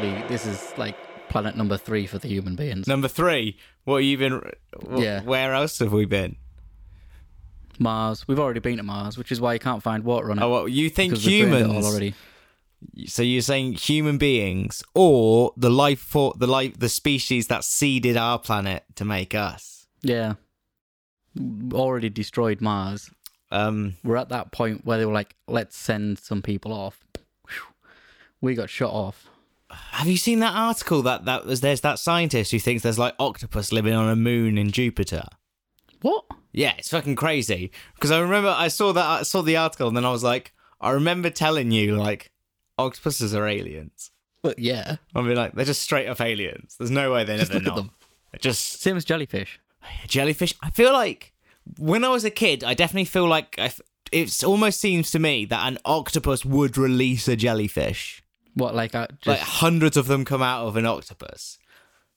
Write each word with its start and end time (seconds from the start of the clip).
this 0.00 0.46
is 0.46 0.72
like 0.76 0.96
planet 1.28 1.56
number 1.56 1.76
three 1.76 2.06
for 2.06 2.18
the 2.18 2.28
human 2.28 2.56
beings. 2.56 2.86
Number 2.86 3.08
three, 3.08 3.58
what 3.84 3.96
have 3.96 4.04
you 4.04 4.18
been? 4.18 4.40
Yeah. 4.96 5.22
Where 5.22 5.54
else 5.54 5.78
have 5.78 5.92
we 5.92 6.04
been? 6.04 6.36
Mars. 7.78 8.26
We've 8.28 8.38
already 8.38 8.60
been 8.60 8.76
to 8.76 8.82
Mars, 8.82 9.16
which 9.16 9.32
is 9.32 9.40
why 9.40 9.54
you 9.54 9.58
can't 9.58 9.82
find 9.82 10.04
water 10.04 10.30
on 10.30 10.38
it. 10.38 10.42
Oh, 10.42 10.50
well, 10.50 10.68
you 10.68 10.90
think 10.90 11.12
because 11.12 11.26
we've 11.26 11.48
drained 11.48 11.54
it 11.54 11.62
all 11.62 11.68
humans? 11.68 11.86
already. 11.86 12.14
So 13.06 13.22
you're 13.22 13.42
saying 13.42 13.74
human 13.74 14.16
beings, 14.18 14.82
or 14.94 15.52
the 15.56 15.70
life 15.70 16.00
for 16.00 16.34
the 16.36 16.46
life, 16.46 16.78
the 16.78 16.88
species 16.88 17.48
that 17.48 17.64
seeded 17.64 18.16
our 18.16 18.38
planet 18.38 18.84
to 18.96 19.04
make 19.04 19.34
us? 19.34 19.86
Yeah. 20.02 20.34
Already 21.72 22.08
destroyed 22.08 22.60
Mars. 22.60 23.10
Um, 23.50 23.96
We're 24.02 24.16
at 24.16 24.30
that 24.30 24.52
point 24.52 24.84
where 24.84 24.98
they 24.98 25.04
were 25.06 25.12
like, 25.12 25.34
let's 25.46 25.76
send 25.76 26.18
some 26.18 26.40
people 26.42 26.72
off. 26.72 27.04
We 28.40 28.54
got 28.54 28.70
shut 28.70 28.90
off. 28.90 29.28
Have 29.92 30.08
you 30.08 30.16
seen 30.16 30.40
that 30.40 30.54
article 30.54 31.02
that 31.02 31.24
that 31.26 31.46
was 31.46 31.60
there's 31.60 31.80
that 31.82 31.98
scientist 31.98 32.50
who 32.50 32.58
thinks 32.58 32.82
there's 32.82 32.98
like 32.98 33.14
octopus 33.18 33.72
living 33.72 33.94
on 33.94 34.08
a 34.08 34.16
moon 34.16 34.58
in 34.58 34.70
Jupiter? 34.70 35.24
What? 36.02 36.24
Yeah, 36.52 36.72
it's 36.78 36.90
fucking 36.90 37.16
crazy. 37.16 37.70
Because 37.94 38.10
I 38.10 38.18
remember 38.20 38.48
I 38.56 38.68
saw 38.68 38.92
that 38.92 39.04
I 39.04 39.22
saw 39.22 39.42
the 39.42 39.56
article 39.56 39.88
and 39.88 39.96
then 39.96 40.04
I 40.04 40.10
was 40.10 40.24
like, 40.24 40.52
I 40.80 40.90
remember 40.90 41.30
telling 41.30 41.70
you 41.70 41.96
like 41.96 42.30
octopuses 42.78 43.34
are 43.34 43.46
aliens. 43.46 44.10
But 44.42 44.58
yeah. 44.58 44.96
I 45.14 45.20
mean, 45.20 45.36
like 45.36 45.52
they're 45.52 45.64
just 45.64 45.82
straight 45.82 46.08
up 46.08 46.20
aliens. 46.20 46.76
There's 46.78 46.90
no 46.90 47.12
way 47.12 47.24
they're 47.24 47.38
Just 47.38 47.52
never 47.52 47.64
look 47.64 47.72
at 47.72 47.76
them. 47.76 47.90
They're 48.32 48.38
Just 48.40 48.80
Same 48.80 48.96
as 48.96 49.04
jellyfish. 49.04 49.60
jellyfish. 50.06 50.54
I 50.62 50.70
feel 50.70 50.92
like 50.92 51.32
when 51.78 52.04
I 52.04 52.08
was 52.08 52.24
a 52.24 52.30
kid, 52.30 52.64
I 52.64 52.74
definitely 52.74 53.04
feel 53.04 53.26
like 53.28 53.54
I 53.58 53.64
f- 53.66 53.80
it 54.10 54.42
almost 54.42 54.80
seems 54.80 55.10
to 55.12 55.18
me 55.20 55.44
that 55.44 55.66
an 55.68 55.78
octopus 55.84 56.44
would 56.44 56.76
release 56.76 57.28
a 57.28 57.36
jellyfish. 57.36 58.19
What, 58.54 58.74
like, 58.74 58.94
uh, 58.94 59.08
just, 59.22 59.26
Like 59.26 59.38
hundreds 59.40 59.96
of 59.96 60.06
them 60.06 60.24
come 60.24 60.42
out 60.42 60.66
of 60.66 60.76
an 60.76 60.86
octopus. 60.86 61.58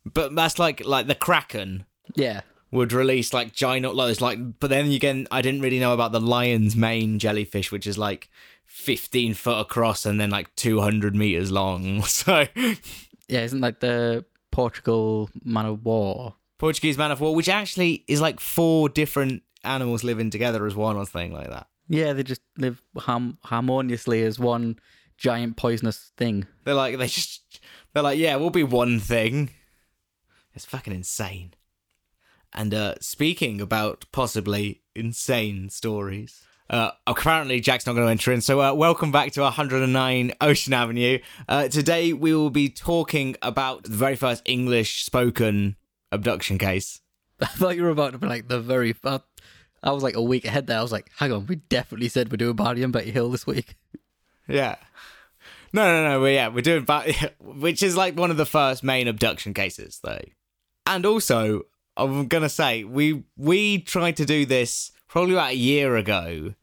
But 0.05 0.35
that's 0.35 0.59
like 0.59 0.85
like 0.85 1.07
the 1.07 1.15
kraken 1.15 1.85
yeah. 2.15 2.41
would 2.71 2.91
release 2.91 3.33
like 3.33 3.53
giant 3.53 3.95
loads 3.95 4.21
like 4.21 4.59
but 4.59 4.69
then 4.69 4.91
again 4.91 5.27
I 5.31 5.41
didn't 5.41 5.61
really 5.61 5.79
know 5.79 5.93
about 5.93 6.11
the 6.11 6.19
lion's 6.19 6.75
mane 6.75 7.19
jellyfish 7.19 7.71
which 7.71 7.87
is 7.87 7.97
like 7.97 8.29
15 8.65 9.33
foot 9.33 9.59
across 9.59 10.05
and 10.05 10.19
then 10.19 10.29
like 10.29 10.53
200 10.55 11.15
meters 11.15 11.51
long. 11.51 12.01
So 12.07 12.47
Yeah, 13.29 13.43
isn't 13.43 13.61
like 13.61 13.79
the 13.79 14.25
Portugal 14.51 15.29
man 15.43 15.65
of 15.65 15.85
war? 15.85 16.35
Portuguese 16.57 16.97
man 16.97 17.11
of 17.11 17.21
war 17.21 17.33
which 17.33 17.49
actually 17.49 18.03
is 18.07 18.19
like 18.19 18.39
four 18.39 18.89
different 18.89 19.43
animals 19.63 20.03
living 20.03 20.29
together 20.29 20.65
as 20.65 20.75
one 20.75 20.97
or 20.97 21.05
something 21.05 21.31
like 21.31 21.49
that. 21.49 21.67
Yeah, 21.87 22.13
they 22.13 22.23
just 22.23 22.41
live 22.57 22.81
harm- 22.97 23.37
harmoniously 23.43 24.23
as 24.23 24.37
one 24.39 24.79
giant 25.23 25.55
poisonous 25.55 26.11
thing. 26.17 26.45
They're 26.65 26.75
like 26.75 26.97
they 26.97 27.07
just 27.07 27.61
they're 27.93 28.03
like 28.03 28.19
yeah, 28.19 28.35
we'll 28.35 28.49
be 28.49 28.63
one 28.63 28.99
thing. 28.99 29.49
It's 30.53 30.65
fucking 30.65 30.93
insane. 30.93 31.53
And 32.51 32.73
uh 32.73 32.95
speaking 32.99 33.61
about 33.61 34.05
possibly 34.11 34.81
insane 34.93 35.69
stories. 35.69 36.45
Uh, 36.69 36.91
apparently, 37.05 37.59
Jack's 37.59 37.85
not 37.85 37.93
going 37.93 38.07
to 38.07 38.11
enter 38.11 38.31
in. 38.31 38.41
So, 38.41 38.61
uh, 38.61 38.73
welcome 38.73 39.11
back 39.11 39.33
to 39.33 39.41
109 39.41 40.31
Ocean 40.39 40.73
Avenue. 40.73 41.19
Uh, 41.47 41.67
today, 41.67 42.13
we 42.13 42.33
will 42.33 42.49
be 42.49 42.69
talking 42.69 43.35
about 43.41 43.83
the 43.83 43.89
very 43.95 44.15
first 44.15 44.41
English 44.45 45.03
spoken 45.03 45.75
abduction 46.11 46.57
case. 46.57 47.01
I 47.41 47.47
thought 47.47 47.75
you 47.75 47.83
were 47.83 47.89
about 47.89 48.13
to 48.13 48.17
be 48.17 48.27
like 48.27 48.47
the 48.47 48.61
very. 48.61 48.95
Uh, 49.03 49.19
I 49.83 49.91
was 49.91 50.03
like 50.03 50.15
a 50.15 50.21
week 50.21 50.45
ahead 50.45 50.65
there. 50.65 50.79
I 50.79 50.81
was 50.81 50.93
like, 50.93 51.11
hang 51.17 51.33
on, 51.33 51.45
we 51.45 51.57
definitely 51.57 52.07
said 52.07 52.31
we're 52.31 52.37
doing 52.37 52.55
Barney 52.55 52.81
and 52.81 52.93
Betty 52.93 53.11
Hill 53.11 53.29
this 53.29 53.45
week. 53.45 53.75
Yeah. 54.47 54.77
No, 55.73 55.83
no, 55.85 56.07
no. 56.09 56.21
Well, 56.21 56.31
yeah, 56.31 56.47
we're 56.49 56.61
doing, 56.61 56.85
ba- 56.85 57.11
which 57.39 57.81
is 57.83 57.97
like 57.97 58.15
one 58.17 58.31
of 58.31 58.37
the 58.37 58.45
first 58.45 58.83
main 58.83 59.07
abduction 59.07 59.53
cases, 59.53 59.99
though. 60.03 60.21
And 60.85 61.05
also, 61.05 61.63
I'm 61.97 62.27
gonna 62.27 62.49
say 62.49 62.83
we 62.83 63.23
we 63.37 63.79
tried 63.79 64.17
to 64.17 64.25
do 64.25 64.45
this 64.45 64.91
probably 65.07 65.33
about 65.33 65.51
a 65.51 65.55
year 65.57 65.95
ago, 65.95 66.53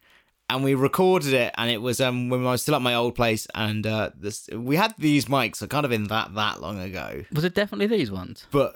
and 0.48 0.62
we 0.65 0.75
recorded 0.75 1.32
it, 1.32 1.54
and 1.56 1.71
it 1.71 1.78
was 1.82 2.00
um 2.00 2.28
when 2.28 2.41
I 2.47 2.53
was 2.53 2.62
still 2.62 2.75
at 2.76 2.82
my 2.82 2.94
old 2.94 3.15
place, 3.15 3.47
and 3.54 3.87
uh, 3.87 4.10
this 4.16 4.48
we 4.53 4.76
had 4.76 4.94
these 4.98 5.25
mics 5.27 5.66
kind 5.69 5.84
of 5.87 5.92
in 5.92 6.04
that 6.09 6.34
that 6.34 6.60
long 6.60 6.78
ago, 6.81 7.25
Was 7.32 7.44
it 7.44 7.54
definitely 7.54 7.87
these 7.87 8.10
ones? 8.10 8.47
but. 8.50 8.75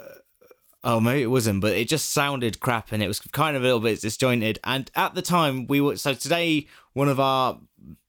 Oh, 0.86 1.00
maybe 1.00 1.22
it 1.22 1.28
wasn't, 1.28 1.62
but 1.62 1.72
it 1.72 1.88
just 1.88 2.10
sounded 2.10 2.60
crap 2.60 2.92
and 2.92 3.02
it 3.02 3.08
was 3.08 3.18
kind 3.18 3.56
of 3.56 3.62
a 3.62 3.64
little 3.64 3.80
bit 3.80 4.02
disjointed. 4.02 4.58
And 4.64 4.90
at 4.94 5.14
the 5.14 5.22
time, 5.22 5.66
we 5.66 5.80
were 5.80 5.96
so 5.96 6.12
today, 6.12 6.66
one 6.92 7.08
of 7.08 7.18
our 7.18 7.58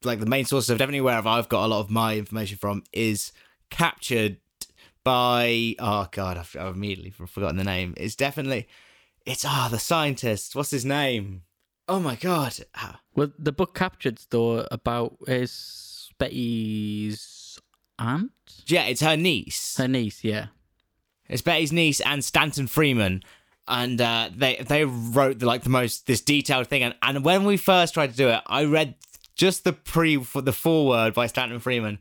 like 0.04 0.20
the 0.20 0.26
main 0.26 0.46
sources 0.46 0.70
of 0.70 0.78
definitely 0.78 1.02
where 1.02 1.26
I've 1.28 1.50
got 1.50 1.66
a 1.66 1.68
lot 1.68 1.80
of 1.82 1.90
my 1.90 2.16
information 2.18 2.58
from 2.58 2.84
is 2.94 3.32
captured 3.70 4.38
by 5.04 5.76
oh 5.80 6.08
god, 6.12 6.38
I've, 6.38 6.56
I've 6.60 6.76
immediately 6.76 7.12
forgotten 7.12 7.58
the 7.58 7.64
name. 7.64 7.94
It's 7.98 8.16
definitely 8.16 8.68
it's 9.26 9.46
ah 9.46 9.68
the 9.70 9.80
scientist. 9.80 10.56
What's 10.56 10.72
his 10.72 10.86
name? 10.86 11.44
Oh 11.88 12.00
my 12.00 12.16
god, 12.16 12.58
Ah, 12.76 13.02
Well, 13.14 13.32
the 13.38 13.52
book 13.52 13.76
captured 13.76 14.20
though 14.32 14.66
about 14.72 15.18
is 15.28 16.10
Betty's 16.18 17.60
aunt, 18.00 18.32
yeah, 18.66 18.86
it's 18.86 19.02
her 19.02 19.16
niece. 19.16 19.78
her 19.78 19.88
niece. 19.88 20.24
Yeah, 20.24 20.48
It's 21.30 21.42
Betty's 21.42 21.72
niece 21.72 22.00
and 22.02 22.24
Stanton 22.24 22.68
Friedman. 22.68 23.24
And 23.68 24.00
uh, 24.00 24.30
they 24.36 24.58
they 24.58 24.86
wrote 24.86 25.40
the, 25.40 25.48
like 25.48 25.64
the 25.64 25.70
most 25.72 26.06
this 26.06 26.22
detailed 26.22 26.68
thing, 26.68 26.84
and, 26.84 26.94
and 27.02 27.26
when 27.26 27.46
we 27.46 27.58
first 27.58 27.96
tried 27.96 28.12
to 28.12 28.16
do 28.18 28.30
it, 28.30 28.42
I 28.46 28.66
read 28.66 28.94
just 29.36 29.64
the 29.64 29.74
pre 29.74 30.18
for 30.18 30.42
the 30.42 30.54
foreword 30.54 31.14
by 31.14 31.28
Stanton 31.28 31.60
Friedman, 31.60 32.00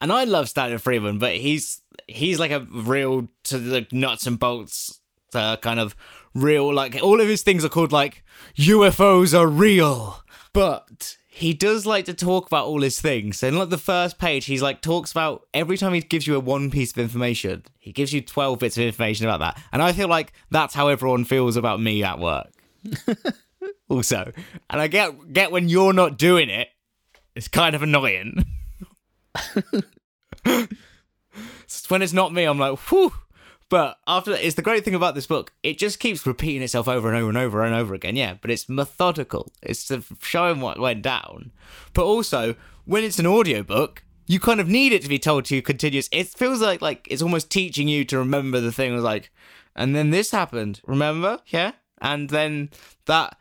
and 0.00 0.12
I 0.12 0.24
love 0.24 0.48
Stanton 0.48 0.78
Friedman, 0.78 1.18
but 1.18 1.36
he's 1.36 1.82
he's 2.08 2.38
like 2.38 2.50
a 2.50 2.66
real 2.70 3.28
to 3.44 3.58
the 3.58 3.86
nuts 3.92 4.26
and 4.26 4.38
bolts 4.38 5.00
uh, 5.34 5.56
kind 5.58 5.78
of 5.78 5.94
real 6.34 6.72
like 6.72 7.00
all 7.02 7.20
of 7.20 7.28
his 7.28 7.42
things 7.42 7.64
are 7.64 7.68
called 7.68 7.92
like 7.92 8.24
UFOs 8.56 9.38
are 9.38 9.46
real, 9.46 10.22
but 10.52 11.16
he 11.28 11.54
does 11.54 11.86
like 11.86 12.04
to 12.06 12.14
talk 12.14 12.46
about 12.46 12.66
all 12.66 12.82
his 12.82 13.00
things. 13.00 13.42
In 13.42 13.56
like 13.56 13.70
the 13.70 13.78
first 13.78 14.18
page, 14.18 14.46
he's 14.46 14.62
like 14.62 14.80
talks 14.80 15.10
about 15.10 15.46
every 15.54 15.76
time 15.76 15.92
he 15.92 16.00
gives 16.00 16.26
you 16.26 16.34
a 16.36 16.40
one 16.40 16.70
piece 16.70 16.92
of 16.92 16.98
information, 16.98 17.64
he 17.78 17.92
gives 17.92 18.12
you 18.12 18.20
twelve 18.20 18.58
bits 18.58 18.76
of 18.76 18.84
information 18.84 19.26
about 19.26 19.40
that, 19.40 19.62
and 19.72 19.82
I 19.82 19.92
feel 19.92 20.08
like 20.08 20.32
that's 20.50 20.74
how 20.74 20.88
everyone 20.88 21.24
feels 21.24 21.56
about 21.56 21.80
me 21.80 22.02
at 22.02 22.18
work. 22.18 22.48
also, 23.90 24.32
and 24.70 24.80
I 24.80 24.86
get 24.86 25.32
get 25.32 25.52
when 25.52 25.68
you're 25.68 25.92
not 25.92 26.16
doing 26.16 26.48
it, 26.48 26.68
it's 27.34 27.48
kind 27.48 27.74
of 27.74 27.82
annoying. 27.82 28.44
when 31.88 32.02
it's 32.02 32.12
not 32.12 32.32
me, 32.32 32.44
I'm 32.44 32.58
like, 32.58 32.78
whew. 32.78 33.12
But 33.68 33.98
after 34.06 34.32
that, 34.32 34.44
it's 34.44 34.56
the 34.56 34.62
great 34.62 34.84
thing 34.84 34.96
about 34.96 35.14
this 35.14 35.28
book. 35.28 35.52
It 35.62 35.78
just 35.78 36.00
keeps 36.00 36.26
repeating 36.26 36.62
itself 36.62 36.88
over 36.88 37.08
and 37.08 37.16
over 37.16 37.28
and 37.28 37.38
over 37.38 37.62
and 37.64 37.74
over 37.74 37.94
again. 37.94 38.16
Yeah, 38.16 38.34
but 38.40 38.50
it's 38.50 38.68
methodical. 38.68 39.52
It's 39.62 39.92
showing 40.20 40.60
what 40.60 40.80
went 40.80 41.02
down. 41.02 41.52
But 41.92 42.04
also, 42.04 42.56
when 42.84 43.04
it's 43.04 43.20
an 43.20 43.28
audiobook, 43.28 44.02
you 44.26 44.40
kind 44.40 44.60
of 44.60 44.68
need 44.68 44.92
it 44.92 45.02
to 45.02 45.08
be 45.08 45.20
told 45.20 45.44
to 45.46 45.56
you 45.56 45.62
continuous. 45.62 46.08
It 46.10 46.28
feels 46.28 46.60
like 46.60 46.82
like 46.82 47.06
it's 47.10 47.22
almost 47.22 47.50
teaching 47.50 47.86
you 47.86 48.04
to 48.06 48.18
remember 48.18 48.60
the 48.60 48.72
thing. 48.72 48.96
Like, 48.98 49.30
and 49.76 49.94
then 49.94 50.10
this 50.10 50.32
happened. 50.32 50.80
Remember? 50.84 51.38
Yeah. 51.46 51.72
And 52.00 52.30
then 52.30 52.70
that, 53.06 53.36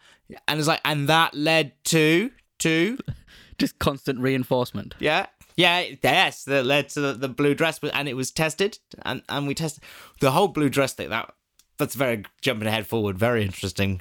and 0.47 0.59
it's 0.59 0.67
like, 0.67 0.81
and 0.85 1.07
that 1.09 1.33
led 1.33 1.73
to 1.85 2.31
to 2.59 2.97
just 3.57 3.79
constant 3.79 4.19
reinforcement. 4.19 4.95
yeah. 4.99 5.27
Yeah, 5.55 5.83
yes, 6.01 6.45
that 6.45 6.65
led 6.65 6.87
to 6.89 7.01
the, 7.01 7.13
the 7.13 7.27
blue 7.27 7.53
dress, 7.53 7.81
and 7.83 8.07
it 8.07 8.13
was 8.13 8.31
tested, 8.31 8.79
and, 9.01 9.23
and 9.27 9.45
we 9.45 9.53
tested 9.53 9.83
the 10.21 10.31
whole 10.31 10.47
blue 10.47 10.69
dress 10.69 10.93
thing. 10.93 11.09
That 11.09 11.33
that's 11.77 11.95
very 11.95 12.23
jumping 12.39 12.69
ahead 12.69 12.87
forward, 12.87 13.19
very 13.19 13.43
interesting 13.43 13.99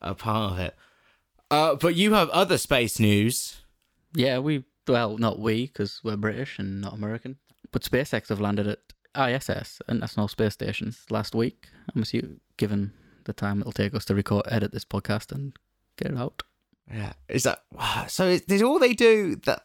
uh, 0.00 0.14
part 0.14 0.54
of 0.54 0.58
it. 0.58 0.74
Uh, 1.52 1.76
but 1.76 1.94
you 1.94 2.14
have 2.14 2.30
other 2.30 2.58
space 2.58 2.98
news. 2.98 3.60
Yeah, 4.12 4.40
we 4.40 4.64
well, 4.88 5.18
not 5.18 5.38
we 5.38 5.66
because 5.66 6.00
we're 6.02 6.16
British 6.16 6.58
and 6.58 6.80
not 6.80 6.94
American. 6.94 7.36
But 7.70 7.82
SpaceX 7.82 8.28
have 8.28 8.40
landed 8.40 8.66
at 8.66 8.80
ISS, 9.14 9.80
and 9.86 9.98
International 9.98 10.26
Space 10.26 10.54
Station, 10.54 10.94
last 11.10 11.34
week. 11.34 11.68
I'm 11.94 12.02
assuming, 12.02 12.40
given 12.56 12.92
the 13.24 13.32
time 13.32 13.60
it'll 13.60 13.72
take 13.72 13.94
us 13.94 14.04
to 14.06 14.14
record, 14.14 14.46
edit 14.50 14.72
this 14.72 14.84
podcast, 14.84 15.32
and 15.32 15.52
get 15.96 16.12
it 16.12 16.18
out. 16.18 16.42
Yeah, 16.92 17.12
is 17.28 17.44
that 17.44 17.62
so? 18.08 18.26
Is, 18.26 18.42
did 18.42 18.62
all 18.62 18.78
they 18.78 18.94
do 18.94 19.36
that? 19.44 19.62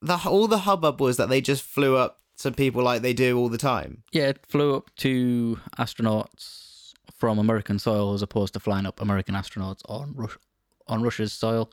The 0.00 0.16
all 0.26 0.48
the 0.48 0.58
hubbub 0.58 1.00
was 1.00 1.16
that 1.16 1.28
they 1.28 1.40
just 1.40 1.62
flew 1.62 1.96
up 1.96 2.20
some 2.34 2.54
people 2.54 2.82
like 2.82 3.02
they 3.02 3.12
do 3.12 3.38
all 3.38 3.48
the 3.48 3.58
time. 3.58 4.02
Yeah, 4.12 4.28
it 4.28 4.44
flew 4.48 4.74
up 4.74 4.90
two 4.96 5.60
astronauts 5.78 6.92
from 7.14 7.38
American 7.38 7.78
soil 7.78 8.14
as 8.14 8.22
opposed 8.22 8.54
to 8.54 8.60
flying 8.60 8.86
up 8.86 9.00
American 9.00 9.34
astronauts 9.34 9.82
on 9.88 10.14
Rus- 10.16 10.38
on 10.88 11.02
Russia's 11.02 11.32
soil, 11.32 11.70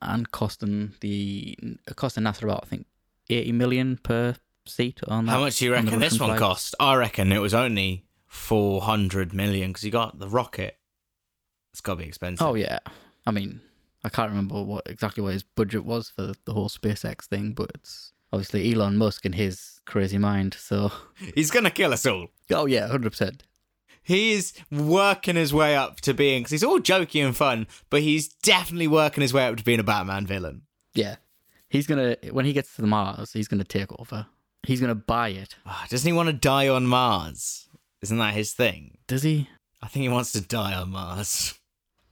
and 0.00 0.30
costing 0.30 0.94
the 1.00 1.56
costing 1.96 2.24
NASA 2.24 2.44
about 2.44 2.60
I 2.64 2.66
think 2.68 2.86
eighty 3.28 3.52
million 3.52 3.98
per 4.02 4.36
seat 4.66 5.00
on 5.08 5.26
that. 5.26 5.32
How 5.32 5.40
much 5.40 5.58
do 5.58 5.64
you 5.64 5.72
reckon 5.72 5.98
this 5.98 6.20
one 6.20 6.30
flight. 6.30 6.38
cost? 6.38 6.74
I 6.78 6.94
reckon 6.94 7.32
it 7.32 7.38
was 7.38 7.54
only 7.54 8.04
four 8.28 8.82
hundred 8.82 9.32
million 9.32 9.70
because 9.70 9.84
you 9.84 9.90
got 9.90 10.18
the 10.18 10.28
rocket. 10.28 10.78
It's 11.72 11.80
got 11.80 11.94
to 11.94 12.02
be 12.02 12.08
expensive. 12.08 12.46
Oh 12.46 12.54
yeah, 12.54 12.78
I 13.26 13.30
mean 13.32 13.60
I 14.04 14.08
can't 14.08 14.30
remember 14.30 14.62
what 14.62 14.86
exactly 14.86 15.22
what 15.22 15.32
his 15.32 15.42
budget 15.42 15.84
was 15.84 16.10
for 16.10 16.32
the 16.44 16.52
whole 16.52 16.68
SpaceX 16.68 17.24
thing, 17.24 17.52
but 17.52 17.70
it's 17.74 18.12
Obviously, 18.32 18.72
Elon 18.72 18.96
Musk 18.98 19.24
and 19.24 19.34
his 19.34 19.80
crazy 19.86 20.18
mind. 20.18 20.54
So, 20.54 20.92
He's 21.34 21.50
gonna 21.50 21.70
kill 21.70 21.92
us 21.92 22.06
all. 22.06 22.28
oh 22.50 22.66
yeah, 22.66 22.86
hundred 22.88 23.10
percent. 23.10 23.44
He 24.02 24.32
is 24.32 24.54
working 24.70 25.36
his 25.36 25.52
way 25.52 25.76
up 25.76 26.00
to 26.02 26.14
being 26.14 26.40
because 26.40 26.52
he's 26.52 26.64
all 26.64 26.78
jokey 26.78 27.24
and 27.24 27.36
fun, 27.36 27.66
but 27.90 28.00
he's 28.00 28.28
definitely 28.28 28.88
working 28.88 29.20
his 29.20 29.34
way 29.34 29.46
up 29.46 29.56
to 29.56 29.64
being 29.64 29.80
a 29.80 29.84
Batman 29.84 30.26
villain. 30.26 30.62
Yeah, 30.94 31.16
he's 31.68 31.86
gonna 31.86 32.16
when 32.30 32.44
he 32.44 32.52
gets 32.52 32.74
to 32.76 32.82
the 32.82 32.88
Mars, 32.88 33.32
he's 33.32 33.48
gonna 33.48 33.64
take 33.64 33.90
over. 33.98 34.26
He's 34.62 34.80
gonna 34.80 34.94
buy 34.94 35.30
it. 35.30 35.56
Ah, 35.66 35.86
doesn't 35.88 36.08
he 36.08 36.12
want 36.12 36.28
to 36.28 36.32
die 36.34 36.68
on 36.68 36.86
Mars? 36.86 37.67
Isn't 38.02 38.18
that 38.18 38.34
his 38.34 38.52
thing? 38.52 38.98
Does 39.06 39.22
he? 39.22 39.48
I 39.82 39.88
think 39.88 40.02
he 40.02 40.08
wants 40.08 40.32
to 40.32 40.40
die 40.40 40.74
on 40.74 40.90
Mars. 40.90 41.54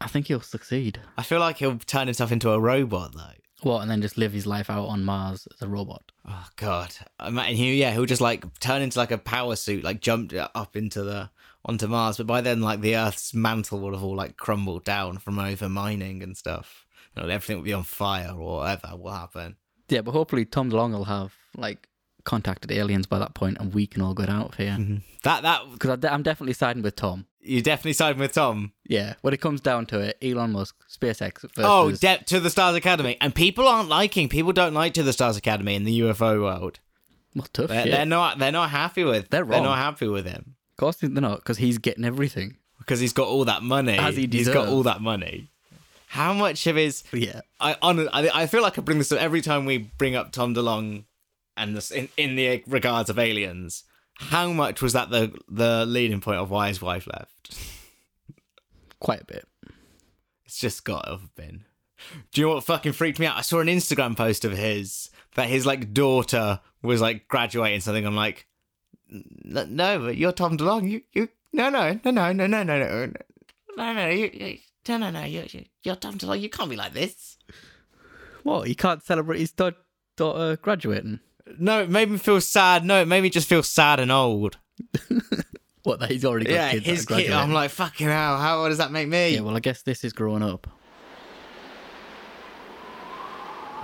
I 0.01 0.09
think 0.09 0.27
he'll 0.27 0.41
succeed. 0.41 1.01
I 1.17 1.23
feel 1.23 1.41
like 1.41 1.59
he'll 1.59 1.79
turn 1.79 2.07
himself 2.07 2.33
into 2.33 2.51
a 2.51 2.61
robot 2.61 3.15
though. 3.15 3.33
What, 3.63 3.81
and 3.81 3.91
then 3.91 4.03
just 4.03 4.19
live 4.19 4.33
his 4.33 4.47
life 4.47 4.69
out 4.69 4.87
on 4.87 5.05
Mars 5.05 5.49
as 5.55 5.63
a 5.63 5.69
robot. 5.69 6.13
Oh 6.29 6.47
god, 6.57 6.95
imagine 7.25 7.57
he 7.57 7.81
yeah 7.81 7.93
he'll 7.93 8.05
just 8.05 8.21
like 8.21 8.45
turn 8.61 8.83
into 8.83 8.99
like 8.99 9.11
a 9.11 9.19
power 9.19 9.57
suit, 9.57 9.83
like 9.83 10.01
jump 10.01 10.33
up 10.55 10.77
into 10.77 11.03
the 11.03 11.31
onto 11.65 11.87
Mars. 11.87 12.19
But 12.19 12.27
by 12.27 12.43
then, 12.43 12.61
like 12.61 12.83
the 12.83 12.97
Earth's 12.97 13.33
mantle 13.33 13.81
would 13.81 13.95
have 13.95 14.05
all 14.05 14.15
like 14.15 14.37
crumbled 14.37 14.85
down 14.85 15.19
from 15.19 15.39
over 15.39 15.69
mining 15.69 16.23
and 16.23 16.37
stuff. 16.37 16.87
You 17.17 17.23
know, 17.23 17.29
everything 17.29 17.57
would 17.57 17.65
be 17.65 17.73
on 17.73 17.85
fire 17.85 18.33
or 18.37 18.59
whatever 18.59 18.97
will 18.97 19.11
happen. 19.11 19.57
Yeah, 19.89 20.03
but 20.03 20.13
hopefully 20.13 20.45
Tom 20.45 20.71
DeLonge 20.71 20.93
will 20.93 21.05
have 21.05 21.33
like 21.57 21.89
contacted 22.27 22.71
aliens 22.71 23.07
by 23.07 23.19
that 23.19 23.33
point, 23.35 23.57
and 23.59 23.73
we 23.73 23.87
can 23.87 24.03
all 24.03 24.13
get 24.15 24.29
out 24.29 24.49
of 24.51 24.55
here. 24.57 24.73
Mm-hmm. 24.79 24.97
That 25.23 25.43
that 25.43 25.63
Because 25.73 26.05
I'm 26.05 26.23
definitely 26.23 26.53
siding 26.53 26.83
with 26.83 26.97
Tom. 26.97 27.25
you 27.41 27.63
definitely 27.63 27.95
siding 27.95 28.21
with 28.21 28.33
Tom. 28.35 28.73
Yeah, 28.87 29.15
when 29.23 29.33
it 29.33 29.41
comes 29.41 29.61
down 29.63 29.87
to 29.87 30.01
it, 30.01 30.19
Elon 30.23 30.53
Musk, 30.53 30.77
SpaceX 30.91 31.41
versus 31.41 31.53
Oh, 31.59 31.91
de- 31.93 32.23
to 32.27 32.41
the 32.41 32.51
Stars 32.51 32.77
Academy, 32.77 33.17
and 33.21 33.35
people 33.35 33.67
aren't 33.67 33.89
liking. 33.89 34.29
People 34.29 34.53
don't 34.53 34.75
like 34.75 34.93
to 34.95 35.03
the 35.03 35.13
Stars 35.15 35.37
Academy 35.39 35.75
in 35.75 35.85
the 35.85 36.01
UFO 36.01 36.43
world. 36.43 36.81
well, 37.35 37.47
tough 37.53 37.69
They're, 37.69 37.83
shit. 37.85 37.93
they're 37.93 38.07
not. 38.07 38.39
They're 38.39 38.53
not 38.53 38.71
happy 38.71 39.05
with. 39.05 39.31
They're 39.31 39.45
They're 39.45 39.61
not 39.63 39.79
happy 39.79 40.09
with 40.09 40.27
him 40.27 40.57
Of 40.73 40.77
course 40.77 40.97
they're 40.97 41.09
not, 41.11 41.39
because 41.39 41.59
he's 41.59 41.79
getting 41.79 42.05
everything. 42.05 42.57
because 42.79 43.01
he's 43.01 43.13
got 43.13 43.27
all 43.29 43.45
that 43.47 43.63
money. 43.63 43.97
As 43.99 44.17
he 44.17 44.27
He's 44.27 44.49
got 44.49 44.69
all 44.69 44.83
that 44.85 45.01
money. 45.01 45.51
How 46.09 46.33
much 46.33 46.67
of 46.69 46.77
his 46.77 47.03
Yeah, 47.13 47.41
I 47.61 47.77
on 47.83 48.09
I, 48.09 48.31
I 48.43 48.47
feel 48.47 48.63
like 48.63 48.79
I 48.79 48.81
bring 48.83 48.99
this 48.99 49.11
up 49.13 49.21
every 49.21 49.41
time 49.43 49.67
we 49.67 49.79
bring 49.79 50.15
up 50.15 50.31
Tom 50.33 50.55
DeLonge 50.55 51.05
and 51.57 51.77
this 51.77 51.91
in, 51.91 52.09
in 52.17 52.37
the 52.37 52.63
regards 52.67 53.11
of 53.11 53.19
aliens. 53.19 53.85
How 54.19 54.51
much 54.53 54.81
was 54.81 54.93
that 54.95 55.11
the 55.11 55.37
the 55.49 55.85
leading 55.87 56.21
point 56.21 56.39
of 56.39 56.51
why 56.51 56.69
his 56.69 56.81
wife 56.83 57.07
left? 57.07 57.59
quite 58.99 59.21
a 59.21 59.25
bit. 59.27 59.47
It's 60.47 60.59
just 60.59 60.85
got 60.85 61.05
to 61.05 61.11
have 61.13 61.35
been. 61.35 61.65
Do 62.33 62.41
you 62.41 62.47
know 62.47 62.55
what 62.55 62.65
fucking 62.65 62.93
freaked 62.93 63.19
me 63.19 63.27
out? 63.27 63.37
I 63.37 63.43
saw 63.43 63.61
an 63.61 63.67
Instagram 63.69 64.17
post 64.17 64.45
of 64.45 64.53
his 64.53 65.11
that 65.35 65.49
his 65.49 65.67
like 65.67 65.93
daughter 65.93 66.61
was 66.83 67.01
like 67.01 67.29
graduating 67.29 67.81
something. 67.81 68.07
I'm 68.07 68.17
like, 68.17 68.47
no, 69.09 69.99
but 70.01 70.17
you're 70.17 70.33
Tom 70.33 70.57
DeLonge. 70.57 70.91
You 70.91 71.03
you 71.13 71.29
no 71.53 71.69
no 71.69 71.99
no 72.05 72.11
no 72.11 72.33
no 72.33 72.47
no 72.47 72.63
no 72.63 72.79
no 72.79 73.13
no 73.77 73.93
no 73.93 74.09
you, 74.09 74.31
you 74.33 74.59
no 74.89 74.97
no 74.99 75.11
no 75.11 75.25
you 75.25 75.45
you- 75.51 75.65
you're 75.83 75.97
Tom 75.97 76.17
DeLonge. 76.19 76.41
You 76.41 76.49
can't 76.51 76.71
be 76.71 76.77
like 76.77 76.93
this. 76.95 77.37
What? 78.45 78.67
He 78.67 78.75
can't 78.75 79.03
celebrate 79.05 79.41
his 79.41 79.53
da- 79.53 79.73
daughter 80.17 80.57
graduating? 80.57 81.21
No, 81.59 81.83
it 81.83 81.91
made 81.91 82.11
me 82.11 82.19
feel 82.19 82.41
sad. 82.41 82.85
No, 82.85 83.01
it 83.01 83.07
made 83.07 83.23
me 83.23 83.31
just 83.31 83.49
feel 83.49 83.63
sad 83.63 84.01
and 84.01 84.11
old. 84.13 84.59
What? 85.87 86.01
That 86.01 86.11
he's 86.11 86.25
already 86.25 86.47
got 86.47 86.53
yeah, 86.53 86.71
kids. 86.73 86.85
his 86.85 87.07
kid. 87.07 87.31
I'm 87.31 87.53
like, 87.53 87.71
fucking 87.71 88.09
hell. 88.09 88.39
How 88.39 88.59
old 88.59 88.71
does 88.71 88.79
that 88.79 88.91
make 88.91 89.07
me? 89.07 89.37
yeah. 89.37 89.41
Well, 89.41 89.57
I 89.57 89.61
guess 89.61 89.83
this 89.83 90.03
is 90.03 90.13
growing 90.13 90.43
up. 90.43 90.67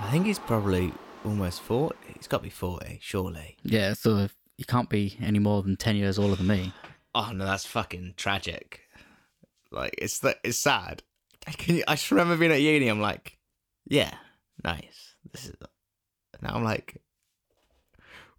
I 0.01 0.09
think 0.11 0.25
he's 0.25 0.37
probably 0.37 0.91
almost 1.23 1.61
forty. 1.61 1.95
He's 2.17 2.27
got 2.27 2.39
to 2.39 2.43
be 2.43 2.49
forty, 2.49 2.99
surely. 3.01 3.55
Yeah, 3.63 3.93
so 3.93 4.17
if 4.17 4.35
you 4.57 4.65
can't 4.65 4.89
be 4.89 5.15
any 5.21 5.39
more 5.39 5.63
than 5.63 5.77
ten 5.77 5.95
years 5.95 6.19
older 6.19 6.35
than 6.35 6.47
me. 6.47 6.73
Oh 7.15 7.31
no, 7.33 7.45
that's 7.45 7.65
fucking 7.65 8.15
tragic. 8.17 8.81
Like 9.71 9.95
it's 9.97 10.19
th- 10.19 10.35
it's 10.43 10.57
sad. 10.59 11.03
I 11.47 11.51
can 11.53 11.83
I 11.87 11.95
just 11.95 12.11
remember 12.11 12.35
being 12.35 12.51
at 12.51 12.59
uni. 12.59 12.89
I'm 12.89 12.99
like, 12.99 13.37
yeah, 13.87 14.13
nice. 14.61 15.15
This 15.31 15.45
is 15.45 15.53
now 16.41 16.55
I'm 16.55 16.65
like, 16.65 17.01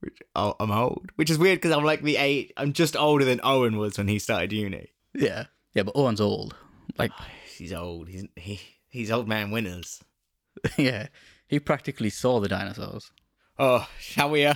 which, 0.05 0.19
oh, 0.37 0.55
I'm 0.61 0.71
old, 0.71 1.11
which 1.17 1.31
is 1.31 1.39
weird 1.39 1.59
because 1.59 1.77
I'm 1.77 1.85
like 1.85 2.03
the 2.03 2.17
eight. 2.17 2.53
I'm 2.57 2.73
just 2.73 2.97
older 2.97 3.25
than 3.25 3.41
Owen 3.43 3.77
was 3.77 3.99
when 3.99 4.09
he 4.09 4.19
started 4.19 4.53
uni. 4.53 4.93
Yeah, 5.15 5.47
yeah, 5.73 5.83
but 5.85 5.97
Owen's 5.97 6.21
old. 6.21 6.55
Like, 6.99 7.13
He's 7.57 7.73
old. 7.73 8.09
He's 8.09 8.25
he 8.37 8.61
he's 8.89 9.11
old 9.11 9.29
man 9.29 9.51
winners. 9.51 10.03
yeah, 10.77 11.09
he 11.47 11.59
practically 11.61 12.11
saw 12.11 12.41
the 12.41 12.49
dinosaurs. 12.49 13.11
Oh, 13.59 13.89
shall 13.99 14.31
we? 14.31 14.45
Uh, 14.45 14.55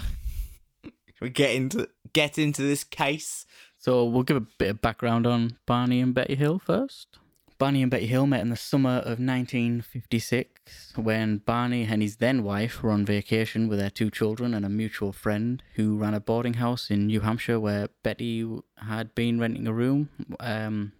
shall 0.82 0.92
we 1.22 1.30
get 1.30 1.54
into 1.54 1.88
get 2.12 2.38
into 2.38 2.62
this 2.62 2.84
case? 2.84 3.46
So 3.78 4.04
we'll 4.04 4.24
give 4.24 4.36
a 4.36 4.46
bit 4.58 4.70
of 4.70 4.82
background 4.82 5.26
on 5.26 5.58
Barney 5.64 6.00
and 6.00 6.12
Betty 6.12 6.34
Hill 6.34 6.58
first. 6.58 7.18
Barney 7.58 7.82
and 7.82 7.90
Betty 7.90 8.06
Hill 8.06 8.28
met 8.28 8.40
in 8.40 8.50
the 8.50 8.56
summer 8.56 8.98
of 8.98 9.18
1956 9.18 10.92
when 10.94 11.38
Barney 11.38 11.88
and 11.90 12.00
his 12.00 12.18
then 12.18 12.44
wife 12.44 12.84
were 12.84 12.92
on 12.92 13.04
vacation 13.04 13.66
with 13.66 13.80
their 13.80 13.90
two 13.90 14.12
children 14.12 14.54
and 14.54 14.64
a 14.64 14.68
mutual 14.68 15.12
friend 15.12 15.60
who 15.74 15.96
ran 15.96 16.14
a 16.14 16.20
boarding 16.20 16.54
house 16.54 16.88
in 16.88 17.08
New 17.08 17.18
Hampshire 17.18 17.58
where 17.58 17.88
Betty 18.04 18.48
had 18.76 19.12
been 19.16 19.40
renting 19.40 19.66
a 19.66 19.72
room 19.72 20.08
um, 20.38 20.92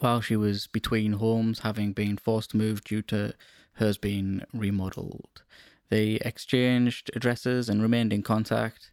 while 0.00 0.20
she 0.20 0.34
was 0.34 0.66
between 0.66 1.12
homes, 1.12 1.60
having 1.60 1.92
been 1.92 2.16
forced 2.16 2.50
to 2.50 2.56
move 2.56 2.82
due 2.82 3.02
to 3.02 3.32
hers 3.74 3.96
being 3.96 4.42
remodeled. 4.52 5.44
They 5.88 6.14
exchanged 6.14 7.12
addresses 7.14 7.68
and 7.68 7.80
remained 7.80 8.12
in 8.12 8.22
contact. 8.22 8.90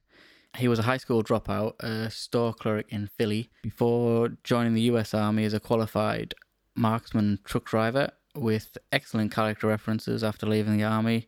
He 0.57 0.67
was 0.67 0.77
a 0.77 0.83
high 0.83 0.97
school 0.97 1.23
dropout, 1.23 1.79
a 1.79 2.11
store 2.11 2.53
clerk 2.53 2.85
in 2.89 3.07
Philly, 3.07 3.49
before 3.63 4.37
joining 4.43 4.75
the 4.75 4.81
US 4.81 5.15
Army 5.15 5.43
as 5.43 5.53
a 5.53 5.59
qualified 5.59 6.35
marksman 6.75 7.39
truck 7.43 7.65
driver 7.65 8.11
with 8.35 8.77
excellent 8.91 9.31
character 9.31 9.67
references 9.67 10.23
after 10.23 10.45
leaving 10.45 10.77
the 10.77 10.83
Army. 10.83 11.27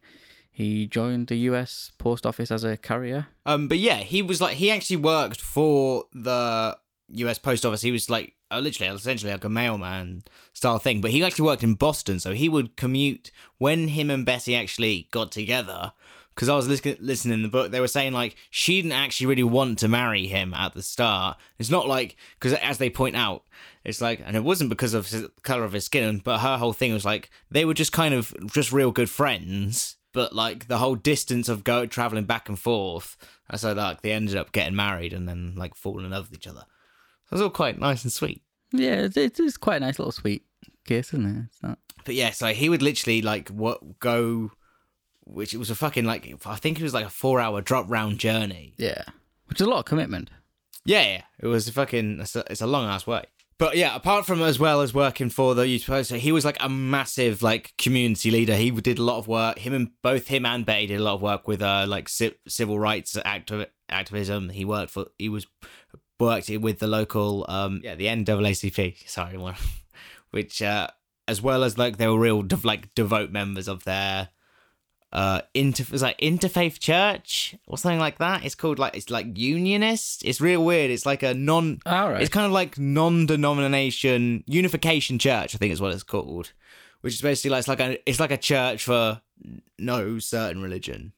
He 0.51 0.85
joined 0.85 1.27
the 1.27 1.35
US 1.49 1.91
Post 1.97 2.25
Office 2.25 2.51
as 2.51 2.63
a 2.63 2.77
carrier. 2.77 3.27
Um, 3.45 3.67
but 3.67 3.79
yeah, 3.79 3.97
he 3.97 4.21
was 4.21 4.39
like 4.39 4.57
he 4.57 4.69
actually 4.69 4.97
worked 4.97 5.41
for 5.41 6.05
the 6.13 6.77
U.S. 7.09 7.37
Post 7.37 7.65
Office. 7.65 7.81
He 7.81 7.91
was 7.91 8.09
like 8.09 8.35
uh, 8.51 8.59
literally, 8.59 8.93
essentially 8.95 9.31
like 9.31 9.43
a 9.43 9.49
mailman 9.49 10.23
style 10.53 10.79
thing. 10.79 11.01
But 11.01 11.11
he 11.11 11.23
actually 11.23 11.45
worked 11.45 11.63
in 11.63 11.75
Boston, 11.75 12.19
so 12.19 12.33
he 12.33 12.49
would 12.49 12.75
commute 12.75 13.31
when 13.57 13.89
him 13.89 14.09
and 14.09 14.25
Betty 14.25 14.55
actually 14.55 15.07
got 15.11 15.31
together. 15.31 15.93
Because 16.33 16.49
I 16.49 16.55
was 16.55 16.67
listening, 16.67 16.97
listening 16.99 17.35
in 17.35 17.43
the 17.43 17.49
book, 17.49 17.71
they 17.71 17.79
were 17.79 17.87
saying 17.87 18.13
like 18.13 18.35
she 18.49 18.81
didn't 18.81 18.93
actually 18.93 19.27
really 19.27 19.43
want 19.43 19.79
to 19.79 19.87
marry 19.87 20.25
him 20.25 20.53
at 20.53 20.73
the 20.73 20.81
start. 20.81 21.37
It's 21.59 21.69
not 21.69 21.87
like 21.87 22.15
because 22.39 22.57
as 22.59 22.79
they 22.79 22.89
point 22.89 23.15
out, 23.15 23.43
it's 23.83 24.01
like, 24.01 24.21
and 24.25 24.35
it 24.35 24.43
wasn't 24.43 24.69
because 24.69 24.93
of 24.93 25.09
the 25.09 25.31
color 25.41 25.63
of 25.63 25.73
his 25.73 25.85
skin, 25.85 26.21
but 26.23 26.39
her 26.39 26.57
whole 26.57 26.73
thing 26.73 26.93
was 26.93 27.05
like 27.05 27.29
they 27.51 27.65
were 27.65 27.73
just 27.73 27.91
kind 27.91 28.13
of 28.13 28.33
just 28.47 28.71
real 28.71 28.91
good 28.91 29.09
friends. 29.09 29.97
But 30.13 30.33
like 30.33 30.67
the 30.67 30.77
whole 30.77 30.95
distance 30.95 31.49
of 31.49 31.63
go 31.63 31.87
traveling 31.87 32.25
back 32.25 32.47
and 32.47 32.57
forth, 32.57 33.17
and 33.49 33.59
so 33.59 33.73
like 33.73 34.01
they 34.01 34.11
ended 34.11 34.37
up 34.37 34.51
getting 34.51 34.75
married 34.75 35.11
and 35.11 35.27
then 35.27 35.55
like 35.55 35.75
falling 35.75 36.05
in 36.05 36.11
love 36.11 36.29
with 36.29 36.37
each 36.37 36.47
other. 36.47 36.65
So 37.25 37.31
it 37.31 37.35
was 37.35 37.41
all 37.41 37.49
quite 37.49 37.79
nice 37.79 38.03
and 38.03 38.13
sweet. 38.13 38.43
Yeah, 38.71 39.01
it's, 39.01 39.17
it's 39.17 39.39
it's 39.39 39.57
quite 39.57 39.77
a 39.77 39.79
nice 39.85 39.97
little 39.97 40.11
sweet 40.11 40.45
case, 40.85 41.09
isn't 41.09 41.25
it? 41.25 41.45
It's 41.47 41.63
not. 41.63 41.79
But 42.05 42.15
yeah, 42.15 42.29
so 42.29 42.47
he 42.47 42.69
would 42.69 42.83
literally 42.83 43.21
like 43.23 43.49
what 43.49 43.99
go, 43.99 44.51
which 45.25 45.53
it 45.53 45.57
was 45.57 45.71
a 45.71 45.75
fucking 45.75 46.05
like 46.05 46.31
I 46.45 46.55
think 46.57 46.79
it 46.79 46.83
was 46.83 46.93
like 46.93 47.05
a 47.05 47.09
four 47.09 47.39
hour 47.39 47.61
drop 47.61 47.89
round 47.89 48.19
journey. 48.19 48.75
Yeah, 48.77 49.03
which 49.47 49.59
is 49.59 49.67
a 49.67 49.69
lot 49.69 49.79
of 49.79 49.85
commitment. 49.85 50.29
Yeah, 50.85 51.01
yeah. 51.01 51.21
It 51.39 51.47
was 51.47 51.67
a 51.67 51.71
fucking. 51.71 52.19
It's 52.19 52.35
a, 52.35 52.43
it's 52.49 52.61
a 52.61 52.67
long 52.67 52.85
ass 52.87 53.07
way. 53.07 53.23
But 53.57 53.77
yeah, 53.77 53.95
apart 53.95 54.25
from 54.25 54.41
as 54.41 54.59
well 54.59 54.81
as 54.81 54.93
working 54.93 55.29
for 55.29 55.55
the 55.55 55.67
youth 55.67 55.85
post, 55.85 56.09
so 56.09 56.15
he 56.15 56.31
was 56.31 56.43
like 56.43 56.57
a 56.59 56.69
massive 56.69 57.41
like 57.41 57.73
community 57.77 58.31
leader. 58.31 58.55
He 58.55 58.71
did 58.71 58.99
a 58.99 59.03
lot 59.03 59.19
of 59.19 59.27
work. 59.27 59.59
Him 59.59 59.73
and 59.73 59.91
both 60.01 60.27
him 60.27 60.45
and 60.45 60.65
Betty 60.65 60.87
did 60.87 60.99
a 60.99 61.03
lot 61.03 61.15
of 61.15 61.21
work 61.21 61.47
with 61.47 61.61
uh 61.61 61.85
like 61.87 62.09
ci- 62.09 62.35
civil 62.47 62.79
rights 62.79 63.15
activ- 63.25 63.67
activism. 63.89 64.49
He 64.49 64.65
worked 64.65 64.91
for. 64.91 65.07
He 65.17 65.29
was 65.29 65.45
worked 66.19 66.49
with 66.49 66.79
the 66.79 66.87
local 66.87 67.45
um 67.47 67.81
yeah 67.83 67.95
the 67.95 68.07
NAACP. 68.07 69.07
Sorry, 69.07 69.37
which 70.31 70.61
uh 70.61 70.87
as 71.27 71.41
well 71.41 71.63
as 71.63 71.77
like 71.77 71.97
they 71.97 72.07
were 72.07 72.19
real 72.19 72.45
like 72.63 72.93
devout 72.95 73.31
members 73.31 73.67
of 73.67 73.83
their 73.83 74.29
uh 75.13 75.41
inter 75.53 75.85
it's 75.93 76.01
like 76.01 76.17
interfaith 76.17 76.79
church 76.79 77.55
or 77.67 77.77
something 77.77 77.99
like 77.99 78.17
that. 78.17 78.43
It's 78.43 78.55
called 78.55 78.79
like 78.79 78.97
it's 78.97 79.09
like 79.09 79.37
unionist. 79.37 80.25
It's 80.25 80.41
real 80.41 80.65
weird. 80.65 80.89
It's 80.91 81.05
like 81.05 81.23
a 81.23 81.33
non 81.33 81.79
All 81.85 82.09
right. 82.11 82.21
it's 82.21 82.31
kind 82.33 82.45
of 82.47 82.51
like 82.51 82.77
non-denomination 82.79 84.43
unification 84.47 85.19
church 85.19 85.55
i 85.55 85.57
think 85.57 85.71
is 85.71 85.79
what 85.81 85.93
it's 85.93 86.03
called 86.03 86.51
which 87.01 87.13
is 87.13 87.21
basically 87.21 87.51
like 87.51 87.59
it's 87.59 87.67
like 87.67 87.79
a 87.79 88.09
it's 88.09 88.19
like 88.19 88.31
a 88.31 88.37
church 88.37 88.83
for 88.83 89.21
no 89.77 90.19
certain 90.19 90.61
religion. 90.61 91.11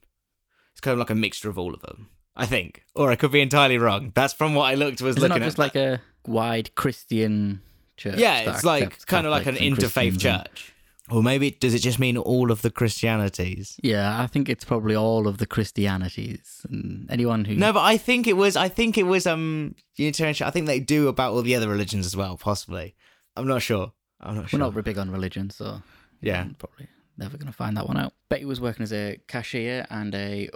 It's 0.72 0.80
kind 0.80 0.92
of 0.92 0.98
like 0.98 1.10
a 1.10 1.14
mixture 1.14 1.48
of 1.48 1.58
all 1.58 1.72
of 1.72 1.80
them 1.80 2.08
i 2.36 2.44
think. 2.44 2.82
Or 2.94 3.10
i 3.10 3.16
could 3.16 3.32
be 3.32 3.40
entirely 3.40 3.78
wrong. 3.78 4.12
That's 4.14 4.34
from 4.34 4.54
what 4.54 4.64
i 4.64 4.74
looked 4.74 5.00
was 5.00 5.16
looking 5.16 5.30
not 5.30 5.42
at 5.42 5.46
just 5.46 5.58
like 5.58 5.76
a 5.76 6.00
wide 6.26 6.74
Christian 6.74 7.62
church? 7.96 8.18
yeah 8.18 8.50
it's 8.50 8.64
like 8.64 9.06
kind 9.06 9.26
of 9.26 9.30
like 9.30 9.46
an 9.46 9.54
interfaith 9.56 10.18
Christians 10.18 10.22
church 10.22 10.74
Or 11.10 11.22
maybe 11.22 11.52
does 11.52 11.72
it 11.72 11.78
just 11.80 11.98
mean 11.98 12.16
all 12.16 12.50
of 12.50 12.62
the 12.62 12.70
Christianities? 12.70 13.76
Yeah, 13.82 14.20
I 14.20 14.26
think 14.26 14.48
it's 14.48 14.64
probably 14.64 14.96
all 14.96 15.28
of 15.28 15.38
the 15.38 15.46
Christianities 15.46 16.62
and 16.68 17.08
anyone 17.10 17.44
who. 17.44 17.54
No, 17.54 17.72
but 17.72 17.82
I 17.84 17.96
think 17.96 18.26
it 18.26 18.36
was. 18.36 18.56
I 18.56 18.68
think 18.68 18.98
it 18.98 19.04
was 19.04 19.26
um 19.26 19.74
Unitarian. 19.94 20.36
I 20.42 20.50
think 20.50 20.66
they 20.66 20.80
do 20.80 21.08
about 21.08 21.32
all 21.32 21.42
the 21.42 21.54
other 21.54 21.68
religions 21.68 22.06
as 22.06 22.16
well. 22.16 22.36
Possibly. 22.36 22.94
I'm 23.36 23.46
not 23.46 23.62
sure. 23.62 23.92
I'm 24.20 24.34
not 24.34 24.48
sure. 24.48 24.58
We're 24.58 24.64
not 24.64 24.72
very 24.72 24.82
big 24.82 24.98
on 24.98 25.10
religion, 25.10 25.50
so 25.50 25.82
Yeah. 26.20 26.40
I'm 26.42 26.54
probably 26.54 26.88
never 27.18 27.36
going 27.36 27.46
to 27.46 27.52
find 27.56 27.76
that 27.76 27.86
one 27.86 27.96
out. 27.98 28.12
Betty 28.28 28.44
was 28.44 28.60
working 28.60 28.82
as 28.82 28.92
a 28.92 29.18
cashier 29.28 29.86
and 29.90 30.14
a 30.14 30.50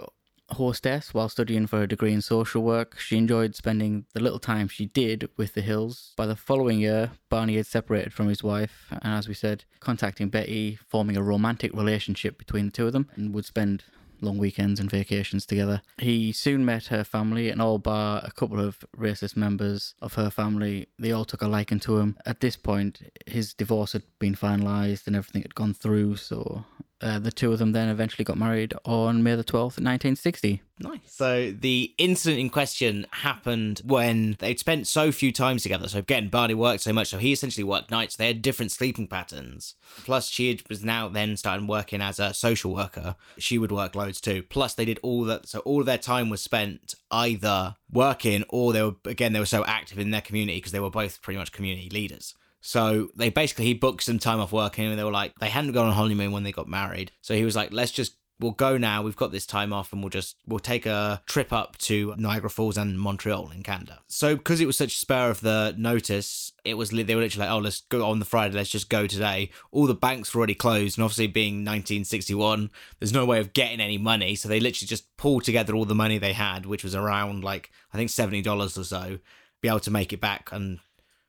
hostess 0.53 1.13
while 1.13 1.29
studying 1.29 1.67
for 1.67 1.81
a 1.81 1.87
degree 1.87 2.13
in 2.13 2.21
social 2.21 2.63
work. 2.63 2.99
She 2.99 3.17
enjoyed 3.17 3.55
spending 3.55 4.05
the 4.13 4.19
little 4.19 4.39
time 4.39 4.67
she 4.67 4.85
did 4.85 5.29
with 5.37 5.53
the 5.53 5.61
Hills. 5.61 6.13
By 6.17 6.25
the 6.25 6.35
following 6.35 6.79
year, 6.79 7.11
Barney 7.29 7.55
had 7.55 7.65
separated 7.65 8.13
from 8.13 8.27
his 8.27 8.43
wife, 8.43 8.87
and 8.91 9.13
as 9.13 9.27
we 9.27 9.33
said, 9.33 9.65
contacting 9.79 10.29
Betty, 10.29 10.79
forming 10.87 11.17
a 11.17 11.23
romantic 11.23 11.73
relationship 11.73 12.37
between 12.37 12.65
the 12.65 12.71
two 12.71 12.87
of 12.87 12.93
them, 12.93 13.09
and 13.15 13.33
would 13.33 13.45
spend 13.45 13.83
long 14.21 14.37
weekends 14.37 14.79
and 14.79 14.89
vacations 14.89 15.45
together. 15.45 15.81
He 15.97 16.31
soon 16.31 16.63
met 16.63 16.87
her 16.87 17.03
family, 17.03 17.49
and 17.49 17.61
all 17.61 17.79
bar 17.79 18.21
a 18.23 18.31
couple 18.31 18.59
of 18.59 18.79
racist 18.95 19.35
members 19.35 19.95
of 20.01 20.13
her 20.13 20.29
family, 20.29 20.87
they 20.99 21.11
all 21.11 21.25
took 21.25 21.41
a 21.41 21.47
liking 21.47 21.79
to 21.81 21.97
him. 21.97 22.17
At 22.25 22.39
this 22.39 22.55
point, 22.55 23.01
his 23.25 23.53
divorce 23.53 23.93
had 23.93 24.03
been 24.19 24.35
finalised 24.35 25.07
and 25.07 25.15
everything 25.15 25.41
had 25.41 25.55
gone 25.55 25.73
through, 25.73 26.17
so 26.17 26.65
uh, 27.01 27.19
the 27.19 27.31
two 27.31 27.51
of 27.51 27.59
them 27.59 27.71
then 27.71 27.89
eventually 27.89 28.23
got 28.23 28.37
married 28.37 28.73
on 28.85 29.23
May 29.23 29.35
the 29.35 29.43
12th, 29.43 29.77
1960. 29.79 30.61
Nice. 30.79 30.99
So 31.05 31.51
the 31.51 31.93
incident 31.97 32.39
in 32.39 32.49
question 32.49 33.05
happened 33.11 33.81
when 33.85 34.35
they'd 34.39 34.59
spent 34.59 34.87
so 34.87 35.11
few 35.11 35.31
times 35.31 35.63
together. 35.63 35.87
So 35.87 35.99
again, 35.99 36.29
Barney 36.29 36.53
worked 36.53 36.81
so 36.81 36.93
much, 36.93 37.09
so 37.09 37.17
he 37.17 37.31
essentially 37.31 37.63
worked 37.63 37.91
nights. 37.91 38.15
They 38.15 38.27
had 38.27 38.41
different 38.41 38.71
sleeping 38.71 39.07
patterns. 39.07 39.75
Plus, 40.03 40.27
she 40.29 40.49
had- 40.49 40.67
was 40.69 40.83
now 40.83 41.07
then 41.07 41.37
starting 41.37 41.67
working 41.67 42.01
as 42.01 42.19
a 42.19 42.33
social 42.33 42.73
worker. 42.73 43.15
She 43.37 43.57
would 43.57 43.71
work 43.71 43.95
loads 43.95 44.19
too. 44.21 44.43
Plus, 44.43 44.73
they 44.73 44.85
did 44.85 44.99
all 45.03 45.23
that. 45.25 45.47
So 45.47 45.59
all 45.59 45.81
of 45.81 45.85
their 45.85 45.97
time 45.97 46.29
was 46.29 46.41
spent 46.41 46.95
either 47.11 47.75
working 47.91 48.43
or 48.49 48.73
they 48.73 48.81
were 48.83 48.95
again 49.05 49.33
they 49.33 49.39
were 49.39 49.45
so 49.45 49.65
active 49.65 49.99
in 49.99 50.11
their 50.11 50.21
community 50.21 50.57
because 50.57 50.71
they 50.71 50.79
were 50.79 50.89
both 50.89 51.21
pretty 51.21 51.37
much 51.37 51.51
community 51.51 51.89
leaders. 51.89 52.33
So 52.61 53.09
they 53.15 53.29
basically 53.29 53.65
he 53.65 53.73
booked 53.73 54.03
some 54.03 54.19
time 54.19 54.39
off 54.39 54.51
working 54.51 54.85
and 54.85 54.97
they 54.97 55.03
were 55.03 55.11
like 55.11 55.33
they 55.39 55.49
hadn't 55.49 55.73
gone 55.73 55.87
on 55.87 55.93
honeymoon 55.93 56.31
when 56.31 56.43
they 56.43 56.51
got 56.51 56.67
married. 56.67 57.11
So 57.21 57.35
he 57.35 57.43
was 57.43 57.55
like, 57.55 57.73
let's 57.73 57.91
just 57.91 58.15
we'll 58.41 58.51
go 58.51 58.77
now. 58.77 59.01
We've 59.01 59.15
got 59.15 59.31
this 59.31 59.45
time 59.45 59.71
off 59.71 59.93
and 59.93 60.01
we'll 60.01 60.09
just 60.09 60.35
we'll 60.45 60.59
take 60.59 60.85
a 60.85 61.21
trip 61.25 61.53
up 61.53 61.77
to 61.79 62.13
Niagara 62.17 62.49
Falls 62.49 62.77
and 62.77 62.99
Montreal 62.99 63.51
in 63.51 63.63
Canada. 63.63 63.99
So 64.07 64.35
because 64.35 64.59
it 64.59 64.65
was 64.65 64.77
such 64.77 64.93
a 64.93 64.97
spur 64.97 65.29
of 65.29 65.41
the 65.41 65.73
notice, 65.77 66.51
it 66.65 66.73
was 66.73 66.89
they 66.89 67.03
were 67.15 67.21
literally 67.21 67.47
like, 67.47 67.55
oh, 67.55 67.59
let's 67.59 67.81
go 67.81 68.05
on 68.05 68.19
the 68.19 68.25
Friday. 68.25 68.55
Let's 68.55 68.69
just 68.69 68.89
go 68.89 69.07
today. 69.07 69.51
All 69.71 69.85
the 69.85 69.93
banks 69.93 70.33
were 70.33 70.39
already 70.39 70.55
closed, 70.55 70.97
and 70.97 71.03
obviously 71.03 71.27
being 71.27 71.55
1961, 71.55 72.69
there's 72.99 73.13
no 73.13 73.25
way 73.25 73.39
of 73.39 73.53
getting 73.53 73.79
any 73.79 73.97
money. 73.97 74.35
So 74.35 74.49
they 74.49 74.59
literally 74.59 74.87
just 74.87 75.15
pulled 75.17 75.43
together 75.43 75.75
all 75.75 75.85
the 75.85 75.95
money 75.95 76.17
they 76.17 76.33
had, 76.33 76.65
which 76.65 76.83
was 76.83 76.95
around 76.95 77.43
like 77.43 77.71
I 77.93 77.97
think 77.97 78.09
seventy 78.09 78.41
dollars 78.41 78.77
or 78.77 78.83
so, 78.83 79.19
be 79.61 79.69
able 79.69 79.79
to 79.81 79.91
make 79.91 80.11
it 80.11 80.21
back 80.21 80.49
and 80.51 80.79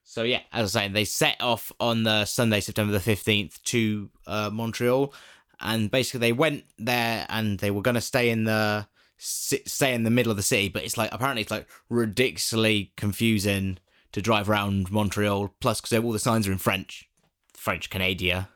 so 0.04 0.22
yeah, 0.22 0.40
as 0.52 0.58
I 0.58 0.62
was 0.62 0.72
saying, 0.72 0.92
they 0.92 1.04
set 1.04 1.36
off 1.40 1.72
on 1.80 2.02
the 2.02 2.24
Sunday, 2.24 2.60
September 2.60 2.92
the 2.92 3.00
fifteenth, 3.00 3.62
to 3.64 4.10
uh, 4.26 4.50
Montreal, 4.52 5.14
and 5.60 5.90
basically 5.90 6.20
they 6.20 6.32
went 6.32 6.64
there 6.78 7.26
and 7.28 7.58
they 7.58 7.70
were 7.70 7.82
going 7.82 7.94
to 7.94 8.00
stay 8.00 8.30
in 8.30 8.44
the 8.44 8.86
stay 9.18 9.94
in 9.94 10.02
the 10.02 10.10
middle 10.10 10.32
of 10.32 10.36
the 10.36 10.42
city, 10.42 10.68
but 10.68 10.82
it's 10.82 10.96
like 10.96 11.10
apparently 11.12 11.42
it's 11.42 11.50
like 11.50 11.68
ridiculously 11.88 12.92
confusing 12.96 13.78
to 14.10 14.20
drive 14.20 14.50
around 14.50 14.90
Montreal. 14.90 15.54
Plus, 15.60 15.80
because 15.80 15.96
all 16.04 16.12
the 16.12 16.18
signs 16.18 16.48
are 16.48 16.52
in 16.52 16.58
French, 16.58 17.08
French 17.54 17.88
Canada, 17.88 18.48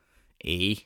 e. 0.44 0.80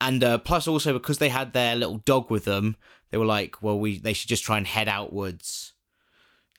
And 0.00 0.22
uh, 0.22 0.38
plus, 0.38 0.68
also 0.68 0.92
because 0.92 1.18
they 1.18 1.30
had 1.30 1.52
their 1.52 1.74
little 1.74 1.98
dog 1.98 2.30
with 2.30 2.44
them, 2.44 2.76
they 3.10 3.18
were 3.18 3.24
like, 3.24 3.62
well, 3.62 3.78
we 3.78 3.98
they 3.98 4.12
should 4.12 4.28
just 4.28 4.44
try 4.44 4.58
and 4.58 4.66
head 4.66 4.88
outwards 4.88 5.72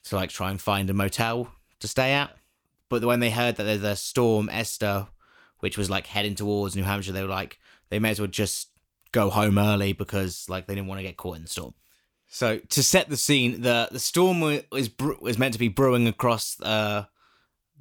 to 0.04 0.16
like 0.16 0.30
try 0.30 0.50
and 0.50 0.60
find 0.60 0.90
a 0.90 0.94
motel 0.94 1.52
to 1.80 1.88
stay 1.88 2.12
at. 2.12 2.36
But 2.88 3.04
when 3.04 3.20
they 3.20 3.30
heard 3.30 3.56
that 3.56 3.64
there's 3.64 3.82
a 3.82 3.96
storm 3.96 4.48
Esther, 4.48 5.08
which 5.60 5.76
was 5.76 5.90
like 5.90 6.06
heading 6.06 6.34
towards 6.34 6.76
New 6.76 6.84
Hampshire, 6.84 7.12
they 7.12 7.22
were 7.22 7.28
like, 7.28 7.58
they 7.88 7.98
may 7.98 8.10
as 8.10 8.20
well 8.20 8.28
just 8.28 8.68
go 9.12 9.30
home 9.30 9.58
early 9.58 9.92
because 9.92 10.46
like 10.48 10.66
they 10.66 10.74
didn't 10.74 10.88
want 10.88 10.98
to 10.98 11.06
get 11.06 11.16
caught 11.16 11.36
in 11.36 11.42
the 11.42 11.48
storm. 11.48 11.74
So 12.28 12.58
to 12.58 12.82
set 12.82 13.08
the 13.08 13.16
scene, 13.16 13.62
the 13.62 13.88
the 13.90 13.98
storm 13.98 14.40
wa- 14.40 14.60
was 14.72 14.90
was 15.20 15.38
meant 15.38 15.52
to 15.54 15.58
be 15.58 15.68
brewing 15.68 16.06
across 16.08 16.60
uh, 16.60 17.04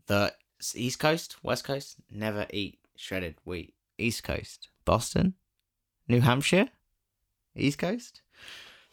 the 0.08 0.34
east 0.74 1.00
coast, 1.00 1.36
west 1.44 1.64
coast. 1.64 1.96
Never 2.12 2.46
eat 2.52 2.80
shredded 2.96 3.36
wheat. 3.44 3.74
East 3.98 4.24
coast, 4.24 4.70
Boston, 4.84 5.36
New 6.08 6.22
Hampshire, 6.22 6.70
east 7.56 7.80
coast. 7.80 8.22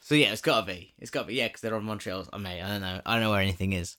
So 0.00 0.14
yeah, 0.14 0.32
it's 0.32 0.40
gotta 0.40 0.66
be. 0.66 0.94
It's 0.98 1.10
gotta 1.10 1.26
be. 1.28 1.34
Yeah, 1.34 1.48
because 1.48 1.60
they're 1.60 1.74
on 1.74 1.84
Montreal. 1.84 2.28
I 2.32 2.38
mean, 2.38 2.62
I 2.62 2.68
don't 2.68 2.80
know. 2.80 3.00
I 3.04 3.14
don't 3.14 3.22
know 3.22 3.30
where 3.30 3.40
anything 3.40 3.72
is. 3.72 3.96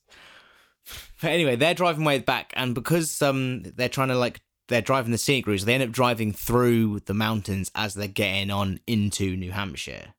But 1.21 1.31
anyway, 1.31 1.55
they're 1.55 1.73
driving 1.73 2.03
way 2.03 2.19
back, 2.19 2.53
and 2.55 2.75
because 2.75 3.21
um 3.21 3.63
they're 3.63 3.89
trying 3.89 4.09
to 4.09 4.17
like 4.17 4.41
they're 4.67 4.81
driving 4.81 5.11
the 5.11 5.17
scenic 5.17 5.45
route, 5.47 5.59
so 5.59 5.65
they 5.65 5.73
end 5.73 5.83
up 5.83 5.91
driving 5.91 6.31
through 6.31 7.01
the 7.01 7.13
mountains 7.13 7.71
as 7.75 7.93
they're 7.93 8.07
getting 8.07 8.49
on 8.49 8.79
into 8.87 9.35
New 9.35 9.51
Hampshire. 9.51 10.13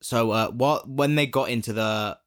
So 0.00 0.30
uh, 0.30 0.50
what 0.50 0.88
when 0.88 1.14
they 1.14 1.26
got 1.26 1.50
into 1.50 1.72
the 1.72 2.18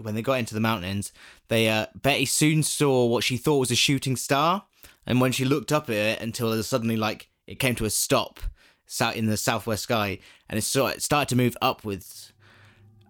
when 0.00 0.14
they 0.14 0.22
got 0.22 0.38
into 0.38 0.54
the 0.54 0.60
mountains, 0.60 1.12
they 1.48 1.68
uh, 1.68 1.86
Betty 1.94 2.24
soon 2.24 2.62
saw 2.62 3.06
what 3.06 3.24
she 3.24 3.36
thought 3.36 3.58
was 3.58 3.70
a 3.70 3.76
shooting 3.76 4.16
star, 4.16 4.64
and 5.06 5.20
when 5.20 5.32
she 5.32 5.44
looked 5.44 5.72
up 5.72 5.88
at 5.88 5.96
it, 5.96 6.20
until 6.20 6.52
it 6.52 6.56
was 6.56 6.68
suddenly 6.68 6.96
like 6.96 7.28
it 7.46 7.58
came 7.58 7.74
to 7.76 7.84
a 7.84 7.90
stop, 7.90 8.40
sat 8.86 9.16
in 9.16 9.26
the 9.26 9.36
southwest 9.36 9.84
sky, 9.84 10.18
and 10.48 10.58
it 10.58 10.62
started 10.62 11.28
to 11.28 11.36
move 11.36 11.56
upwards. 11.62 12.29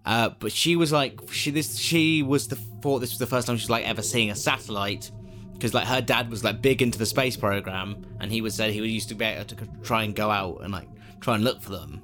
Uh, 0.05 0.29
but 0.39 0.51
she 0.51 0.75
was 0.75 0.91
like, 0.91 1.19
she 1.31 1.51
this 1.51 1.77
she 1.77 2.23
was 2.23 2.47
the 2.47 2.55
thought 2.55 2.99
this 2.99 3.11
was 3.11 3.19
the 3.19 3.27
first 3.27 3.45
time 3.47 3.57
she 3.57 3.63
was 3.63 3.69
like 3.69 3.85
ever 3.85 4.01
seeing 4.01 4.31
a 4.31 4.35
satellite, 4.35 5.11
because 5.53 5.73
like 5.73 5.85
her 5.85 6.01
dad 6.01 6.29
was 6.31 6.43
like 6.43 6.61
big 6.61 6.81
into 6.81 6.97
the 6.97 7.05
space 7.05 7.37
program, 7.37 8.03
and 8.19 8.31
he 8.31 8.41
was 8.41 8.55
said 8.55 8.71
he 8.71 8.81
was 8.81 8.89
used 8.91 9.09
to 9.09 9.15
be 9.15 9.25
able 9.25 9.45
to 9.45 9.55
try 9.83 10.03
and 10.03 10.15
go 10.15 10.31
out 10.31 10.61
and 10.63 10.73
like 10.73 10.87
try 11.19 11.35
and 11.35 11.43
look 11.43 11.61
for 11.61 11.69
them, 11.69 12.01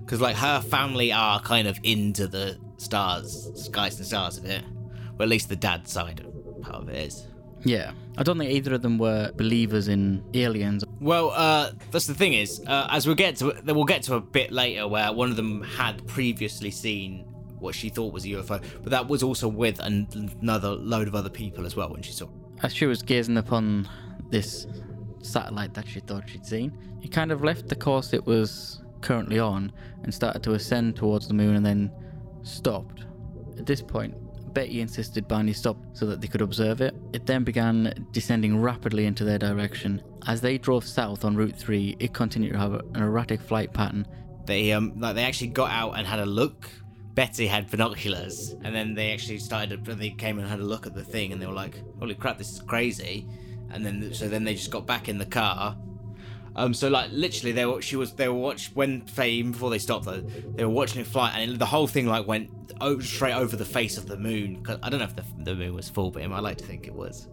because 0.00 0.20
like 0.20 0.36
her 0.36 0.60
family 0.60 1.12
are 1.12 1.40
kind 1.40 1.66
of 1.66 1.78
into 1.82 2.26
the 2.26 2.58
stars, 2.76 3.50
skies 3.54 3.96
and 3.96 4.06
stars 4.06 4.36
of 4.36 4.44
it, 4.44 4.62
or 5.18 5.22
at 5.22 5.28
least 5.28 5.48
the 5.48 5.56
dad 5.56 5.88
side 5.88 6.20
of 6.20 6.62
part 6.62 6.82
of 6.82 6.88
it 6.90 7.06
is. 7.06 7.26
Yeah. 7.64 7.92
I 8.16 8.22
don't 8.22 8.38
think 8.38 8.50
either 8.50 8.74
of 8.74 8.82
them 8.82 8.98
were 8.98 9.32
believers 9.32 9.88
in 9.88 10.22
aliens. 10.34 10.84
Well, 11.00 11.30
uh, 11.30 11.70
that's 11.90 12.06
the 12.06 12.14
thing 12.14 12.34
is, 12.34 12.62
uh, 12.66 12.88
as 12.90 13.06
we'll 13.06 13.16
get 13.16 13.36
to, 13.36 13.54
we'll 13.66 13.84
get 13.84 14.02
to 14.04 14.14
a 14.14 14.20
bit 14.20 14.52
later 14.52 14.86
where 14.88 15.12
one 15.12 15.30
of 15.30 15.36
them 15.36 15.62
had 15.62 16.06
previously 16.06 16.70
seen 16.70 17.24
what 17.58 17.74
she 17.74 17.88
thought 17.90 18.12
was 18.12 18.24
a 18.24 18.28
UFO, 18.28 18.62
but 18.82 18.90
that 18.90 19.08
was 19.08 19.22
also 19.22 19.46
with 19.48 19.78
an- 19.80 20.08
another 20.40 20.70
load 20.70 21.08
of 21.08 21.14
other 21.14 21.28
people 21.30 21.66
as 21.66 21.76
well 21.76 21.90
when 21.90 22.02
she 22.02 22.12
saw. 22.12 22.24
it. 22.24 22.30
As 22.62 22.74
she 22.74 22.86
was 22.86 23.02
gazing 23.02 23.36
upon 23.36 23.88
this 24.30 24.66
satellite 25.22 25.74
that 25.74 25.86
she 25.88 26.00
thought 26.00 26.28
she'd 26.28 26.46
seen, 26.46 26.72
it 27.02 27.12
kind 27.12 27.30
of 27.32 27.42
left 27.44 27.68
the 27.68 27.76
course 27.76 28.12
it 28.12 28.24
was 28.26 28.82
currently 29.02 29.38
on 29.38 29.72
and 30.02 30.12
started 30.12 30.42
to 30.42 30.52
ascend 30.52 30.96
towards 30.96 31.28
the 31.28 31.34
moon 31.34 31.56
and 31.56 31.64
then 31.64 31.90
stopped. 32.42 33.04
At 33.58 33.66
this 33.66 33.82
point, 33.82 34.14
Betty 34.54 34.80
insisted 34.80 35.28
Barney 35.28 35.52
stop 35.52 35.76
so 35.92 36.06
that 36.06 36.20
they 36.20 36.26
could 36.26 36.42
observe 36.42 36.80
it. 36.80 36.94
It 37.12 37.26
then 37.26 37.44
began 37.44 38.06
descending 38.12 38.60
rapidly 38.60 39.06
into 39.06 39.24
their 39.24 39.38
direction. 39.38 40.02
As 40.26 40.40
they 40.40 40.58
drove 40.58 40.86
south 40.86 41.24
on 41.24 41.36
Route 41.36 41.56
3, 41.56 41.96
it 41.98 42.12
continued 42.12 42.52
to 42.52 42.58
have 42.58 42.74
an 42.74 42.96
erratic 42.96 43.40
flight 43.40 43.72
pattern. 43.72 44.06
They 44.46 44.72
um 44.72 44.98
like 44.98 45.14
they 45.14 45.24
actually 45.24 45.48
got 45.48 45.70
out 45.70 45.92
and 45.92 46.06
had 46.06 46.18
a 46.18 46.26
look. 46.26 46.68
Betty 47.14 47.46
had 47.46 47.70
binoculars, 47.70 48.54
and 48.64 48.74
then 48.74 48.94
they 48.94 49.12
actually 49.12 49.38
started. 49.38 49.84
To, 49.84 49.94
they 49.94 50.10
came 50.10 50.38
and 50.38 50.48
had 50.48 50.60
a 50.60 50.64
look 50.64 50.86
at 50.86 50.94
the 50.94 51.04
thing, 51.04 51.32
and 51.32 51.42
they 51.42 51.46
were 51.46 51.52
like, 51.52 51.82
"Holy 51.98 52.14
crap, 52.14 52.38
this 52.38 52.52
is 52.52 52.60
crazy!" 52.60 53.26
And 53.72 53.84
then 53.84 54.12
so 54.14 54.28
then 54.28 54.44
they 54.44 54.54
just 54.54 54.70
got 54.70 54.86
back 54.86 55.08
in 55.08 55.18
the 55.18 55.26
car. 55.26 55.76
Um, 56.60 56.74
so 56.74 56.88
like 56.88 57.10
literally, 57.10 57.52
they 57.52 57.64
were 57.64 57.80
she 57.80 57.96
was 57.96 58.12
they 58.12 58.28
were 58.28 58.34
watch 58.34 58.70
when 58.74 59.00
fame 59.06 59.52
before 59.52 59.70
they 59.70 59.78
stopped 59.78 60.04
though 60.04 60.20
they 60.20 60.62
were 60.64 60.70
watching 60.70 61.00
it 61.00 61.06
fly, 61.06 61.30
and 61.38 61.58
the 61.58 61.64
whole 61.66 61.86
thing 61.86 62.06
like 62.06 62.26
went 62.26 62.50
o- 62.82 63.00
straight 63.00 63.32
over 63.34 63.56
the 63.56 63.64
face 63.64 63.96
of 63.96 64.06
the 64.06 64.16
moon. 64.18 64.62
'Cause 64.62 64.78
I 64.82 64.90
don't 64.90 64.98
know 65.00 65.06
if 65.06 65.16
the, 65.16 65.24
the 65.38 65.54
moon 65.54 65.74
was 65.74 65.88
full, 65.88 66.10
but 66.10 66.22
I 66.22 66.40
like 66.40 66.58
to 66.58 66.64
think 66.66 66.86
it 66.86 66.94
was. 66.94 67.28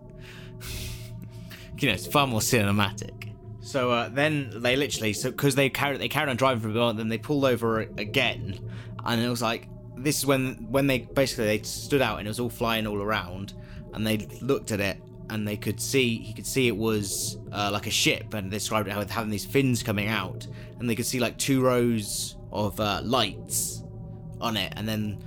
you 1.79 1.87
know, 1.89 1.93
it's 1.93 2.07
far 2.07 2.25
more 2.25 2.39
cinematic. 2.39 3.33
So 3.59 3.91
uh, 3.91 4.07
then 4.09 4.49
they 4.61 4.77
literally, 4.77 5.11
so 5.11 5.29
because 5.29 5.55
they 5.55 5.69
carried 5.69 5.99
they 5.99 6.07
carried 6.07 6.29
on 6.29 6.37
driving 6.37 6.61
for 6.61 6.69
a 6.69 6.79
while, 6.79 6.93
then 6.93 7.09
they 7.09 7.17
pulled 7.17 7.43
over 7.43 7.81
again, 7.81 8.57
and 9.03 9.21
it 9.21 9.27
was 9.29 9.41
like 9.41 9.67
this 9.97 10.19
is 10.19 10.25
when 10.25 10.67
when 10.71 10.87
they 10.87 10.99
basically 10.99 11.45
they 11.45 11.61
stood 11.63 12.01
out 12.01 12.19
and 12.19 12.27
it 12.27 12.29
was 12.29 12.39
all 12.39 12.49
flying 12.49 12.87
all 12.87 13.01
around, 13.01 13.53
and 13.93 14.07
they 14.07 14.19
looked 14.41 14.71
at 14.71 14.79
it 14.79 15.01
and 15.29 15.47
they 15.47 15.57
could 15.57 15.79
see 15.79 16.17
he 16.17 16.33
could 16.33 16.45
see 16.45 16.67
it 16.67 16.75
was 16.75 17.37
uh, 17.51 17.69
like 17.71 17.87
a 17.87 17.91
ship, 17.91 18.33
and 18.33 18.51
they 18.51 18.57
described 18.57 18.87
it 18.87 18.97
with 18.97 19.09
having 19.09 19.29
these 19.29 19.45
fins 19.45 19.83
coming 19.83 20.07
out, 20.07 20.47
and 20.79 20.89
they 20.89 20.95
could 20.95 21.05
see 21.05 21.19
like 21.19 21.37
two 21.37 21.61
rows 21.61 22.35
of 22.51 22.79
uh, 22.79 23.01
lights 23.03 23.83
on 24.39 24.57
it, 24.57 24.73
and 24.75 24.87
then 24.87 25.23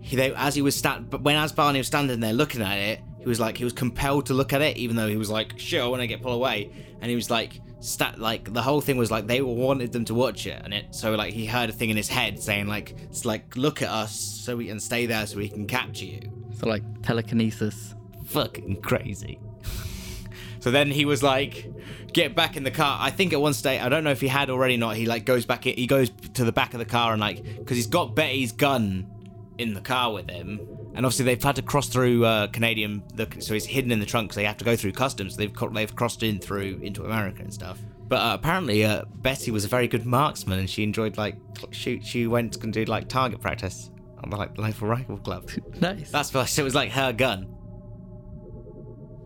he 0.00 0.16
they, 0.16 0.34
as 0.34 0.54
he 0.54 0.62
was 0.62 0.76
stand, 0.76 1.10
but 1.10 1.22
when 1.22 1.36
as 1.36 1.52
Barney 1.52 1.78
was 1.78 1.86
standing 1.86 2.20
there 2.20 2.32
looking 2.32 2.62
at 2.62 2.76
it, 2.76 3.00
he 3.18 3.28
was 3.28 3.38
like 3.38 3.56
he 3.56 3.64
was 3.64 3.72
compelled 3.72 4.26
to 4.26 4.34
look 4.34 4.52
at 4.52 4.60
it, 4.60 4.76
even 4.76 4.96
though 4.96 5.08
he 5.08 5.16
was 5.16 5.30
like, 5.30 5.58
"Shit, 5.58 5.80
I 5.80 5.86
want 5.86 6.02
to 6.02 6.06
get 6.06 6.22
pulled 6.22 6.34
away," 6.34 6.72
and 7.00 7.08
he 7.08 7.14
was 7.14 7.30
like 7.30 7.60
stat 7.80 8.16
like 8.18 8.52
the 8.52 8.62
whole 8.62 8.80
thing 8.80 8.96
was 8.96 9.10
like 9.10 9.26
they 9.26 9.42
wanted 9.42 9.92
them 9.92 10.04
to 10.06 10.14
watch 10.14 10.46
it, 10.46 10.60
and 10.64 10.74
it 10.74 10.94
so 10.94 11.14
like 11.14 11.32
he 11.32 11.46
heard 11.46 11.70
a 11.70 11.72
thing 11.72 11.90
in 11.90 11.96
his 11.96 12.08
head 12.08 12.40
saying 12.40 12.66
like 12.66 12.96
it's 13.02 13.24
like 13.24 13.56
look 13.56 13.82
at 13.82 13.88
us 13.88 14.14
so 14.14 14.56
we 14.56 14.66
can 14.66 14.80
stay 14.80 15.06
there 15.06 15.26
so 15.26 15.36
we 15.36 15.48
can 15.48 15.66
capture 15.66 16.04
you. 16.04 16.20
So 16.58 16.68
like 16.68 16.82
telekinesis. 17.02 17.94
Fucking 18.32 18.80
crazy. 18.82 19.38
So 20.60 20.70
then 20.70 20.90
he 20.90 21.04
was 21.04 21.22
like, 21.22 21.66
get 22.12 22.36
back 22.36 22.56
in 22.56 22.62
the 22.62 22.70
car. 22.70 22.98
I 23.00 23.10
think 23.10 23.32
at 23.32 23.40
one 23.40 23.52
stage, 23.52 23.80
I 23.80 23.88
don't 23.88 24.04
know 24.04 24.12
if 24.12 24.20
he 24.20 24.28
had 24.28 24.48
already 24.48 24.76
or 24.76 24.78
not, 24.78 24.96
he 24.96 25.06
like 25.06 25.24
goes 25.24 25.44
back, 25.44 25.66
in, 25.66 25.74
he 25.74 25.86
goes 25.86 26.10
to 26.34 26.44
the 26.44 26.52
back 26.52 26.72
of 26.72 26.78
the 26.78 26.84
car 26.84 27.12
and 27.12 27.20
like, 27.20 27.42
because 27.42 27.76
he's 27.76 27.88
got 27.88 28.14
Betty's 28.14 28.52
gun 28.52 29.10
in 29.58 29.74
the 29.74 29.80
car 29.80 30.12
with 30.12 30.30
him. 30.30 30.60
And 30.94 31.04
obviously 31.04 31.24
they've 31.24 31.42
had 31.42 31.56
to 31.56 31.62
cross 31.62 31.88
through 31.88 32.24
uh, 32.24 32.46
Canadian, 32.48 33.02
the, 33.14 33.26
so 33.40 33.54
he's 33.54 33.64
hidden 33.66 33.90
in 33.90 33.98
the 33.98 34.06
trunk, 34.06 34.32
so 34.32 34.40
they 34.40 34.46
have 34.46 34.58
to 34.58 34.64
go 34.64 34.76
through 34.76 34.92
customs. 34.92 35.36
They've 35.36 35.52
they've 35.72 35.96
crossed 35.96 36.22
in 36.22 36.38
through 36.38 36.80
into 36.82 37.04
America 37.04 37.42
and 37.42 37.52
stuff. 37.52 37.78
But 38.08 38.20
uh, 38.20 38.34
apparently 38.34 38.84
uh, 38.84 39.06
Betty 39.14 39.50
was 39.50 39.64
a 39.64 39.68
very 39.68 39.88
good 39.88 40.04
marksman 40.04 40.58
and 40.58 40.68
she 40.70 40.82
enjoyed 40.82 41.16
like 41.16 41.36
shoot. 41.70 42.04
She 42.04 42.26
went 42.26 42.62
and 42.62 42.72
did 42.72 42.88
like 42.88 43.08
target 43.08 43.40
practice 43.40 43.90
on 44.22 44.30
the 44.30 44.36
like 44.36 44.56
local 44.58 44.86
rifle 44.86 45.18
club. 45.18 45.50
Nice. 45.80 46.10
That's 46.10 46.32
why 46.32 46.42
it 46.42 46.62
was 46.62 46.74
like 46.74 46.90
her 46.90 47.12
gun. 47.12 47.56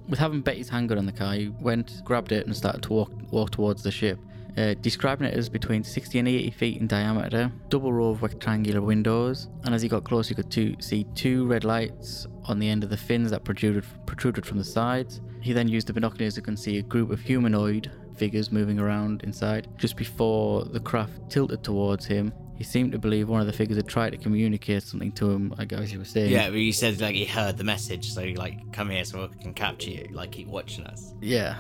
With 0.08 0.18
having 0.18 0.40
Betty's 0.40 0.68
handgun 0.68 0.98
on 0.98 1.06
the 1.06 1.12
car, 1.12 1.34
he 1.34 1.48
went, 1.48 2.04
grabbed 2.04 2.32
it, 2.32 2.46
and 2.46 2.56
started 2.56 2.82
to 2.84 2.92
walk 2.92 3.10
walk 3.30 3.50
towards 3.50 3.82
the 3.82 3.90
ship. 3.90 4.18
Uh, 4.56 4.74
describing 4.80 5.28
it 5.28 5.34
as 5.34 5.50
between 5.50 5.84
60 5.84 6.18
and 6.18 6.26
80 6.26 6.50
feet 6.52 6.80
in 6.80 6.86
diameter, 6.86 7.52
double 7.68 7.92
row 7.92 8.08
of 8.08 8.22
rectangular 8.22 8.80
windows, 8.80 9.48
and 9.64 9.74
as 9.74 9.82
he 9.82 9.88
got 9.88 10.04
closer, 10.04 10.30
he 10.30 10.34
could 10.34 10.82
see 10.82 11.04
two 11.14 11.46
red 11.46 11.62
lights 11.62 12.26
on 12.44 12.58
the 12.58 12.68
end 12.68 12.82
of 12.82 12.88
the 12.88 12.96
fins 12.96 13.30
that 13.32 13.44
protruded 13.44 13.84
protruded 14.06 14.46
from 14.46 14.56
the 14.56 14.64
sides. 14.64 15.20
He 15.42 15.52
then 15.52 15.68
used 15.68 15.88
the 15.88 15.92
binoculars 15.92 16.34
to 16.36 16.40
can 16.40 16.56
see 16.56 16.78
a 16.78 16.82
group 16.82 17.10
of 17.10 17.20
humanoid 17.20 17.90
figures 18.16 18.50
moving 18.50 18.78
around 18.78 19.22
inside. 19.24 19.68
Just 19.76 19.96
before 19.96 20.64
the 20.64 20.80
craft 20.80 21.20
tilted 21.28 21.62
towards 21.62 22.06
him, 22.06 22.32
he 22.56 22.64
seemed 22.64 22.92
to 22.92 22.98
believe 22.98 23.28
one 23.28 23.40
of 23.40 23.46
the 23.46 23.52
figures 23.52 23.76
had 23.76 23.86
tried 23.88 24.10
to 24.10 24.16
communicate 24.16 24.82
something 24.82 25.12
to 25.12 25.30
him, 25.30 25.54
like 25.58 25.72
as 25.72 25.92
you 25.92 25.98
were 25.98 26.04
saying. 26.04 26.30
Yeah, 26.32 26.48
but 26.48 26.56
he 26.58 26.72
said 26.72 27.00
like 27.00 27.14
he 27.14 27.24
heard 27.24 27.56
the 27.58 27.64
message, 27.64 28.12
so 28.12 28.22
like 28.36 28.72
come 28.72 28.90
here 28.90 29.04
so 29.04 29.24
I 29.24 29.42
can 29.42 29.54
capture 29.54 29.90
you. 29.90 30.08
Like 30.12 30.32
keep 30.32 30.48
watching 30.48 30.84
us. 30.86 31.14
Yeah. 31.20 31.56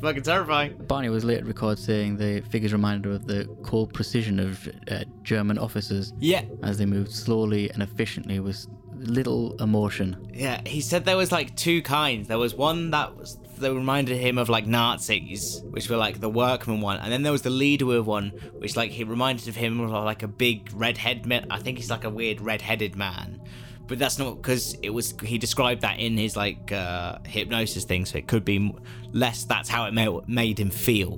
Fucking 0.00 0.22
terrifying. 0.24 0.74
Barney 0.88 1.10
was 1.10 1.22
later 1.24 1.44
recorded 1.44 1.80
saying 1.80 2.16
the 2.16 2.40
figures 2.50 2.72
reminded 2.72 3.08
her 3.08 3.14
of 3.14 3.26
the 3.28 3.44
cold 3.62 3.94
precision 3.94 4.40
of 4.40 4.68
uh, 4.90 5.04
German 5.22 5.58
officers 5.58 6.12
Yeah, 6.18 6.42
as 6.64 6.78
they 6.78 6.86
moved 6.86 7.12
slowly 7.12 7.70
and 7.70 7.84
efficiently 7.84 8.40
with 8.40 8.66
little 8.94 9.54
emotion. 9.62 10.28
yeah. 10.32 10.60
He 10.66 10.80
said 10.80 11.04
there 11.04 11.16
was 11.16 11.30
like 11.30 11.54
two 11.56 11.82
kinds. 11.82 12.26
There 12.26 12.38
was 12.38 12.52
one 12.54 12.90
that 12.90 13.16
was 13.16 13.38
that 13.62 13.72
reminded 13.74 14.18
him 14.18 14.38
of 14.38 14.48
like 14.48 14.66
Nazis, 14.66 15.62
which 15.70 15.88
were 15.88 15.96
like 15.96 16.20
the 16.20 16.28
workman 16.28 16.80
one, 16.80 16.98
and 16.98 17.10
then 17.12 17.22
there 17.22 17.32
was 17.32 17.42
the 17.42 17.50
leader 17.50 18.02
one, 18.02 18.28
which 18.52 18.76
like 18.76 18.90
he 18.90 19.04
reminded 19.04 19.48
of 19.48 19.56
him 19.56 19.80
of 19.80 19.90
like 19.90 20.22
a 20.22 20.28
big 20.28 20.70
redhead 20.74 21.26
man. 21.26 21.46
I 21.50 21.58
think 21.58 21.78
he's 21.78 21.90
like 21.90 22.04
a 22.04 22.10
weird 22.10 22.40
red-headed 22.40 22.94
man. 22.96 23.40
But 23.86 23.98
that's 23.98 24.18
not 24.18 24.36
because 24.36 24.74
it 24.82 24.90
was. 24.90 25.14
He 25.22 25.38
described 25.38 25.82
that 25.82 25.98
in 25.98 26.16
his 26.16 26.36
like 26.36 26.70
uh, 26.70 27.18
hypnosis 27.26 27.84
thing, 27.84 28.06
so 28.06 28.18
it 28.18 28.28
could 28.28 28.44
be 28.44 28.74
less. 29.12 29.44
That's 29.44 29.68
how 29.68 29.86
it 29.86 29.92
ma- 29.92 30.20
made 30.26 30.58
him 30.58 30.70
feel. 30.70 31.16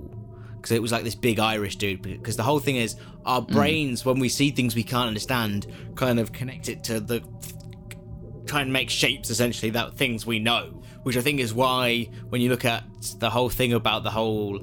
Because 0.57 0.73
it 0.73 0.81
was 0.81 0.91
like 0.91 1.05
this 1.05 1.15
big 1.15 1.39
Irish 1.39 1.77
dude. 1.77 2.01
Because 2.01 2.37
the 2.37 2.43
whole 2.43 2.59
thing 2.59 2.77
is, 2.77 2.97
our 3.27 3.43
brains, 3.43 4.05
when 4.05 4.19
we 4.19 4.31
see 4.31 4.51
things 4.51 4.75
we 4.75 4.83
can't 4.83 5.09
understand, 5.09 5.67
kind 5.95 6.19
of 6.19 6.33
connect 6.33 6.69
it 6.69 6.83
to 6.85 7.01
the 7.01 7.23
try 8.47 8.61
and 8.61 8.73
make 8.73 8.91
shapes 8.91 9.31
essentially 9.31 9.71
that 9.71 9.95
things 9.95 10.27
we 10.27 10.39
know 10.39 10.83
which 11.05 11.17
i 11.17 11.21
think 11.21 11.39
is 11.41 11.55
why 11.55 12.09
when 12.29 12.41
you 12.41 12.51
look 12.51 12.65
at 12.65 12.83
the 13.19 13.31
whole 13.31 13.49
thing 13.49 13.73
about 13.73 14.03
the 14.03 14.11
whole 14.11 14.59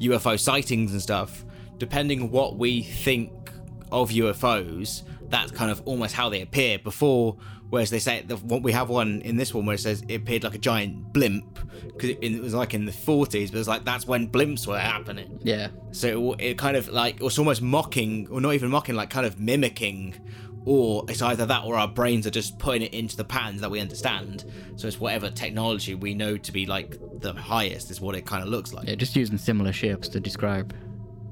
ufo 0.00 0.38
sightings 0.38 0.92
and 0.92 1.02
stuff 1.02 1.44
depending 1.78 2.30
what 2.30 2.56
we 2.56 2.82
think 2.82 3.30
of 3.92 4.10
ufos 4.10 5.02
that's 5.28 5.50
kind 5.50 5.70
of 5.70 5.82
almost 5.84 6.14
how 6.14 6.28
they 6.28 6.40
appear 6.42 6.78
before 6.78 7.36
whereas 7.68 7.90
they 7.90 7.98
say 7.98 8.22
the, 8.26 8.36
we 8.36 8.70
have 8.70 8.88
one 8.88 9.20
in 9.22 9.36
this 9.36 9.52
one 9.52 9.66
where 9.66 9.74
it 9.74 9.78
says 9.80 10.02
it 10.08 10.14
appeared 10.14 10.44
like 10.44 10.54
a 10.54 10.58
giant 10.58 11.12
blimp 11.12 11.58
because 11.86 12.10
it, 12.10 12.18
it 12.22 12.40
was 12.40 12.54
like 12.54 12.74
in 12.74 12.84
the 12.84 12.92
40s 12.92 13.50
but 13.50 13.58
it's 13.58 13.66
like 13.66 13.84
that's 13.84 14.06
when 14.06 14.28
blimps 14.28 14.66
were 14.68 14.78
happening 14.78 15.38
Yeah. 15.42 15.68
so 15.90 16.34
it, 16.34 16.42
it 16.50 16.58
kind 16.58 16.76
of 16.76 16.88
like 16.88 17.16
it 17.16 17.22
was 17.22 17.38
almost 17.38 17.62
mocking, 17.62 18.28
or 18.30 18.40
not 18.40 18.54
even 18.54 18.70
mocking, 18.70 18.94
like 18.94 19.10
kind 19.10 19.26
of 19.26 19.40
mimicking, 19.40 20.14
or 20.66 21.04
it's 21.08 21.22
either 21.22 21.46
that 21.46 21.64
or 21.64 21.76
our 21.76 21.88
brains 21.88 22.26
are 22.26 22.30
just 22.30 22.58
putting 22.58 22.82
it 22.82 22.92
into 22.92 23.16
the 23.16 23.24
patterns 23.24 23.62
that 23.62 23.70
we 23.70 23.80
understand. 23.80 24.44
So 24.76 24.86
it's 24.88 25.00
whatever 25.00 25.30
technology 25.30 25.94
we 25.94 26.12
know 26.12 26.36
to 26.36 26.52
be 26.52 26.66
like 26.66 26.98
the 27.20 27.32
highest 27.32 27.90
is 27.90 28.00
what 28.00 28.14
it 28.14 28.26
kind 28.26 28.42
of 28.42 28.48
looks 28.50 28.74
like. 28.74 28.86
Yeah, 28.88 28.96
just 28.96 29.16
using 29.16 29.38
similar 29.38 29.72
shapes 29.72 30.08
to 30.08 30.20
describe 30.20 30.74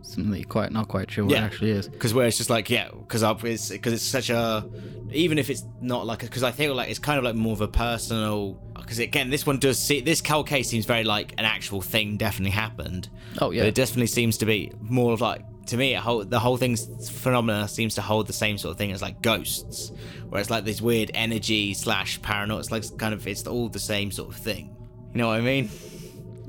something 0.02 0.30
that 0.30 0.38
you're 0.38 0.46
quite 0.48 0.70
not 0.70 0.86
quite 0.86 1.10
sure 1.10 1.24
what 1.24 1.32
Yeah. 1.32 1.42
it 1.42 1.46
actually 1.46 1.70
is. 1.72 1.88
Because 1.88 2.14
where 2.14 2.26
it's 2.26 2.36
just 2.38 2.48
like 2.50 2.70
yeah, 2.70 2.88
because 2.92 3.22
it's 3.44 3.68
because 3.70 3.92
it's 3.92 4.02
such 4.04 4.30
a 4.30 4.64
even 5.10 5.38
if 5.38 5.50
it's 5.50 5.64
not 5.80 6.06
like 6.06 6.20
because 6.20 6.42
I 6.44 6.52
feel 6.52 6.74
like 6.74 6.88
it's 6.88 6.98
kind 6.98 7.18
of 7.18 7.24
like 7.24 7.34
more 7.34 7.52
of 7.54 7.60
a 7.60 7.68
personal 7.68 8.52
because 8.76 8.98
again 9.00 9.30
this 9.30 9.44
one 9.46 9.58
does 9.58 9.78
see 9.78 10.00
this 10.00 10.20
Cal 10.20 10.44
case 10.44 10.68
seems 10.68 10.84
very 10.84 11.04
like 11.04 11.32
an 11.38 11.44
actual 11.44 11.80
thing 11.80 12.16
definitely 12.18 12.52
happened. 12.52 13.08
Oh 13.40 13.50
yeah. 13.50 13.64
It 13.64 13.74
definitely 13.74 14.06
seems 14.06 14.36
to 14.38 14.46
be 14.46 14.70
more 14.80 15.12
of 15.12 15.20
like 15.20 15.42
to 15.66 15.76
me, 15.76 15.92
whole, 15.94 16.24
the 16.24 16.38
whole 16.38 16.56
thing's 16.56 17.08
phenomena 17.10 17.68
seems 17.68 17.94
to 17.96 18.02
hold 18.02 18.26
the 18.26 18.32
same 18.32 18.58
sort 18.58 18.72
of 18.72 18.78
thing 18.78 18.92
as 18.92 19.00
like 19.02 19.22
ghosts, 19.22 19.92
where 20.28 20.40
it's 20.40 20.50
like 20.50 20.64
this 20.64 20.80
weird 20.80 21.10
energy 21.14 21.74
slash 21.74 22.20
paranoia. 22.22 22.58
It's 22.60 22.70
like 22.70 22.84
kind 22.98 23.14
of 23.14 23.26
it's 23.26 23.46
all 23.46 23.68
the 23.68 23.78
same 23.78 24.10
sort 24.10 24.28
of 24.30 24.36
thing. 24.36 24.74
You 25.12 25.18
know 25.18 25.28
what 25.28 25.38
I 25.38 25.40
mean? 25.40 25.70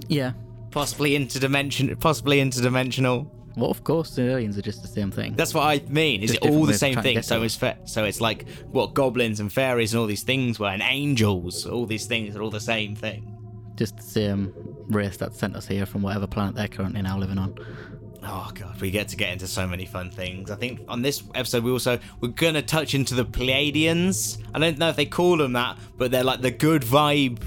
yeah. 0.08 0.34
Possibly 0.72 1.12
interdimension, 1.12 1.98
possibly 2.02 2.40
interdimensional. 2.40 3.28
Well, 3.56 3.72
of 3.72 3.86
course, 3.86 4.14
the 4.16 4.24
aliens 4.24 4.58
are 4.58 4.62
just 4.62 4.82
the 4.82 4.90
same 4.90 5.10
thing. 5.12 5.34
That's 5.38 5.54
what 5.54 5.62
I 5.64 5.82
mean. 5.88 6.22
Is 6.22 6.32
Just 6.32 6.44
it 6.44 6.52
all 6.52 6.66
the 6.66 6.74
same 6.74 7.02
thing? 7.02 7.22
So 7.22 7.42
it's 7.44 7.56
fa- 7.56 7.78
so 7.86 8.04
it's 8.04 8.20
like 8.20 8.46
what 8.72 8.94
goblins 8.94 9.40
and 9.40 9.54
fairies 9.54 9.94
and 9.94 10.02
all 10.02 10.06
these 10.08 10.24
things 10.24 10.60
were, 10.60 10.68
and 10.68 10.82
angels. 10.82 11.66
All 11.66 11.86
these 11.86 12.08
things 12.08 12.36
are 12.36 12.42
all 12.42 12.50
the 12.50 12.60
same 12.60 12.94
thing. 12.98 13.32
just 13.78 13.96
the 13.96 14.04
same 14.04 14.54
race 14.90 15.16
that 15.18 15.34
sent 15.34 15.56
us 15.56 15.66
here 15.68 15.86
from 15.86 16.02
whatever 16.02 16.28
planet 16.28 16.56
they're 16.56 16.68
currently 16.68 17.02
now 17.02 17.18
living 17.18 17.38
on. 17.38 17.56
Oh 18.28 18.50
god, 18.54 18.82
we 18.82 18.92
get 18.92 19.10
to 19.10 19.16
get 19.16 19.32
into 19.32 19.48
so 19.48 19.68
many 19.68 19.86
fun 19.86 20.10
things. 20.10 20.50
I 20.50 20.56
think 20.56 20.82
on 20.88 21.02
this 21.02 21.24
episode 21.36 21.64
we 21.64 21.72
also 21.72 22.00
we're 22.20 22.30
gonna 22.30 22.62
touch 22.62 22.94
into 22.96 23.14
the 23.14 23.26
Pleiadians. 23.26 24.42
I 24.54 24.60
don't 24.60 24.78
know 24.78 24.90
if 24.90 24.96
they 24.96 25.06
call 25.06 25.38
them 25.38 25.54
that, 25.54 25.78
but 25.98 26.12
they're 26.12 26.24
like 26.24 26.42
the 26.42 26.52
good 26.52 26.82
vibe 26.82 27.40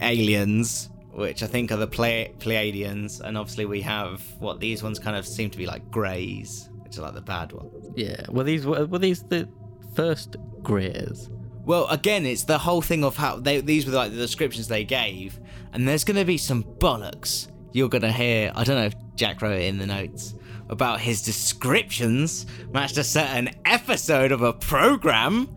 aliens, 0.00 0.90
which 1.12 1.42
I 1.42 1.46
think 1.46 1.70
are 1.70 1.76
the 1.76 1.86
Ple- 1.86 2.32
Pleiadians. 2.38 3.20
And 3.20 3.38
obviously 3.38 3.64
we 3.64 3.80
have 3.82 4.22
what 4.40 4.60
these 4.60 4.82
ones 4.82 4.98
kind 4.98 5.16
of 5.16 5.26
seem 5.26 5.50
to 5.50 5.58
be 5.58 5.66
like 5.66 5.90
greys, 5.90 6.68
which 6.82 6.98
are 6.98 7.02
like 7.02 7.14
the 7.14 7.22
bad 7.22 7.52
one. 7.52 7.70
Yeah. 7.94 8.24
Were 8.28 8.44
these 8.44 8.66
were, 8.66 8.86
were 8.86 8.98
these 8.98 9.22
the 9.22 9.48
first 9.94 10.36
greys? 10.62 11.30
Well, 11.64 11.86
again, 11.88 12.26
it's 12.26 12.44
the 12.44 12.58
whole 12.58 12.82
thing 12.82 13.04
of 13.04 13.16
how 13.16 13.36
they 13.36 13.60
these 13.60 13.86
were 13.86 13.92
like 13.92 14.10
the 14.10 14.18
descriptions 14.18 14.68
they 14.68 14.84
gave, 14.84 15.38
and 15.72 15.88
there's 15.88 16.04
going 16.04 16.18
to 16.18 16.24
be 16.24 16.36
some 16.36 16.62
bollocks 16.62 17.48
you're 17.74 17.88
going 17.88 18.02
to 18.02 18.12
hear. 18.12 18.52
I 18.54 18.62
don't 18.62 18.76
know 18.76 18.86
if 18.86 18.94
Jack 19.16 19.42
wrote 19.42 19.60
it 19.60 19.64
in 19.64 19.78
the 19.78 19.86
notes 19.86 20.34
about 20.70 21.00
his 21.00 21.20
descriptions 21.20 22.46
matched 22.72 22.96
a 22.96 23.04
certain 23.04 23.50
episode 23.64 24.32
of 24.32 24.42
a 24.42 24.52
program, 24.52 25.48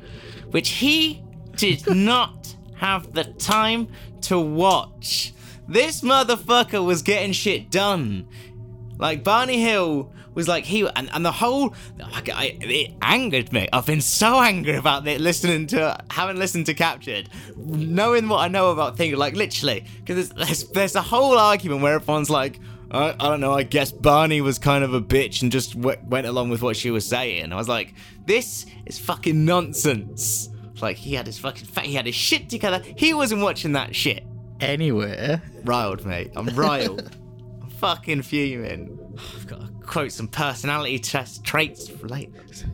which 0.50 0.70
he 0.70 1.24
did 1.56 1.88
not 1.96 2.56
have 2.78 3.14
the 3.14 3.24
time 3.24 3.88
to 4.22 4.40
watch. 4.40 5.32
This 5.68 6.02
motherfucker 6.02 6.84
was 6.84 7.04
getting 7.04 7.34
shit 7.34 7.70
done. 7.70 8.28
Like 8.98 9.24
Barney 9.24 9.62
Hill 9.62 10.12
was 10.34 10.48
like 10.48 10.66
he 10.66 10.88
and, 10.96 11.10
and 11.14 11.26
the 11.26 11.32
whole 11.32 11.74
like, 12.00 12.30
I, 12.30 12.58
it 12.62 12.94
angered 13.02 13.52
me. 13.52 13.68
I've 13.74 13.86
been 13.86 14.02
so 14.02 14.40
angry 14.40 14.76
about 14.76 15.08
it 15.08 15.20
listening 15.22 15.68
to 15.68 15.98
having 16.12 16.38
listened 16.38 16.66
to 16.68 16.74
Captured, 16.74 17.30
knowing 17.56 18.28
what 18.30 18.40
I 18.40 18.48
know 18.48 18.72
about 18.72 18.98
things 18.98 19.18
like 19.18 19.36
literally 19.36 19.86
because 20.04 20.30
there's, 20.30 20.48
there's 20.48 20.70
there's 20.72 20.96
a 20.96 21.02
whole 21.02 21.38
argument 21.38 21.82
where 21.82 21.94
everyone's 21.96 22.30
like. 22.30 22.60
I, 22.90 23.10
I 23.20 23.28
don't 23.28 23.42
know. 23.42 23.52
I 23.52 23.64
guess 23.64 23.92
Barney 23.92 24.40
was 24.40 24.58
kind 24.60 24.82
of 24.82 24.94
a 24.94 25.02
bitch 25.02 25.42
and 25.42 25.52
just 25.52 25.76
w- 25.76 25.98
went 26.08 26.26
along 26.26 26.52
with 26.52 26.62
what 26.62 26.78
she 26.78 26.90
was 26.90 27.06
saying. 27.06 27.52
I 27.52 27.58
was 27.58 27.68
like, 27.68 27.94
"This 28.26 28.66
is 28.86 28.98
fucking 28.98 29.44
nonsense." 29.44 30.48
Like 30.82 30.96
he 30.96 31.14
had 31.14 31.26
his 31.26 31.38
fucking 31.38 31.66
fa- 31.66 31.82
he 31.82 31.96
had 31.96 32.06
his 32.06 32.16
shit 32.16 32.50
together. 32.50 32.82
He 32.96 33.14
wasn't 33.14 33.42
watching 33.42 33.74
that 33.74 33.94
shit. 33.94 34.24
anywhere. 34.62 35.42
Riled, 35.66 36.06
mate. 36.06 36.32
I'm 36.38 36.48
riled. 36.56 37.12
Fucking 37.78 38.24
fuming. 38.24 38.98
I've 39.36 39.48
got 39.48 39.62
to 39.62 39.72
quote 39.88 40.12
some 40.12 40.28
personality 40.28 41.00
test 41.00 41.44
traits 41.44 41.90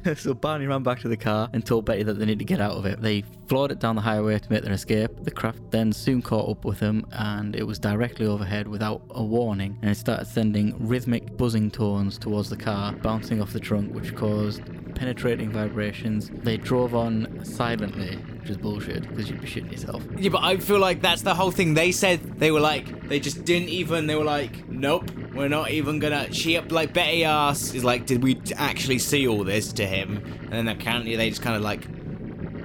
so 0.17 0.33
Barney 0.33 0.65
ran 0.65 0.83
back 0.83 0.99
to 1.01 1.07
the 1.07 1.17
car 1.17 1.49
and 1.53 1.65
told 1.65 1.85
Betty 1.85 2.03
that 2.03 2.13
they 2.13 2.25
need 2.25 2.39
to 2.39 2.45
get 2.45 2.59
out 2.59 2.73
of 2.73 2.85
it. 2.85 3.01
They 3.01 3.23
floored 3.47 3.71
it 3.71 3.79
down 3.79 3.95
the 3.95 4.01
highway 4.01 4.39
to 4.39 4.51
make 4.51 4.63
their 4.63 4.73
escape. 4.73 5.11
The 5.21 5.31
craft 5.31 5.59
then 5.71 5.91
soon 5.93 6.21
caught 6.21 6.49
up 6.49 6.65
with 6.65 6.79
them, 6.79 7.05
and 7.11 7.55
it 7.55 7.63
was 7.63 7.79
directly 7.79 8.25
overhead 8.25 8.67
without 8.67 9.01
a 9.11 9.23
warning, 9.23 9.77
and 9.81 9.91
it 9.91 9.95
started 9.95 10.25
sending 10.25 10.75
rhythmic 10.79 11.37
buzzing 11.37 11.69
tones 11.69 12.17
towards 12.17 12.49
the 12.49 12.57
car, 12.57 12.93
bouncing 12.93 13.41
off 13.41 13.53
the 13.53 13.59
trunk, 13.59 13.93
which 13.93 14.15
caused 14.15 14.61
penetrating 14.95 15.49
vibrations. 15.49 16.29
They 16.29 16.57
drove 16.57 16.95
on 16.95 17.43
silently, 17.43 18.15
which 18.15 18.49
is 18.49 18.57
bullshit 18.57 19.07
because 19.09 19.29
you'd 19.29 19.41
be 19.41 19.47
shitting 19.47 19.71
yourself. 19.71 20.03
Yeah, 20.17 20.29
but 20.29 20.43
I 20.43 20.57
feel 20.57 20.79
like 20.79 21.01
that's 21.01 21.23
the 21.23 21.35
whole 21.35 21.51
thing. 21.51 21.73
They 21.73 21.91
said 21.91 22.39
they 22.39 22.51
were 22.51 22.59
like, 22.59 23.07
they 23.09 23.19
just 23.19 23.43
didn't 23.43 23.69
even, 23.69 24.07
they 24.07 24.15
were 24.15 24.23
like, 24.23 24.67
nope, 24.69 25.09
We're 25.33 25.47
not 25.47 25.71
even 25.71 25.99
gonna. 25.99 26.31
She 26.31 26.59
like 26.59 26.93
Betty 26.93 27.02
asks 27.03 27.73
is 27.73 27.83
like, 27.83 28.05
did 28.05 28.23
we 28.23 28.39
actually 28.55 28.99
see 28.99 29.27
all 29.27 29.43
this 29.43 29.73
to 29.73 29.85
him? 29.85 30.17
And 30.43 30.51
then 30.51 30.67
apparently 30.67 31.15
they 31.15 31.29
just 31.29 31.41
kind 31.41 31.55
of 31.55 31.61
like 31.61 31.87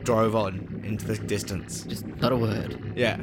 drove 0.04 0.34
on 0.34 0.80
into 0.84 1.06
the 1.06 1.16
distance. 1.18 1.82
Just 1.84 2.06
not 2.06 2.32
a 2.32 2.36
word. 2.36 2.92
Yeah, 2.96 3.18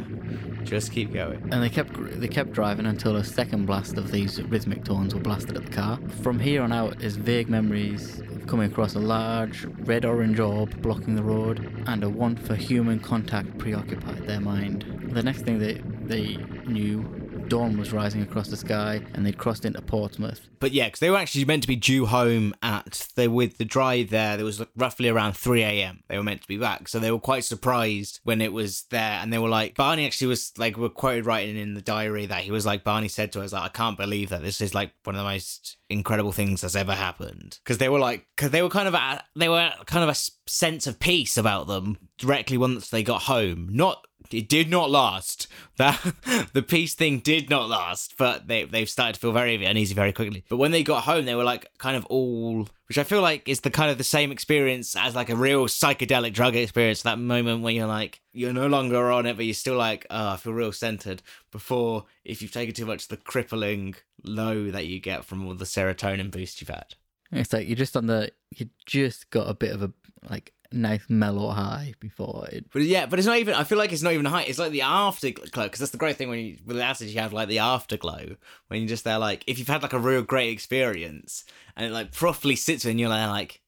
just 0.64 0.92
keep 0.92 1.12
going. 1.14 1.42
And 1.52 1.64
they 1.64 1.70
kept 1.70 1.94
they 2.20 2.28
kept 2.28 2.52
driving 2.52 2.86
until 2.86 3.16
a 3.16 3.24
second 3.24 3.66
blast 3.66 3.98
of 3.98 4.12
these 4.12 4.42
rhythmic 4.44 4.84
tones 4.84 5.16
were 5.16 5.22
blasted 5.22 5.58
at 5.58 5.66
the 5.66 5.72
car. 5.72 6.00
From 6.22 6.40
here 6.40 6.62
on 6.62 6.72
out 6.72 7.02
is 7.02 7.18
vague 7.18 7.50
memories 7.50 8.20
of 8.20 8.46
coming 8.48 8.72
across 8.72 8.96
a 8.96 9.00
large 9.00 9.66
red-orange 9.86 10.40
orb 10.40 10.80
blocking 10.82 11.16
the 11.16 11.24
road, 11.24 11.84
and 11.88 12.04
a 12.04 12.10
want 12.10 12.40
for 12.40 12.56
human 12.56 13.00
contact 13.00 13.58
preoccupied 13.58 14.28
their 14.28 14.42
mind. 14.42 14.86
The 15.12 15.24
next 15.24 15.42
thing 15.42 15.60
they 15.60 15.82
they 16.06 16.38
knew, 16.68 17.25
dawn 17.48 17.78
was 17.78 17.92
rising 17.92 18.22
across 18.22 18.48
the 18.48 18.58
sky, 18.58 19.02
and 19.14 19.26
they'd 19.26 19.38
crossed 19.38 19.66
into 19.66 19.82
Portsmouth. 19.82 20.42
But 20.60 20.72
yeah, 20.72 20.86
because 20.86 21.00
they 21.00 21.10
were 21.10 21.18
actually 21.18 21.46
meant 21.46 21.64
to 21.64 21.68
be 21.68 21.76
due 21.76 22.06
home 22.06 22.54
at 22.62 23.08
they 23.16 23.28
with 23.28 23.58
the 23.58 23.66
drive 23.66 24.10
there. 24.10 24.36
There 24.38 24.46
was 24.46 24.62
roughly 24.76 25.10
around 25.10 25.34
three 25.34 25.62
a.m. 25.62 26.04
They 26.08 26.18
were 26.18 26.24
meant 26.24 26.42
to 26.42 26.48
be 26.48 26.58
back, 26.58 26.88
so 26.88 27.00
they 27.00 27.12
were 27.12 27.20
quite 27.20 27.44
surprised 27.44 28.20
when 28.24 28.42
it 28.42 28.54
was 28.54 28.84
there, 28.90 29.20
and 29.22 29.32
they 29.32 29.40
were 29.40 29.50
like, 29.50 29.76
Barney 29.76 30.06
actually 30.06 30.28
was 30.28 30.52
like, 30.58 30.78
were 30.78 30.90
quoted 30.90 31.26
writing 31.26 31.58
in 31.58 31.74
the 31.74 31.82
diary 31.82 32.26
that 32.26 32.44
he 32.44 32.52
was 32.52 32.66
like, 32.66 32.84
Barney 32.84 33.08
said 33.08 33.32
to 33.34 33.42
us 33.42 33.54
like, 33.54 33.64
I 33.64 33.70
can't 33.70 33.98
believe 33.98 34.30
that 34.30 34.42
this 34.42 34.62
is 34.62 34.74
like 34.74 34.92
one 35.04 35.16
of 35.16 35.20
the 35.20 35.30
most 35.30 35.78
incredible 35.90 36.32
things 36.32 36.62
that's 36.62 36.76
ever 36.76 36.94
happened 36.94 37.60
because 37.64 37.78
they 37.78 37.90
were 37.90 38.00
like 38.00 38.26
because 38.36 38.52
they 38.52 38.64
were 38.64 38.70
kind 38.70 38.88
of 38.88 38.94
a, 38.96 39.24
they 39.36 39.48
were 39.48 39.72
kind 39.86 40.04
of 40.04 40.10
a 40.10 40.50
sense 40.50 40.88
of 40.88 41.00
peace 41.00 41.38
about 41.38 41.68
them 41.68 41.98
directly 42.18 42.58
once 42.58 42.90
they 42.90 43.04
got 43.04 43.24
home 43.24 43.68
not 43.72 44.06
it 44.34 44.50
did 44.50 44.70
not 44.70 44.90
last. 44.90 45.48
That 45.78 46.00
the 46.54 46.62
peace 46.62 46.94
thing 46.94 47.20
did 47.20 47.50
not 47.50 47.70
last 47.70 48.16
but 48.18 48.48
they, 48.48 48.64
they've 48.64 48.90
started 48.90 49.14
to 49.14 49.20
feel 49.20 49.32
very 49.32 49.64
uneasy 49.64 49.94
very 49.94 50.14
quickly. 50.14 50.44
But 50.50 50.58
when 50.58 50.72
they 50.72 50.84
got 50.84 51.04
home 51.04 51.26
they 51.26 51.36
were 51.36 51.44
like 51.44 51.70
kind 51.78 51.98
of 51.98 52.06
all 52.06 52.68
which 52.88 53.00
i 53.00 53.04
feel 53.04 53.22
like 53.22 53.50
is 53.50 53.62
the 53.62 53.72
kind 53.72 53.90
of 53.90 53.98
the 53.98 54.04
same 54.04 54.32
experience 54.32 54.96
as 54.96 55.16
like 55.16 55.30
a 55.30 55.36
real 55.36 55.66
psychedelic 55.66 56.34
drug 56.34 56.56
experience 56.56 57.02
that 57.02 57.18
moment 57.18 57.64
when 57.64 57.76
you're 57.76 57.88
like 57.88 58.22
you're 58.32 58.54
no 58.54 58.68
longer 58.68 59.12
on 59.12 59.26
it 59.26 59.36
but 59.36 59.46
you're 59.46 59.56
still 59.56 59.76
like 59.76 60.06
oh 60.12 60.30
i 60.30 60.38
feel 60.38 60.54
real 60.54 60.72
centered 60.72 61.24
before 61.52 62.06
if 62.24 62.42
you've 62.44 62.52
taken 62.52 62.76
too 62.76 62.86
much 62.86 63.08
the 63.08 63.18
crippling 63.18 63.96
low 64.28 64.72
that 64.72 64.88
you 64.88 65.00
get 65.00 65.26
from 65.26 65.46
all 65.46 65.54
the 65.56 65.66
serotonin 65.66 66.32
boost 66.32 66.62
you've 66.62 66.70
had. 66.70 66.96
It's 67.32 67.54
like 67.54 67.68
you're 67.68 67.76
just 67.76 67.98
on 67.98 68.08
the 68.08 68.32
you 68.56 68.70
just 68.86 69.30
got 69.30 69.50
a 69.50 69.54
bit 69.54 69.72
of 69.72 69.82
a 69.82 69.92
like 70.30 70.54
nice 70.72 71.04
mellow 71.10 71.50
high 71.50 71.94
before 72.00 72.48
it. 72.52 72.66
But 72.72 72.84
yeah, 72.84 73.06
but 73.06 73.20
it's 73.20 73.28
not 73.28 73.38
even. 73.38 73.54
I 73.54 73.64
feel 73.64 73.78
like 73.78 73.92
it's 73.92 74.02
not 74.02 74.14
even 74.14 74.26
high. 74.26 74.44
It's 74.44 74.60
like 74.60 74.72
the 74.72 74.82
afterglow 74.82 75.64
because 75.64 75.80
that's 75.80 75.92
the 75.92 75.98
great 75.98 76.18
thing 76.18 76.30
when 76.30 76.40
you 76.40 76.58
with 76.66 76.80
acid 76.80 77.10
you 77.10 77.20
have 77.20 77.34
like 77.34 77.48
the 77.48 77.60
afterglow 77.60 78.36
when 78.68 78.82
you're 78.82 78.90
just 78.90 79.04
there 79.04 79.20
like 79.20 79.44
if 79.48 79.60
you've 79.60 79.68
had 79.68 79.84
like 79.84 79.94
a 79.94 80.00
real 80.00 80.22
great 80.22 80.52
experience 80.52 81.46
and 81.76 81.86
it 81.86 81.92
like 81.92 82.12
properly 82.12 82.56
sits 82.56 82.84
with 82.84 82.90
you 82.90 82.92
and 82.92 83.00
you're 83.00 83.10
like, 83.10 83.30
like 83.30 83.62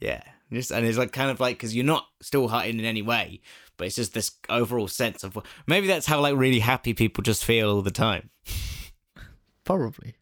yeah, 0.00 0.22
just 0.52 0.70
and 0.70 0.86
it's 0.86 0.98
like 0.98 1.12
kind 1.12 1.30
of 1.30 1.40
like 1.40 1.56
because 1.56 1.74
you're 1.74 1.84
not 1.84 2.06
still 2.20 2.48
hurting 2.48 2.78
in 2.78 2.84
any 2.84 3.02
way, 3.02 3.40
but 3.76 3.86
it's 3.86 3.96
just 3.96 4.14
this 4.14 4.32
overall 4.48 4.88
sense 4.88 5.24
of 5.24 5.38
maybe 5.66 5.86
that's 5.86 6.06
how 6.06 6.20
like 6.20 6.36
really 6.36 6.60
happy 6.60 6.94
people 6.94 7.22
just 7.22 7.44
feel 7.44 7.70
all 7.70 7.82
the 7.82 7.90
time. 7.90 8.30
Probably. 9.64 10.16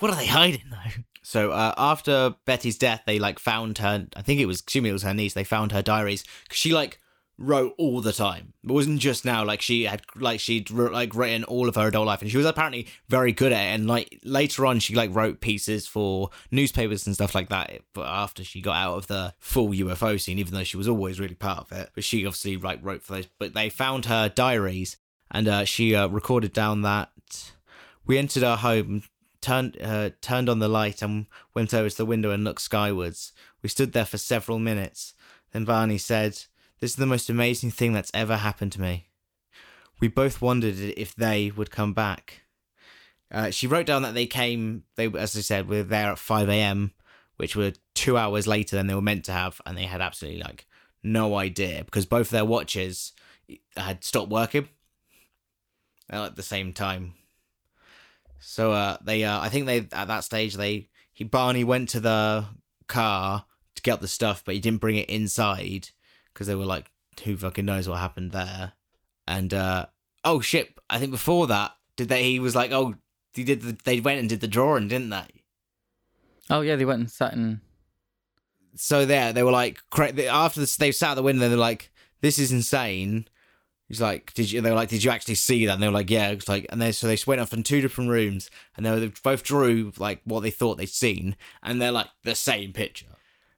What 0.00 0.10
are 0.10 0.16
they 0.16 0.26
hiding 0.26 0.64
though? 0.70 1.02
So 1.22 1.52
uh, 1.52 1.74
after 1.76 2.34
Betty's 2.44 2.78
death, 2.78 3.02
they 3.06 3.18
like 3.18 3.38
found 3.38 3.78
her. 3.78 4.06
I 4.16 4.22
think 4.22 4.40
it 4.40 4.46
was 4.46 4.62
assuming 4.66 4.90
it 4.90 4.94
was 4.94 5.02
her 5.02 5.14
niece. 5.14 5.34
They 5.34 5.44
found 5.44 5.72
her 5.72 5.82
diaries 5.82 6.24
because 6.44 6.58
she 6.58 6.72
like 6.72 6.98
wrote 7.40 7.74
all 7.78 8.00
the 8.00 8.12
time. 8.12 8.52
It 8.62 8.70
wasn't 8.70 9.00
just 9.00 9.24
now. 9.24 9.44
Like 9.44 9.60
she 9.60 9.84
had 9.84 10.02
like 10.16 10.40
she'd 10.40 10.70
like 10.70 11.14
written 11.14 11.44
all 11.44 11.68
of 11.68 11.74
her 11.74 11.88
adult 11.88 12.06
life, 12.06 12.22
and 12.22 12.30
she 12.30 12.36
was 12.36 12.46
apparently 12.46 12.86
very 13.08 13.32
good 13.32 13.52
at 13.52 13.60
it. 13.60 13.74
And 13.74 13.86
like 13.86 14.20
later 14.24 14.66
on, 14.66 14.78
she 14.78 14.94
like 14.94 15.14
wrote 15.14 15.40
pieces 15.40 15.86
for 15.86 16.30
newspapers 16.50 17.06
and 17.06 17.14
stuff 17.14 17.34
like 17.34 17.48
that. 17.48 17.82
But 17.92 18.06
after 18.06 18.44
she 18.44 18.60
got 18.60 18.76
out 18.76 18.96
of 18.96 19.06
the 19.06 19.34
full 19.38 19.70
UFO 19.70 20.20
scene, 20.20 20.38
even 20.38 20.54
though 20.54 20.64
she 20.64 20.76
was 20.76 20.88
always 20.88 21.20
really 21.20 21.34
part 21.34 21.58
of 21.58 21.72
it, 21.72 21.90
but 21.94 22.04
she 22.04 22.24
obviously 22.26 22.56
like 22.56 22.78
wrote 22.82 23.02
for 23.02 23.14
those. 23.14 23.26
But 23.38 23.54
they 23.54 23.68
found 23.68 24.06
her 24.06 24.28
diaries, 24.28 24.96
and 25.30 25.48
uh, 25.48 25.64
she 25.64 25.94
uh, 25.94 26.08
recorded 26.08 26.52
down 26.52 26.82
that 26.82 27.10
we 28.06 28.18
entered 28.18 28.42
our 28.42 28.56
home 28.56 29.02
turned 29.40 29.76
uh, 29.80 30.10
turned 30.20 30.48
on 30.48 30.58
the 30.58 30.68
light 30.68 31.02
and 31.02 31.26
went 31.54 31.74
over 31.74 31.88
to 31.88 31.96
the 31.96 32.06
window 32.06 32.30
and 32.30 32.44
looked 32.44 32.62
skywards. 32.62 33.32
We 33.62 33.68
stood 33.68 33.92
there 33.92 34.04
for 34.04 34.18
several 34.18 34.58
minutes. 34.58 35.14
Then 35.52 35.64
Barney 35.64 35.98
said, 35.98 36.32
"This 36.80 36.92
is 36.92 36.96
the 36.96 37.06
most 37.06 37.30
amazing 37.30 37.70
thing 37.70 37.92
that's 37.92 38.10
ever 38.14 38.36
happened 38.36 38.72
to 38.72 38.80
me." 38.80 39.08
We 40.00 40.08
both 40.08 40.40
wondered 40.40 40.78
if 40.78 41.14
they 41.14 41.50
would 41.50 41.70
come 41.70 41.92
back. 41.92 42.42
Uh, 43.30 43.50
she 43.50 43.66
wrote 43.66 43.86
down 43.86 44.02
that 44.02 44.14
they 44.14 44.26
came. 44.26 44.84
They, 44.96 45.06
as 45.06 45.36
I 45.36 45.40
said, 45.40 45.68
were 45.68 45.82
there 45.82 46.12
at 46.12 46.18
five 46.18 46.48
a.m., 46.48 46.92
which 47.36 47.54
were 47.54 47.72
two 47.94 48.16
hours 48.16 48.46
later 48.46 48.76
than 48.76 48.86
they 48.86 48.94
were 48.94 49.02
meant 49.02 49.24
to 49.26 49.32
have, 49.32 49.60
and 49.66 49.76
they 49.76 49.84
had 49.84 50.00
absolutely 50.00 50.42
like 50.42 50.66
no 51.02 51.36
idea 51.36 51.84
because 51.84 52.06
both 52.06 52.30
their 52.30 52.44
watches 52.44 53.12
had 53.76 54.04
stopped 54.04 54.30
working 54.30 54.68
at 56.10 56.36
the 56.36 56.42
same 56.42 56.72
time. 56.72 57.14
So 58.40 58.72
uh, 58.72 58.96
they, 59.02 59.24
uh, 59.24 59.40
I 59.40 59.48
think 59.48 59.66
they 59.66 59.86
at 59.92 60.08
that 60.08 60.24
stage 60.24 60.54
they 60.54 60.88
he 61.12 61.24
Barney 61.24 61.64
went 61.64 61.90
to 61.90 62.00
the 62.00 62.46
car 62.88 63.44
to 63.74 63.82
get 63.82 64.00
the 64.00 64.08
stuff, 64.08 64.42
but 64.44 64.54
he 64.54 64.60
didn't 64.60 64.80
bring 64.80 64.96
it 64.96 65.08
inside 65.10 65.90
because 66.32 66.46
they 66.46 66.54
were 66.54 66.64
like, 66.64 66.90
who 67.24 67.36
fucking 67.36 67.64
knows 67.64 67.88
what 67.88 67.98
happened 67.98 68.32
there? 68.32 68.72
And 69.28 69.52
uh, 69.52 69.86
oh 70.24 70.40
shit! 70.40 70.78
I 70.88 70.98
think 70.98 71.10
before 71.10 71.46
that, 71.48 71.72
did 71.96 72.08
they? 72.08 72.24
He 72.24 72.40
was 72.40 72.56
like, 72.56 72.72
oh, 72.72 72.94
he 73.34 73.44
did. 73.44 73.62
The, 73.62 73.76
they 73.84 74.00
went 74.00 74.20
and 74.20 74.28
did 74.28 74.40
the 74.40 74.48
drawing, 74.48 74.88
didn't 74.88 75.10
they? 75.10 75.44
Oh 76.48 76.62
yeah, 76.62 76.76
they 76.76 76.84
went 76.84 77.00
and 77.00 77.10
sat 77.10 77.34
in. 77.34 77.60
So 78.76 79.04
there, 79.04 79.32
they 79.32 79.42
were 79.42 79.50
like, 79.50 79.78
after 79.98 80.60
this, 80.60 80.76
they 80.76 80.92
sat 80.92 81.10
at 81.10 81.14
the 81.14 81.22
window, 81.22 81.48
they're 81.48 81.58
like, 81.58 81.90
this 82.20 82.38
is 82.38 82.52
insane. 82.52 83.26
He's 83.90 84.00
like, 84.00 84.32
did 84.34 84.52
you? 84.52 84.60
They 84.60 84.70
were 84.70 84.76
like, 84.76 84.88
did 84.88 85.02
you 85.02 85.10
actually 85.10 85.34
see 85.34 85.66
that? 85.66 85.72
And 85.72 85.82
they 85.82 85.88
were 85.88 85.92
like, 85.92 86.10
yeah. 86.10 86.28
It's 86.28 86.48
like, 86.48 86.64
and 86.70 86.80
then 86.80 86.92
so 86.92 87.08
they 87.08 87.18
went 87.26 87.40
off 87.40 87.52
in 87.52 87.64
two 87.64 87.80
different 87.80 88.08
rooms, 88.08 88.48
and 88.76 88.86
they, 88.86 88.90
were, 88.92 89.00
they 89.00 89.12
both 89.24 89.42
drew 89.42 89.92
like 89.98 90.20
what 90.22 90.44
they 90.44 90.52
thought 90.52 90.78
they'd 90.78 90.88
seen, 90.88 91.34
and 91.60 91.82
they're 91.82 91.90
like 91.90 92.06
the 92.22 92.36
same 92.36 92.72
picture. 92.72 93.06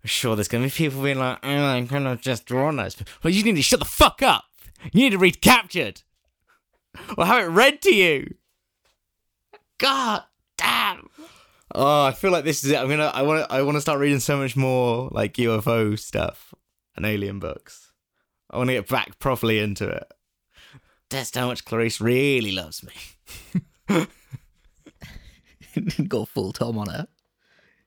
Sure 0.05 0.35
there's 0.35 0.49
gonna 0.49 0.65
be 0.65 0.71
people 0.71 1.03
being 1.03 1.19
like, 1.19 1.39
oh, 1.43 1.49
I'm 1.49 1.85
gonna 1.85 2.17
just 2.17 2.47
drawn 2.47 2.77
those. 2.77 2.97
Well, 3.23 3.31
you 3.31 3.45
need 3.45 3.57
to 3.57 3.63
shut 3.63 3.79
the 3.79 3.85
fuck 3.85 4.23
up. 4.23 4.45
You 4.91 5.03
need 5.03 5.11
to 5.11 5.19
read 5.19 5.43
captured, 5.43 6.01
or 7.19 7.27
have 7.27 7.45
it 7.45 7.49
read 7.49 7.83
to 7.83 7.95
you. 7.95 8.35
God 9.77 10.23
damn. 10.57 11.11
Oh, 11.75 12.07
I 12.07 12.13
feel 12.13 12.31
like 12.31 12.45
this 12.45 12.65
is 12.65 12.71
it. 12.71 12.79
I'm 12.79 12.89
gonna. 12.89 13.13
I 13.13 13.21
want. 13.21 13.51
I 13.51 13.61
want 13.61 13.77
to 13.77 13.83
start 13.83 14.01
reading 14.01 14.19
so 14.19 14.39
much 14.39 14.57
more 14.57 15.11
like 15.13 15.35
UFO 15.35 15.99
stuff 15.99 16.55
and 16.97 17.05
alien 17.05 17.39
books. 17.39 17.93
I 18.51 18.57
want 18.57 18.69
to 18.69 18.75
get 18.75 18.89
back 18.89 19.19
properly 19.19 19.59
into 19.59 19.87
it. 19.89 20.11
That's 21.13 21.37
how 21.37 21.47
much 21.47 21.65
Clarice 21.65 22.01
really 22.01 22.53
loves 22.53 22.83
me. 22.83 24.07
go 26.09 26.25
full 26.25 26.53
Tom 26.53 26.79
on 26.79 26.89
her. 26.89 27.07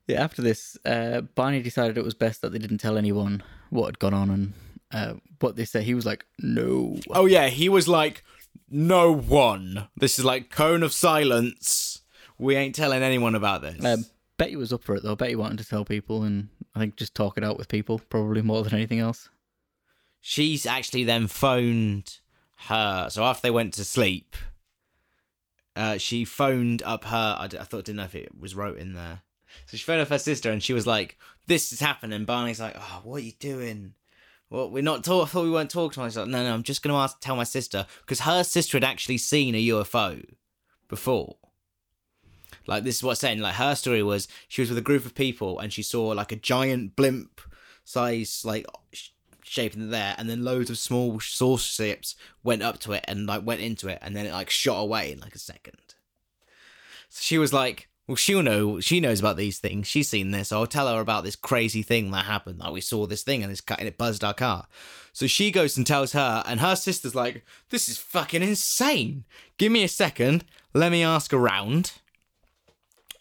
Yeah, 0.08 0.24
after 0.24 0.42
this, 0.44 0.78
uh, 0.86 1.22
Barney 1.22 1.62
decided 1.64 1.98
it 1.98 2.04
was 2.04 2.14
best 2.14 2.42
that 2.42 2.52
they 2.52 2.60
didn't 2.60 2.78
tell 2.78 2.98
anyone 2.98 3.42
what 3.72 3.88
had 3.88 4.00
gone 4.00 4.14
on 4.14 4.30
and 4.30 4.54
uh, 4.92 5.14
what 5.40 5.56
they 5.56 5.66
said. 5.66 5.84
He 5.84 5.96
was 5.96 6.06
like, 6.06 6.26
no. 6.40 6.98
Oh 7.10 7.26
yeah, 7.26 7.48
he 7.48 7.68
was 7.68 7.88
like, 7.88 8.24
no 8.70 9.12
one. 9.12 9.88
This 9.98 10.20
is 10.20 10.26
like 10.26 10.52
cone 10.52 10.84
of 10.84 10.94
silence. 10.94 12.02
We 12.38 12.56
ain't 12.56 12.76
telling 12.76 13.02
anyone 13.02 13.34
about 13.34 13.64
this. 13.64 13.84
Um, 13.84 14.06
Betty 14.38 14.56
was 14.56 14.72
up 14.72 14.84
for 14.84 14.96
it 14.96 15.04
though. 15.04 15.16
Betty 15.16 15.36
wanted 15.36 15.60
to 15.60 15.68
tell 15.68 15.86
people 15.86 16.22
and 16.22 16.50
I 16.76 16.80
think 16.80 16.96
just 16.96 17.16
talk 17.16 17.38
it 17.38 17.44
out 17.44 17.58
with 17.58 17.70
people, 17.70 18.00
probably 18.10 18.44
more 18.44 18.64
than 18.64 18.76
anything 18.76 19.00
else. 19.00 19.30
She's 20.22 20.66
actually 20.66 21.06
then 21.06 21.28
phoned 21.28 22.20
her. 22.56 23.10
So 23.10 23.24
after 23.24 23.44
they 23.44 23.52
went 23.52 23.74
to 23.76 23.86
sleep, 23.86 24.36
uh, 25.76 25.98
she 25.98 26.26
phoned 26.26 26.82
up 26.84 27.06
her. 27.06 27.36
I, 27.39 27.48
d- 27.48 27.58
I 27.58 27.63
thought 27.63 27.86
didn't 27.86 27.98
know 27.98 28.04
if 28.04 28.15
it 28.15 28.39
was 28.39 28.56
wrote 28.56 28.78
in 28.78 28.94
there. 28.94 29.22
So 29.68 29.78
she 29.78 29.84
phoned 29.84 30.02
up 30.02 30.10
her 30.10 30.18
sister, 30.18 30.52
and 30.52 30.63
she 30.63 30.74
was 30.74 30.88
like, 30.88 31.18
"This 31.48 31.72
is 31.74 31.80
happening." 31.80 32.26
Barney's 32.26 32.60
like, 32.60 32.76
"Oh, 32.78 33.02
what 33.04 33.18
are 33.18 33.26
you 33.26 33.34
doing?" 33.39 33.94
Well, 34.50 34.70
we're 34.70 34.84
not 34.84 35.04
talking. 35.04 35.24
I 35.24 35.28
thought 35.28 35.44
we 35.44 35.52
weren't 35.52 35.72
talking. 35.72 36.02
I 36.02 36.06
was 36.06 36.18
like, 36.18 36.28
"No, 36.28 36.44
no, 36.44 36.54
I'm 36.54 36.63
just 36.63 36.82
going 36.82 36.94
to 36.94 37.00
ask, 37.00 37.20
tell 37.20 37.36
my 37.36 37.44
sister 37.44 37.86
because 38.02 38.22
her 38.22 38.44
sister 38.44 38.78
had 38.78 38.84
actually 38.84 39.18
seen 39.18 39.56
a 39.56 39.68
UFO 39.68 40.24
before." 40.88 41.38
Like 42.68 42.84
this 42.84 42.96
is 42.98 43.04
what's 43.04 43.20
saying. 43.20 43.39
Like 43.39 43.56
her 43.56 43.76
story 43.76 44.04
was 44.04 44.28
she 44.48 44.62
was 44.62 44.70
with 44.70 44.78
a 44.78 44.82
group 44.82 45.06
of 45.06 45.15
people 45.15 45.60
and 45.60 45.72
she 45.72 45.84
saw 45.84 46.08
like 46.08 46.32
a 46.32 46.38
giant 46.38 46.96
blimp 46.96 47.41
size 47.84 48.44
like 48.44 48.65
shape 49.48 49.74
in 49.74 49.90
there, 49.90 50.16
and 50.18 50.30
then 50.30 50.44
loads 50.44 50.70
of 50.70 50.78
small 50.78 51.20
saucer 51.20 51.84
ships 51.84 52.16
went 52.44 52.64
up 52.64 52.80
to 52.80 52.94
it 52.94 53.06
and 53.08 53.28
like 53.28 53.46
went 53.46 53.62
into 53.62 53.88
it, 53.88 54.00
and 54.02 54.16
then 54.16 54.26
it 54.26 54.32
like 54.32 54.50
shot 54.50 54.80
away 54.80 55.12
in 55.12 55.20
like 55.20 55.36
a 55.36 55.40
second. 55.40 55.78
So 57.10 57.20
she 57.22 57.38
was 57.38 57.54
like, 57.54 57.90
"Well, 58.08 58.16
she'll 58.16 58.44
know. 58.44 58.80
She 58.80 59.00
knows 59.00 59.20
about 59.20 59.38
these 59.38 59.60
things. 59.60 59.88
She's 59.88 60.10
seen 60.10 60.32
this. 60.32 60.52
I'll 60.52 60.68
tell 60.68 60.88
her 60.94 61.00
about 61.00 61.24
this 61.24 61.36
crazy 61.36 61.84
thing 61.84 62.12
that 62.12 62.26
happened. 62.26 62.60
Like 62.60 62.74
we 62.74 62.82
saw 62.82 63.06
this 63.06 63.24
thing 63.24 63.44
and 63.44 63.52
it's 63.52 63.62
cut 63.62 63.80
and 63.80 63.88
it 63.88 63.98
buzzed 63.98 64.24
our 64.24 64.34
car." 64.34 64.68
So 65.14 65.28
she 65.28 65.50
goes 65.50 65.78
and 65.78 65.88
tells 65.88 66.12
her, 66.12 66.44
and 66.46 66.60
her 66.60 66.76
sister's 66.76 67.16
like, 67.16 67.46
"This 67.70 67.88
is 67.88 67.98
fucking 67.98 68.44
insane. 68.44 69.26
Give 69.58 69.72
me 69.72 69.84
a 69.84 69.88
second. 69.88 70.44
Let 70.74 70.92
me 70.92 71.04
ask 71.04 71.34
around." 71.34 71.94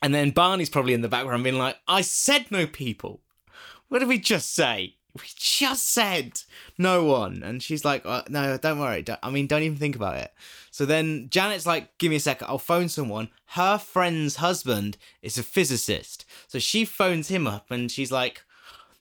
And 0.03 0.15
then 0.15 0.33
Barney's 0.33 0.69
probably 0.69 0.93
in 0.93 1.01
the 1.01 1.09
background 1.09 1.45
being 1.45 1.57
like, 1.57 1.79
I 1.89 2.03
said 2.03 2.51
no 2.51 2.67
people. 2.67 3.23
What 3.89 4.01
did 4.01 4.09
we 4.09 4.19
just 4.19 4.55
say? 4.55 4.97
We 5.17 5.25
just 5.37 5.89
said 5.89 6.41
no 6.77 7.05
one. 7.05 7.43
And 7.45 7.63
she's 7.63 7.85
like, 7.85 8.05
uh, 8.05 8.23
no, 8.29 8.57
don't 8.57 8.81
worry. 8.81 9.03
Don't, 9.03 9.21
I 9.23 9.31
mean, 9.31 9.47
don't 9.47 9.63
even 9.63 9.79
think 9.79 9.95
about 9.95 10.17
it. 10.17 10.33
So 10.71 10.85
then 10.85 11.29
Janet's 11.31 11.67
like, 11.67 11.97
give 11.99 12.11
me 12.11 12.17
a 12.17 12.21
second. 12.21 12.49
I'll 12.49 12.59
phone 12.59 12.89
someone. 12.89 13.29
Her 13.49 13.79
friend's 13.79 14.37
husband 14.37 14.97
is 15.23 15.39
a 15.39 15.45
physicist. 15.45 16.25
So 16.49 16.59
she 16.59 16.85
phones 16.85 17.29
him 17.29 17.47
up 17.47 17.71
and 17.71 17.91
she's 17.91 18.11
like, 18.11 18.43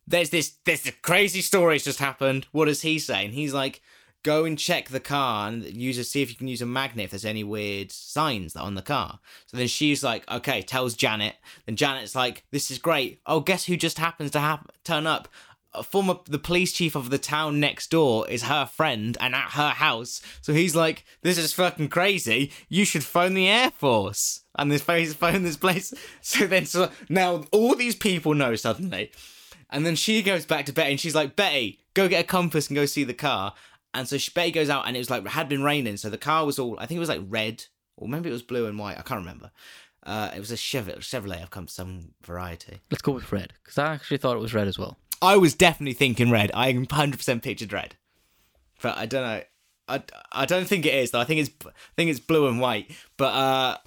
there's 0.05 0.29
this, 0.29 0.57
there's 0.65 0.85
a 0.85 0.91
crazy 0.91 1.41
story 1.41 1.75
that's 1.75 1.85
just 1.85 1.99
happened. 1.99 2.45
What 2.51 2.65
does 2.65 2.81
he 2.81 2.99
say? 2.99 3.25
And 3.25 3.33
he's 3.33 3.53
like, 3.53 3.81
go 4.23 4.45
and 4.45 4.57
check 4.57 4.89
the 4.89 4.99
car 4.99 5.49
and 5.49 5.63
use 5.63 5.97
a 5.97 6.03
see 6.03 6.21
if 6.21 6.29
you 6.29 6.35
can 6.35 6.47
use 6.47 6.61
a 6.61 6.65
magnet 6.65 7.05
if 7.05 7.11
there's 7.11 7.25
any 7.25 7.43
weird 7.43 7.91
signs 7.91 8.55
on 8.55 8.75
the 8.75 8.81
car. 8.81 9.19
So 9.47 9.57
then 9.57 9.67
she's 9.67 10.03
like, 10.03 10.29
okay, 10.31 10.61
tells 10.61 10.95
Janet. 10.95 11.35
Then 11.65 11.75
Janet's 11.75 12.15
like, 12.15 12.43
this 12.51 12.71
is 12.71 12.77
great. 12.77 13.19
Oh, 13.25 13.41
guess 13.41 13.65
who 13.65 13.75
just 13.75 13.99
happens 13.99 14.31
to 14.31 14.39
hap- 14.39 14.71
turn 14.83 15.07
up? 15.07 15.27
A 15.75 15.83
former 15.83 16.17
the 16.25 16.39
police 16.39 16.71
chief 16.71 16.95
of 16.95 17.09
the 17.09 17.17
town 17.17 17.59
next 17.59 17.89
door 17.89 18.29
is 18.29 18.43
her 18.43 18.65
friend 18.65 19.17
and 19.19 19.33
at 19.33 19.51
her 19.51 19.69
house. 19.69 20.21
So 20.41 20.53
he's 20.53 20.75
like, 20.75 21.05
this 21.21 21.37
is 21.37 21.53
fucking 21.53 21.89
crazy. 21.89 22.51
You 22.69 22.85
should 22.85 23.03
phone 23.03 23.33
the 23.33 23.47
air 23.47 23.71
force. 23.71 24.41
And 24.55 24.71
this 24.71 24.81
phone 25.13 25.43
this 25.43 25.57
place. 25.57 25.93
So 26.21 26.45
then 26.47 26.65
so 26.65 26.91
now 27.09 27.45
all 27.51 27.75
these 27.75 27.95
people 27.95 28.33
know 28.33 28.55
suddenly. 28.55 29.11
And 29.69 29.85
then 29.85 29.95
she 29.95 30.21
goes 30.21 30.45
back 30.45 30.67
to 30.67 30.73
Betty 30.73 30.91
and 30.91 30.99
she's 30.99 31.15
like, 31.15 31.35
Betty, 31.35 31.79
go 31.95 32.07
get 32.07 32.23
a 32.23 32.27
compass 32.27 32.67
and 32.67 32.75
go 32.75 32.85
see 32.85 33.03
the 33.03 33.13
car. 33.13 33.55
And 33.93 34.07
so 34.07 34.17
Betty 34.33 34.51
goes 34.51 34.69
out, 34.69 34.87
and 34.87 34.95
it 34.95 34.99
was 34.99 35.09
like 35.09 35.27
had 35.27 35.47
been 35.47 35.63
raining, 35.63 35.97
so 35.97 36.09
the 36.09 36.17
car 36.17 36.45
was 36.45 36.57
all 36.57 36.77
I 36.79 36.85
think 36.85 36.97
it 36.97 36.99
was 36.99 37.09
like 37.09 37.21
red, 37.27 37.65
or 37.95 38.07
maybe 38.07 38.29
it 38.29 38.33
was 38.33 38.41
blue 38.41 38.65
and 38.65 38.77
white. 38.77 38.97
I 38.97 39.01
can't 39.01 39.19
remember. 39.19 39.51
Uh, 40.05 40.31
it 40.35 40.39
was 40.39 40.51
a 40.51 40.55
Chevrolet, 40.55 40.97
Chevrolet 40.97 41.43
of 41.43 41.69
some 41.69 42.11
variety. 42.23 42.81
Let's 42.91 43.01
go 43.01 43.13
with 43.13 43.31
red 43.31 43.53
because 43.63 43.77
I 43.77 43.93
actually 43.93 44.17
thought 44.17 44.35
it 44.35 44.41
was 44.41 44.53
red 44.53 44.67
as 44.67 44.77
well. 44.77 44.97
I 45.23 45.37
was 45.37 45.55
definitely 45.55 45.93
thinking 45.93 46.29
red. 46.29 46.51
I 46.53 46.73
100% 46.73 47.41
pictured 47.41 47.71
red, 47.71 47.95
but 48.81 48.97
I 48.97 49.05
don't 49.05 49.23
know. 49.23 49.41
I, 49.87 50.03
I 50.33 50.45
don't 50.45 50.67
think 50.67 50.85
it 50.85 50.93
is 50.93 51.11
though. 51.11 51.21
I 51.21 51.23
think 51.23 51.39
it's 51.39 51.49
I 51.65 51.71
think 51.95 52.09
it's 52.09 52.19
blue 52.19 52.47
and 52.47 52.59
white. 52.59 52.91
But 53.15 53.33
uh, 53.33 53.77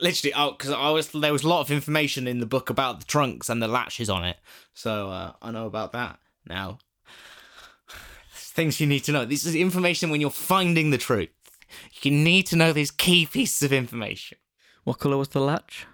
literally, 0.00 0.32
oh, 0.34 0.52
because 0.52 0.70
I 0.70 0.90
was 0.90 1.08
there 1.08 1.32
was 1.32 1.42
a 1.42 1.48
lot 1.48 1.62
of 1.62 1.72
information 1.72 2.28
in 2.28 2.38
the 2.38 2.46
book 2.46 2.70
about 2.70 3.00
the 3.00 3.06
trunks 3.06 3.48
and 3.48 3.60
the 3.60 3.66
latches 3.66 4.08
on 4.08 4.24
it, 4.24 4.36
so 4.72 5.10
uh, 5.10 5.32
I 5.42 5.50
know 5.50 5.66
about 5.66 5.92
that 5.92 6.20
now 6.46 6.78
things 8.32 8.80
you 8.80 8.86
need 8.86 9.00
to 9.00 9.12
know. 9.12 9.24
This 9.24 9.44
is 9.44 9.56
information 9.56 10.10
when 10.10 10.20
you're 10.20 10.30
finding 10.30 10.90
the 10.90 10.98
truth. 10.98 11.30
You 12.02 12.12
need 12.12 12.44
to 12.46 12.56
know 12.56 12.72
these 12.72 12.92
key 12.92 13.26
pieces 13.26 13.62
of 13.62 13.72
information. 13.72 14.38
What 14.84 15.00
colour 15.00 15.16
was 15.16 15.28
the 15.28 15.40
latch? 15.40 15.86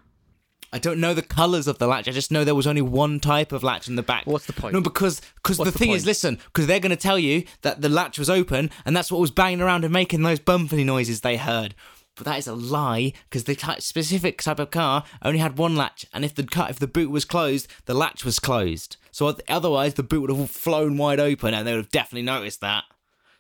I 0.75 0.79
don't 0.79 0.99
know 0.99 1.15
the 1.15 1.23
colours 1.23 1.69
of 1.69 1.79
the 1.79 1.87
latch. 1.87 2.09
I 2.09 2.11
just 2.11 2.33
know 2.33 2.43
there 2.43 2.53
was 2.53 2.67
only 2.67 2.83
one 2.83 3.21
type 3.21 3.53
of 3.53 3.63
latch 3.63 3.87
in 3.87 3.95
the 3.95 4.03
back. 4.03 4.27
What's 4.27 4.47
the 4.47 4.53
point? 4.53 4.75
No, 4.75 4.81
because 4.81 5.23
because 5.37 5.57
the, 5.57 5.67
the 5.67 5.73
thing 5.73 5.93
is, 5.93 6.05
listen, 6.05 6.37
because 6.47 6.67
they're 6.67 6.81
going 6.81 6.91
to 6.91 6.97
tell 6.97 7.17
you 7.17 7.45
that 7.63 7.81
the 7.81 7.89
latch 7.89 8.19
was 8.19 8.29
open, 8.29 8.73
and 8.85 8.97
that's 8.97 9.13
what 9.13 9.21
was 9.21 9.31
banging 9.31 9.61
around 9.61 9.85
and 9.85 9.93
making 9.93 10.23
those 10.23 10.41
bumpy 10.41 10.83
noises 10.83 11.21
they 11.21 11.37
heard. 11.37 11.77
But 12.17 12.25
that 12.25 12.39
is 12.39 12.49
a 12.49 12.55
lie, 12.55 13.13
because 13.31 13.45
the 13.45 13.55
type, 13.55 13.83
specific 13.83 14.43
type 14.43 14.59
of 14.59 14.73
car 14.73 15.05
only 15.23 15.39
had 15.39 15.59
one 15.59 15.77
latch, 15.77 16.07
and 16.13 16.25
if 16.25 16.35
the 16.35 16.43
car, 16.43 16.69
if 16.69 16.81
the 16.81 16.89
boot 16.89 17.11
was 17.11 17.25
closed, 17.25 17.69
the 17.87 17.95
latch 17.95 18.25
was 18.25 18.41
closed. 18.41 18.97
So 19.13 19.37
otherwise, 19.49 19.95
the 19.95 20.03
boot 20.03 20.23
would 20.23 20.37
have 20.37 20.51
flown 20.51 20.97
wide 20.97 21.21
open, 21.21 21.55
and 21.55 21.65
they 21.65 21.71
would 21.71 21.85
have 21.85 21.91
definitely 21.93 22.23
noticed 22.23 22.61
that. 22.63 22.83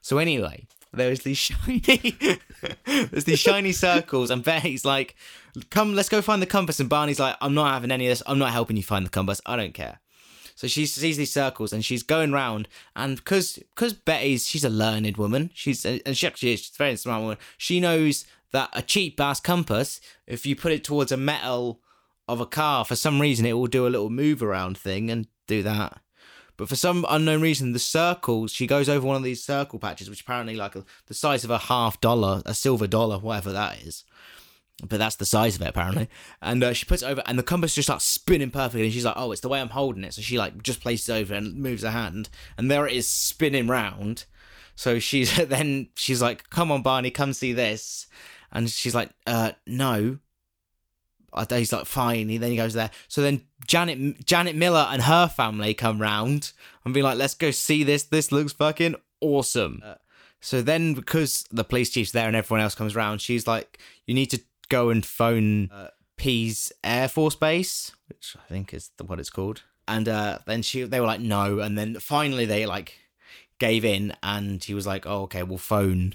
So 0.00 0.18
anyway, 0.18 0.68
there's 0.96 1.20
these 1.20 1.38
shiny, 1.38 2.16
there's 2.86 3.24
these 3.24 3.38
shiny 3.38 3.72
circles, 3.72 4.30
and 4.30 4.42
Betty's 4.42 4.84
like, 4.84 5.14
"Come, 5.70 5.94
let's 5.94 6.08
go 6.08 6.22
find 6.22 6.40
the 6.40 6.46
compass." 6.46 6.80
And 6.80 6.88
Barney's 6.88 7.20
like, 7.20 7.36
"I'm 7.40 7.54
not 7.54 7.72
having 7.72 7.90
any 7.90 8.06
of 8.06 8.10
this. 8.10 8.22
I'm 8.26 8.38
not 8.38 8.52
helping 8.52 8.76
you 8.76 8.82
find 8.82 9.04
the 9.04 9.10
compass. 9.10 9.40
I 9.46 9.56
don't 9.56 9.74
care." 9.74 10.00
So 10.56 10.68
she 10.68 10.86
sees 10.86 11.16
these 11.16 11.32
circles 11.32 11.72
and 11.72 11.84
she's 11.84 12.02
going 12.02 12.32
round, 12.32 12.68
and 12.94 13.16
because 13.16 13.58
because 13.74 13.92
Betty's 13.92 14.46
she's 14.46 14.64
a 14.64 14.70
learned 14.70 15.16
woman, 15.16 15.50
she's 15.52 15.84
and 15.84 16.16
she 16.16 16.26
actually 16.26 16.52
is 16.52 16.60
she's 16.60 16.76
a 16.76 16.78
very 16.78 16.96
smart 16.96 17.22
woman. 17.22 17.38
She 17.58 17.80
knows 17.80 18.24
that 18.52 18.70
a 18.72 18.82
cheap 18.82 19.18
ass 19.20 19.40
compass, 19.40 20.00
if 20.26 20.46
you 20.46 20.54
put 20.54 20.72
it 20.72 20.84
towards 20.84 21.10
a 21.10 21.16
metal 21.16 21.80
of 22.28 22.40
a 22.40 22.46
car, 22.46 22.84
for 22.84 22.94
some 22.94 23.20
reason 23.20 23.44
it 23.44 23.54
will 23.54 23.66
do 23.66 23.86
a 23.86 23.90
little 23.90 24.10
move 24.10 24.42
around 24.42 24.78
thing 24.78 25.10
and 25.10 25.26
do 25.46 25.62
that. 25.64 26.00
But 26.56 26.68
for 26.68 26.76
some 26.76 27.04
unknown 27.08 27.40
reason, 27.40 27.72
the 27.72 27.78
circles, 27.78 28.52
she 28.52 28.66
goes 28.66 28.88
over 28.88 29.06
one 29.06 29.16
of 29.16 29.22
these 29.22 29.42
circle 29.42 29.78
patches, 29.78 30.08
which 30.08 30.20
apparently 30.20 30.54
like 30.56 30.76
a, 30.76 30.84
the 31.06 31.14
size 31.14 31.44
of 31.44 31.50
a 31.50 31.58
half 31.58 32.00
dollar, 32.00 32.42
a 32.46 32.54
silver 32.54 32.86
dollar, 32.86 33.18
whatever 33.18 33.52
that 33.52 33.82
is. 33.82 34.04
But 34.82 34.98
that's 34.98 35.16
the 35.16 35.24
size 35.24 35.56
of 35.56 35.62
it 35.62 35.68
apparently. 35.68 36.08
And 36.42 36.62
uh, 36.62 36.72
she 36.72 36.86
puts 36.86 37.02
it 37.02 37.06
over, 37.06 37.22
and 37.26 37.38
the 37.38 37.44
compass 37.44 37.74
just 37.74 37.86
starts 37.86 38.04
spinning 38.04 38.50
perfectly. 38.50 38.84
And 38.84 38.92
she's 38.92 39.04
like, 39.04 39.14
"Oh, 39.16 39.32
it's 39.32 39.40
the 39.40 39.48
way 39.48 39.60
I'm 39.60 39.68
holding 39.68 40.04
it." 40.04 40.14
So 40.14 40.22
she 40.22 40.38
like 40.38 40.62
just 40.62 40.80
places 40.80 41.08
it 41.08 41.14
over 41.14 41.34
and 41.34 41.56
moves 41.56 41.82
her 41.82 41.90
hand, 41.90 42.28
and 42.58 42.70
there 42.70 42.86
it 42.86 42.94
is 42.94 43.08
spinning 43.08 43.68
round. 43.68 44.24
So 44.74 44.98
she's 44.98 45.36
then 45.48 45.88
she's 45.94 46.20
like, 46.20 46.50
"Come 46.50 46.72
on, 46.72 46.82
Barney, 46.82 47.10
come 47.10 47.32
see 47.32 47.52
this." 47.52 48.06
And 48.52 48.68
she's 48.68 48.94
like, 48.94 49.10
"Uh, 49.26 49.52
no." 49.66 50.18
He's 51.50 51.72
like, 51.72 51.86
"Fine." 51.86 52.28
He 52.28 52.38
then 52.38 52.50
he 52.50 52.56
goes 52.56 52.74
there. 52.74 52.90
So 53.08 53.22
then 53.22 53.42
Janet 53.66 54.24
Janet 54.24 54.56
Miller 54.56 54.86
and 54.90 55.02
her 55.02 55.28
family 55.28 55.74
come 55.74 56.00
round 56.00 56.52
and 56.84 56.94
be 56.94 57.02
like, 57.02 57.18
"Let's 57.18 57.34
go 57.34 57.50
see 57.50 57.82
this. 57.82 58.04
This 58.04 58.32
looks 58.32 58.52
fucking 58.52 58.96
awesome." 59.20 59.82
Uh, 59.84 59.94
so 60.40 60.60
then, 60.60 60.92
because 60.92 61.44
the 61.50 61.64
police 61.64 61.88
chief's 61.90 62.12
there 62.12 62.26
and 62.26 62.36
everyone 62.36 62.60
else 62.60 62.74
comes 62.74 62.94
round, 62.94 63.20
she's 63.20 63.46
like, 63.46 63.78
"You 64.06 64.14
need 64.14 64.30
to 64.30 64.40
go 64.68 64.90
and 64.90 65.04
phone 65.04 65.70
uh, 65.70 65.88
Pease 66.16 66.70
Air 66.84 67.08
Force 67.08 67.34
Base, 67.34 67.92
which 68.08 68.36
I 68.38 68.46
think 68.48 68.74
is 68.74 68.90
the, 68.96 69.04
what 69.04 69.18
it's 69.18 69.30
called." 69.30 69.62
And 69.88 70.08
uh, 70.08 70.38
then 70.46 70.62
she, 70.62 70.82
they 70.82 71.00
were 71.00 71.06
like, 71.06 71.20
"No," 71.20 71.60
and 71.60 71.78
then 71.78 71.94
finally 71.94 72.44
they 72.44 72.66
like 72.66 72.94
gave 73.58 73.84
in, 73.84 74.14
and 74.22 74.62
he 74.62 74.74
was 74.74 74.86
like, 74.86 75.06
"Oh, 75.06 75.22
okay, 75.22 75.42
we'll 75.42 75.58
phone, 75.58 76.14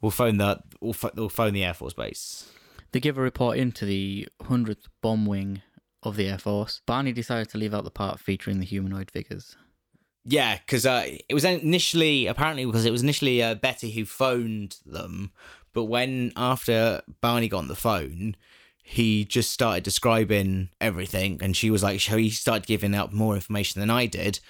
we'll 0.00 0.10
phone 0.10 0.38
the, 0.38 0.60
we'll, 0.80 0.96
we'll 1.14 1.28
phone 1.28 1.52
the 1.52 1.64
Air 1.64 1.74
Force 1.74 1.94
Base." 1.94 2.50
They 2.92 3.00
give 3.00 3.18
a 3.18 3.22
report 3.22 3.58
into 3.58 3.84
the 3.84 4.28
100th 4.42 4.86
Bomb 5.02 5.26
Wing 5.26 5.62
of 6.02 6.16
the 6.16 6.28
Air 6.28 6.38
Force. 6.38 6.80
Barney 6.86 7.12
decided 7.12 7.48
to 7.50 7.58
leave 7.58 7.74
out 7.74 7.84
the 7.84 7.90
part 7.90 8.20
featuring 8.20 8.60
the 8.60 8.66
humanoid 8.66 9.10
figures. 9.10 9.56
Yeah, 10.24 10.58
because 10.58 10.84
uh, 10.84 11.06
it 11.28 11.34
was 11.34 11.44
initially 11.44 12.26
apparently 12.26 12.66
because 12.66 12.84
it 12.84 12.92
was 12.92 13.02
initially 13.02 13.42
uh, 13.42 13.54
Betty 13.54 13.90
who 13.90 14.04
phoned 14.04 14.76
them, 14.84 15.32
but 15.72 15.84
when 15.84 16.32
after 16.36 17.02
Barney 17.20 17.48
got 17.48 17.58
on 17.58 17.68
the 17.68 17.74
phone, 17.74 18.36
he 18.82 19.24
just 19.24 19.50
started 19.50 19.84
describing 19.84 20.70
everything, 20.80 21.38
and 21.42 21.56
she 21.56 21.70
was 21.70 21.82
like, 21.82 22.00
he 22.00 22.30
started 22.30 22.66
giving 22.66 22.94
out 22.94 23.12
more 23.12 23.34
information 23.34 23.80
than 23.80 23.90
I 23.90 24.06
did. 24.06 24.40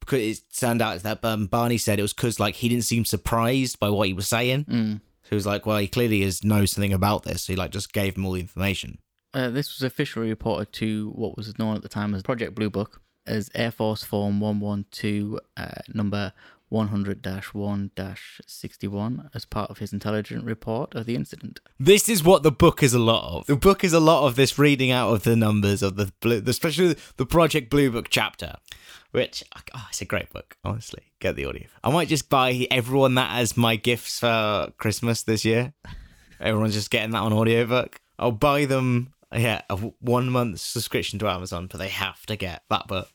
Because 0.00 0.38
it 0.38 0.44
turned 0.56 0.82
out 0.82 1.00
that 1.00 1.24
um, 1.24 1.46
Barney 1.46 1.78
said 1.78 1.98
it 1.98 2.02
was 2.02 2.12
because 2.12 2.40
like 2.40 2.56
he 2.56 2.68
didn't 2.68 2.84
seem 2.84 3.04
surprised 3.04 3.78
by 3.78 3.88
what 3.88 4.08
he 4.08 4.12
was 4.12 4.26
saying. 4.26 4.64
Mm. 4.64 5.00
So 5.24 5.30
he 5.30 5.34
was 5.34 5.46
like, 5.46 5.66
well, 5.66 5.78
he 5.78 5.88
clearly 5.88 6.22
is 6.22 6.44
knows 6.44 6.72
something 6.72 6.92
about 6.92 7.22
this. 7.22 7.42
So 7.42 7.52
he 7.52 7.56
like 7.56 7.70
just 7.70 7.92
gave 7.92 8.16
him 8.16 8.26
all 8.26 8.32
the 8.32 8.40
information. 8.40 8.98
Uh, 9.34 9.48
this 9.48 9.74
was 9.74 9.82
officially 9.82 10.28
reported 10.28 10.72
to 10.74 11.10
what 11.10 11.36
was 11.36 11.58
known 11.58 11.74
at 11.76 11.82
the 11.82 11.88
time 11.88 12.14
as 12.14 12.22
Project 12.22 12.54
Blue 12.54 12.68
Book 12.68 13.00
as 13.26 13.50
Air 13.54 13.70
Force 13.70 14.04
Form 14.04 14.40
112, 14.40 15.38
uh, 15.56 15.80
number 15.94 16.32
100 16.68 17.26
1 17.52 17.90
61, 18.46 19.30
as 19.34 19.44
part 19.44 19.70
of 19.70 19.78
his 19.78 19.92
intelligence 19.92 20.42
report 20.42 20.94
of 20.94 21.04
the 21.06 21.14
incident. 21.14 21.60
This 21.78 22.08
is 22.08 22.24
what 22.24 22.42
the 22.42 22.50
book 22.50 22.82
is 22.82 22.94
a 22.94 22.98
lot 22.98 23.36
of. 23.36 23.46
The 23.46 23.56
book 23.56 23.84
is 23.84 23.92
a 23.92 24.00
lot 24.00 24.26
of 24.26 24.36
this 24.36 24.58
reading 24.58 24.90
out 24.90 25.12
of 25.12 25.22
the 25.22 25.36
numbers 25.36 25.82
of 25.82 25.96
the 25.96 26.12
blue, 26.20 26.42
especially 26.46 26.96
the 27.16 27.26
Project 27.26 27.68
Blue 27.70 27.90
Book 27.90 28.06
chapter, 28.08 28.54
which 29.12 29.44
oh, 29.54 29.86
it's 29.88 30.00
a 30.00 30.06
great 30.06 30.30
book. 30.30 30.56
Honestly, 30.64 31.04
get 31.20 31.36
the 31.36 31.44
audio. 31.44 31.66
I 31.84 31.90
might 31.90 32.08
just 32.08 32.28
buy 32.28 32.66
everyone 32.70 33.14
that 33.14 33.38
as 33.38 33.56
my 33.56 33.76
gifts 33.76 34.20
for 34.20 34.72
Christmas 34.78 35.22
this 35.22 35.44
year. 35.44 35.72
Everyone's 36.40 36.74
just 36.74 36.90
getting 36.90 37.12
that 37.12 37.22
on 37.22 37.32
audiobook. 37.32 38.00
I'll 38.18 38.32
buy 38.32 38.64
them. 38.64 39.14
Yeah, 39.32 39.62
a 39.70 39.76
one 39.76 40.28
month 40.28 40.60
subscription 40.60 41.18
to 41.20 41.28
Amazon, 41.28 41.68
but 41.70 41.78
they 41.78 41.88
have 41.88 42.26
to 42.26 42.36
get 42.36 42.62
that 42.68 42.88
book. 42.88 43.08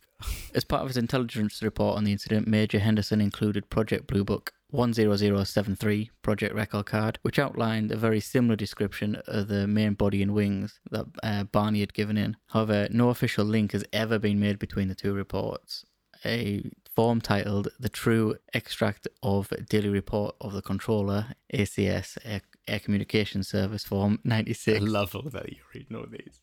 As 0.55 0.63
part 0.63 0.81
of 0.81 0.87
his 0.87 0.97
intelligence 0.97 1.61
report 1.61 1.97
on 1.97 2.03
the 2.03 2.11
incident, 2.11 2.47
Major 2.47 2.79
Henderson 2.79 3.21
included 3.21 3.69
Project 3.69 4.07
Blue 4.07 4.23
Book 4.23 4.53
10073 4.73 6.11
Project 6.21 6.53
Record 6.53 6.85
Card, 6.85 7.19
which 7.21 7.39
outlined 7.39 7.91
a 7.91 7.97
very 7.97 8.19
similar 8.19 8.55
description 8.55 9.21
of 9.27 9.47
the 9.47 9.67
main 9.67 9.93
body 9.93 10.21
and 10.21 10.33
wings 10.33 10.79
that 10.91 11.05
uh, 11.23 11.43
Barney 11.45 11.79
had 11.79 11.93
given 11.93 12.17
in. 12.17 12.37
However, 12.47 12.87
no 12.91 13.09
official 13.09 13.45
link 13.45 13.71
has 13.71 13.85
ever 13.93 14.19
been 14.19 14.39
made 14.39 14.59
between 14.59 14.87
the 14.87 14.95
two 14.95 15.13
reports. 15.13 15.85
A 16.25 16.69
form 16.95 17.21
titled 17.21 17.69
The 17.79 17.89
True 17.89 18.35
Extract 18.53 19.07
of 19.21 19.53
Daily 19.69 19.89
Report 19.89 20.35
of 20.41 20.51
the 20.53 20.61
Controller, 20.63 21.27
ACS, 21.53 22.17
Air, 22.25 22.41
Air 22.67 22.79
Communication 22.79 23.43
Service 23.43 23.83
Form 23.83 24.19
96 24.23 24.81
I 24.81 24.83
love 24.83 25.15
all 25.15 25.21
that 25.29 25.51
you're 25.51 25.61
reading 25.73 25.95
all 25.95 26.07
these. 26.09 26.41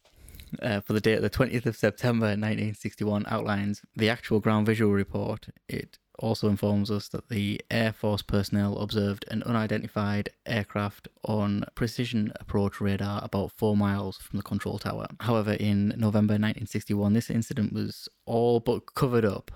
uh, 0.62 0.80
for 0.80 0.92
the 0.92 1.00
date 1.00 1.16
of 1.16 1.22
the 1.22 1.30
20th 1.30 1.66
of 1.66 1.76
September 1.76 2.26
1961 2.26 3.24
outlines 3.28 3.82
the 3.96 4.08
actual 4.08 4.40
ground 4.40 4.66
visual 4.66 4.92
report. 4.92 5.48
It 5.68 5.98
also 6.18 6.48
informs 6.48 6.90
us 6.90 7.08
that 7.08 7.28
the 7.28 7.60
Air 7.70 7.92
Force 7.92 8.22
personnel 8.22 8.78
observed 8.78 9.24
an 9.28 9.42
unidentified 9.42 10.30
aircraft 10.46 11.08
on 11.24 11.64
precision 11.74 12.32
approach 12.40 12.80
radar 12.80 13.20
about 13.24 13.52
four 13.52 13.76
miles 13.76 14.18
from 14.18 14.36
the 14.36 14.42
control 14.42 14.78
tower. 14.78 15.06
However, 15.20 15.52
in 15.52 15.88
November 15.96 16.34
1961, 16.34 17.12
this 17.12 17.30
incident 17.30 17.72
was 17.72 18.08
all 18.26 18.60
but 18.60 18.94
covered 18.94 19.24
up 19.24 19.50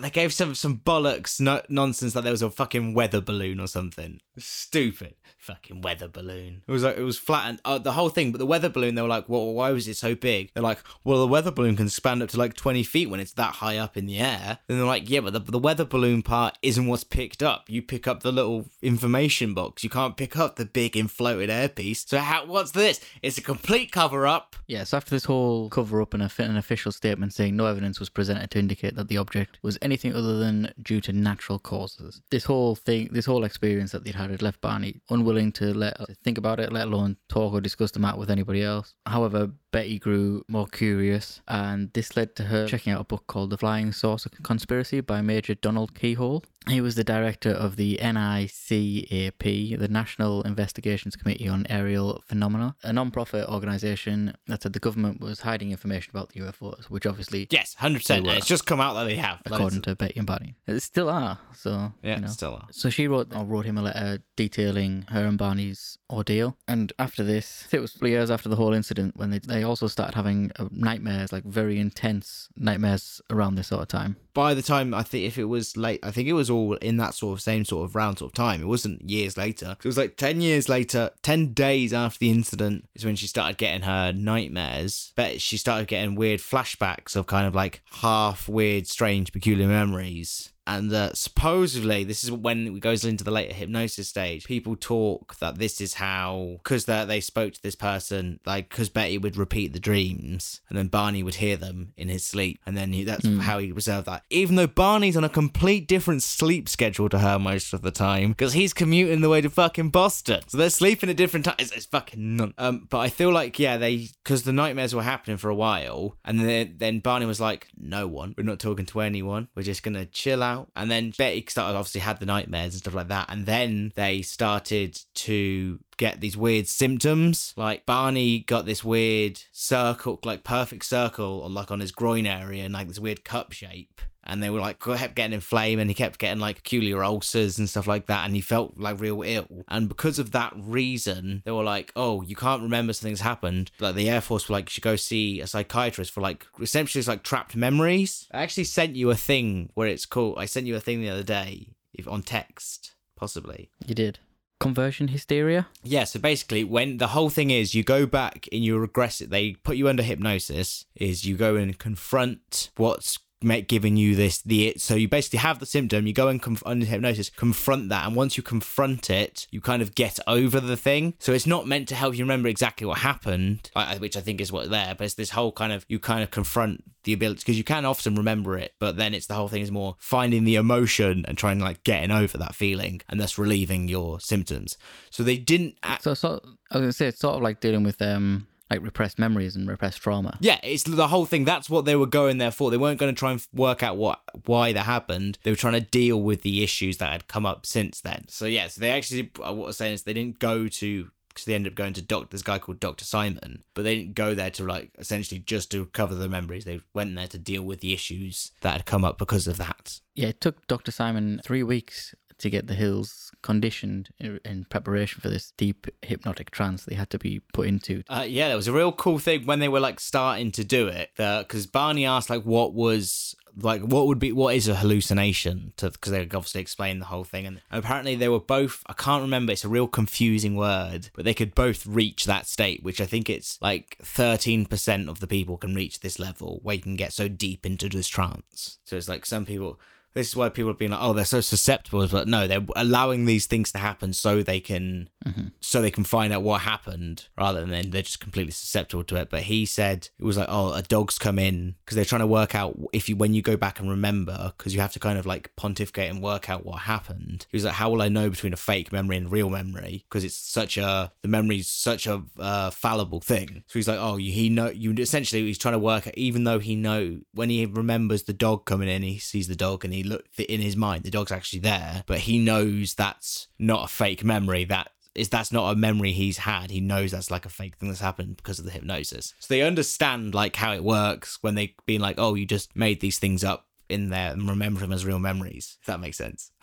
they 0.00 0.10
gave 0.10 0.32
some 0.32 0.54
some 0.54 0.78
bollocks 0.78 1.40
no- 1.40 1.62
nonsense 1.68 2.12
that 2.12 2.22
there 2.22 2.32
was 2.32 2.42
a 2.42 2.50
fucking 2.50 2.94
weather 2.94 3.20
balloon 3.20 3.58
or 3.58 3.66
something. 3.66 4.20
Stupid 4.38 5.14
fucking 5.38 5.82
weather 5.82 6.08
balloon. 6.08 6.62
It 6.66 6.70
was 6.70 6.84
like 6.84 6.96
it 6.96 7.02
was 7.02 7.18
flattened 7.18 7.60
uh, 7.64 7.78
the 7.78 7.92
whole 7.92 8.08
thing, 8.08 8.30
but 8.30 8.38
the 8.38 8.46
weather 8.46 8.68
balloon 8.68 8.94
they 8.94 9.02
were 9.02 9.08
like, 9.08 9.28
well, 9.28 9.52
why 9.52 9.70
was 9.72 9.88
it 9.88 9.96
so 9.96 10.14
big? 10.14 10.50
They're 10.54 10.62
like, 10.62 10.78
well, 11.02 11.18
the 11.18 11.26
weather 11.26 11.50
balloon 11.50 11.76
can 11.76 11.88
span 11.88 12.22
up 12.22 12.28
to 12.30 12.38
like 12.38 12.54
twenty 12.54 12.82
feet 12.82 13.10
when 13.10 13.20
it's 13.20 13.32
that 13.34 13.56
high 13.56 13.76
up 13.76 13.96
in 13.96 14.06
the 14.06 14.18
air. 14.18 14.58
Then 14.66 14.78
they're 14.78 14.86
like, 14.86 15.10
yeah, 15.10 15.20
but 15.20 15.32
the, 15.32 15.40
the 15.40 15.58
weather 15.58 15.84
balloon 15.84 16.22
part 16.22 16.56
isn't 16.62 16.86
what's 16.86 17.04
picked 17.04 17.42
up. 17.42 17.68
You 17.68 17.82
pick 17.82 18.06
up 18.06 18.22
the 18.22 18.32
little 18.32 18.70
information 18.80 19.52
box. 19.52 19.82
You 19.84 19.90
can't 19.90 20.16
pick 20.16 20.36
up 20.36 20.56
the 20.56 20.64
big 20.64 20.96
inflated 20.96 21.50
airpiece. 21.50 22.08
So 22.08 22.18
how? 22.18 22.46
What's 22.46 22.70
this? 22.70 23.00
It's 23.20 23.38
a 23.38 23.42
complete 23.42 23.92
cover 23.92 24.26
up. 24.26 24.56
Yeah, 24.66 24.84
so 24.84 24.96
after 24.96 25.10
this 25.10 25.24
whole 25.24 25.68
cover 25.68 26.00
up 26.00 26.14
and 26.14 26.22
a, 26.22 26.30
an 26.38 26.56
official 26.56 26.92
statement 26.92 27.34
saying 27.34 27.56
no 27.56 27.66
evidence 27.66 28.00
was 28.00 28.08
presented 28.08 28.50
to 28.52 28.58
indicate 28.58 28.94
that 28.96 29.08
the 29.08 29.18
object 29.18 29.58
was 29.60 29.76
anything 29.82 30.14
other 30.14 30.38
than 30.38 30.72
due 30.80 31.00
to 31.02 31.12
natural 31.12 31.58
causes. 31.58 32.22
This 32.30 32.44
whole 32.44 32.76
thing, 32.76 33.08
this 33.12 33.26
whole 33.26 33.44
experience 33.44 33.92
that 33.92 34.04
they'd 34.04 34.14
had 34.30 34.30
had 34.30 34.42
left 34.42 34.60
Barney 34.60 35.00
unwilling 35.10 35.52
to 35.52 35.74
let 35.74 35.96
think 36.22 36.38
about 36.38 36.60
it, 36.60 36.72
let 36.72 36.86
alone 36.86 37.16
talk 37.28 37.52
or 37.52 37.60
discuss 37.60 37.90
the 37.90 38.00
matter 38.00 38.18
with 38.18 38.30
anybody 38.30 38.62
else. 38.62 38.94
However, 39.06 39.50
Betty 39.72 39.98
grew 39.98 40.44
more 40.48 40.66
curious, 40.66 41.40
and 41.48 41.90
this 41.94 42.14
led 42.16 42.36
to 42.36 42.44
her 42.44 42.68
checking 42.68 42.92
out 42.92 43.00
a 43.00 43.04
book 43.04 43.26
called 43.26 43.50
The 43.50 43.56
Flying 43.58 43.90
Saucer 43.92 44.28
Conspiracy 44.42 45.00
by 45.00 45.22
Major 45.22 45.54
Donald 45.54 45.94
Keyhoe. 45.94 46.42
He 46.68 46.80
was 46.80 46.94
the 46.94 47.02
director 47.02 47.50
of 47.50 47.74
the 47.74 47.98
NICAP, 48.00 49.78
the 49.78 49.88
National 49.88 50.42
Investigations 50.42 51.16
Committee 51.16 51.48
on 51.48 51.66
Aerial 51.68 52.22
Phenomena, 52.26 52.76
a 52.84 52.92
non-profit 52.92 53.48
organisation 53.48 54.34
that 54.46 54.62
said 54.62 54.72
the 54.72 54.78
government 54.78 55.20
was 55.20 55.40
hiding 55.40 55.70
information 55.72 56.10
about 56.10 56.28
the 56.28 56.40
UFOs, 56.40 56.84
which 56.84 57.06
obviously, 57.06 57.48
Yes, 57.50 57.74
hundred 57.74 58.00
percent. 58.00 58.26
It's 58.28 58.46
just 58.46 58.66
come 58.66 58.80
out 58.80 58.94
that 58.94 59.04
they 59.04 59.16
have. 59.16 59.40
according 59.46 59.82
to 59.82 59.96
Betty 59.96 60.18
and 60.18 60.26
Barney, 60.26 60.54
it 60.66 60.80
still 60.80 61.08
are. 61.08 61.38
So 61.54 61.92
yeah, 62.02 62.16
you 62.16 62.20
know. 62.22 62.28
still 62.28 62.54
are. 62.54 62.68
So 62.70 62.90
she 62.90 63.08
wrote 63.08 63.34
or 63.34 63.44
wrote 63.44 63.64
him 63.64 63.78
a 63.78 63.82
letter 63.82 64.22
detailing 64.36 65.06
her 65.08 65.24
and 65.24 65.38
Barney's 65.38 65.98
ordeal. 66.12 66.56
And 66.68 66.92
after 66.98 67.24
this, 67.24 67.66
it 67.72 67.80
was 67.80 67.92
three 67.92 68.10
years 68.10 68.30
after 68.30 68.48
the 68.48 68.56
whole 68.56 68.72
incident 68.72 69.16
when 69.16 69.30
they, 69.30 69.38
they 69.38 69.62
also 69.62 69.86
started 69.86 70.14
having 70.14 70.52
uh, 70.58 70.68
nightmares, 70.70 71.32
like 71.32 71.44
very 71.44 71.78
intense 71.78 72.48
nightmares 72.56 73.20
around 73.30 73.54
this 73.54 73.68
sort 73.68 73.82
of 73.82 73.88
time. 73.88 74.16
By 74.34 74.54
the 74.54 74.62
time 74.62 74.94
I 74.94 75.02
think 75.02 75.26
if 75.26 75.38
it 75.38 75.44
was 75.44 75.76
late, 75.76 76.00
I 76.02 76.10
think 76.10 76.28
it 76.28 76.32
was 76.32 76.48
all 76.48 76.74
in 76.76 76.96
that 76.98 77.14
sort 77.14 77.36
of 77.36 77.42
same 77.42 77.64
sort 77.64 77.84
of 77.84 77.94
round 77.94 78.18
sort 78.18 78.30
of 78.30 78.34
time. 78.34 78.62
It 78.62 78.66
wasn't 78.66 79.08
years 79.08 79.36
later. 79.36 79.76
It 79.78 79.84
was 79.84 79.98
like 79.98 80.16
ten 80.16 80.40
years 80.40 80.68
later, 80.68 81.10
ten 81.22 81.52
days 81.52 81.92
after 81.92 82.18
the 82.18 82.30
incident 82.30 82.88
is 82.94 83.04
when 83.04 83.16
she 83.16 83.26
started 83.26 83.58
getting 83.58 83.82
her 83.82 84.12
nightmares. 84.12 85.12
But 85.16 85.40
she 85.40 85.56
started 85.56 85.86
getting 85.88 86.14
weird 86.14 86.40
flashbacks 86.40 87.14
of 87.14 87.26
kind 87.26 87.46
of 87.46 87.54
like 87.54 87.82
half 88.00 88.48
weird, 88.48 88.86
strange, 88.86 89.32
peculiar 89.32 89.68
memories 89.68 90.51
and 90.66 90.92
supposedly 91.16 92.04
this 92.04 92.22
is 92.22 92.30
when 92.30 92.66
it 92.66 92.80
goes 92.80 93.04
into 93.04 93.24
the 93.24 93.30
later 93.30 93.52
hypnosis 93.52 94.08
stage 94.08 94.44
people 94.44 94.76
talk 94.76 95.36
that 95.38 95.58
this 95.58 95.80
is 95.80 95.94
how 95.94 96.60
because 96.62 96.84
they 96.84 97.20
spoke 97.20 97.52
to 97.52 97.62
this 97.62 97.74
person 97.74 98.38
like 98.46 98.68
because 98.68 98.88
betty 98.88 99.18
would 99.18 99.36
repeat 99.36 99.72
the 99.72 99.80
dreams 99.80 100.60
and 100.68 100.78
then 100.78 100.86
barney 100.88 101.22
would 101.22 101.36
hear 101.36 101.56
them 101.56 101.92
in 101.96 102.08
his 102.08 102.24
sleep 102.24 102.60
and 102.66 102.76
then 102.76 102.92
he, 102.92 103.04
that's 103.04 103.26
how 103.40 103.58
he 103.58 103.72
reserved 103.72 104.06
that. 104.06 104.22
Even 104.30 104.56
though 104.56 104.66
barney's 104.66 105.16
on 105.16 105.24
a 105.24 105.28
complete 105.28 105.86
different 105.88 106.22
sleep 106.22 106.68
schedule 106.68 107.08
to 107.08 107.18
her 107.18 107.38
most 107.38 107.72
of 107.72 107.82
the 107.82 107.90
time 107.90 108.30
because 108.30 108.52
he's 108.52 108.72
commuting 108.72 109.20
the 109.20 109.28
way 109.28 109.40
to 109.40 109.50
fucking 109.50 109.90
boston. 109.90 110.40
So 110.46 110.58
they're 110.58 110.70
sleeping 110.70 111.10
at 111.10 111.16
different 111.16 111.44
times 111.46 111.56
it's, 111.58 111.72
it's 111.72 111.86
fucking 111.86 112.36
none 112.36 112.54
um 112.58 112.86
but 112.90 112.98
i 112.98 113.08
feel 113.08 113.30
like 113.32 113.58
yeah 113.58 113.76
they 113.76 114.08
because 114.22 114.42
the 114.42 114.52
nightmares 114.52 114.94
were 114.94 115.02
happening 115.02 115.36
for 115.36 115.48
a 115.48 115.54
while 115.54 116.16
and 116.24 116.40
then 116.40 116.74
then 116.78 117.00
barney 117.00 117.26
was 117.26 117.40
like 117.40 117.68
no 117.82 118.06
one 118.06 118.34
we're 118.36 118.44
not 118.44 118.58
talking 118.58 118.86
to 118.86 119.00
anyone 119.00 119.48
we're 119.54 119.62
just 119.62 119.82
gonna 119.82 120.06
chill 120.06 120.42
out 120.42 120.70
and 120.76 120.90
then 120.90 121.12
Betty 121.18 121.44
started 121.48 121.76
obviously 121.76 122.00
had 122.00 122.18
the 122.20 122.26
nightmares 122.26 122.74
and 122.74 122.80
stuff 122.80 122.94
like 122.94 123.08
that. 123.08 123.26
And 123.28 123.46
then 123.46 123.92
they 123.94 124.22
started 124.22 124.98
to 125.14 125.78
get 125.96 126.20
these 126.20 126.36
weird 126.36 126.66
symptoms. 126.66 127.54
Like 127.56 127.86
Barney 127.86 128.40
got 128.40 128.66
this 128.66 128.84
weird 128.84 129.40
circle, 129.52 130.18
like 130.24 130.44
perfect 130.44 130.84
circle, 130.84 131.48
like 131.48 131.70
on 131.70 131.80
his 131.80 131.92
groin 131.92 132.26
area, 132.26 132.64
and 132.64 132.74
like 132.74 132.88
this 132.88 132.98
weird 132.98 133.24
cup 133.24 133.52
shape. 133.52 134.00
And 134.24 134.42
they 134.42 134.50
were 134.50 134.60
like 134.60 134.80
kept 134.80 135.16
getting 135.16 135.34
inflamed, 135.34 135.80
and 135.80 135.90
he 135.90 135.94
kept 135.94 136.18
getting 136.18 136.40
like 136.40 136.56
peculiar 136.56 137.02
ulcers 137.02 137.58
and 137.58 137.68
stuff 137.68 137.86
like 137.86 138.06
that, 138.06 138.24
and 138.24 138.34
he 138.34 138.40
felt 138.40 138.78
like 138.78 139.00
real 139.00 139.22
ill. 139.22 139.64
And 139.68 139.88
because 139.88 140.18
of 140.18 140.30
that 140.30 140.52
reason, 140.56 141.42
they 141.44 141.50
were 141.50 141.64
like, 141.64 141.92
"Oh, 141.96 142.22
you 142.22 142.36
can't 142.36 142.62
remember 142.62 142.92
something's 142.92 143.20
happened." 143.20 143.70
Like 143.80 143.94
the 143.94 144.08
Air 144.08 144.20
Force 144.20 144.48
were 144.48 144.54
like, 144.54 144.66
"You 144.66 144.70
should 144.74 144.84
go 144.84 144.96
see 144.96 145.40
a 145.40 145.46
psychiatrist 145.46 146.12
for 146.12 146.20
like 146.20 146.46
essentially 146.60 147.00
it's 147.00 147.08
like 147.08 147.24
trapped 147.24 147.56
memories." 147.56 148.28
I 148.32 148.42
actually 148.42 148.64
sent 148.64 148.94
you 148.94 149.10
a 149.10 149.16
thing 149.16 149.70
where 149.74 149.88
it's 149.88 150.06
called. 150.06 150.38
I 150.38 150.46
sent 150.46 150.66
you 150.66 150.76
a 150.76 150.80
thing 150.80 151.00
the 151.00 151.10
other 151.10 151.24
day, 151.24 151.74
if 151.92 152.06
on 152.06 152.22
text, 152.22 152.94
possibly. 153.16 153.70
You 153.86 153.94
did. 153.94 154.18
Conversion 154.60 155.08
hysteria? 155.08 155.66
Yeah, 155.82 156.04
so 156.04 156.20
basically, 156.20 156.62
when 156.62 156.98
the 156.98 157.08
whole 157.08 157.30
thing 157.30 157.50
is 157.50 157.74
you 157.74 157.82
go 157.82 158.06
back 158.06 158.48
and 158.52 158.64
you 158.64 158.78
regress 158.78 159.20
it, 159.20 159.30
they 159.30 159.54
put 159.54 159.76
you 159.76 159.88
under 159.88 160.04
hypnosis, 160.04 160.86
is 160.94 161.24
you 161.24 161.36
go 161.36 161.56
and 161.56 161.76
confront 161.80 162.70
what's 162.76 163.18
make 163.44 163.68
giving 163.68 163.96
you 163.96 164.14
this 164.14 164.40
the 164.42 164.68
it. 164.68 164.80
so 164.80 164.94
you 164.94 165.08
basically 165.08 165.38
have 165.38 165.58
the 165.58 165.66
symptom 165.66 166.06
you 166.06 166.12
go 166.12 166.28
and 166.28 166.40
conf- 166.42 166.62
under 166.66 166.86
hypnosis 166.86 167.30
confront 167.30 167.88
that 167.88 168.06
and 168.06 168.14
once 168.16 168.36
you 168.36 168.42
confront 168.42 169.10
it 169.10 169.46
you 169.50 169.60
kind 169.60 169.82
of 169.82 169.94
get 169.94 170.18
over 170.26 170.60
the 170.60 170.76
thing 170.76 171.14
so 171.18 171.32
it's 171.32 171.46
not 171.46 171.66
meant 171.66 171.88
to 171.88 171.94
help 171.94 172.14
you 172.16 172.24
remember 172.24 172.48
exactly 172.48 172.86
what 172.86 172.98
happened 172.98 173.70
which 173.98 174.16
i 174.16 174.20
think 174.20 174.40
is 174.40 174.50
what 174.52 174.70
there 174.70 174.94
but 174.94 175.04
it's 175.04 175.14
this 175.14 175.30
whole 175.30 175.52
kind 175.52 175.72
of 175.72 175.84
you 175.88 175.98
kind 175.98 176.22
of 176.22 176.30
confront 176.30 176.82
the 177.04 177.12
ability 177.12 177.40
because 177.40 177.58
you 177.58 177.64
can 177.64 177.84
often 177.84 178.14
remember 178.14 178.56
it 178.56 178.74
but 178.78 178.96
then 178.96 179.12
it's 179.14 179.26
the 179.26 179.34
whole 179.34 179.48
thing 179.48 179.62
is 179.62 179.70
more 179.72 179.96
finding 179.98 180.44
the 180.44 180.54
emotion 180.54 181.24
and 181.26 181.36
trying 181.36 181.58
like 181.58 181.82
getting 181.84 182.10
over 182.12 182.38
that 182.38 182.54
feeling 182.54 183.00
and 183.08 183.20
thus 183.20 183.36
relieving 183.38 183.88
your 183.88 184.20
symptoms 184.20 184.76
so 185.10 185.22
they 185.22 185.36
didn't 185.36 185.76
act- 185.82 186.04
So, 186.04 186.14
so 186.14 186.40
I 186.70 186.78
was 186.78 186.82
gonna 186.82 186.92
say 186.92 187.06
it's 187.08 187.18
sort 187.18 187.36
of 187.36 187.42
like 187.42 187.60
dealing 187.60 187.82
with 187.82 188.00
um 188.00 188.46
like 188.72 188.82
repressed 188.82 189.18
memories 189.18 189.54
and 189.54 189.68
repressed 189.68 190.00
trauma. 190.00 190.38
Yeah, 190.40 190.58
it's 190.62 190.84
the 190.84 191.08
whole 191.08 191.26
thing. 191.26 191.44
That's 191.44 191.68
what 191.68 191.84
they 191.84 191.94
were 191.94 192.06
going 192.06 192.38
there 192.38 192.50
for. 192.50 192.70
They 192.70 192.76
weren't 192.76 192.98
going 192.98 193.14
to 193.14 193.18
try 193.18 193.32
and 193.32 193.46
work 193.52 193.82
out 193.82 193.96
what 193.96 194.20
why 194.46 194.72
that 194.72 194.86
happened. 194.86 195.38
They 195.42 195.50
were 195.50 195.56
trying 195.56 195.74
to 195.74 195.80
deal 195.80 196.20
with 196.20 196.42
the 196.42 196.62
issues 196.62 196.98
that 196.98 197.12
had 197.12 197.28
come 197.28 197.44
up 197.44 197.66
since 197.66 198.00
then. 198.00 198.24
So 198.28 198.46
yeah, 198.46 198.68
so 198.68 198.80
they 198.80 198.90
actually 198.90 199.30
uh, 199.44 199.52
what 199.52 199.66
I'm 199.66 199.72
saying 199.72 199.94
is 199.94 200.02
they 200.02 200.14
didn't 200.14 200.38
go 200.38 200.68
to 200.68 201.10
because 201.28 201.46
they 201.46 201.54
ended 201.54 201.72
up 201.72 201.76
going 201.76 201.94
to 201.94 202.02
doc 202.02 202.30
this 202.30 202.42
guy 202.42 202.58
called 202.58 202.78
Dr. 202.78 203.04
Simon, 203.04 203.64
but 203.74 203.84
they 203.84 203.96
didn't 203.96 204.14
go 204.14 204.34
there 204.34 204.50
to 204.50 204.64
like 204.64 204.90
essentially 204.98 205.40
just 205.40 205.70
to 205.70 205.86
cover 205.86 206.14
the 206.14 206.28
memories. 206.28 206.64
They 206.64 206.80
went 206.92 207.14
there 207.14 207.28
to 207.28 207.38
deal 207.38 207.62
with 207.62 207.80
the 207.80 207.92
issues 207.92 208.52
that 208.60 208.72
had 208.72 208.86
come 208.86 209.04
up 209.04 209.18
because 209.18 209.46
of 209.46 209.56
that. 209.56 210.00
Yeah, 210.14 210.28
it 210.28 210.40
took 210.40 210.66
Dr. 210.66 210.92
Simon 210.92 211.40
three 211.42 211.62
weeks 211.62 212.14
to 212.42 212.50
get 212.50 212.66
the 212.66 212.74
Hills 212.74 213.30
conditioned 213.42 214.10
in, 214.18 214.66
preparation 214.68 215.20
for 215.20 215.28
this 215.28 215.52
deep 215.56 215.86
hypnotic 216.02 216.50
trance 216.50 216.84
they 216.84 216.94
had 216.94 217.10
to 217.10 217.18
be 217.18 217.40
put 217.52 217.66
into. 217.66 218.02
Uh, 218.08 218.24
yeah, 218.26 218.48
that 218.48 218.54
was 218.54 218.68
a 218.68 218.72
real 218.72 218.92
cool 218.92 219.18
thing 219.18 219.46
when 219.46 219.58
they 219.58 219.68
were 219.68 219.80
like 219.80 219.98
starting 219.98 220.52
to 220.52 220.64
do 220.64 220.86
it. 220.86 221.10
Because 221.16 221.66
Barney 221.66 222.04
asked 222.04 222.30
like, 222.30 222.42
what 222.42 222.74
was 222.74 223.34
like, 223.60 223.82
what 223.82 224.06
would 224.06 224.18
be, 224.18 224.32
what 224.32 224.54
is 224.54 224.68
a 224.68 224.76
hallucination? 224.76 225.72
To 225.76 225.90
because 225.90 226.12
they 226.12 226.22
obviously 226.22 226.60
explained 226.60 227.00
the 227.00 227.06
whole 227.06 227.24
thing, 227.24 227.46
and 227.46 227.60
apparently 227.70 228.14
they 228.14 228.28
were 228.28 228.40
both. 228.40 228.82
I 228.86 228.94
can't 228.94 229.22
remember. 229.22 229.52
It's 229.52 229.64
a 229.64 229.68
real 229.68 229.88
confusing 229.88 230.56
word, 230.56 231.10
but 231.14 231.24
they 231.24 231.34
could 231.34 231.54
both 231.54 231.86
reach 231.86 232.24
that 232.24 232.46
state, 232.46 232.82
which 232.82 233.00
I 233.00 233.06
think 233.06 233.28
it's 233.28 233.58
like 233.60 233.98
thirteen 234.02 234.66
percent 234.66 235.08
of 235.08 235.20
the 235.20 235.26
people 235.26 235.58
can 235.58 235.74
reach 235.74 236.00
this 236.00 236.18
level 236.18 236.60
where 236.62 236.76
you 236.76 236.82
can 236.82 236.96
get 236.96 237.12
so 237.12 237.28
deep 237.28 237.66
into 237.66 237.88
this 237.88 238.08
trance. 238.08 238.78
So 238.84 238.96
it's 238.96 239.08
like 239.08 239.26
some 239.26 239.44
people 239.44 239.78
this 240.14 240.28
is 240.28 240.36
why 240.36 240.48
people 240.48 240.70
have 240.70 240.78
been 240.78 240.90
like, 240.90 241.00
oh, 241.02 241.12
they're 241.12 241.24
so 241.24 241.40
susceptible, 241.40 242.06
but 242.08 242.28
no, 242.28 242.46
they're 242.46 242.64
allowing 242.76 243.24
these 243.24 243.46
things 243.46 243.72
to 243.72 243.78
happen 243.78 244.12
so 244.12 244.42
they 244.42 244.60
can, 244.60 245.08
Mm-hmm. 245.22 245.48
so 245.60 245.80
they 245.80 245.92
can 245.92 246.02
find 246.02 246.32
out 246.32 246.42
what 246.42 246.62
happened, 246.62 247.28
rather 247.38 247.64
than 247.64 247.90
they're 247.90 248.02
just 248.02 248.18
completely 248.18 248.50
susceptible 248.50 249.04
to 249.04 249.14
it. 249.14 249.30
But 249.30 249.42
he 249.42 249.64
said 249.64 250.08
it 250.18 250.24
was 250.24 250.36
like, 250.36 250.48
oh, 250.50 250.72
a 250.72 250.82
dog's 250.82 251.16
come 251.16 251.38
in 251.38 251.76
because 251.84 251.94
they're 251.94 252.04
trying 252.04 252.22
to 252.22 252.26
work 252.26 252.56
out 252.56 252.76
if 252.92 253.08
you 253.08 253.14
when 253.14 253.32
you 253.32 253.40
go 253.40 253.56
back 253.56 253.78
and 253.78 253.88
remember, 253.88 254.52
because 254.58 254.74
you 254.74 254.80
have 254.80 254.92
to 254.94 254.98
kind 254.98 255.20
of 255.20 255.24
like 255.24 255.54
pontificate 255.54 256.10
and 256.10 256.20
work 256.20 256.50
out 256.50 256.66
what 256.66 256.80
happened. 256.80 257.46
He 257.50 257.56
was 257.56 257.64
like, 257.64 257.74
how 257.74 257.88
will 257.90 258.02
I 258.02 258.08
know 258.08 258.30
between 258.30 258.52
a 258.52 258.56
fake 258.56 258.90
memory 258.92 259.16
and 259.16 259.30
real 259.30 259.48
memory? 259.48 260.04
Because 260.08 260.24
it's 260.24 260.34
such 260.34 260.76
a 260.76 261.12
the 261.22 261.28
memory's 261.28 261.68
such 261.68 262.08
a 262.08 262.24
uh, 262.36 262.70
fallible 262.70 263.20
thing. 263.20 263.62
So 263.68 263.78
he's 263.78 263.86
like, 263.86 264.00
oh, 264.00 264.16
you, 264.16 264.32
he 264.32 264.48
know 264.48 264.70
you 264.70 264.92
essentially 264.98 265.44
he's 265.44 265.56
trying 265.56 265.74
to 265.74 265.78
work 265.78 266.08
out, 266.08 266.18
even 266.18 266.42
though 266.42 266.58
he 266.58 266.74
know 266.74 267.20
when 267.32 267.48
he 267.48 267.64
remembers 267.64 268.24
the 268.24 268.32
dog 268.32 268.64
coming 268.64 268.88
in, 268.88 269.02
he 269.02 269.18
sees 269.18 269.46
the 269.46 269.54
dog 269.54 269.84
and 269.84 269.94
he 269.94 270.01
look 270.02 270.24
in 270.36 270.60
his 270.60 270.76
mind 270.76 271.04
the 271.04 271.10
dog's 271.10 271.32
actually 271.32 271.60
there, 271.60 272.04
but 272.06 272.20
he 272.20 272.38
knows 272.38 272.94
that's 272.94 273.48
not 273.58 273.84
a 273.84 273.88
fake 273.88 274.24
memory. 274.24 274.64
That 274.64 274.90
is 275.14 275.28
that's 275.28 275.52
not 275.52 275.72
a 275.72 275.76
memory 275.76 276.12
he's 276.12 276.38
had. 276.38 276.70
He 276.70 276.80
knows 276.80 277.10
that's 277.10 277.30
like 277.30 277.46
a 277.46 277.50
fake 277.50 277.76
thing 277.76 277.88
that's 277.88 278.00
happened 278.00 278.36
because 278.36 278.58
of 278.58 278.64
the 278.64 278.70
hypnosis. 278.70 279.34
So 279.38 279.54
they 279.54 279.62
understand 279.62 280.34
like 280.34 280.56
how 280.56 280.72
it 280.72 280.84
works 280.84 281.38
when 281.42 281.54
they 281.54 281.74
been 281.86 282.00
like, 282.00 282.16
oh, 282.18 282.34
you 282.34 282.46
just 282.46 282.74
made 282.74 283.00
these 283.00 283.18
things 283.18 283.44
up 283.44 283.66
in 283.88 284.10
there 284.10 284.32
and 284.32 284.48
remember 284.48 284.80
them 284.80 284.92
as 284.92 285.04
real 285.04 285.18
memories. 285.18 285.76
If 285.80 285.86
that 285.86 286.00
makes 286.00 286.18
sense. 286.18 286.50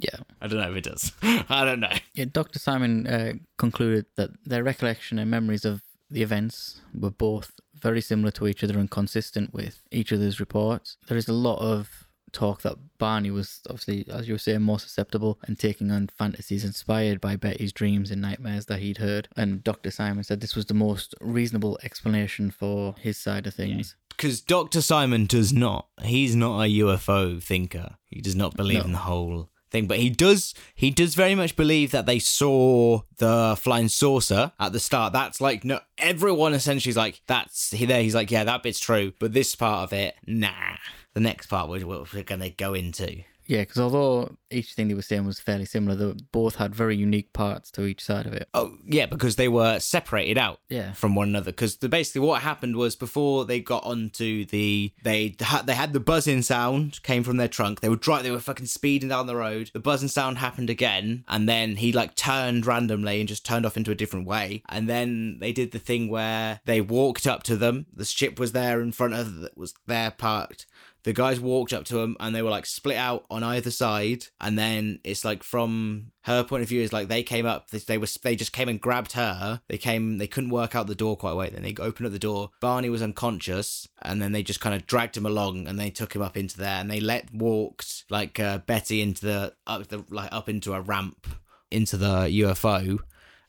Yeah. 0.00 0.20
I 0.40 0.46
don't 0.46 0.60
know 0.60 0.70
if 0.70 0.76
it 0.76 0.84
does. 0.84 1.12
I 1.48 1.64
don't 1.64 1.80
know. 1.80 1.92
Yeah, 2.14 2.26
Dr. 2.30 2.60
Simon 2.60 3.06
uh, 3.08 3.32
concluded 3.56 4.06
that 4.14 4.30
their 4.44 4.62
recollection 4.62 5.18
and 5.18 5.28
memories 5.28 5.64
of 5.64 5.82
the 6.08 6.22
events 6.22 6.80
were 6.94 7.10
both 7.10 7.50
very 7.74 8.00
similar 8.00 8.30
to 8.32 8.46
each 8.46 8.62
other 8.62 8.78
and 8.78 8.90
consistent 8.90 9.52
with 9.52 9.82
each 9.90 10.12
other's 10.12 10.38
reports. 10.40 10.96
There 11.08 11.18
is 11.18 11.28
a 11.28 11.32
lot 11.32 11.58
of 11.58 12.06
talk 12.32 12.62
that 12.62 12.76
Barney 12.98 13.30
was 13.30 13.60
obviously, 13.68 14.06
as 14.12 14.28
you 14.28 14.34
were 14.34 14.38
saying, 14.38 14.62
more 14.62 14.78
susceptible 14.78 15.38
and 15.46 15.58
taking 15.58 15.90
on 15.90 16.08
fantasies 16.16 16.64
inspired 16.64 17.20
by 17.20 17.36
Betty's 17.36 17.72
dreams 17.72 18.10
and 18.10 18.20
nightmares 18.22 18.66
that 18.66 18.80
he'd 18.80 18.98
heard. 18.98 19.28
And 19.36 19.62
Dr. 19.64 19.90
Simon 19.90 20.24
said 20.24 20.40
this 20.40 20.56
was 20.56 20.66
the 20.66 20.74
most 20.74 21.14
reasonable 21.20 21.78
explanation 21.82 22.50
for 22.50 22.94
his 22.98 23.18
side 23.18 23.46
of 23.46 23.54
things. 23.54 23.96
Because 24.10 24.40
Dr. 24.40 24.82
Simon 24.82 25.26
does 25.26 25.52
not. 25.52 25.86
He's 26.02 26.34
not 26.34 26.60
a 26.64 26.68
UFO 26.80 27.40
thinker. 27.42 27.96
He 28.06 28.20
does 28.20 28.34
not 28.34 28.56
believe 28.56 28.80
No. 28.80 28.84
in 28.86 28.92
the 28.92 28.98
whole 28.98 29.50
thing, 29.70 29.86
but 29.86 29.98
he 29.98 30.10
does. 30.10 30.54
He 30.74 30.90
does 30.90 31.14
very 31.14 31.34
much 31.34 31.56
believe 31.56 31.90
that 31.92 32.06
they 32.06 32.18
saw 32.18 33.02
the 33.18 33.56
flying 33.58 33.88
saucer 33.88 34.52
at 34.58 34.72
the 34.72 34.80
start. 34.80 35.12
That's 35.12 35.40
like 35.40 35.64
no. 35.64 35.80
Everyone 35.98 36.54
essentially 36.54 36.90
is 36.90 36.96
like 36.96 37.20
that's 37.26 37.70
he 37.70 37.86
there. 37.86 38.02
He's 38.02 38.14
like 38.14 38.30
yeah, 38.30 38.44
that 38.44 38.62
bit's 38.62 38.80
true, 38.80 39.12
but 39.18 39.32
this 39.32 39.54
part 39.54 39.84
of 39.84 39.92
it, 39.92 40.14
nah. 40.26 40.76
The 41.14 41.20
next 41.20 41.46
part 41.46 41.68
we're, 41.68 41.86
we're 41.86 42.22
gonna 42.22 42.50
go 42.50 42.74
into. 42.74 43.22
Yeah, 43.48 43.62
because 43.62 43.80
although 43.80 44.36
each 44.50 44.74
thing 44.74 44.88
they 44.88 44.94
were 44.94 45.02
saying 45.02 45.26
was 45.26 45.40
fairly 45.40 45.64
similar, 45.64 45.96
they 45.96 46.20
both 46.32 46.56
had 46.56 46.74
very 46.74 46.96
unique 46.96 47.32
parts 47.32 47.70
to 47.72 47.84
each 47.86 48.04
side 48.04 48.26
of 48.26 48.34
it. 48.34 48.48
Oh 48.54 48.76
yeah, 48.86 49.06
because 49.06 49.36
they 49.36 49.48
were 49.48 49.80
separated 49.80 50.38
out. 50.38 50.60
Yeah. 50.68 50.92
from 50.92 51.14
one 51.14 51.28
another 51.28 51.50
because 51.50 51.76
basically 51.76 52.20
what 52.20 52.42
happened 52.42 52.76
was 52.76 52.94
before 52.94 53.46
they 53.46 53.58
got 53.60 53.84
onto 53.84 54.44
the 54.44 54.92
they 55.02 55.34
had 55.40 55.66
they 55.66 55.74
had 55.74 55.94
the 55.94 56.00
buzzing 56.00 56.42
sound 56.42 57.02
came 57.02 57.22
from 57.24 57.38
their 57.38 57.48
trunk 57.48 57.80
they 57.80 57.88
were 57.88 57.96
dri 57.96 58.20
they 58.22 58.30
were 58.30 58.38
fucking 58.38 58.66
speeding 58.66 59.08
down 59.08 59.26
the 59.26 59.36
road 59.36 59.70
the 59.72 59.80
buzzing 59.80 60.08
sound 60.08 60.36
happened 60.38 60.68
again 60.68 61.24
and 61.28 61.48
then 61.48 61.76
he 61.76 61.90
like 61.90 62.14
turned 62.14 62.66
randomly 62.66 63.18
and 63.18 63.28
just 63.28 63.46
turned 63.46 63.64
off 63.64 63.78
into 63.78 63.90
a 63.90 63.94
different 63.94 64.26
way 64.26 64.62
and 64.68 64.88
then 64.88 65.38
they 65.40 65.52
did 65.52 65.70
the 65.72 65.78
thing 65.78 66.08
where 66.08 66.60
they 66.66 66.80
walked 66.82 67.26
up 67.26 67.42
to 67.42 67.56
them 67.56 67.86
the 67.94 68.04
ship 68.04 68.38
was 68.38 68.52
there 68.52 68.82
in 68.82 68.92
front 68.92 69.14
of 69.14 69.48
was 69.56 69.72
there 69.86 70.10
parked 70.10 70.66
the 71.08 71.14
guys 71.14 71.40
walked 71.40 71.72
up 71.72 71.86
to 71.86 71.94
them 71.94 72.18
and 72.20 72.34
they 72.34 72.42
were 72.42 72.50
like 72.50 72.66
split 72.66 72.98
out 72.98 73.24
on 73.30 73.42
either 73.42 73.70
side 73.70 74.26
and 74.42 74.58
then 74.58 75.00
it's 75.04 75.24
like 75.24 75.42
from 75.42 76.12
her 76.24 76.44
point 76.44 76.62
of 76.62 76.68
view 76.68 76.82
is 76.82 76.92
like 76.92 77.08
they 77.08 77.22
came 77.22 77.46
up 77.46 77.70
they, 77.70 77.78
they 77.78 77.96
were 77.96 78.06
they 78.22 78.36
just 78.36 78.52
came 78.52 78.68
and 78.68 78.78
grabbed 78.78 79.12
her. 79.12 79.62
They 79.68 79.78
came 79.78 80.18
they 80.18 80.26
couldn't 80.26 80.50
work 80.50 80.76
out 80.76 80.86
the 80.86 80.94
door 80.94 81.16
quite 81.16 81.32
right 81.32 81.50
then. 81.50 81.62
They 81.62 81.74
opened 81.80 82.08
up 82.08 82.12
the 82.12 82.18
door. 82.18 82.50
Barney 82.60 82.90
was 82.90 83.00
unconscious 83.00 83.88
and 84.02 84.20
then 84.20 84.32
they 84.32 84.42
just 84.42 84.60
kind 84.60 84.74
of 84.74 84.86
dragged 84.86 85.16
him 85.16 85.24
along 85.24 85.66
and 85.66 85.78
they 85.78 85.88
took 85.88 86.14
him 86.14 86.20
up 86.20 86.36
into 86.36 86.58
there 86.58 86.78
and 86.78 86.90
they 86.90 87.00
let 87.00 87.32
walked 87.32 88.04
like 88.10 88.38
uh, 88.38 88.58
betty 88.58 89.00
into 89.00 89.24
the 89.24 89.54
up 89.66 89.88
the 89.88 90.04
like 90.10 90.30
up 90.30 90.50
into 90.50 90.74
a 90.74 90.82
ramp 90.82 91.26
into 91.70 91.96
the 91.96 92.24
ufo 92.42 92.98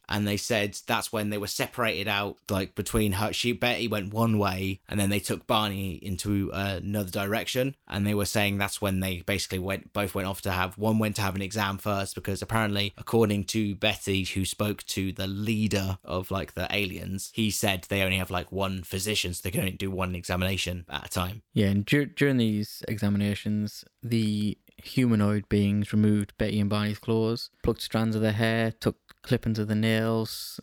and 0.10 0.28
they 0.28 0.38
said 0.38 0.78
that's 0.88 1.14
when 1.14 1.30
they 1.30 1.38
were 1.38 1.48
separated 1.48 2.08
out 2.08 2.38
like 2.50 2.76
between 2.76 3.14
her 3.14 3.32
she 3.32 3.52
betty 3.52 3.88
went 3.88 4.14
one 4.14 4.38
way 4.38 4.80
and 4.90 5.00
then 5.00 5.10
they 5.10 5.20
took 5.20 5.48
barney 5.48 5.94
into 6.02 6.52
uh, 6.52 6.80
another 6.82 7.12
direction 7.12 7.76
and 7.88 8.06
they 8.06 8.14
were 8.14 8.26
saying 8.26 8.58
that's 8.58 8.82
when 8.82 9.00
they 9.00 9.22
basically 9.22 9.60
went 9.60 9.94
both 9.94 10.14
went 10.14 10.28
off 10.28 10.42
to 10.42 10.52
have 10.52 10.78
one 10.78 11.00
went 11.00 11.16
to 11.16 11.22
have 11.22 11.36
an 11.36 11.42
exam 11.42 11.78
first 11.78 12.16
because 12.16 12.42
apparently 12.42 12.94
according 12.98 13.44
to 13.44 13.76
betty 13.76 14.24
who 14.24 14.44
spoke 14.44 14.84
to 14.84 15.12
the 15.14 15.28
leader 15.28 15.98
of 16.04 16.32
like 16.32 16.54
the 16.54 16.68
aliens 16.72 17.32
he 17.34 17.50
said 17.50 17.86
they 17.90 18.02
only 18.02 18.18
have 18.18 18.32
like 18.32 18.52
one 18.52 18.84
physician 18.84 19.34
so 19.34 19.42
they 19.44 19.52
can 19.52 19.62
only 19.62 19.72
do 19.72 19.92
one 19.92 20.16
examination 20.16 20.86
at 20.90 21.06
a 21.06 21.10
time. 21.10 21.42
Yeah, 21.54 21.68
and 21.68 21.86
dur- 21.86 22.06
during 22.06 22.38
these 22.38 22.84
examinations, 22.88 23.84
the 24.02 24.58
humanoid 24.84 25.48
beings 25.50 25.94
removed 25.94 26.34
Betty 26.38 26.60
and 26.60 26.70
Barney's 26.70 27.00
claws, 27.00 27.50
plucked 27.64 27.82
strands 27.82 28.16
of 28.16 28.22
their 28.22 28.34
hair, 28.34 28.72
took 28.72 28.98
clippings 29.22 29.60
of 29.60 29.68
the 29.68 29.76
nails, 29.76 30.60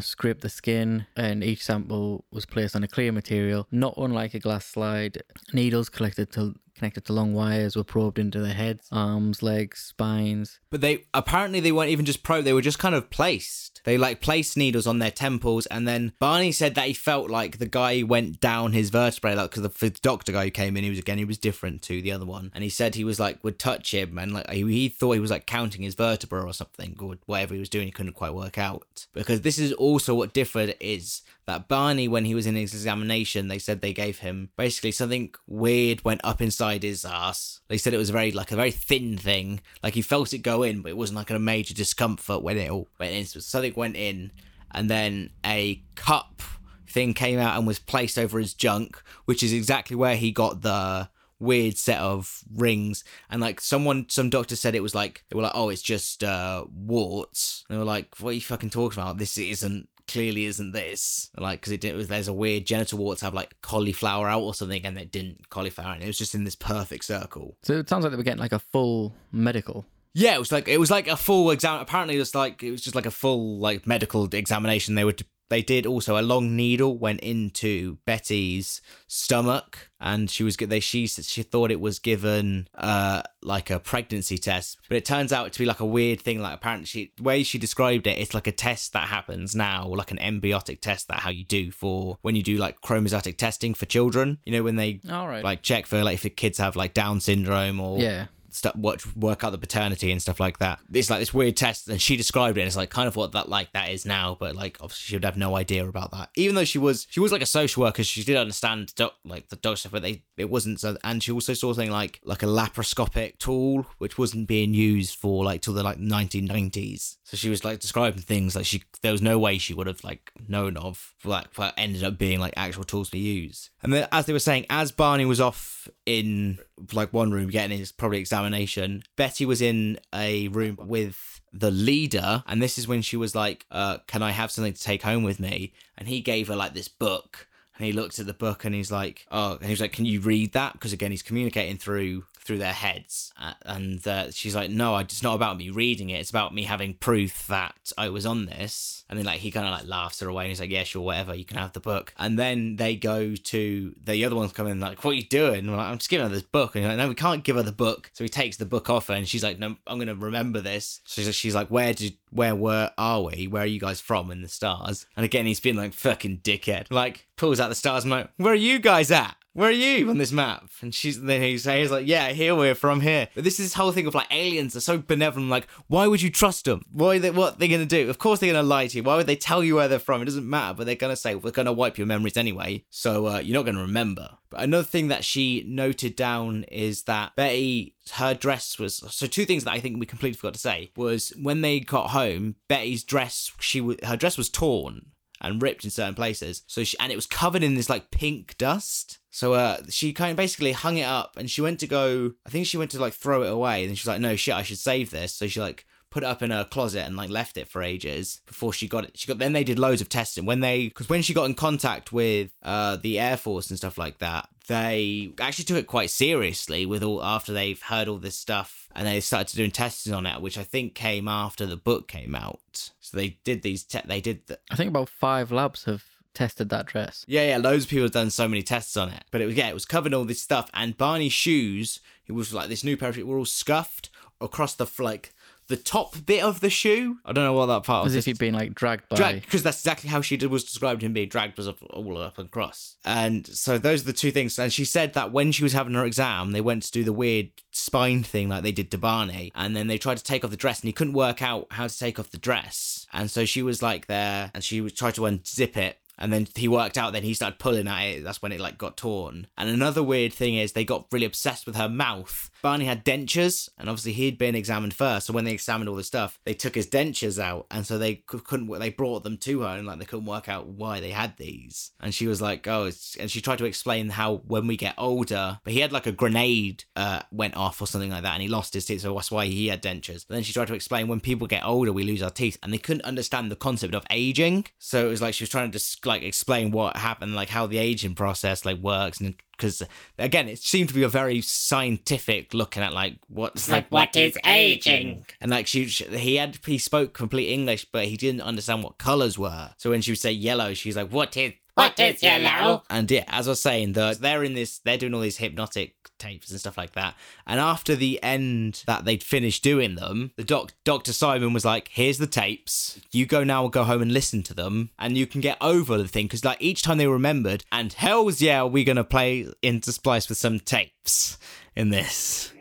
scraped 0.00 0.42
the 0.42 0.48
skin, 0.48 1.06
and 1.16 1.42
each 1.42 1.64
sample 1.64 2.24
was 2.30 2.46
placed 2.46 2.76
on 2.76 2.84
a 2.84 2.88
clear 2.88 3.12
material, 3.12 3.66
not 3.70 3.94
unlike 3.96 4.34
a 4.34 4.38
glass 4.38 4.66
slide. 4.66 5.22
Needles 5.52 5.88
collected 5.88 6.30
to 6.32 6.54
connected 6.76 7.04
to 7.06 7.12
long 7.12 7.34
wires 7.34 7.76
were 7.76 7.84
probed 7.84 8.18
into 8.18 8.40
their 8.40 8.54
heads, 8.54 8.88
arms, 8.92 9.42
legs, 9.42 9.80
spines. 9.80 10.60
But 10.70 10.80
they 10.80 11.04
apparently 11.12 11.60
they 11.60 11.72
weren't 11.72 11.90
even 11.90 12.04
just 12.04 12.22
probed; 12.22 12.46
they 12.46 12.52
were 12.52 12.62
just 12.62 12.78
kind 12.78 12.94
of 12.94 13.10
placed. 13.10 13.80
They 13.84 13.98
like 13.98 14.20
placed 14.20 14.56
needles 14.56 14.86
on 14.86 14.98
their 14.98 15.10
temples, 15.10 15.66
and 15.66 15.86
then 15.86 16.12
Barney 16.18 16.52
said 16.52 16.74
that 16.74 16.86
he 16.86 16.92
felt 16.92 17.30
like 17.30 17.58
the 17.58 17.66
guy 17.66 18.02
went 18.02 18.40
down 18.40 18.72
his 18.72 18.90
vertebrae, 18.90 19.34
like 19.34 19.50
because 19.50 19.62
the, 19.62 19.90
the 19.90 19.98
doctor 20.00 20.32
guy 20.32 20.44
who 20.44 20.50
came 20.50 20.76
in, 20.76 20.84
he 20.84 20.90
was 20.90 20.98
again 20.98 21.18
he 21.18 21.24
was 21.24 21.38
different 21.38 21.82
to 21.82 22.02
the 22.02 22.12
other 22.12 22.26
one, 22.26 22.50
and 22.54 22.62
he 22.62 22.70
said 22.70 22.94
he 22.94 23.04
was 23.04 23.18
like 23.18 23.42
would 23.42 23.58
touch 23.58 23.92
him, 23.92 24.18
and 24.18 24.32
like 24.32 24.50
he, 24.50 24.62
he 24.64 24.88
thought 24.88 25.12
he 25.12 25.20
was 25.20 25.30
like 25.30 25.46
counting 25.46 25.82
his 25.82 25.94
vertebra 25.94 26.44
or 26.44 26.52
something, 26.52 26.96
or 27.00 27.16
whatever 27.26 27.54
he 27.54 27.60
was 27.60 27.68
doing, 27.68 27.86
he 27.86 27.92
couldn't 27.92 28.12
quite 28.12 28.34
work 28.34 28.58
out. 28.58 29.06
Because 29.12 29.40
this 29.42 29.58
is 29.58 29.72
also 29.72 30.14
what 30.14 30.32
differed 30.32 30.74
is 30.80 31.22
that 31.46 31.68
Barney, 31.68 32.08
when 32.08 32.24
he 32.24 32.34
was 32.34 32.46
in 32.46 32.56
his 32.56 32.74
examination, 32.74 33.46
they 33.46 33.60
said 33.60 33.80
they 33.80 33.92
gave 33.92 34.18
him 34.18 34.50
basically 34.56 34.90
something 34.90 35.32
weird 35.46 36.04
went 36.04 36.20
up 36.24 36.40
inside 36.40 36.82
his 36.82 37.04
ass. 37.04 37.60
They 37.68 37.78
said 37.78 37.94
it 37.94 37.98
was 37.98 38.10
very 38.10 38.32
like 38.32 38.50
a 38.50 38.56
very 38.56 38.72
thin 38.72 39.16
thing, 39.16 39.60
like 39.82 39.94
he 39.94 40.02
felt 40.02 40.32
it 40.32 40.38
go 40.38 40.64
in, 40.64 40.82
but 40.82 40.90
it 40.90 40.96
wasn't 40.96 41.18
like 41.18 41.30
a 41.30 41.38
major 41.38 41.72
discomfort 41.72 42.42
when 42.42 42.58
it 42.58 42.70
all 42.70 42.88
went 42.98 43.14
in. 43.14 43.24
So 43.26 43.38
something 43.38 43.74
went 43.76 43.96
in, 43.96 44.32
and 44.72 44.90
then 44.90 45.30
a 45.44 45.82
cup 45.94 46.42
thing 46.88 47.14
came 47.14 47.38
out 47.38 47.56
and 47.56 47.66
was 47.66 47.78
placed 47.78 48.18
over 48.18 48.40
his 48.40 48.52
junk, 48.52 49.00
which 49.24 49.42
is 49.44 49.52
exactly 49.52 49.94
where 49.94 50.16
he 50.16 50.32
got 50.32 50.62
the 50.62 51.08
weird 51.38 51.76
set 51.76 51.98
of 51.98 52.42
rings 52.54 53.04
and 53.28 53.42
like 53.42 53.60
someone 53.60 54.06
some 54.08 54.30
doctor 54.30 54.56
said 54.56 54.74
it 54.74 54.82
was 54.82 54.94
like 54.94 55.22
they 55.28 55.36
were 55.36 55.42
like 55.42 55.52
oh 55.54 55.68
it's 55.68 55.82
just 55.82 56.24
uh 56.24 56.64
warts 56.74 57.62
and 57.68 57.74
they 57.74 57.78
were 57.78 57.84
like 57.84 58.18
what 58.20 58.30
are 58.30 58.32
you 58.32 58.40
fucking 58.40 58.70
talking 58.70 58.98
about 58.98 59.18
this 59.18 59.36
isn't 59.36 59.86
clearly 60.08 60.44
isn't 60.44 60.72
this 60.72 61.30
like 61.36 61.60
because 61.60 61.72
it, 61.72 61.80
did- 61.80 61.94
it 61.94 61.96
was 61.96 62.08
there's 62.08 62.28
a 62.28 62.32
weird 62.32 62.64
genital 62.66 62.98
wart 62.98 63.18
to 63.18 63.24
have 63.24 63.34
like 63.34 63.54
cauliflower 63.62 64.28
out 64.28 64.42
or 64.42 64.54
something 64.54 64.84
and 64.86 64.96
it 64.98 65.10
didn't 65.10 65.48
cauliflower 65.50 65.94
and 65.94 66.02
it 66.02 66.06
was 66.06 66.18
just 66.18 66.34
in 66.34 66.44
this 66.44 66.54
perfect 66.56 67.04
circle 67.04 67.56
So 67.62 67.74
it 67.74 67.88
sounds 67.88 68.04
like 68.04 68.12
they 68.12 68.16
were 68.16 68.22
getting 68.22 68.38
like 68.40 68.52
a 68.52 68.58
full 68.58 69.14
medical. 69.32 69.84
yeah 70.14 70.34
it 70.34 70.38
was 70.38 70.52
like 70.52 70.68
it 70.68 70.78
was 70.78 70.90
like 70.90 71.08
a 71.08 71.16
full 71.16 71.50
exam 71.50 71.80
apparently 71.80 72.16
it 72.16 72.20
was 72.20 72.34
like 72.34 72.62
it 72.62 72.70
was 72.70 72.82
just 72.82 72.94
like 72.94 73.06
a 73.06 73.10
full 73.10 73.58
like 73.58 73.86
medical 73.86 74.24
examination 74.32 74.94
they 74.94 75.04
would 75.04 75.24
they 75.48 75.62
did 75.62 75.86
also 75.86 76.18
a 76.18 76.22
long 76.22 76.56
needle 76.56 76.96
went 76.98 77.20
into 77.20 77.98
Betty's 78.04 78.80
stomach 79.06 79.90
and 80.00 80.30
she 80.30 80.42
was 80.42 80.56
they 80.56 80.80
she 80.80 81.06
she 81.06 81.42
thought 81.42 81.70
it 81.70 81.80
was 81.80 81.98
given 81.98 82.68
uh 82.74 83.22
like 83.42 83.70
a 83.70 83.78
pregnancy 83.78 84.36
test 84.36 84.78
but 84.88 84.96
it 84.96 85.04
turns 85.04 85.32
out 85.32 85.52
to 85.52 85.58
be 85.58 85.64
like 85.64 85.80
a 85.80 85.86
weird 85.86 86.20
thing 86.20 86.40
like 86.40 86.54
apparently 86.54 86.86
she 86.86 87.12
the 87.16 87.22
way 87.22 87.42
she 87.42 87.58
described 87.58 88.06
it 88.06 88.18
it's 88.18 88.34
like 88.34 88.46
a 88.46 88.52
test 88.52 88.92
that 88.92 89.08
happens 89.08 89.54
now 89.54 89.86
like 89.86 90.10
an 90.10 90.18
amniotic 90.18 90.80
test 90.80 91.08
that 91.08 91.20
how 91.20 91.30
you 91.30 91.44
do 91.44 91.70
for 91.70 92.18
when 92.22 92.36
you 92.36 92.42
do 92.42 92.56
like 92.56 92.80
chromosotic 92.82 93.38
testing 93.38 93.72
for 93.72 93.86
children 93.86 94.38
you 94.44 94.52
know 94.52 94.62
when 94.62 94.76
they 94.76 95.00
All 95.10 95.28
right. 95.28 95.44
like 95.44 95.62
check 95.62 95.86
for 95.86 96.02
like 96.04 96.14
if 96.14 96.22
the 96.22 96.30
kids 96.30 96.58
have 96.58 96.76
like 96.76 96.92
down 96.92 97.20
syndrome 97.20 97.80
or 97.80 97.98
yeah. 97.98 98.26
Stuff 98.56 98.76
work, 98.76 99.00
work 99.14 99.44
out 99.44 99.52
the 99.52 99.58
paternity 99.58 100.10
and 100.10 100.20
stuff 100.20 100.40
like 100.40 100.58
that. 100.58 100.80
It's 100.92 101.10
like 101.10 101.20
this 101.20 101.34
weird 101.34 101.56
test 101.56 101.88
and 101.88 102.00
she 102.00 102.16
described 102.16 102.58
it 102.58 102.62
and 102.62 102.66
it's 102.66 102.76
like 102.76 102.90
kind 102.90 103.08
of 103.08 103.16
what 103.16 103.32
that 103.32 103.48
like 103.48 103.72
that 103.72 103.90
is 103.90 104.04
now 104.06 104.36
but 104.38 104.56
like 104.56 104.78
obviously 104.80 105.08
she 105.08 105.16
would 105.16 105.24
have 105.24 105.36
no 105.36 105.56
idea 105.56 105.86
about 105.86 106.10
that. 106.12 106.30
Even 106.36 106.54
though 106.54 106.64
she 106.64 106.78
was 106.78 107.06
she 107.10 107.20
was 107.20 107.32
like 107.32 107.42
a 107.42 107.46
social 107.46 107.82
worker 107.82 108.02
she 108.02 108.24
did 108.24 108.36
understand 108.36 108.94
doc, 108.94 109.14
like 109.24 109.48
the 109.48 109.56
dog 109.56 109.76
stuff 109.76 109.92
but 109.92 110.02
they 110.02 110.22
it 110.36 110.50
wasn't 110.50 110.80
so 110.80 110.96
and 111.04 111.22
she 111.22 111.32
also 111.32 111.54
saw 111.54 111.72
something 111.72 111.90
like 111.90 112.20
like 112.24 112.42
a 112.42 112.46
laparoscopic 112.46 113.38
tool 113.38 113.86
which 113.98 114.18
wasn't 114.18 114.48
being 114.48 114.74
used 114.74 115.16
for 115.16 115.44
like 115.44 115.60
till 115.62 115.74
the 115.74 115.82
like 115.82 115.98
1990s 115.98 117.16
so 117.24 117.36
she 117.36 117.50
was 117.50 117.64
like 117.64 117.80
describing 117.80 118.22
things 118.22 118.54
like 118.54 118.64
she 118.64 118.82
there 119.02 119.12
was 119.12 119.22
no 119.22 119.38
way 119.38 119.58
she 119.58 119.74
would 119.74 119.86
have 119.86 120.02
like 120.04 120.30
known 120.48 120.76
of 120.76 121.14
like 121.24 121.46
what 121.56 121.74
ended 121.76 122.04
up 122.04 122.18
being 122.18 122.40
like 122.40 122.54
actual 122.56 122.84
tools 122.84 123.10
to 123.10 123.18
use. 123.18 123.70
And 123.82 123.92
then 123.92 124.08
as 124.12 124.26
they 124.26 124.32
were 124.32 124.38
saying 124.38 124.66
as 124.70 124.92
barney 124.92 125.24
was 125.24 125.40
off 125.40 125.88
in 126.04 126.58
like 126.92 127.12
one 127.12 127.30
room 127.30 127.50
getting 127.50 127.78
his 127.78 127.92
probably 127.92 128.18
examination. 128.18 129.02
Betty 129.16 129.46
was 129.46 129.62
in 129.62 129.98
a 130.14 130.48
room 130.48 130.78
with 130.80 131.40
the 131.52 131.70
leader 131.70 132.42
and 132.46 132.60
this 132.60 132.76
is 132.76 132.86
when 132.86 133.00
she 133.00 133.16
was 133.16 133.34
like 133.34 133.64
uh 133.70 133.96
can 134.06 134.22
i 134.22 134.30
have 134.30 134.50
something 134.50 134.74
to 134.74 134.82
take 134.82 135.02
home 135.02 135.22
with 135.22 135.40
me? 135.40 135.72
And 135.96 136.08
he 136.08 136.20
gave 136.20 136.48
her 136.48 136.56
like 136.56 136.74
this 136.74 136.88
book 136.88 137.48
and 137.76 137.86
he 137.86 137.92
looked 137.92 138.18
at 138.18 138.26
the 138.26 138.34
book 138.34 138.64
and 138.64 138.74
he's 138.74 138.92
like 138.92 139.26
oh 139.30 139.56
and 139.60 139.68
he's 139.70 139.80
like 139.80 139.92
can 139.92 140.04
you 140.04 140.20
read 140.20 140.52
that? 140.52 140.74
Because 140.74 140.92
again 140.92 141.10
he's 141.10 141.22
communicating 141.22 141.78
through 141.78 142.24
through 142.46 142.58
their 142.58 142.72
heads 142.72 143.32
uh, 143.40 143.54
and 143.62 144.06
uh, 144.06 144.30
she's 144.30 144.54
like 144.54 144.70
no 144.70 144.96
it's 144.98 145.22
not 145.22 145.34
about 145.34 145.56
me 145.56 145.70
reading 145.70 146.10
it. 146.10 146.20
It's 146.20 146.30
about 146.30 146.54
me 146.54 146.62
having 146.62 146.94
proof 146.94 147.46
that 147.48 147.92
i 147.98 148.08
was 148.08 148.24
on 148.24 148.46
this. 148.46 149.04
And 149.08 149.18
then 149.18 149.26
like 149.26 149.40
he 149.40 149.50
kind 149.50 149.66
of 149.66 149.72
like 149.72 149.88
laughs 149.88 150.20
her 150.20 150.28
away 150.28 150.44
and 150.44 150.50
he's 150.50 150.60
like 150.60 150.70
yeah 150.70 150.84
sure 150.84 151.02
whatever. 151.02 151.34
You 151.34 151.44
can 151.44 151.58
have 151.58 151.72
the 151.72 151.80
book. 151.80 152.14
And 152.18 152.38
then 152.38 152.76
they 152.76 152.94
go 152.94 153.34
to 153.34 153.94
the 154.02 154.24
other 154.24 154.36
ones 154.36 154.52
come 154.52 154.66
in 154.68 154.80
like 154.80 155.04
what 155.04 155.10
are 155.10 155.14
you 155.14 155.24
doing? 155.24 155.60
And 155.60 155.76
like, 155.76 155.86
i'm 155.86 155.98
just 155.98 156.08
giving 156.08 156.26
her 156.26 156.32
this 156.32 156.42
book. 156.42 156.76
And 156.76 156.84
like 156.86 156.96
no 156.96 157.08
we 157.08 157.14
can't 157.14 157.42
give 157.42 157.56
her 157.56 157.62
the 157.62 157.72
book. 157.72 158.10
So 158.14 158.22
he 158.22 158.28
takes 158.28 158.56
the 158.56 158.66
book 158.66 158.88
off 158.88 159.08
her 159.08 159.14
and 159.14 159.28
she's 159.28 159.42
like 159.42 159.58
no 159.58 159.76
i'm 159.86 159.98
gonna 159.98 160.14
remember 160.14 160.60
this. 160.60 161.00
So 161.04 161.22
she's, 161.22 161.34
she's 161.34 161.54
like 161.54 161.68
where 161.68 161.92
did 161.92 162.16
where 162.30 162.54
were 162.54 162.92
are 162.96 163.22
we? 163.22 163.48
Where 163.48 163.62
are 163.62 163.66
you 163.66 163.80
guys 163.80 164.00
from 164.00 164.30
in 164.30 164.42
the 164.42 164.48
stars? 164.48 165.06
And 165.16 165.24
again 165.24 165.46
he's 165.46 165.60
been 165.60 165.76
like 165.76 165.92
fucking 165.92 166.38
dickhead. 166.38 166.90
Like 166.90 167.26
pulls 167.36 167.58
out 167.58 167.68
the 167.68 167.74
stars 167.74 168.04
and 168.04 168.10
like 168.12 168.30
where 168.36 168.52
are 168.52 168.56
you 168.56 168.78
guys 168.78 169.10
at 169.10 169.36
where 169.56 169.70
are 169.70 169.72
you 169.72 170.10
on 170.10 170.18
this 170.18 170.32
map? 170.32 170.68
And 170.82 170.94
she's 170.94 171.18
then 171.22 171.40
he 171.40 171.56
says 171.56 171.90
like, 171.90 172.06
yeah, 172.06 172.28
here 172.28 172.54
we're 172.54 172.74
from 172.74 173.00
here. 173.00 173.28
But 173.34 173.42
this 173.42 173.58
is 173.58 173.66
this 173.66 173.74
whole 173.74 173.90
thing 173.90 174.06
of 174.06 174.14
like 174.14 174.26
aliens 174.30 174.76
are 174.76 174.80
so 174.80 174.98
benevolent. 174.98 175.48
Like, 175.48 175.66
why 175.86 176.06
would 176.06 176.20
you 176.20 176.30
trust 176.30 176.66
them? 176.66 176.82
Why 176.92 177.18
they 177.18 177.30
what 177.30 177.58
they're 177.58 177.68
gonna 177.68 177.86
do? 177.86 178.10
Of 178.10 178.18
course 178.18 178.38
they're 178.38 178.52
gonna 178.52 178.66
lie 178.66 178.86
to 178.86 178.96
you. 178.98 179.02
Why 179.02 179.16
would 179.16 179.26
they 179.26 179.34
tell 179.34 179.64
you 179.64 179.76
where 179.76 179.88
they're 179.88 179.98
from? 179.98 180.20
It 180.20 180.26
doesn't 180.26 180.48
matter. 180.48 180.74
But 180.74 180.84
they're 180.84 180.94
gonna 180.94 181.16
say 181.16 181.34
we're 181.34 181.52
gonna 181.52 181.72
wipe 181.72 181.96
your 181.96 182.06
memories 182.06 182.36
anyway, 182.36 182.84
so 182.90 183.28
uh, 183.28 183.38
you're 183.38 183.56
not 183.56 183.64
gonna 183.64 183.80
remember. 183.80 184.36
But 184.50 184.60
another 184.60 184.84
thing 184.84 185.08
that 185.08 185.24
she 185.24 185.64
noted 185.66 186.16
down 186.16 186.64
is 186.64 187.04
that 187.04 187.34
Betty 187.34 187.94
her 188.12 188.34
dress 188.34 188.78
was 188.78 189.02
so 189.08 189.26
two 189.26 189.46
things 189.46 189.64
that 189.64 189.72
I 189.72 189.80
think 189.80 189.98
we 189.98 190.06
completely 190.06 190.36
forgot 190.36 190.52
to 190.54 190.60
say 190.60 190.90
was 190.96 191.32
when 191.40 191.62
they 191.62 191.80
got 191.80 192.10
home, 192.10 192.56
Betty's 192.68 193.04
dress 193.04 193.52
she 193.58 193.78
her 194.04 194.16
dress 194.16 194.36
was 194.36 194.50
torn 194.50 195.06
and 195.40 195.62
ripped 195.62 195.84
in 195.84 195.90
certain 195.90 196.14
places. 196.14 196.62
So 196.66 196.84
she, 196.84 196.98
and 196.98 197.12
it 197.12 197.16
was 197.16 197.26
covered 197.26 197.62
in 197.62 197.74
this 197.74 197.90
like 197.90 198.10
pink 198.10 198.56
dust. 198.58 199.18
So 199.30 199.54
uh, 199.54 199.78
she 199.88 200.12
kind 200.12 200.30
of 200.30 200.36
basically 200.36 200.72
hung 200.72 200.96
it 200.96 201.04
up, 201.04 201.36
and 201.36 201.50
she 201.50 201.60
went 201.60 201.80
to 201.80 201.86
go. 201.86 202.32
I 202.46 202.50
think 202.50 202.66
she 202.66 202.78
went 202.78 202.90
to 202.92 203.00
like 203.00 203.12
throw 203.12 203.42
it 203.42 203.52
away, 203.52 203.82
and 203.82 203.90
then 203.90 203.96
she's 203.96 204.06
like, 204.06 204.20
"No 204.20 204.36
shit, 204.36 204.54
I 204.54 204.62
should 204.62 204.78
save 204.78 205.10
this." 205.10 205.34
So 205.34 205.46
she 205.46 205.60
like 205.60 205.84
put 206.10 206.22
it 206.22 206.26
up 206.26 206.42
in 206.42 206.50
her 206.50 206.64
closet 206.64 207.04
and 207.04 207.16
like 207.16 207.28
left 207.28 207.58
it 207.58 207.68
for 207.68 207.82
ages 207.82 208.40
before 208.46 208.72
she 208.72 208.88
got 208.88 209.04
it. 209.04 209.18
She 209.18 209.26
got 209.26 209.38
then 209.38 209.52
they 209.52 209.64
did 209.64 209.78
loads 209.78 210.00
of 210.00 210.08
testing 210.08 210.46
when 210.46 210.60
they 210.60 210.88
because 210.88 211.08
when 211.08 211.22
she 211.22 211.34
got 211.34 211.44
in 211.44 211.54
contact 211.54 212.12
with 212.12 212.50
uh 212.62 212.96
the 212.96 213.18
Air 213.18 213.36
Force 213.36 213.68
and 213.68 213.78
stuff 213.78 213.98
like 213.98 214.18
that, 214.18 214.48
they 214.66 215.32
actually 215.40 215.64
took 215.64 215.76
it 215.76 215.86
quite 215.86 216.10
seriously 216.10 216.86
with 216.86 217.02
all 217.02 217.22
after 217.22 217.52
they've 217.52 217.80
heard 217.80 218.08
all 218.08 218.18
this 218.18 218.36
stuff 218.36 218.88
and 218.94 219.06
they 219.06 219.20
started 219.20 219.56
doing 219.56 219.70
testing 219.70 220.12
on 220.12 220.26
it, 220.26 220.40
which 220.40 220.58
I 220.58 220.64
think 220.64 220.94
came 220.94 221.28
after 221.28 221.66
the 221.66 221.76
book 221.76 222.08
came 222.08 222.34
out. 222.34 222.90
So 223.00 223.16
they 223.16 223.38
did 223.44 223.62
these 223.62 223.84
te- 223.84 224.00
they 224.04 224.20
did 224.20 224.46
the, 224.46 224.58
I 224.70 224.76
think 224.76 224.88
about 224.88 225.08
five 225.08 225.52
labs 225.52 225.84
have 225.84 226.04
tested 226.34 226.68
that 226.68 226.86
dress. 226.86 227.24
yeah, 227.26 227.48
yeah, 227.48 227.56
loads 227.56 227.84
of 227.84 227.90
people 227.90 228.04
have 228.04 228.12
done 228.12 228.30
so 228.30 228.46
many 228.48 228.62
tests 228.62 228.96
on 228.96 229.08
it. 229.08 229.24
But 229.30 229.40
it 229.40 229.46
was 229.46 229.54
yeah, 229.54 229.68
it 229.68 229.74
was 229.74 229.86
covered 229.86 230.12
in 230.12 230.14
all 230.14 230.24
this 230.24 230.42
stuff. 230.42 230.70
And 230.74 230.96
Barney's 230.96 231.32
shoes, 231.32 232.00
it 232.26 232.32
was 232.32 232.52
like 232.52 232.68
this 232.68 232.84
new 232.84 232.96
pair 232.96 233.10
of 233.10 233.14
shoes, 233.14 233.24
were 233.24 233.38
all 233.38 233.44
scuffed 233.44 234.10
across 234.40 234.74
the 234.74 234.86
like 234.98 235.32
the 235.68 235.76
top 235.76 236.14
bit 236.24 236.42
of 236.42 236.60
the 236.60 236.70
shoe. 236.70 237.18
I 237.24 237.32
don't 237.32 237.44
know 237.44 237.52
what 237.52 237.66
that 237.66 237.84
part 237.84 238.04
was. 238.04 238.14
As 238.14 238.18
if 238.18 238.24
he'd 238.26 238.38
been 238.38 238.54
like 238.54 238.74
dragged 238.74 239.08
by. 239.08 239.16
Dragged, 239.16 239.42
because 239.42 239.62
that's 239.62 239.80
exactly 239.80 240.08
how 240.08 240.20
she 240.20 240.36
did, 240.36 240.50
was 240.50 240.64
described 240.64 241.02
him 241.02 241.12
being 241.12 241.28
dragged 241.28 241.56
was 241.56 241.68
up, 241.68 241.78
all 241.90 242.18
up 242.18 242.38
and 242.38 242.48
across. 242.48 242.96
And 243.04 243.46
so 243.46 243.78
those 243.78 244.02
are 244.02 244.06
the 244.06 244.12
two 244.12 244.30
things. 244.30 244.58
And 244.58 244.72
she 244.72 244.84
said 244.84 245.14
that 245.14 245.32
when 245.32 245.52
she 245.52 245.62
was 245.62 245.72
having 245.72 245.94
her 245.94 246.04
exam, 246.04 246.52
they 246.52 246.60
went 246.60 246.84
to 246.84 246.92
do 246.92 247.04
the 247.04 247.12
weird 247.12 247.50
spine 247.72 248.22
thing 248.22 248.48
like 248.48 248.62
they 248.62 248.72
did 248.72 248.90
to 248.92 248.98
Barney, 248.98 249.52
and 249.54 249.76
then 249.76 249.86
they 249.86 249.98
tried 249.98 250.18
to 250.18 250.24
take 250.24 250.44
off 250.44 250.50
the 250.50 250.56
dress, 250.56 250.80
and 250.80 250.88
he 250.88 250.92
couldn't 250.92 251.14
work 251.14 251.42
out 251.42 251.66
how 251.70 251.86
to 251.86 251.98
take 251.98 252.18
off 252.18 252.30
the 252.30 252.38
dress. 252.38 253.06
And 253.12 253.30
so 253.30 253.44
she 253.44 253.62
was 253.62 253.82
like 253.82 254.06
there, 254.06 254.50
and 254.54 254.62
she 254.62 254.80
was 254.80 254.92
tried 254.92 255.14
to 255.16 255.22
unzip 255.22 255.76
it. 255.76 255.98
And 256.18 256.32
then 256.32 256.48
he 256.54 256.66
worked 256.66 256.96
out, 256.96 257.12
then 257.12 257.24
he 257.24 257.34
started 257.34 257.58
pulling 257.58 257.86
at 257.86 258.02
it. 258.04 258.24
That's 258.24 258.40
when 258.40 258.50
it 258.50 258.58
like 258.58 258.78
got 258.78 258.96
torn. 258.96 259.48
And 259.58 259.68
another 259.68 260.02
weird 260.02 260.32
thing 260.32 260.54
is 260.54 260.72
they 260.72 260.82
got 260.82 261.06
really 261.12 261.26
obsessed 261.26 261.66
with 261.66 261.76
her 261.76 261.90
mouth. 261.90 262.48
Barney 262.66 262.86
had 262.86 263.04
dentures, 263.04 263.68
and 263.78 263.88
obviously 263.88 264.12
he'd 264.12 264.38
been 264.38 264.56
examined 264.56 264.92
first. 264.92 265.28
So 265.28 265.32
when 265.32 265.44
they 265.44 265.52
examined 265.52 265.88
all 265.88 265.94
this 265.94 266.08
stuff, 266.08 266.40
they 266.44 266.52
took 266.52 266.74
his 266.74 266.88
dentures 266.88 267.40
out, 267.40 267.68
and 267.70 267.86
so 267.86 267.96
they 267.96 268.16
couldn't. 268.26 268.68
They 268.80 268.90
brought 268.90 269.22
them 269.22 269.38
to 269.38 269.60
her, 269.60 269.68
and 269.68 269.86
like 269.86 270.00
they 270.00 270.04
couldn't 270.04 270.26
work 270.26 270.48
out 270.48 270.66
why 270.66 270.98
they 270.98 271.12
had 271.12 271.36
these. 271.36 271.92
And 272.00 272.12
she 272.12 272.26
was 272.26 272.42
like, 272.42 272.66
"Oh," 272.66 272.90
and 273.20 273.30
she 273.30 273.40
tried 273.40 273.58
to 273.58 273.66
explain 273.66 274.08
how 274.08 274.38
when 274.48 274.66
we 274.66 274.76
get 274.76 274.96
older, 274.98 275.60
but 275.62 275.74
he 275.74 275.78
had 275.78 275.92
like 275.92 276.08
a 276.08 276.12
grenade 276.12 276.82
uh, 276.96 277.20
went 277.30 277.56
off 277.56 277.80
or 277.80 277.86
something 277.86 278.10
like 278.10 278.24
that, 278.24 278.32
and 278.32 278.42
he 278.42 278.48
lost 278.48 278.74
his 278.74 278.84
teeth, 278.84 279.02
so 279.02 279.14
that's 279.14 279.30
why 279.30 279.46
he 279.46 279.68
had 279.68 279.80
dentures. 279.80 280.26
But 280.26 280.34
then 280.34 280.42
she 280.42 280.52
tried 280.52 280.66
to 280.66 280.74
explain 280.74 281.06
when 281.06 281.20
people 281.20 281.46
get 281.46 281.64
older, 281.64 281.92
we 281.92 282.02
lose 282.02 282.20
our 282.20 282.30
teeth, 282.30 282.58
and 282.64 282.72
they 282.72 282.78
couldn't 282.78 283.04
understand 283.04 283.48
the 283.48 283.54
concept 283.54 283.94
of 283.94 284.04
aging. 284.10 284.66
So 284.80 285.06
it 285.06 285.10
was 285.10 285.22
like 285.22 285.34
she 285.34 285.44
was 285.44 285.50
trying 285.50 285.70
to 285.70 285.78
just 285.78 286.04
like 286.04 286.24
explain 286.24 286.72
what 286.72 286.96
happened, 286.96 287.36
like 287.36 287.50
how 287.50 287.68
the 287.68 287.78
aging 287.78 288.16
process 288.16 288.64
like 288.64 288.78
works, 288.78 289.20
and 289.20 289.36
because 289.56 289.82
again, 290.18 290.48
it 290.48 290.58
seemed 290.58 290.88
to 290.88 290.94
be 290.94 291.02
a 291.02 291.08
very 291.08 291.40
scientific 291.40 292.54
looking 292.54 292.82
at 292.82 292.92
like 292.92 293.18
what's 293.28 293.68
Like, 293.68 293.90
what 293.90 294.16
is 294.16 294.36
aging? 294.44 295.24
and 295.40 295.50
like 295.50 295.66
she, 295.66 295.86
she- 295.86 296.04
he 296.16 296.36
had 296.36 296.58
he 296.64 296.78
spoke 296.78 297.12
complete 297.12 297.50
English, 297.52 297.86
but 297.92 298.06
he 298.06 298.16
didn't 298.16 298.40
understand 298.42 298.82
what 298.82 298.98
colors 298.98 299.38
were. 299.38 299.70
So 299.76 299.90
when 299.90 300.00
she 300.02 300.12
would 300.12 300.18
say 300.18 300.32
yellow, 300.32 300.74
she's 300.74 300.96
like, 300.96 301.10
"What 301.10 301.36
is?" 301.36 301.52
What 301.76 302.00
is 302.00 302.22
yellow? 302.22 302.84
And 302.88 303.10
yeah, 303.10 303.24
as 303.28 303.46
I 303.46 303.50
was 303.50 303.60
saying, 303.60 303.92
the, 303.92 304.16
they're 304.18 304.42
in 304.42 304.54
this, 304.54 304.78
they're 304.78 304.96
doing 304.96 305.12
all 305.12 305.20
these 305.20 305.36
hypnotic 305.36 305.94
tapes 306.18 306.50
and 306.50 306.58
stuff 306.58 306.78
like 306.78 306.92
that. 306.92 307.14
And 307.46 307.60
after 307.60 307.94
the 307.94 308.18
end 308.22 308.82
that 308.86 309.04
they'd 309.04 309.22
finished 309.22 309.62
doing 309.62 309.94
them, 309.94 310.32
the 310.36 310.44
doc, 310.44 310.72
Dr. 310.84 311.12
Simon 311.12 311.52
was 311.52 311.66
like, 311.66 311.88
here's 311.92 312.16
the 312.16 312.26
tapes. 312.26 312.98
You 313.12 313.26
go 313.26 313.44
now 313.44 313.64
and 313.64 313.72
go 313.74 313.84
home 313.84 314.00
and 314.00 314.10
listen 314.10 314.42
to 314.44 314.54
them 314.54 314.88
and 314.98 315.18
you 315.18 315.26
can 315.26 315.42
get 315.42 315.58
over 315.60 315.98
the 315.98 316.08
thing. 316.08 316.24
Because 316.24 316.46
like 316.46 316.62
each 316.62 316.80
time 316.80 316.96
they 316.96 317.06
remembered, 317.06 317.62
and 317.70 317.92
hell's 317.92 318.40
yeah, 318.40 318.62
we're 318.62 318.82
going 318.82 318.96
to 318.96 319.04
play 319.04 319.46
into 319.60 319.92
splice 319.92 320.30
with 320.30 320.38
some 320.38 320.58
tapes 320.58 321.36
in 321.74 321.90
this. 321.90 322.54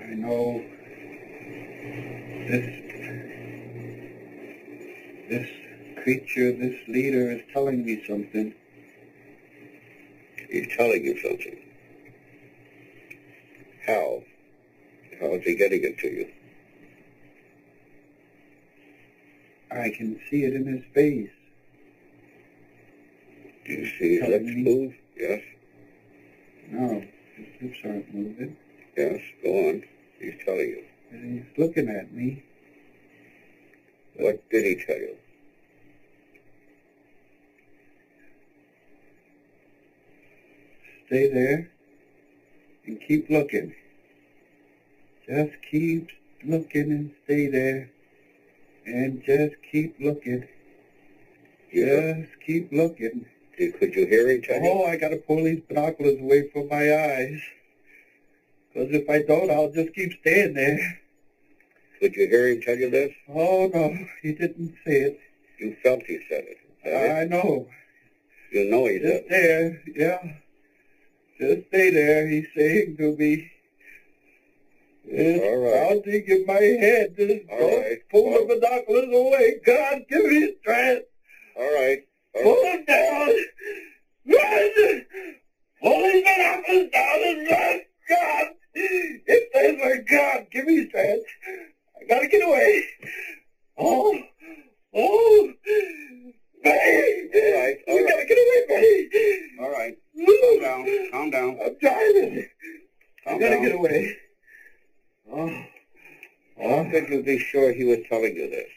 I 0.00 0.14
know 0.14 0.64
this 2.48 2.80
this 5.28 5.50
creature, 6.04 6.52
this 6.52 6.76
leader 6.86 7.30
is 7.30 7.40
telling 7.52 7.82
me 7.84 8.04
something. 8.06 8.54
He's 10.50 10.68
telling 10.76 11.02
you 11.02 11.18
something. 11.18 11.58
How? 13.86 14.22
How 15.18 15.32
is 15.32 15.44
he 15.44 15.54
getting 15.54 15.82
it 15.82 15.98
to 15.98 16.08
you? 16.08 16.30
I 19.70 19.90
can 19.96 20.20
see 20.30 20.44
it 20.44 20.52
in 20.52 20.66
his 20.66 20.84
face. 20.94 21.30
Do 23.64 23.72
you 23.72 23.86
see 23.98 24.18
his 24.18 24.28
lips 24.28 24.44
me? 24.44 24.62
move? 24.62 24.94
Yes. 25.16 25.42
No, 26.70 27.02
his 27.36 27.46
lips 27.62 27.78
aren't 27.82 28.14
moving. 28.14 28.56
Yes. 28.94 29.20
Go 29.42 29.68
on. 29.70 29.82
He's 30.20 30.34
telling 30.44 30.68
you. 30.68 30.84
And 31.10 31.38
he's 31.38 31.58
looking 31.58 31.88
at 31.88 32.12
me. 32.12 32.44
What 34.16 34.48
did 34.50 34.64
he 34.66 34.84
tell 34.84 34.96
you? 34.96 35.16
Stay 41.14 41.32
there 41.32 41.70
and 42.86 43.00
keep 43.06 43.30
looking. 43.30 43.72
Just 45.28 45.52
keep 45.70 46.08
looking 46.44 46.90
and 46.90 47.12
stay 47.22 47.46
there. 47.46 47.88
And 48.84 49.22
just 49.24 49.54
keep 49.70 49.94
looking. 50.00 50.48
Just 51.72 52.30
keep 52.44 52.72
looking. 52.72 53.26
could 53.56 53.94
you 53.94 54.06
hear 54.06 54.28
him 54.28 54.42
tell 54.42 54.60
you? 54.60 54.68
Oh, 54.68 54.86
I 54.86 54.96
gotta 54.96 55.18
pull 55.18 55.44
these 55.44 55.62
binoculars 55.68 56.18
away 56.18 56.50
from 56.50 56.66
my 56.68 56.92
eyes. 56.92 57.40
Because 58.72 58.90
if 58.90 59.08
I 59.08 59.22
don't, 59.22 59.52
I'll 59.52 59.70
just 59.70 59.94
keep 59.94 60.18
staying 60.20 60.54
there. 60.54 60.98
Could 62.00 62.16
you 62.16 62.26
hear 62.26 62.48
him 62.48 62.60
tell 62.60 62.76
you 62.76 62.90
this? 62.90 63.14
Oh, 63.28 63.70
no, 63.72 63.96
he 64.20 64.32
didn't 64.32 64.74
say 64.84 65.02
it. 65.02 65.20
You 65.60 65.76
felt 65.80 66.02
he 66.08 66.18
said 66.28 66.42
it. 66.42 66.58
Is 66.84 66.92
that 66.92 67.06
it? 67.06 67.12
I 67.12 67.24
know. 67.26 67.68
You 68.50 68.68
know 68.68 68.86
he 68.86 68.98
Just 68.98 69.12
said 69.12 69.22
it. 69.22 69.28
there, 69.28 69.82
yeah. 69.94 70.34
Just 71.38 71.66
stay 71.68 71.90
there, 71.90 72.28
he's 72.28 72.46
saying 72.56 72.96
to 72.98 73.16
me. 73.16 73.50
It's 75.06 75.44
All 75.44 75.56
right. 75.56 75.88
pounding 75.88 76.24
in 76.28 76.46
my 76.46 76.54
head. 76.54 77.14
Just 77.16 77.48
All 77.50 77.58
don't 77.58 77.82
right. 77.82 77.98
pull 78.10 78.30
Well- 78.30 78.46
the 78.46 78.54
binoculars 78.54 79.08
away. 79.14 79.60
God, 79.64 80.02
give 80.08 80.24
me 80.24 80.54
strength. 80.60 81.06
All 81.56 81.74
right. 81.74 81.98
All 82.34 82.42
Pull 82.42 82.62
right. 82.62 82.86
them 82.86 82.94
down. 82.96 83.28
Run! 84.26 85.06
Pull 85.82 86.02
these 86.02 86.24
binoculars 86.24 86.90
down 86.90 87.22
and 87.24 87.50
run. 87.50 87.80
God, 88.08 88.46
it 88.74 89.50
says 89.52 89.76
my 89.78 89.96
God, 90.16 90.46
give 90.50 90.66
me 90.66 90.88
strength. 90.88 91.26
I 92.00 92.04
gotta 92.08 92.28
get 92.28 92.46
away. 92.48 92.84
Oh, 93.76 94.18
oh, 94.94 95.52
Betty. 96.64 97.28
All 97.34 97.60
right, 97.60 97.76
all 97.88 97.94
We 97.96 98.02
right. 98.04 98.10
gotta 98.10 98.26
get 98.26 98.38
away, 98.38 98.64
Betty. 98.68 99.40
All 99.60 99.70
right. 99.70 99.98
Calm 100.16 100.60
down. 100.60 101.10
Calm 101.12 101.30
down. 101.30 101.58
I'm 101.64 101.76
driving. 101.80 102.48
I 103.26 103.30
Calm 103.30 103.40
gotta 103.40 103.54
down. 103.56 103.62
get 103.64 103.74
away. 103.74 104.16
Oh, 105.30 105.64
How 106.62 106.90
could 106.90 107.08
you 107.08 107.22
be 107.22 107.38
sure 107.38 107.72
he 107.72 107.84
was 107.84 107.98
telling 108.08 108.34
you 108.36 108.48
this? 108.50 108.68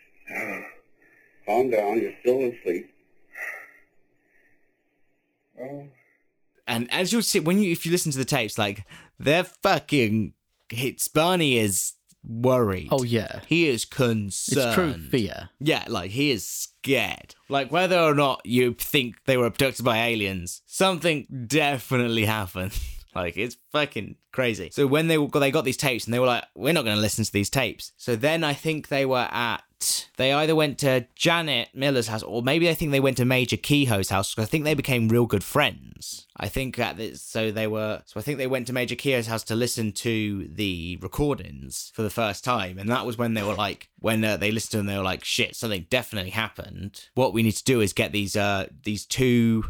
Calm 1.46 1.70
down. 1.70 2.02
You're 2.02 2.14
still 2.22 2.42
asleep. 2.52 2.90
oh. 5.62 5.88
And 6.70 6.92
as 6.92 7.14
you'll 7.14 7.22
see, 7.22 7.40
when 7.40 7.60
you, 7.62 7.72
if 7.72 7.86
you 7.86 7.92
listen 7.94 8.12
to 8.12 8.18
the 8.18 8.26
tapes, 8.26 8.58
like, 8.58 8.86
they're 9.18 9.46
fucking, 9.46 10.34
hits, 10.70 11.08
Barney 11.08 11.58
is 11.58 11.94
worried. 12.28 12.90
Oh 12.92 13.04
yeah, 13.04 13.40
He 13.48 13.68
is 13.68 13.86
concerned. 13.86 14.66
it's 14.66 14.76
true 14.76 14.94
fear. 15.10 15.50
Yeah, 15.60 15.86
like 15.88 16.12
he 16.12 16.32
is 16.32 16.48
scared. 16.48 17.36
Like 17.50 17.72
whether 17.72 18.00
or 18.00 18.14
not 18.14 18.42
you 18.46 18.74
think 18.74 19.16
they 19.26 19.38
were 19.38 19.46
abducted 19.46 19.86
by 19.86 19.98
aliens, 20.08 20.62
something 20.66 21.26
definitely 21.48 22.26
happened. 22.26 22.78
like 23.16 23.38
it's 23.38 23.58
fucking 23.72 24.16
crazy. 24.32 24.70
So 24.72 24.86
when 24.88 25.08
they 25.08 25.18
they 25.18 25.52
got 25.52 25.66
these 25.66 25.78
tapes 25.78 26.06
and 26.06 26.14
they 26.14 26.20
were 26.20 26.28
like, 26.28 26.46
we're 26.56 26.74
not 26.74 26.86
going 26.86 26.96
to 26.98 27.02
listen 27.02 27.26
to 27.26 27.32
these 27.32 27.50
tapes. 27.50 27.92
So 27.98 28.16
then 28.16 28.44
I 28.44 28.54
think 28.54 28.88
they 28.88 29.06
were 29.06 29.28
at 29.32 29.64
They 30.18 30.34
either 30.34 30.56
went 30.56 30.80
to 30.80 31.06
Janet 31.16 31.70
Miller's 31.74 32.08
house, 32.08 32.24
or 32.24 32.42
maybe 32.42 32.68
I 32.70 32.74
think 32.74 32.92
they 32.92 33.00
went 33.00 33.18
to 33.18 33.26
Major 33.26 33.58
Keyhoe's 33.58 34.10
house. 34.10 34.34
'cause 34.34 34.44
I 34.44 34.48
think 34.48 34.64
they 34.64 34.74
became 34.74 35.08
real 35.08 35.26
good 35.28 35.44
friends. 35.44 36.26
I 36.36 36.48
think 36.48 36.78
at 36.80 36.98
this, 36.98 37.22
so 37.22 37.52
they 37.52 37.68
were. 37.68 38.02
So 38.06 38.20
I 38.20 38.24
think 38.24 38.38
they 38.38 38.48
went 38.48 38.68
to 38.68 38.74
Major 38.74 38.96
Keyhoe's 38.96 39.28
house 39.28 39.44
to 39.46 39.56
listen 39.56 39.92
to 39.94 40.48
the 40.52 40.98
recordings 41.02 41.92
for 41.94 42.02
the 42.02 42.10
first 42.10 42.44
time, 42.44 42.78
and 42.80 42.90
that 42.90 43.06
was 43.06 43.18
when 43.18 43.34
they 43.36 43.44
were 43.44 43.54
like, 43.56 43.90
when 44.00 44.24
uh, 44.24 44.38
they 44.38 44.52
listened 44.52 44.72
to 44.72 44.78
them, 44.78 44.86
they 44.88 44.98
were 44.98 45.04
like, 45.04 45.24
"Shit, 45.24 45.56
something 45.56 45.86
definitely 45.90 46.32
happened. 46.32 47.06
What 47.14 47.34
we 47.34 47.44
need 47.44 47.56
to 47.56 47.64
do 47.64 47.82
is 47.82 47.94
get 47.94 48.12
these 48.12 48.36
uh 48.36 48.68
these 48.84 49.06
two 49.06 49.66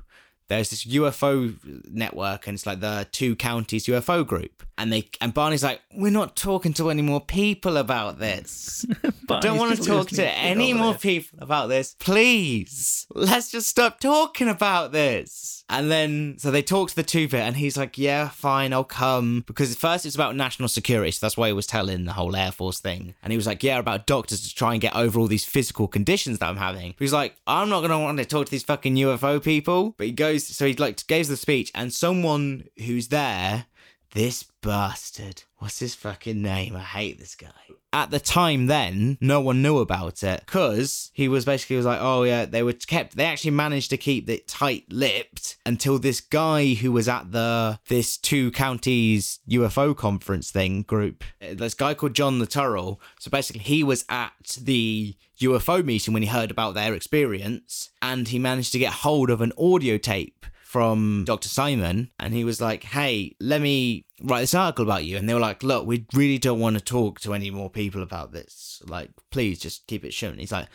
There's 0.50 0.70
this 0.70 0.86
UFO 0.86 1.56
network, 1.92 2.48
and 2.48 2.56
it's 2.56 2.66
like 2.66 2.80
the 2.80 3.06
two 3.12 3.36
counties 3.36 3.86
UFO 3.88 4.24
group, 4.26 4.64
and 4.78 4.94
they 4.94 5.10
and 5.20 5.34
Barney's 5.34 5.64
like, 5.64 5.82
"We're 5.94 6.12
not 6.12 6.36
talking 6.36 6.74
to 6.74 6.90
any 6.90 7.02
more 7.02 7.22
people 7.22 7.78
about 7.78 8.20
this." 8.20 8.86
I 9.30 9.40
don't 9.40 9.58
want 9.58 9.76
to 9.76 9.84
talk 9.84 10.10
to 10.10 10.28
any 10.28 10.74
more 10.74 10.94
people 10.94 11.40
about 11.42 11.68
this. 11.68 11.96
Please, 12.00 13.08
let's 13.14 13.52
just 13.52 13.68
stop 13.68 14.00
talking 14.00 14.48
about 14.48 14.92
this. 14.92 15.66
And 15.70 15.92
then, 15.92 16.36
so 16.38 16.50
they 16.50 16.62
talk 16.62 16.90
to 16.90 16.96
the 16.96 17.04
two 17.04 17.28
bit, 17.28 17.42
and 17.42 17.58
he's 17.58 17.76
like, 17.76 17.98
"Yeah, 17.98 18.30
fine, 18.30 18.72
I'll 18.72 18.84
come." 18.84 19.44
Because 19.48 19.72
at 19.72 19.78
first 19.78 20.06
it's 20.06 20.16
about 20.16 20.36
national 20.36 20.70
security, 20.70 21.12
so 21.12 21.26
that's 21.26 21.38
why 21.38 21.48
he 21.48 21.54
was 21.54 21.68
telling 21.68 22.06
the 22.06 22.14
whole 22.14 22.36
Air 22.36 22.52
Force 22.52 22.80
thing. 22.80 23.16
And 23.24 23.34
he 23.34 23.38
was 23.38 23.48
like, 23.48 23.64
"Yeah, 23.64 23.80
about 23.80 24.06
doctors 24.06 24.48
to 24.48 24.56
try 24.56 24.74
and 24.74 24.82
get 24.82 24.96
over 24.96 25.20
all 25.20 25.28
these 25.28 25.46
physical 25.46 25.88
conditions 25.88 26.40
that 26.40 26.48
I'm 26.48 26.58
having." 26.58 26.96
He's 27.00 27.14
like, 27.14 27.36
"I'm 27.48 27.70
not 27.70 27.82
gonna 27.82 28.00
want 28.00 28.18
to 28.20 28.26
talk 28.26 28.46
to 28.46 28.52
these 28.52 28.64
fucking 28.64 28.96
UFO 28.96 29.44
people." 29.44 29.96
But 29.98 30.08
he 30.08 30.14
goes, 30.14 30.46
so 30.46 30.66
he 30.66 30.74
like 30.74 31.06
gives 31.08 31.28
the 31.28 31.38
speech, 31.38 31.72
and 31.74 31.94
someone 31.94 32.66
who's 32.78 33.08
there 33.10 33.66
this 34.14 34.44
bastard. 34.62 35.44
What's 35.58 35.80
his 35.80 35.96
fucking 35.96 36.42
name? 36.42 36.76
I 36.76 36.82
hate 36.82 37.20
this 37.20 37.36
guy. 37.36 37.50
At 37.94 38.12
the 38.12 38.20
time 38.20 38.68
then, 38.68 39.18
no 39.22 39.40
one 39.42 39.62
knew 39.62 39.80
about 39.80 40.22
it 40.22 40.42
because 40.46 41.10
he 41.14 41.28
was 41.28 41.46
basically 41.46 41.78
was 41.78 41.86
like, 41.86 42.00
oh 42.02 42.24
yeah, 42.24 42.46
they 42.46 42.62
were 42.62 42.74
kept. 42.74 43.16
They 43.16 43.26
actually 43.26 43.52
managed 43.52 43.90
to 43.90 43.98
keep 43.98 44.30
it 44.30 44.48
tight-lipped 44.48 45.58
until 45.66 45.98
this 45.98 46.22
guy 46.22 46.74
who 46.74 46.92
was 46.92 47.08
at 47.08 47.32
the 47.32 47.80
this 47.88 48.18
two 48.18 48.52
counties 48.52 49.40
UFO 49.50 49.96
conference 49.96 50.52
thing 50.52 50.84
group. 50.84 51.24
uh, 51.42 51.54
This 51.56 51.74
guy 51.74 51.94
called 51.94 52.14
John 52.14 52.40
Luttrell. 52.40 53.00
So 53.20 53.32
basically, 53.32 53.64
he 53.64 53.84
was 53.84 54.06
at 54.10 54.58
the 54.62 55.16
UFO 55.42 55.84
meeting 55.84 56.14
when 56.14 56.24
he 56.24 56.30
heard 56.30 56.52
about 56.52 56.74
their 56.74 56.94
experience, 56.94 57.90
and 58.02 58.28
he 58.28 58.38
managed 58.38 58.74
to 58.74 58.80
get 58.80 58.94
hold 58.94 59.30
of 59.30 59.42
an 59.42 59.54
audio 59.58 59.98
tape 59.98 60.46
from 60.68 61.24
Dr. 61.26 61.48
Simon 61.48 62.12
and 62.20 62.34
he 62.34 62.44
was 62.44 62.60
like, 62.60 62.84
Hey, 62.84 63.38
let 63.40 63.62
me 63.62 64.04
write 64.22 64.42
this 64.42 64.54
article 64.54 64.84
about 64.84 65.06
you. 65.06 65.16
And 65.16 65.28
they 65.28 65.34
were 65.34 65.40
like, 65.40 65.64
Look, 65.64 65.88
we 65.88 66.06
really 66.14 66.38
don't 66.38 66.60
want 66.60 66.78
to 66.78 66.84
talk 66.84 67.22
to 67.22 67.34
any 67.34 67.50
more 67.50 67.70
people 67.70 68.04
about 68.04 68.34
this. 68.34 68.82
Like, 68.86 69.12
please 69.32 69.60
just 69.60 69.88
keep 69.88 70.04
it 70.04 70.14
shut. 70.14 70.32
And 70.32 70.42
he's 70.42 70.52
like, 70.52 70.68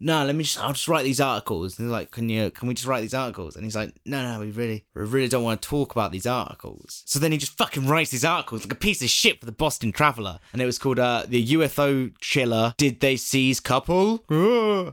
no, 0.00 0.24
let 0.24 0.34
me 0.34 0.44
just, 0.44 0.60
I'll 0.60 0.72
just 0.72 0.88
write 0.88 1.04
these 1.04 1.20
articles. 1.20 1.78
And 1.78 1.88
they're 1.88 1.92
like, 1.92 2.10
can 2.10 2.28
you, 2.28 2.50
can 2.50 2.68
we 2.68 2.74
just 2.74 2.86
write 2.86 3.00
these 3.00 3.14
articles? 3.14 3.56
And 3.56 3.64
he's 3.64 3.76
like, 3.76 3.94
no, 4.04 4.22
no, 4.22 4.40
we 4.40 4.50
really, 4.50 4.84
we 4.94 5.02
really 5.02 5.28
don't 5.28 5.42
want 5.42 5.60
to 5.60 5.68
talk 5.68 5.92
about 5.92 6.12
these 6.12 6.26
articles. 6.26 7.02
So 7.06 7.18
then 7.18 7.32
he 7.32 7.38
just 7.38 7.56
fucking 7.56 7.86
writes 7.86 8.10
these 8.10 8.24
articles 8.24 8.62
like 8.64 8.72
a 8.72 8.76
piece 8.76 9.02
of 9.02 9.08
shit 9.08 9.40
for 9.40 9.46
the 9.46 9.52
Boston 9.52 9.92
Traveler. 9.92 10.38
And 10.52 10.62
it 10.62 10.66
was 10.66 10.78
called, 10.78 10.98
uh, 10.98 11.24
the 11.26 11.44
UFO 11.48 12.12
Chiller. 12.20 12.74
Did 12.76 13.00
they 13.00 13.16
seize 13.16 13.60
couple? 13.60 14.24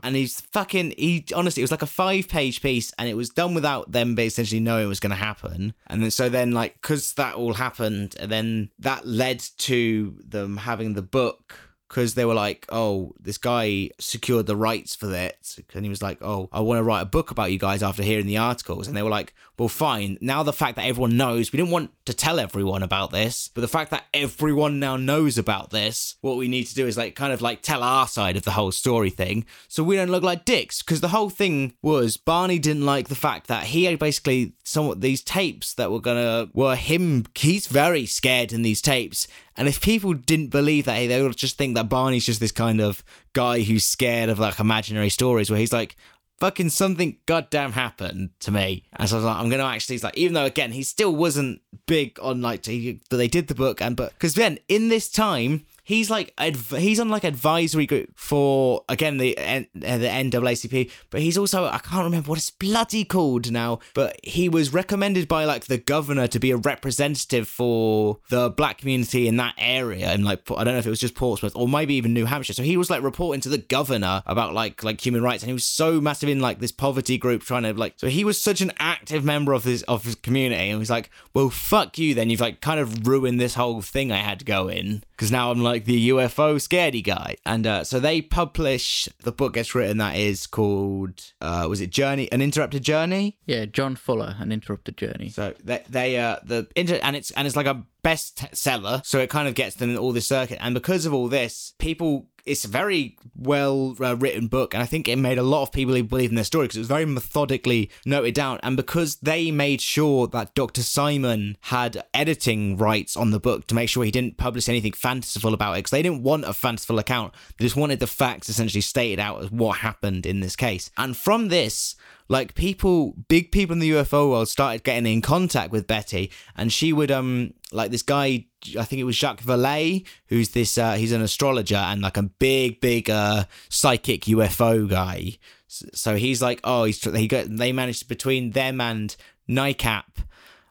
and 0.02 0.16
he's 0.16 0.40
fucking, 0.40 0.94
he, 0.96 1.24
honestly, 1.34 1.60
it 1.60 1.64
was 1.64 1.70
like 1.70 1.82
a 1.82 1.86
five 1.86 2.28
page 2.28 2.60
piece 2.60 2.92
and 2.98 3.08
it 3.08 3.14
was 3.14 3.30
done 3.30 3.54
without 3.54 3.92
them 3.92 4.18
essentially 4.18 4.60
knowing 4.60 4.86
it 4.86 4.88
was 4.88 5.00
going 5.00 5.10
to 5.10 5.16
happen. 5.16 5.74
And 5.86 6.02
then, 6.02 6.10
so 6.10 6.28
then 6.28 6.52
like, 6.52 6.80
cause 6.80 7.12
that 7.14 7.34
all 7.34 7.54
happened 7.54 8.16
and 8.18 8.30
then 8.30 8.70
that 8.78 9.06
led 9.06 9.44
to 9.58 10.18
them 10.26 10.56
having 10.56 10.94
the 10.94 11.02
book 11.02 11.58
because 11.88 12.14
they 12.14 12.24
were 12.24 12.34
like, 12.34 12.66
oh, 12.70 13.12
this 13.20 13.38
guy 13.38 13.90
secured 13.98 14.46
the 14.46 14.56
rights 14.56 14.96
for 14.96 15.06
that. 15.06 15.56
And 15.74 15.84
he 15.84 15.88
was 15.88 16.02
like, 16.02 16.18
oh, 16.20 16.48
I 16.52 16.60
want 16.60 16.78
to 16.78 16.82
write 16.82 17.02
a 17.02 17.06
book 17.06 17.30
about 17.30 17.52
you 17.52 17.58
guys 17.58 17.82
after 17.82 18.02
hearing 18.02 18.26
the 18.26 18.38
articles. 18.38 18.88
And 18.88 18.96
they 18.96 19.02
were 19.02 19.10
like, 19.10 19.34
well, 19.58 19.68
fine. 19.68 20.18
Now 20.20 20.42
the 20.42 20.52
fact 20.52 20.76
that 20.76 20.86
everyone 20.86 21.16
knows, 21.16 21.52
we 21.52 21.56
didn't 21.56 21.70
want 21.70 21.90
to 22.06 22.12
tell 22.12 22.38
everyone 22.38 22.82
about 22.82 23.10
this, 23.10 23.48
but 23.48 23.60
the 23.60 23.68
fact 23.68 23.90
that 23.90 24.04
everyone 24.12 24.78
now 24.78 24.96
knows 24.96 25.38
about 25.38 25.70
this, 25.70 26.16
what 26.20 26.36
we 26.36 26.48
need 26.48 26.64
to 26.64 26.74
do 26.74 26.86
is 26.86 26.96
like 26.96 27.14
kind 27.14 27.32
of 27.32 27.40
like 27.40 27.62
tell 27.62 27.82
our 27.82 28.06
side 28.06 28.36
of 28.36 28.44
the 28.44 28.50
whole 28.52 28.72
story 28.72 29.10
thing 29.10 29.46
so 29.68 29.82
we 29.82 29.96
don't 29.96 30.10
look 30.10 30.22
like 30.22 30.44
dicks. 30.44 30.82
Because 30.82 31.00
the 31.00 31.08
whole 31.08 31.30
thing 31.30 31.74
was 31.82 32.16
Barney 32.16 32.58
didn't 32.58 32.84
like 32.84 33.08
the 33.08 33.14
fact 33.14 33.46
that 33.46 33.64
he 33.64 33.84
had 33.84 33.98
basically 33.98 34.54
somewhat 34.64 35.00
these 35.00 35.22
tapes 35.22 35.74
that 35.74 35.90
were 35.90 36.00
gonna, 36.00 36.48
were 36.52 36.76
him, 36.76 37.24
he's 37.34 37.66
very 37.66 38.06
scared 38.06 38.52
in 38.52 38.62
these 38.62 38.82
tapes. 38.82 39.28
And 39.56 39.68
if 39.68 39.80
people 39.80 40.12
didn't 40.12 40.48
believe 40.48 40.84
that, 40.84 41.06
they 41.08 41.22
would 41.22 41.36
just 41.36 41.56
think 41.56 41.74
that 41.76 41.88
Barney's 41.88 42.26
just 42.26 42.40
this 42.40 42.52
kind 42.52 42.80
of 42.80 43.02
guy 43.32 43.60
who's 43.60 43.84
scared 43.84 44.28
of 44.28 44.38
like 44.38 44.60
imaginary 44.60 45.08
stories 45.08 45.50
where 45.50 45.58
he's 45.58 45.72
like, 45.72 45.96
fucking 46.38 46.68
something 46.68 47.16
goddamn 47.24 47.72
happened 47.72 48.30
to 48.40 48.50
me. 48.50 48.84
And 48.92 49.08
so 49.08 49.16
I 49.16 49.18
was 49.18 49.24
like, 49.24 49.36
I'm 49.36 49.48
going 49.48 49.60
to 49.60 49.66
actually, 49.66 49.98
like, 49.98 50.16
even 50.16 50.34
though 50.34 50.44
again, 50.44 50.72
he 50.72 50.82
still 50.82 51.14
wasn't 51.14 51.62
big 51.86 52.18
on 52.20 52.42
like, 52.42 52.64
that 52.64 53.00
they 53.08 53.28
did 53.28 53.48
the 53.48 53.54
book 53.54 53.80
and, 53.80 53.96
but, 53.96 54.12
because 54.12 54.34
then 54.34 54.58
in 54.68 54.88
this 54.88 55.10
time, 55.10 55.64
he's 55.86 56.10
like 56.10 56.34
adv- 56.36 56.76
he's 56.76 57.00
on 57.00 57.08
like 57.08 57.24
advisory 57.24 57.86
group 57.86 58.10
for 58.16 58.84
again 58.90 59.16
the 59.16 59.38
uh, 59.38 59.62
the 59.72 60.08
NAACP, 60.08 60.90
but 61.08 61.22
he's 61.22 61.38
also 61.38 61.64
I 61.64 61.78
can't 61.78 62.04
remember 62.04 62.28
what 62.28 62.38
it's 62.38 62.50
bloody 62.50 63.04
called 63.04 63.50
now. 63.50 63.78
But 63.94 64.20
he 64.22 64.50
was 64.50 64.74
recommended 64.74 65.28
by 65.28 65.46
like 65.46 65.64
the 65.66 65.78
governor 65.78 66.26
to 66.28 66.38
be 66.38 66.50
a 66.50 66.58
representative 66.58 67.48
for 67.48 68.18
the 68.28 68.50
black 68.50 68.78
community 68.78 69.26
in 69.26 69.36
that 69.38 69.54
area, 69.56 70.08
and 70.08 70.24
like 70.24 70.50
I 70.50 70.64
don't 70.64 70.74
know 70.74 70.78
if 70.78 70.86
it 70.86 70.90
was 70.90 71.00
just 71.00 71.14
Portsmouth 71.14 71.56
or 71.56 71.66
maybe 71.66 71.94
even 71.94 72.12
New 72.12 72.26
Hampshire. 72.26 72.52
So 72.52 72.62
he 72.62 72.76
was 72.76 72.90
like 72.90 73.02
reporting 73.02 73.40
to 73.42 73.48
the 73.48 73.58
governor 73.58 74.22
about 74.26 74.52
like 74.52 74.82
like 74.84 75.04
human 75.04 75.22
rights, 75.22 75.42
and 75.42 75.48
he 75.48 75.54
was 75.54 75.64
so 75.64 76.00
massive 76.00 76.28
in 76.28 76.40
like 76.40 76.58
this 76.58 76.72
poverty 76.72 77.16
group 77.16 77.42
trying 77.42 77.62
to 77.62 77.72
like. 77.72 77.94
So 77.96 78.08
he 78.08 78.24
was 78.24 78.42
such 78.42 78.60
an 78.60 78.72
active 78.78 79.24
member 79.24 79.52
of 79.52 79.64
his 79.64 79.84
of 79.84 80.04
his 80.04 80.16
community, 80.16 80.60
and 80.62 80.72
he 80.72 80.76
was 80.76 80.90
like, 80.90 81.10
well, 81.32 81.48
fuck 81.48 81.96
you, 81.96 82.12
then 82.12 82.28
you've 82.28 82.40
like 82.40 82.60
kind 82.60 82.80
of 82.80 83.06
ruined 83.06 83.40
this 83.40 83.54
whole 83.54 83.80
thing 83.80 84.10
I 84.10 84.16
had 84.16 84.44
going 84.44 85.04
because 85.16 85.32
now 85.32 85.50
I'm 85.50 85.62
like 85.62 85.86
the 85.86 86.10
UFO 86.10 86.56
scaredy 86.56 87.02
guy. 87.02 87.36
And 87.46 87.66
uh, 87.66 87.84
so 87.84 87.98
they 87.98 88.20
publish 88.20 89.08
the 89.22 89.32
book 89.32 89.54
gets 89.54 89.74
written 89.74 89.96
that 89.98 90.16
is 90.16 90.46
called 90.46 91.32
uh, 91.40 91.66
was 91.68 91.80
it 91.80 91.90
Journey 91.90 92.30
an 92.30 92.42
Interrupted 92.42 92.82
Journey? 92.82 93.38
Yeah, 93.46 93.64
John 93.64 93.96
Fuller, 93.96 94.36
An 94.38 94.52
Interrupted 94.52 94.96
Journey. 94.96 95.30
So 95.30 95.54
they 95.64 95.82
they 95.88 96.18
uh 96.18 96.36
the 96.44 96.68
inter 96.76 97.00
and 97.02 97.16
it's 97.16 97.30
and 97.30 97.46
it's 97.46 97.56
like 97.56 97.66
a 97.66 97.82
bestseller, 98.06 99.04
so 99.04 99.18
it 99.18 99.30
kind 99.30 99.48
of 99.48 99.54
gets 99.54 99.76
them 99.76 99.90
in 99.90 99.98
all 99.98 100.12
this 100.12 100.26
circuit. 100.26 100.58
And 100.60 100.74
because 100.74 101.06
of 101.06 101.14
all 101.14 101.28
this, 101.28 101.74
people 101.78 102.28
it's 102.46 102.64
a 102.64 102.68
very 102.68 103.18
well 103.34 103.96
uh, 104.00 104.16
written 104.16 104.46
book, 104.46 104.72
and 104.72 104.82
I 104.82 104.86
think 104.86 105.08
it 105.08 105.16
made 105.16 105.36
a 105.36 105.42
lot 105.42 105.62
of 105.62 105.72
people 105.72 106.00
believe 106.04 106.30
in 106.30 106.36
their 106.36 106.44
story 106.44 106.66
because 106.66 106.76
it 106.76 106.80
was 106.80 106.88
very 106.88 107.04
methodically 107.04 107.90
noted 108.06 108.34
down. 108.34 108.60
And 108.62 108.76
because 108.76 109.16
they 109.16 109.50
made 109.50 109.80
sure 109.80 110.28
that 110.28 110.54
Dr. 110.54 110.82
Simon 110.82 111.58
had 111.62 112.04
editing 112.14 112.76
rights 112.76 113.16
on 113.16 113.32
the 113.32 113.40
book 113.40 113.66
to 113.66 113.74
make 113.74 113.88
sure 113.88 114.04
he 114.04 114.12
didn't 114.12 114.36
publish 114.36 114.68
anything 114.68 114.92
fanciful 114.92 115.52
about 115.52 115.72
it, 115.72 115.78
because 115.78 115.90
they 115.90 116.02
didn't 116.02 116.22
want 116.22 116.44
a 116.44 116.54
fanciful 116.54 117.00
account, 117.00 117.34
they 117.58 117.64
just 117.64 117.76
wanted 117.76 117.98
the 117.98 118.06
facts 118.06 118.48
essentially 118.48 118.80
stated 118.80 119.18
out 119.18 119.42
as 119.42 119.50
what 119.50 119.78
happened 119.78 120.24
in 120.24 120.38
this 120.38 120.54
case. 120.54 120.90
And 120.96 121.16
from 121.16 121.48
this, 121.48 121.96
like 122.28 122.54
people 122.54 123.14
big 123.28 123.52
people 123.52 123.72
in 123.74 123.78
the 123.78 123.90
UFO 123.90 124.30
world 124.30 124.48
started 124.48 124.82
getting 124.82 125.10
in 125.10 125.22
contact 125.22 125.70
with 125.70 125.86
Betty 125.86 126.30
and 126.56 126.72
she 126.72 126.92
would 126.92 127.10
um 127.10 127.54
like 127.72 127.90
this 127.90 128.02
guy 128.02 128.46
I 128.78 128.84
think 128.84 129.00
it 129.00 129.04
was 129.04 129.16
Jacques 129.16 129.42
Vallée 129.42 130.06
who's 130.28 130.50
this 130.50 130.76
uh 130.78 130.94
he's 130.94 131.12
an 131.12 131.22
astrologer 131.22 131.76
and 131.76 132.02
like 132.02 132.16
a 132.16 132.22
big 132.22 132.80
big 132.80 133.10
uh 133.10 133.44
psychic 133.68 134.22
UFO 134.22 134.88
guy. 134.88 135.38
So 135.68 136.16
he's 136.16 136.42
like 136.42 136.60
oh 136.64 136.84
he's 136.84 137.02
he 137.02 137.28
got 137.28 137.46
they 137.48 137.72
managed 137.72 138.08
between 138.08 138.50
them 138.50 138.80
and 138.80 139.14
NICAP 139.48 140.04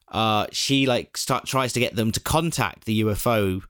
uh 0.09 0.47
she 0.51 0.85
like 0.85 1.17
start 1.17 1.45
tries 1.45 1.73
to 1.73 1.79
get 1.79 1.95
them 1.95 2.11
to 2.11 2.19
contact 2.19 2.85
the 2.85 3.01
UFO 3.01 3.61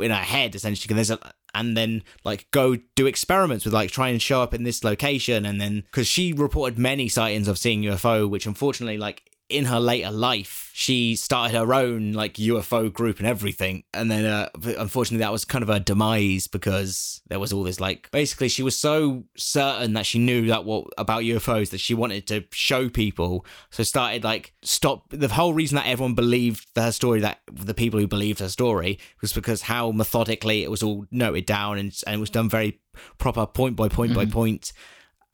in 0.00 0.10
her 0.10 0.16
head 0.16 0.54
essentially 0.54 0.88
because 0.88 1.08
there's 1.08 1.20
a 1.20 1.33
and 1.54 1.76
then 1.76 2.02
like 2.24 2.50
go 2.50 2.76
do 2.94 3.06
experiments 3.06 3.64
with 3.64 3.74
like 3.74 3.90
try 3.90 4.08
and 4.08 4.20
show 4.20 4.42
up 4.42 4.54
in 4.54 4.64
this 4.64 4.84
location 4.84 5.46
and 5.46 5.60
then 5.60 5.82
because 5.86 6.06
she 6.06 6.32
reported 6.32 6.78
many 6.78 7.08
sightings 7.08 7.48
of 7.48 7.58
seeing 7.58 7.82
UFO 7.82 8.28
which 8.28 8.46
unfortunately 8.46 8.98
like 8.98 9.22
in 9.48 9.66
her 9.66 9.78
later 9.78 10.10
life 10.10 10.70
she 10.72 11.14
started 11.14 11.56
her 11.56 11.74
own 11.74 12.12
like 12.12 12.34
UFO 12.34 12.92
group 12.92 13.18
and 13.18 13.26
everything. 13.26 13.84
And 13.92 14.10
then 14.10 14.24
uh 14.24 14.48
unfortunately 14.54 15.18
that 15.18 15.32
was 15.32 15.44
kind 15.44 15.62
of 15.62 15.68
her 15.68 15.78
demise 15.78 16.46
because 16.46 17.20
there 17.28 17.38
was 17.38 17.52
all 17.52 17.62
this 17.62 17.78
like 17.78 18.10
basically 18.10 18.48
she 18.48 18.62
was 18.62 18.76
so 18.76 19.24
certain 19.36 19.92
that 19.92 20.06
she 20.06 20.18
knew 20.18 20.46
that 20.46 20.64
what 20.64 20.86
about 20.96 21.22
UFOs 21.22 21.70
that 21.70 21.78
she 21.78 21.94
wanted 21.94 22.26
to 22.28 22.44
show 22.52 22.88
people. 22.88 23.44
So 23.70 23.82
started 23.82 24.24
like 24.24 24.54
stop 24.62 25.10
the 25.10 25.28
whole 25.28 25.52
reason 25.52 25.76
that 25.76 25.86
everyone 25.86 26.14
believed 26.14 26.66
her 26.74 26.90
story 26.90 27.20
that 27.20 27.40
the 27.52 27.74
people 27.74 28.00
who 28.00 28.06
believed 28.06 28.40
her 28.40 28.48
story 28.48 28.98
was 29.20 29.32
because 29.32 29.62
how 29.62 29.92
methodically 29.92 30.64
it 30.64 30.70
was 30.70 30.82
all 30.82 31.06
noted 31.10 31.46
down 31.46 31.78
and, 31.78 31.94
and 32.06 32.16
it 32.16 32.20
was 32.20 32.30
done 32.30 32.48
very 32.48 32.80
proper 33.18 33.46
point 33.46 33.76
by 33.76 33.88
point 33.88 34.14
by 34.14 34.24
point 34.24 34.72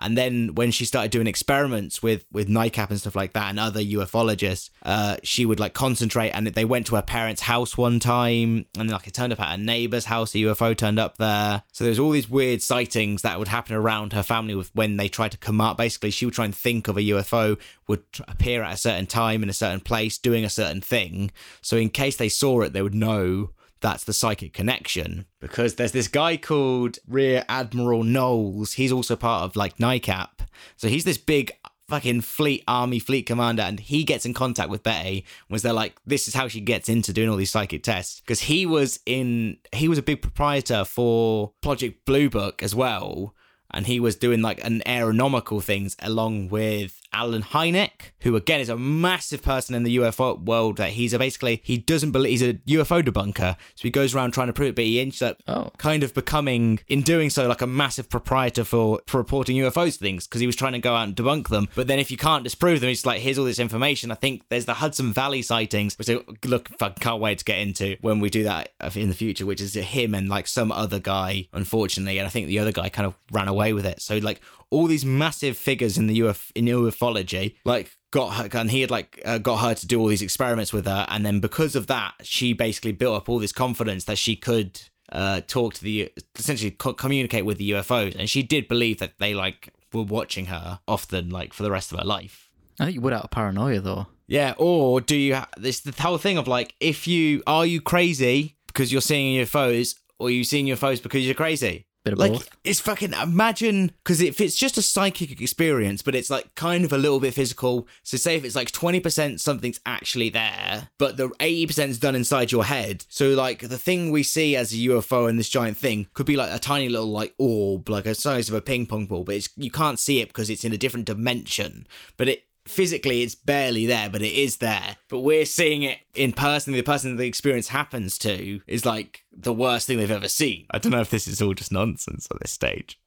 And 0.01 0.17
then 0.17 0.55
when 0.55 0.71
she 0.71 0.85
started 0.85 1.11
doing 1.11 1.27
experiments 1.27 2.03
with 2.03 2.25
with 2.33 2.49
NICAP 2.49 2.91
and 2.91 2.99
stuff 2.99 3.15
like 3.15 3.35
that, 3.35 3.51
and 3.51 3.61
other 3.61 3.81
ufologists, 3.81 4.71
uh, 4.83 5.17
she 5.23 5.45
would 5.45 5.61
like 5.61 5.75
concentrate. 5.75 6.31
And 6.31 6.47
they 6.47 6.65
went 6.65 6.87
to 6.87 6.97
her 6.97 7.03
parents' 7.03 7.43
house 7.43 7.77
one 7.77 8.01
time, 8.01 8.67
and 8.79 8.91
like 8.91 9.07
it 9.07 9.15
turned 9.15 9.33
up 9.33 9.41
at 9.41 9.51
her 9.51 9.63
neighbor's 9.63 10.07
house. 10.07 10.35
A 10.35 10.39
UFO 10.39 10.77
turned 10.77 10.99
up 10.99 11.19
there. 11.19 11.63
So 11.73 11.85
there's 11.85 11.99
all 11.99 12.11
these 12.11 12.31
weird 12.31 12.63
sightings 12.63 13.23
that 13.23 13.39
would 13.39 13.49
happen 13.49 13.77
around 13.77 14.13
her 14.13 14.23
family 14.23 14.55
with 14.55 14.75
when 14.75 14.97
they 14.97 15.09
tried 15.09 15.33
to 15.33 15.39
come 15.39 15.61
up. 15.61 15.77
Basically, 15.77 16.11
she 16.11 16.25
would 16.25 16.35
try 16.35 16.47
and 16.47 16.55
think 16.55 16.89
of 16.89 16.97
a 16.97 17.03
UFO 17.03 17.59
would 17.87 18.05
appear 18.27 18.63
at 18.63 18.75
a 18.75 18.79
certain 18.79 19.07
time 19.07 19.43
in 19.43 19.51
a 19.51 19.55
certain 19.55 19.81
place, 19.81 20.17
doing 20.17 20.45
a 20.45 20.51
certain 20.51 20.81
thing. 20.81 21.31
So 21.61 21.77
in 21.77 21.91
case 21.91 22.17
they 22.17 22.29
saw 22.29 22.63
it, 22.63 22.73
they 22.73 22.83
would 22.83 22.95
know 22.95 23.51
that's 23.81 24.05
the 24.05 24.13
psychic 24.13 24.53
connection 24.53 25.27
because 25.41 25.77
there's 25.77 25.93
this 25.93 26.09
guy 26.09 26.37
called 26.37 26.99
Rear 27.07 27.45
Admiral 27.49 28.05
Knowles. 28.05 28.75
He's 28.75 28.93
also 28.93 29.17
part 29.17 29.45
of 29.45 29.57
like 29.57 29.79
NICAP. 29.79 30.29
So 30.77 30.89
he's 30.89 31.05
this 31.05 31.19
big 31.19 31.53
fucking 31.89 32.21
fleet 32.21 32.63
army 32.69 33.01
fleet 33.01 33.27
commander 33.27 33.65
and 33.65 33.81
he 33.81 34.05
gets 34.05 34.25
in 34.25 34.33
contact 34.33 34.71
with 34.71 34.81
Betty 34.85 35.27
was 35.49 35.63
they're 35.63 35.73
like 35.73 35.97
this 36.07 36.29
is 36.29 36.35
how 36.35 36.47
she 36.47 36.61
gets 36.61 36.89
into 36.89 37.13
doing 37.13 37.29
all 37.29 37.35
these 37.35 37.51
psychic 37.51 37.83
tests 37.83 38.21
because 38.21 38.43
he 38.43 38.65
was 38.65 39.01
in 39.07 39.57
he 39.73 39.89
was 39.89 39.99
a 39.99 40.03
big 40.03 40.23
proprietor 40.23 40.85
for 40.85 41.53
Project 41.61 42.05
Blue 42.05 42.31
Book 42.31 42.63
as 42.63 42.77
well 42.77 43.35
and 43.73 43.87
he 43.87 44.01
was 44.01 44.17
doing 44.17 44.43
like 44.43 44.63
an 44.65 44.83
aeronomical 44.87 45.63
things 45.63 45.97
along 46.01 46.49
with 46.49 47.01
Allen 47.13 47.43
Hynek, 47.43 48.13
who 48.21 48.37
again 48.37 48.61
is 48.61 48.69
a 48.69 48.77
massive 48.77 49.43
person 49.43 49.75
in 49.75 49.83
the 49.83 49.97
UFO 49.97 50.41
world. 50.41 50.77
That 50.77 50.91
he's 50.91 51.13
a 51.13 51.19
basically 51.19 51.61
he 51.65 51.79
doesn't 51.79 52.13
believe 52.13 52.31
he's 52.31 52.43
a 52.43 52.55
UFO 52.55 53.03
debunker, 53.03 53.57
so 53.75 53.83
he 53.83 53.91
goes 53.91 54.15
around 54.15 54.33
trying 54.33 54.47
to 54.47 54.53
prove 54.53 54.71
it. 54.71 54.75
But 54.77 54.85
he 54.85 55.01
ends 55.01 55.21
up 55.23 55.39
Oh. 55.49 55.71
kind 55.79 56.03
of 56.03 56.15
becoming, 56.15 56.81
in 56.89 57.03
doing 57.03 57.31
so, 57.31 57.49
like 57.49 57.63
a 57.63 57.67
massive 57.67 58.09
proprietor 58.09 58.63
for, 58.65 59.01
for 59.07 59.19
reporting 59.19 59.57
UFOs 59.57 59.97
things 59.97 60.27
because 60.27 60.41
he 60.41 60.47
was 60.47 60.55
trying 60.57 60.73
to 60.75 60.79
go 60.79 60.95
out 60.95 61.09
and 61.09 61.17
debunk 61.17 61.49
them. 61.49 61.69
But 61.75 61.87
then 61.89 61.99
if 61.99 62.11
you 62.11 62.17
can't 62.17 62.45
disprove 62.45 62.81
them, 62.81 62.91
it's 62.91 63.05
like 63.07 63.21
here's 63.21 63.39
all 63.39 63.45
this 63.45 63.59
information. 63.59 64.11
I 64.13 64.15
think 64.15 64.43
there's 64.49 64.67
the 64.67 64.75
Hudson 64.75 65.13
Valley 65.13 65.43
sightings, 65.43 65.99
which 65.99 66.09
I 66.09 66.19
look 66.45 66.69
fucking 66.79 67.01
can't 67.01 67.21
wait 67.21 67.39
to 67.39 67.45
get 67.45 67.59
into 67.59 67.97
when 68.01 68.21
we 68.21 68.31
do 68.31 68.45
that 68.45 68.73
uh, 68.81 68.91
in 68.95 69.09
the 69.09 69.15
future, 69.15 69.47
which 69.47 69.61
is 69.61 69.75
him 69.75 70.15
and 70.15 70.29
like 70.29 70.47
some 70.47 70.71
other 70.71 70.99
guy, 71.01 71.49
unfortunately. 71.53 72.19
And 72.19 72.27
I 72.27 72.31
think 72.31 72.47
the 72.47 72.59
other 72.61 72.73
guy 72.73 72.89
kind 72.89 73.07
of 73.07 73.15
ran 73.33 73.49
away 73.49 73.60
with 73.73 73.87
it. 73.87 74.01
So 74.03 74.19
like 74.19 74.41
all 74.71 74.87
these 74.87 75.05
massive 75.05 75.57
figures 75.57 75.99
in 75.99 76.07
the 76.07 76.23
UF 76.23 76.51
in 76.55 76.67
ufology, 76.67 77.57
like 77.65 77.97
got 78.11 78.35
her 78.35 78.59
and 78.59 78.71
he 78.71 78.81
had 78.81 78.91
like 78.91 79.21
uh, 79.25 79.39
got 79.39 79.59
her 79.59 79.75
to 79.75 79.87
do 79.87 80.01
all 80.01 80.09
these 80.09 80.23
experiments 80.23 80.73
with 80.73 80.87
her 80.87 81.07
and 81.09 81.25
then 81.25 81.39
because 81.39 81.77
of 81.77 81.87
that 81.87 82.13
she 82.23 82.53
basically 82.53 82.91
built 82.93 83.17
up 83.17 83.29
all 83.29 83.39
this 83.39 83.53
confidence 83.53 84.05
that 84.05 84.19
she 84.19 84.35
could 84.35 84.81
uh 85.13 85.41
talk 85.47 85.75
to 85.75 85.85
the 85.85 86.13
essentially 86.37 86.73
co- 86.73 86.93
communicate 86.93 87.45
with 87.45 87.59
the 87.59 87.71
UFOs 87.71 88.17
and 88.19 88.29
she 88.29 88.43
did 88.43 88.67
believe 88.67 88.99
that 88.99 89.19
they 89.19 89.33
like 89.33 89.73
were 89.93 90.03
watching 90.03 90.47
her 90.47 90.81
often 90.89 91.31
like 91.31 91.53
for 91.53 91.63
the 91.63 91.71
rest 91.71 91.93
of 91.93 92.01
her 92.01 92.05
life 92.05 92.51
I 92.81 92.87
think 92.87 92.97
you 92.97 93.01
would 93.03 93.13
out 93.13 93.25
of 93.25 93.31
paranoia 93.31 93.81
though. 93.81 94.07
yeah, 94.27 94.55
or 94.57 95.01
do 95.01 95.15
you? 95.17 95.35
Ha- 95.37 95.49
this 95.57 95.81
the 95.81 95.93
whole 96.03 96.19
thing 96.19 96.39
of 96.39 96.49
like, 96.49 96.75
if 96.81 97.07
you 97.07 97.43
are 97.47 97.67
you 97.67 97.81
crazy 97.81 98.57
because 98.69 98.91
you're 98.91 99.03
seeing 99.03 99.45
UFOs, 99.45 99.97
or 100.19 100.29
are 100.29 100.31
you 100.31 100.45
seeing 100.45 100.67
UFOs 100.67 101.03
because 101.03 101.27
you're 101.27 101.35
crazy? 101.35 101.87
Bit 102.11 102.13
of 102.15 102.19
Like 102.19 102.33
both. 102.33 102.51
it's 102.65 102.81
fucking 102.81 103.13
imagine 103.13 103.93
because 104.03 104.21
if 104.21 104.41
it's 104.41 104.57
just 104.57 104.77
a 104.79 104.83
psychic 104.83 105.41
experience, 105.41 106.03
but 106.03 106.15
it's 106.15 106.31
like 106.31 106.55
kind 106.55 106.85
of 106.85 106.93
a 106.93 106.99
little 106.99 107.21
bit 107.21 107.35
physical. 107.35 107.87
So 108.03 108.17
say 108.17 108.37
if 108.37 108.45
it's 108.45 108.57
like 108.57 108.71
twenty 108.71 109.01
percent 109.01 109.41
something's 109.41 109.81
actually 109.87 110.29
there, 110.31 110.89
but 110.99 111.17
the 111.17 111.31
eighty 111.41 111.67
percent 111.67 111.91
is 111.91 111.99
done 111.99 112.15
inside 112.15 112.53
your 112.53 112.65
head. 112.65 113.05
So 113.09 113.31
like 113.31 113.61
the 113.69 113.79
thing 113.79 114.11
we 114.11 114.23
see 114.23 114.57
as 114.57 114.73
a 114.73 114.77
UFO 114.77 115.29
and 115.29 115.39
this 115.39 115.49
giant 115.49 115.77
thing 115.77 116.09
could 116.15 116.27
be 116.27 116.37
like 116.37 116.53
a 116.53 116.59
tiny 116.59 116.89
little 116.89 117.11
like 117.11 117.35
orb, 117.39 117.89
like 117.89 118.07
a 118.07 118.15
size 118.15 118.49
of 118.49 118.55
a 118.55 118.61
ping 118.61 118.87
pong 118.87 119.07
ball, 119.07 119.25
but 119.25 119.35
it's 119.37 119.49
you 119.57 119.71
can't 119.71 119.99
see 119.99 120.21
it 120.21 120.29
because 120.29 120.51
it's 120.51 120.65
in 120.65 120.73
a 120.73 120.79
different 120.79 121.07
dimension. 121.07 121.87
But 122.17 122.29
it 122.29 122.45
physically 122.71 123.23
it's 123.23 123.35
barely 123.35 123.87
there, 123.87 124.09
but 124.09 124.23
it 124.23 124.33
is 124.33 124.59
there. 124.59 124.97
But 125.09 125.21
we're 125.21 125.45
seeing 125.45 125.83
it 125.83 125.99
in 126.15 126.33
person. 126.33 126.73
The 126.73 126.83
person 126.83 127.17
the 127.17 127.27
experience 127.27 127.69
happens 127.69 128.17
to 128.19 128.61
is 128.67 128.87
like 128.87 129.25
the 129.33 129.53
worst 129.53 129.87
thing 129.87 129.99
they've 129.99 130.11
ever 130.11 130.29
seen. 130.29 130.67
I 130.71 130.79
don't 130.79 130.93
know 130.93 131.01
if 131.01 131.11
this 131.11 131.29
is 131.29 131.43
all 131.43 131.55
just 131.55 131.73
nonsense 131.73 132.29
at 132.31 132.41
this 132.41 132.53
stage, 132.53 132.99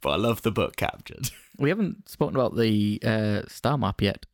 but 0.00 0.10
I 0.10 0.16
love 0.16 0.42
the 0.42 0.50
book 0.52 0.76
captured. 0.76 1.30
We 1.56 1.68
haven't 1.68 2.08
spoken 2.08 2.34
about 2.34 2.56
the 2.56 3.00
uh, 3.04 3.42
star 3.46 3.78
map 3.78 4.02
yet. 4.02 4.26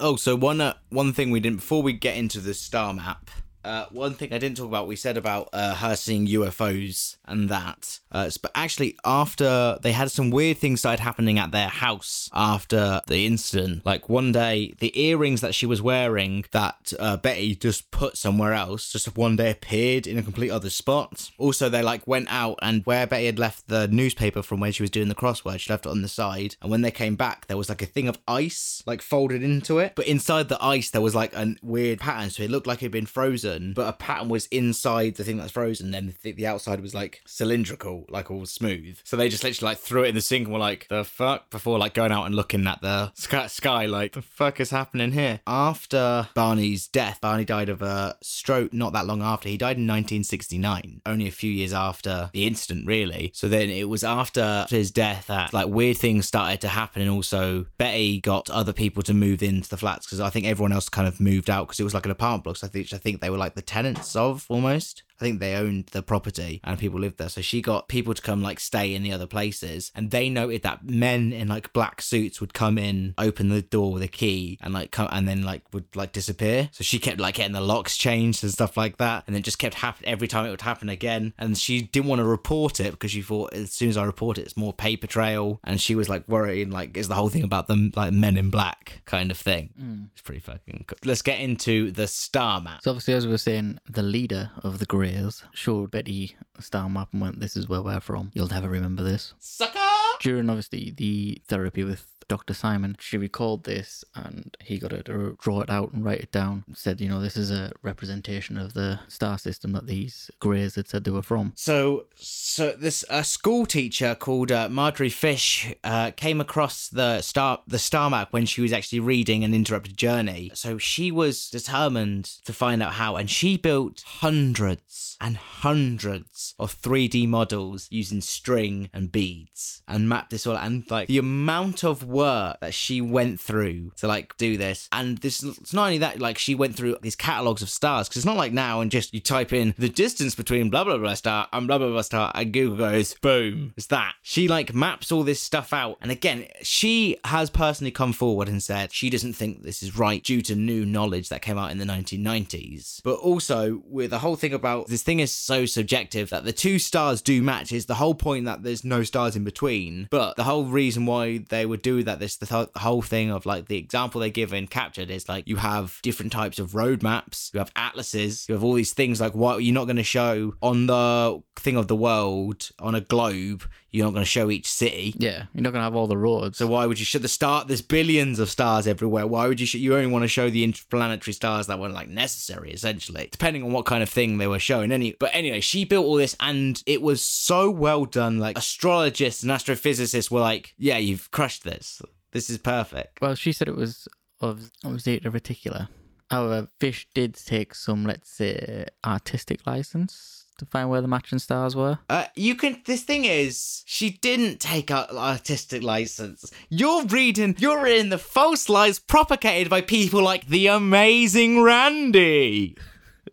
Oh, 0.00 0.16
so 0.16 0.34
one 0.34 0.60
uh, 0.60 0.74
one 0.88 1.12
thing 1.12 1.30
we 1.30 1.38
didn't 1.38 1.58
before 1.58 1.84
we 1.84 1.92
get 1.92 2.16
into 2.16 2.40
the 2.40 2.52
star 2.52 2.92
map. 2.92 3.30
Uh, 3.64 3.86
one 3.90 4.14
thing 4.14 4.32
I 4.32 4.38
didn't 4.38 4.56
talk 4.56 4.66
about, 4.66 4.86
we 4.86 4.96
said 4.96 5.16
about 5.16 5.48
uh, 5.52 5.74
her 5.76 5.96
seeing 5.96 6.26
UFOs 6.26 7.16
and 7.26 7.48
that. 7.48 8.00
Uh, 8.10 8.30
but 8.42 8.50
actually, 8.54 8.96
after 9.04 9.78
they 9.82 9.92
had 9.92 10.10
some 10.10 10.30
weird 10.30 10.58
things 10.58 10.80
started 10.80 11.02
happening 11.02 11.38
at 11.38 11.52
their 11.52 11.68
house 11.68 12.28
after 12.32 13.00
the 13.06 13.26
incident. 13.26 13.84
Like 13.86 14.08
one 14.08 14.32
day, 14.32 14.74
the 14.80 14.98
earrings 15.00 15.40
that 15.40 15.54
she 15.54 15.66
was 15.66 15.80
wearing 15.80 16.44
that 16.52 16.92
uh, 16.98 17.16
Betty 17.16 17.54
just 17.54 17.90
put 17.90 18.16
somewhere 18.16 18.52
else, 18.52 18.92
just 18.92 19.16
one 19.16 19.36
day 19.36 19.50
appeared 19.50 20.06
in 20.06 20.18
a 20.18 20.22
complete 20.22 20.50
other 20.50 20.70
spot. 20.70 21.30
Also, 21.38 21.68
they 21.68 21.82
like 21.82 22.06
went 22.06 22.28
out 22.30 22.58
and 22.62 22.84
where 22.84 23.06
Betty 23.06 23.26
had 23.26 23.38
left 23.38 23.68
the 23.68 23.88
newspaper 23.88 24.42
from 24.42 24.60
when 24.60 24.72
she 24.72 24.82
was 24.82 24.90
doing 24.90 25.08
the 25.08 25.14
crossword, 25.14 25.60
she 25.60 25.72
left 25.72 25.86
it 25.86 25.90
on 25.90 26.02
the 26.02 26.08
side. 26.08 26.56
And 26.60 26.70
when 26.70 26.82
they 26.82 26.90
came 26.90 27.16
back, 27.16 27.46
there 27.46 27.56
was 27.56 27.68
like 27.68 27.82
a 27.82 27.86
thing 27.86 28.08
of 28.08 28.18
ice 28.26 28.82
like 28.86 29.02
folded 29.02 29.42
into 29.42 29.78
it. 29.78 29.92
But 29.94 30.06
inside 30.06 30.48
the 30.48 30.62
ice, 30.62 30.90
there 30.90 31.00
was 31.00 31.14
like 31.14 31.34
a 31.34 31.54
weird 31.62 32.00
pattern. 32.00 32.30
So 32.30 32.42
it 32.42 32.50
looked 32.50 32.66
like 32.66 32.78
it 32.78 32.86
had 32.86 32.92
been 32.92 33.06
frozen, 33.06 33.51
but 33.74 33.88
a 33.88 33.92
pattern 33.92 34.28
was 34.28 34.46
inside 34.46 35.16
the 35.16 35.24
thing 35.24 35.36
that's 35.36 35.52
frozen. 35.52 35.90
Then 35.90 36.14
the, 36.22 36.32
the 36.32 36.46
outside 36.46 36.80
was 36.80 36.94
like 36.94 37.22
cylindrical, 37.26 38.06
like 38.08 38.30
all 38.30 38.46
smooth. 38.46 38.98
So 39.04 39.16
they 39.16 39.28
just 39.28 39.44
literally 39.44 39.72
like 39.72 39.78
threw 39.78 40.04
it 40.04 40.08
in 40.08 40.14
the 40.14 40.20
sink 40.20 40.44
and 40.44 40.52
were 40.52 40.58
like, 40.58 40.86
the 40.88 41.04
fuck? 41.04 41.50
Before 41.50 41.78
like 41.78 41.94
going 41.94 42.12
out 42.12 42.26
and 42.26 42.34
looking 42.34 42.66
at 42.66 42.80
the 42.80 43.12
sky, 43.14 43.46
sky 43.46 43.86
like, 43.86 44.12
the 44.12 44.22
fuck 44.22 44.60
is 44.60 44.70
happening 44.70 45.12
here? 45.12 45.40
After 45.46 46.28
Barney's 46.34 46.86
death, 46.86 47.20
Barney 47.20 47.44
died 47.44 47.68
of 47.68 47.82
a 47.82 48.16
stroke 48.22 48.72
not 48.72 48.92
that 48.92 49.06
long 49.06 49.22
after. 49.22 49.48
He 49.48 49.56
died 49.56 49.76
in 49.76 49.86
1969, 49.86 51.02
only 51.06 51.26
a 51.26 51.32
few 51.32 51.50
years 51.50 51.72
after 51.72 52.30
the 52.32 52.46
incident, 52.46 52.86
really. 52.86 53.32
So 53.34 53.48
then 53.48 53.70
it 53.70 53.88
was 53.88 54.04
after 54.04 54.66
his 54.68 54.90
death 54.90 55.26
that 55.26 55.52
like 55.52 55.68
weird 55.68 55.96
things 55.96 56.26
started 56.26 56.60
to 56.62 56.68
happen. 56.68 57.02
And 57.02 57.10
also 57.10 57.66
Betty 57.78 58.20
got 58.20 58.50
other 58.50 58.72
people 58.72 59.02
to 59.04 59.14
move 59.14 59.42
into 59.42 59.68
the 59.68 59.76
flats 59.76 60.06
because 60.06 60.20
I 60.20 60.30
think 60.30 60.46
everyone 60.46 60.72
else 60.72 60.88
kind 60.88 61.08
of 61.08 61.20
moved 61.20 61.50
out 61.50 61.66
because 61.66 61.80
it 61.80 61.84
was 61.84 61.94
like 61.94 62.04
an 62.04 62.12
apartment 62.12 62.44
block. 62.44 62.56
So 62.56 62.66
I 62.66 62.70
think, 62.70 62.92
I 62.92 62.98
think 62.98 63.20
they 63.20 63.30
were 63.30 63.38
like 63.38 63.41
the 63.48 63.62
tenants 63.62 64.16
of 64.16 64.46
almost. 64.48 65.02
I 65.22 65.24
think 65.24 65.38
they 65.38 65.54
owned 65.54 65.86
the 65.92 66.02
property 66.02 66.60
and 66.64 66.76
people 66.80 66.98
lived 66.98 67.18
there. 67.18 67.28
So 67.28 67.42
she 67.42 67.62
got 67.62 67.86
people 67.86 68.12
to 68.12 68.20
come 68.20 68.42
like 68.42 68.58
stay 68.58 68.92
in 68.92 69.04
the 69.04 69.12
other 69.12 69.28
places. 69.28 69.92
And 69.94 70.10
they 70.10 70.28
noted 70.28 70.62
that 70.62 70.84
men 70.84 71.32
in 71.32 71.46
like 71.46 71.72
black 71.72 72.02
suits 72.02 72.40
would 72.40 72.52
come 72.52 72.76
in, 72.76 73.14
open 73.16 73.48
the 73.48 73.62
door 73.62 73.92
with 73.92 74.02
a 74.02 74.08
key 74.08 74.58
and 74.60 74.74
like 74.74 74.90
come 74.90 75.08
and 75.12 75.28
then 75.28 75.44
like 75.44 75.62
would 75.72 75.84
like 75.94 76.10
disappear. 76.10 76.70
So 76.72 76.82
she 76.82 76.98
kept 76.98 77.20
like 77.20 77.36
getting 77.36 77.52
the 77.52 77.60
locks 77.60 77.96
changed 77.96 78.42
and 78.42 78.52
stuff 78.52 78.76
like 78.76 78.96
that. 78.96 79.22
And 79.28 79.36
then 79.36 79.44
just 79.44 79.60
kept 79.60 79.76
happening 79.76 80.10
every 80.10 80.26
time 80.26 80.44
it 80.44 80.50
would 80.50 80.62
happen 80.62 80.88
again. 80.88 81.34
And 81.38 81.56
she 81.56 81.82
didn't 81.82 82.08
want 82.08 82.18
to 82.18 82.24
report 82.24 82.80
it 82.80 82.90
because 82.90 83.12
she 83.12 83.22
thought 83.22 83.54
as 83.54 83.70
soon 83.70 83.90
as 83.90 83.96
I 83.96 84.02
report 84.02 84.38
it, 84.38 84.42
it's 84.42 84.56
more 84.56 84.72
paper 84.72 85.06
trail. 85.06 85.60
And 85.62 85.80
she 85.80 85.94
was 85.94 86.08
like 86.08 86.26
worrying 86.26 86.70
like 86.70 86.96
is 86.96 87.06
the 87.06 87.14
whole 87.14 87.28
thing 87.28 87.44
about 87.44 87.68
them 87.68 87.92
like 87.94 88.12
men 88.12 88.36
in 88.36 88.50
black 88.50 89.02
kind 89.04 89.30
of 89.30 89.38
thing. 89.38 89.70
Mm. 89.80 90.08
It's 90.14 90.22
pretty 90.22 90.40
fucking 90.40 90.86
cool. 90.88 90.98
Let's 91.04 91.22
get 91.22 91.38
into 91.38 91.92
the 91.92 92.08
star 92.08 92.60
map. 92.60 92.82
So 92.82 92.90
obviously, 92.90 93.14
as 93.14 93.24
we 93.24 93.30
were 93.30 93.38
saying, 93.38 93.78
the 93.88 94.02
leader 94.02 94.50
of 94.64 94.80
the 94.80 94.86
Greys 95.12 95.44
showed 95.52 95.90
Betty 95.90 96.36
a 96.56 96.62
star 96.62 96.88
map 96.88 97.08
and 97.12 97.20
went, 97.20 97.40
"This 97.40 97.54
is 97.54 97.68
where 97.68 97.82
we're 97.82 98.00
from. 98.00 98.30
You'll 98.32 98.48
never 98.48 98.68
remember 98.68 99.02
this." 99.02 99.34
Sucker! 99.38 100.01
During 100.20 100.48
obviously 100.48 100.92
the 100.96 101.42
therapy 101.48 101.84
with 101.84 102.06
Dr. 102.28 102.54
Simon, 102.54 102.96
she 102.98 103.18
recalled 103.18 103.64
this 103.64 104.04
and 104.14 104.56
he 104.60 104.78
got 104.78 104.92
her 104.92 105.02
to 105.02 105.36
draw 105.38 105.60
it 105.60 105.68
out 105.68 105.92
and 105.92 106.04
write 106.04 106.20
it 106.20 106.32
down. 106.32 106.64
Said, 106.74 107.00
you 107.00 107.08
know, 107.08 107.20
this 107.20 107.36
is 107.36 107.50
a 107.50 107.72
representation 107.82 108.56
of 108.56 108.74
the 108.74 109.00
star 109.08 109.36
system 109.38 109.72
that 109.72 109.86
these 109.86 110.30
Greys 110.40 110.76
had 110.76 110.88
said 110.88 111.04
they 111.04 111.10
were 111.10 111.20
from. 111.20 111.52
So, 111.56 112.06
so 112.14 112.72
this 112.72 113.04
a 113.10 113.22
school 113.24 113.66
teacher 113.66 114.14
called 114.14 114.50
uh, 114.50 114.68
Marjorie 114.70 115.10
Fish 115.10 115.74
uh, 115.84 116.12
came 116.12 116.40
across 116.40 116.88
the 116.88 117.20
star 117.20 117.60
the 117.66 117.78
star 117.78 118.08
map 118.08 118.32
when 118.32 118.46
she 118.46 118.62
was 118.62 118.72
actually 118.72 119.00
reading 119.00 119.44
an 119.44 119.54
interrupted 119.54 119.96
journey. 119.96 120.50
So 120.54 120.78
she 120.78 121.10
was 121.10 121.50
determined 121.50 122.24
to 122.44 122.52
find 122.52 122.82
out 122.82 122.94
how, 122.94 123.16
and 123.16 123.28
she 123.28 123.56
built 123.56 124.02
hundreds 124.06 125.16
and 125.20 125.36
hundreds 125.36 126.54
of 126.58 126.80
3D 126.80 127.28
models 127.28 127.88
using 127.90 128.20
string 128.20 128.90
and 128.92 129.12
beads, 129.12 129.82
and 129.86 130.01
mapped 130.08 130.30
this 130.30 130.46
all. 130.46 130.56
And 130.56 130.88
like 130.90 131.08
the 131.08 131.18
amount 131.18 131.84
of 131.84 132.04
work 132.04 132.22
work 132.22 132.60
that 132.60 132.74
she 132.74 133.00
went 133.00 133.40
through 133.40 133.92
to 133.96 134.06
like 134.06 134.36
do 134.36 134.56
this. 134.56 134.88
And 134.92 135.18
this 135.18 135.42
it's 135.42 135.72
not 135.72 135.86
only 135.86 135.98
that, 135.98 136.20
like 136.20 136.38
she 136.38 136.54
went 136.54 136.76
through 136.76 136.96
these 137.02 137.16
catalogs 137.16 137.62
of 137.62 137.70
stars 137.70 138.08
because 138.08 138.18
it's 138.18 138.26
not 138.26 138.36
like 138.36 138.52
now 138.52 138.80
and 138.80 138.90
just 138.90 139.12
you 139.12 139.20
type 139.20 139.52
in 139.52 139.74
the 139.78 139.88
distance 139.88 140.34
between 140.34 140.70
blah 140.70 140.84
blah 140.84 140.98
blah 140.98 141.14
star 141.14 141.48
and 141.52 141.66
blah 141.66 141.78
blah 141.78 141.88
blah 141.88 142.02
star 142.02 142.30
and 142.34 142.52
Google 142.52 142.76
goes 142.76 143.14
boom. 143.14 143.74
It's 143.76 143.86
that. 143.88 144.14
She 144.22 144.48
like 144.48 144.74
maps 144.74 145.12
all 145.12 145.22
this 145.24 145.40
stuff 145.40 145.72
out. 145.72 145.98
And 146.00 146.10
again, 146.10 146.46
she 146.62 147.16
has 147.24 147.50
personally 147.50 147.90
come 147.90 148.12
forward 148.12 148.48
and 148.48 148.62
said 148.62 148.92
she 148.92 149.10
doesn't 149.10 149.34
think 149.34 149.62
this 149.62 149.82
is 149.82 149.96
right 149.96 150.22
due 150.22 150.42
to 150.42 150.54
new 150.54 150.84
knowledge 150.84 151.28
that 151.28 151.42
came 151.42 151.58
out 151.58 151.70
in 151.70 151.78
the 151.78 151.84
1990s. 151.84 153.00
But 153.02 153.16
also 153.16 153.82
with 153.86 154.10
the 154.10 154.20
whole 154.20 154.36
thing 154.36 154.52
about 154.52 154.88
this 154.88 155.02
thing 155.02 155.20
is 155.20 155.32
so 155.32 155.66
subjective 155.66 156.30
that 156.30 156.44
the 156.44 156.52
two 156.52 156.78
stars 156.78 157.20
do 157.20 157.42
match 157.42 157.72
is 157.72 157.86
the 157.86 157.94
whole 157.94 158.14
point 158.14 158.44
that 158.44 158.62
there's 158.62 158.84
no 158.84 159.02
stars 159.02 159.36
in 159.36 159.44
between. 159.44 159.91
But 160.10 160.36
the 160.36 160.44
whole 160.44 160.64
reason 160.64 161.06
why 161.06 161.38
they 161.48 161.66
would 161.66 161.82
do 161.82 162.02
that, 162.02 162.18
this 162.18 162.36
the 162.36 162.46
th- 162.46 162.68
whole 162.76 163.02
thing 163.02 163.30
of 163.30 163.46
like 163.46 163.66
the 163.66 163.76
example 163.78 164.20
they 164.20 164.30
give 164.30 164.52
in 164.52 164.66
Captured 164.66 165.10
is 165.10 165.28
like 165.28 165.48
you 165.48 165.56
have 165.56 165.98
different 166.02 166.32
types 166.32 166.58
of 166.58 166.74
road 166.74 167.02
maps, 167.02 167.50
you 167.52 167.58
have 167.58 167.72
atlases, 167.76 168.48
you 168.48 168.54
have 168.54 168.64
all 168.64 168.74
these 168.74 168.92
things 168.92 169.20
like 169.20 169.34
what 169.34 169.62
you're 169.62 169.74
not 169.74 169.84
going 169.84 169.96
to 169.96 170.02
show 170.02 170.54
on 170.62 170.86
the 170.86 171.42
thing 171.56 171.76
of 171.76 171.88
the 171.88 171.96
world 171.96 172.70
on 172.78 172.94
a 172.94 173.00
globe. 173.00 173.64
You're 173.90 174.06
not 174.06 174.14
going 174.14 174.24
to 174.24 174.30
show 174.30 174.50
each 174.50 174.72
city. 174.72 175.14
Yeah, 175.18 175.44
you're 175.52 175.62
not 175.62 175.74
gonna 175.74 175.84
have 175.84 175.94
all 175.94 176.06
the 176.06 176.16
roads. 176.16 176.56
So 176.56 176.66
why 176.66 176.86
would 176.86 176.98
you 176.98 177.04
show 177.04 177.18
the 177.18 177.28
star? 177.28 177.66
There's 177.66 177.82
billions 177.82 178.38
of 178.38 178.48
stars 178.48 178.86
everywhere. 178.86 179.26
Why 179.26 179.46
would 179.46 179.60
you? 179.60 179.66
Sh- 179.66 179.74
you 179.74 179.94
only 179.94 180.06
want 180.06 180.22
to 180.22 180.28
show 180.28 180.48
the 180.48 180.64
interplanetary 180.64 181.34
stars 181.34 181.66
that 181.66 181.78
weren't 181.78 181.92
like 181.92 182.08
necessary, 182.08 182.72
essentially, 182.72 183.28
depending 183.30 183.62
on 183.62 183.70
what 183.70 183.84
kind 183.84 184.02
of 184.02 184.08
thing 184.08 184.38
they 184.38 184.46
were 184.46 184.58
showing. 184.58 184.92
Any, 184.92 185.12
but 185.18 185.28
anyway, 185.34 185.60
she 185.60 185.84
built 185.84 186.06
all 186.06 186.14
this, 186.16 186.34
and 186.40 186.82
it 186.86 187.02
was 187.02 187.22
so 187.22 187.70
well 187.70 188.06
done. 188.06 188.38
Like 188.38 188.56
astrologists 188.56 189.42
and 189.42 189.52
astrophysicists 189.82 190.30
were 190.30 190.40
like, 190.40 190.74
"Yeah, 190.78 190.98
you've 190.98 191.30
crushed 191.30 191.64
this. 191.64 192.02
This 192.32 192.48
is 192.50 192.58
perfect." 192.58 193.20
Well, 193.20 193.34
she 193.34 193.52
said 193.52 193.68
it 193.68 193.76
was 193.76 194.08
of 194.40 194.70
it 194.84 194.88
was 194.88 195.02
Zeta 195.02 195.30
Reticuli. 195.30 195.88
However, 196.30 196.68
Fish 196.80 197.06
did 197.14 197.34
take 197.34 197.74
some, 197.74 198.04
let's 198.04 198.30
say, 198.30 198.86
artistic 199.04 199.66
license 199.66 200.46
to 200.58 200.64
find 200.64 200.88
where 200.88 201.02
the 201.02 201.08
matching 201.08 201.38
stars 201.38 201.76
were. 201.76 201.98
Uh, 202.08 202.24
you 202.34 202.54
can. 202.54 202.80
This 202.86 203.02
thing 203.02 203.24
is, 203.24 203.82
she 203.86 204.10
didn't 204.10 204.58
take 204.58 204.90
artistic 204.90 205.82
license. 205.82 206.50
You're 206.70 207.04
reading. 207.04 207.56
You're 207.58 207.86
in 207.86 208.08
the 208.08 208.18
false 208.18 208.68
lies 208.68 208.98
propagated 208.98 209.68
by 209.68 209.82
people 209.82 210.22
like 210.22 210.46
the 210.46 210.68
amazing 210.68 211.62
Randi. 211.62 212.76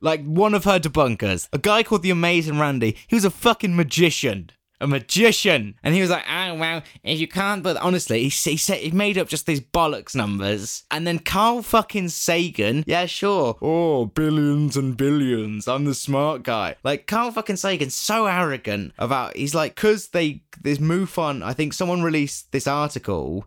Like 0.01 0.23
one 0.23 0.53
of 0.53 0.63
her 0.65 0.79
debunkers, 0.79 1.49
a 1.51 1.57
guy 1.57 1.83
called 1.83 2.03
the 2.03 2.11
Amazing 2.11 2.59
Randi. 2.59 2.95
He 3.07 3.15
was 3.15 3.25
a 3.25 3.31
fucking 3.31 3.75
magician. 3.75 4.51
A 4.81 4.87
magician, 4.87 5.75
and 5.83 5.93
he 5.93 6.01
was 6.01 6.09
like, 6.09 6.23
"Oh 6.29 6.55
well, 6.55 6.83
if 7.03 7.19
you 7.19 7.27
can't." 7.27 7.61
But 7.61 7.77
honestly, 7.77 8.23
he, 8.23 8.29
he 8.29 8.57
said 8.57 8.77
he 8.77 8.91
made 8.91 9.17
up 9.17 9.27
just 9.27 9.45
these 9.45 9.59
bollocks 9.59 10.15
numbers, 10.15 10.83
and 10.89 11.05
then 11.05 11.19
Carl 11.19 11.61
fucking 11.61 12.09
Sagan, 12.09 12.83
yeah, 12.87 13.05
sure, 13.05 13.57
oh 13.61 14.05
billions 14.05 14.77
and 14.77 14.95
billions, 14.95 15.67
I'm 15.67 15.85
the 15.85 15.93
smart 15.93 16.43
guy. 16.43 16.75
Like 16.83 17.07
Carl 17.07 17.31
fucking 17.31 17.57
Sagan's 17.57 17.95
so 17.95 18.25
arrogant 18.25 18.93
about. 18.97 19.35
He's 19.35 19.53
like, 19.53 19.75
cause 19.75 20.07
they 20.07 20.43
this 20.61 20.77
MUFON. 20.77 21.43
I 21.43 21.53
think 21.53 21.73
someone 21.73 22.01
released 22.01 22.51
this 22.51 22.67
article 22.67 23.45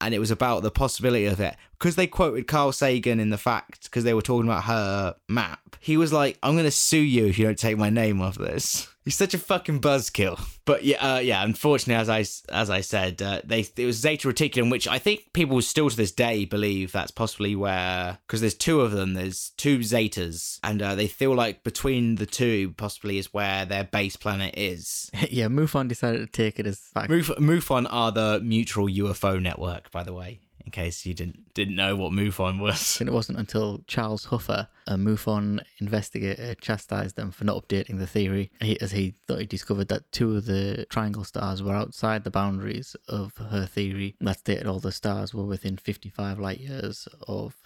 and 0.00 0.14
it 0.14 0.18
was 0.18 0.30
about 0.30 0.62
the 0.62 0.70
possibility 0.70 1.26
of 1.26 1.40
it 1.40 1.56
because 1.78 1.96
they 1.96 2.06
quoted 2.06 2.46
Carl 2.46 2.72
Sagan 2.72 3.20
in 3.20 3.30
the 3.30 3.38
fact 3.38 3.84
because 3.84 4.04
they 4.04 4.14
were 4.14 4.22
talking 4.22 4.48
about 4.48 4.64
her 4.64 5.14
map. 5.28 5.76
He 5.80 5.96
was 5.96 6.12
like, 6.12 6.38
"I'm 6.42 6.56
gonna 6.56 6.70
sue 6.70 6.98
you 6.98 7.26
if 7.26 7.38
you 7.38 7.44
don't 7.44 7.58
take 7.58 7.76
my 7.76 7.90
name 7.90 8.20
off 8.20 8.38
this." 8.38 8.88
He's 9.10 9.16
such 9.16 9.34
a 9.34 9.38
fucking 9.38 9.80
buzzkill. 9.80 10.40
But 10.64 10.84
yeah, 10.84 11.14
uh, 11.14 11.18
yeah. 11.18 11.42
Unfortunately, 11.42 12.00
as 12.00 12.08
I 12.08 12.20
as 12.54 12.70
I 12.70 12.80
said, 12.80 13.20
uh, 13.20 13.40
they 13.44 13.66
it 13.76 13.84
was 13.84 13.96
Zeta 13.96 14.28
Reticulum, 14.28 14.70
which 14.70 14.86
I 14.86 15.00
think 15.00 15.32
people 15.32 15.60
still 15.62 15.90
to 15.90 15.96
this 15.96 16.12
day 16.12 16.44
believe 16.44 16.92
that's 16.92 17.10
possibly 17.10 17.56
where 17.56 18.18
because 18.24 18.40
there's 18.40 18.54
two 18.54 18.82
of 18.82 18.92
them. 18.92 19.14
There's 19.14 19.50
two 19.56 19.80
Zetas, 19.80 20.60
and 20.62 20.80
uh, 20.80 20.94
they 20.94 21.08
feel 21.08 21.34
like 21.34 21.64
between 21.64 22.14
the 22.14 22.26
two 22.26 22.70
possibly 22.76 23.18
is 23.18 23.34
where 23.34 23.64
their 23.64 23.82
base 23.82 24.14
planet 24.14 24.54
is. 24.56 25.10
yeah, 25.28 25.46
MUFON 25.46 25.88
decided 25.88 26.20
to 26.20 26.26
take 26.28 26.60
it 26.60 26.66
as 26.68 26.78
fact. 26.78 27.10
Muf- 27.10 27.36
MUFON 27.36 27.88
are 27.90 28.12
the 28.12 28.38
mutual 28.44 28.86
UFO 28.86 29.42
network, 29.42 29.90
by 29.90 30.04
the 30.04 30.12
way, 30.12 30.38
in 30.70 30.84
case 30.84 31.04
you 31.04 31.14
didn't 31.14 31.52
didn't 31.52 31.74
know 31.74 31.96
what 31.96 32.12
MUFON 32.12 32.60
was. 32.60 33.00
And 33.00 33.08
it 33.08 33.12
wasn't 33.12 33.38
until 33.38 33.82
Charles 33.88 34.26
Huffer, 34.26 34.68
a 34.86 34.96
MUFON 34.96 35.60
investigator, 35.80 36.54
chastised 36.54 37.16
them 37.16 37.32
for 37.32 37.44
not 37.44 37.66
updating 37.66 37.98
the 37.98 38.06
theory, 38.06 38.52
he, 38.60 38.80
as 38.80 38.92
he 38.92 39.14
thought 39.26 39.40
he 39.40 39.46
discovered 39.46 39.88
that 39.88 40.10
two 40.12 40.36
of 40.36 40.46
the 40.46 40.86
triangle 40.88 41.24
stars 41.24 41.62
were 41.62 41.74
outside 41.74 42.22
the 42.22 42.30
boundaries 42.30 42.94
of 43.08 43.36
her 43.36 43.66
theory. 43.66 44.14
That 44.20 44.38
stated 44.38 44.66
all 44.66 44.78
the 44.78 44.92
stars 44.92 45.34
were 45.34 45.44
within 45.44 45.76
55 45.76 46.38
light 46.38 46.60
years 46.60 47.08
of 47.26 47.56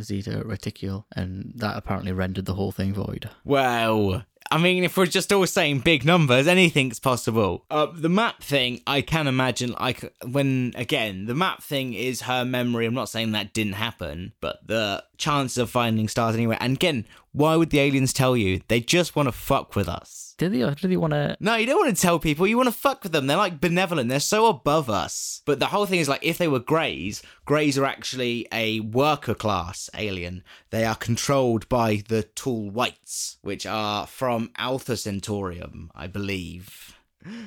Zeta 0.00 0.42
Reticuli, 0.44 1.04
and 1.14 1.52
that 1.56 1.76
apparently 1.76 2.12
rendered 2.12 2.46
the 2.46 2.54
whole 2.54 2.72
thing 2.72 2.92
void. 2.94 3.30
Well, 3.44 4.24
I 4.50 4.58
mean, 4.58 4.84
if 4.84 4.96
we're 4.96 5.06
just 5.06 5.32
all 5.32 5.46
saying 5.46 5.80
big 5.80 6.04
numbers, 6.04 6.46
anything's 6.46 7.00
possible. 7.00 7.64
Uh, 7.70 7.86
the 7.92 8.08
map 8.08 8.42
thing, 8.42 8.80
I 8.86 9.00
can 9.00 9.26
imagine, 9.26 9.72
like, 9.72 10.14
when, 10.24 10.72
again, 10.76 11.26
the 11.26 11.34
map 11.34 11.62
thing 11.62 11.94
is 11.94 12.22
her 12.22 12.44
memory. 12.44 12.86
I'm 12.86 12.94
not 12.94 13.08
saying 13.08 13.32
that 13.32 13.52
didn't 13.52 13.72
happen, 13.74 14.32
but 14.40 14.66
the 14.66 15.02
chances 15.16 15.58
of 15.58 15.70
finding 15.70 16.08
stars 16.08 16.34
anywhere. 16.34 16.58
And 16.60 16.76
again, 16.76 17.06
why 17.32 17.56
would 17.56 17.70
the 17.70 17.80
aliens 17.80 18.12
tell 18.12 18.36
you? 18.36 18.60
They 18.68 18.80
just 18.80 19.16
want 19.16 19.28
to 19.28 19.32
fuck 19.32 19.74
with 19.74 19.88
us. 19.88 20.23
Did 20.36 20.54
or 20.62 20.74
did 20.74 20.90
they 20.90 20.96
want 20.96 21.12
to? 21.12 21.36
No, 21.38 21.54
you 21.54 21.66
don't 21.66 21.84
want 21.84 21.94
to 21.94 22.02
tell 22.02 22.18
people. 22.18 22.46
You 22.46 22.56
want 22.56 22.68
to 22.68 22.74
fuck 22.74 23.02
with 23.02 23.12
them. 23.12 23.26
They're 23.26 23.36
like 23.36 23.60
benevolent. 23.60 24.08
They're 24.08 24.20
so 24.20 24.46
above 24.46 24.90
us. 24.90 25.42
But 25.44 25.60
the 25.60 25.66
whole 25.66 25.86
thing 25.86 26.00
is 26.00 26.08
like, 26.08 26.24
if 26.24 26.38
they 26.38 26.48
were 26.48 26.58
greys, 26.58 27.22
greys 27.44 27.78
are 27.78 27.84
actually 27.84 28.48
a 28.52 28.80
worker 28.80 29.34
class 29.34 29.88
alien. 29.94 30.42
They 30.70 30.84
are 30.84 30.96
controlled 30.96 31.68
by 31.68 32.02
the 32.08 32.24
tall 32.24 32.70
whites, 32.70 33.36
which 33.42 33.64
are 33.64 34.06
from 34.06 34.50
Alpha 34.56 34.92
Centaurium, 34.92 35.90
I 35.94 36.08
believe. 36.08 36.96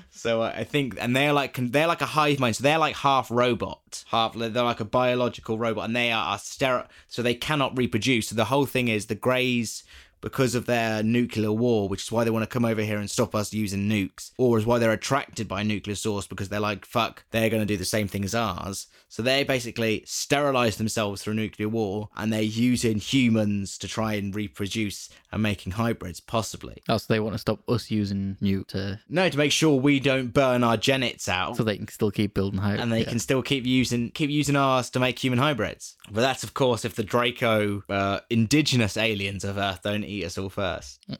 So 0.09 0.41
uh, 0.41 0.53
I 0.55 0.63
think, 0.63 0.97
and 0.99 1.15
they're 1.15 1.33
like 1.33 1.57
they're 1.59 1.87
like 1.87 2.01
a 2.01 2.07
hive 2.07 2.39
mind. 2.39 2.55
So 2.55 2.63
they're 2.63 2.79
like 2.79 2.95
half 2.95 3.29
robot, 3.29 4.03
half 4.07 4.33
they're 4.33 4.49
like 4.49 4.79
a 4.79 4.85
biological 4.85 5.59
robot, 5.59 5.85
and 5.85 5.95
they 5.95 6.11
are, 6.11 6.29
are 6.29 6.39
sterile, 6.39 6.87
so 7.07 7.21
they 7.21 7.35
cannot 7.35 7.77
reproduce. 7.77 8.29
So 8.29 8.35
the 8.35 8.45
whole 8.45 8.65
thing 8.65 8.87
is 8.87 9.05
the 9.05 9.15
Greys, 9.15 9.83
because 10.21 10.55
of 10.55 10.65
their 10.65 11.03
nuclear 11.03 11.51
war, 11.51 11.87
which 11.87 12.03
is 12.03 12.11
why 12.11 12.23
they 12.23 12.29
want 12.29 12.43
to 12.43 12.47
come 12.53 12.65
over 12.65 12.81
here 12.81 12.97
and 12.97 13.09
stop 13.09 13.35
us 13.35 13.53
using 13.53 13.87
nukes, 13.89 14.31
or 14.37 14.57
is 14.57 14.65
why 14.65 14.79
they're 14.79 14.91
attracted 14.91 15.47
by 15.47 15.63
nuclear 15.63 15.95
source 15.95 16.27
because 16.27 16.49
they're 16.49 16.59
like, 16.59 16.85
fuck, 16.85 17.23
they're 17.31 17.49
going 17.49 17.61
to 17.61 17.65
do 17.65 17.77
the 17.77 17.85
same 17.85 18.07
thing 18.07 18.23
as 18.23 18.35
ours. 18.35 18.87
So 19.09 19.23
they 19.23 19.43
basically 19.43 20.03
sterilize 20.05 20.77
themselves 20.77 21.21
through 21.23 21.35
nuclear 21.35 21.69
war, 21.69 22.09
and 22.17 22.31
they're 22.33 22.41
using 22.41 22.97
humans 22.97 23.77
to 23.77 23.87
try 23.87 24.13
and 24.15 24.35
reproduce 24.35 25.09
and 25.31 25.41
making 25.43 25.73
hybrids, 25.73 26.19
possibly. 26.19 26.81
Oh, 26.89 26.97
so 26.97 27.05
they 27.13 27.19
want 27.19 27.33
to 27.33 27.39
stop 27.39 27.59
us 27.69 27.89
using 27.91 28.37
nuke 28.41 28.67
to, 28.67 28.99
No, 29.09 29.29
to 29.29 29.37
make 29.37 29.51
sure 29.51 29.79
we 29.79 29.99
don't 29.99 30.33
burn 30.33 30.63
our 30.63 30.77
genets 30.77 31.29
out. 31.29 31.55
so 31.57 31.63
they 31.63 31.77
can 31.77 31.87
still 31.87 32.11
keep 32.11 32.33
building 32.33 32.59
high. 32.59 32.75
and 32.75 32.91
they 32.91 33.03
can 33.05 33.19
still 33.19 33.41
keep 33.41 33.65
using 33.65 34.11
keep 34.11 34.29
using 34.29 34.55
ours 34.55 34.89
to 34.91 34.99
make 34.99 35.19
human 35.19 35.39
hybrids. 35.39 35.95
But 36.11 36.21
that's 36.21 36.43
of 36.43 36.53
course 36.53 36.83
if 36.85 36.95
the 36.95 37.03
Draco 37.03 37.83
uh, 37.89 38.19
indigenous 38.29 38.97
aliens 38.97 39.43
of 39.43 39.57
Earth 39.57 39.81
don't 39.83 40.03
eat 40.07 40.25
us 40.25 40.37
all 40.37 40.49
first. 40.49 41.05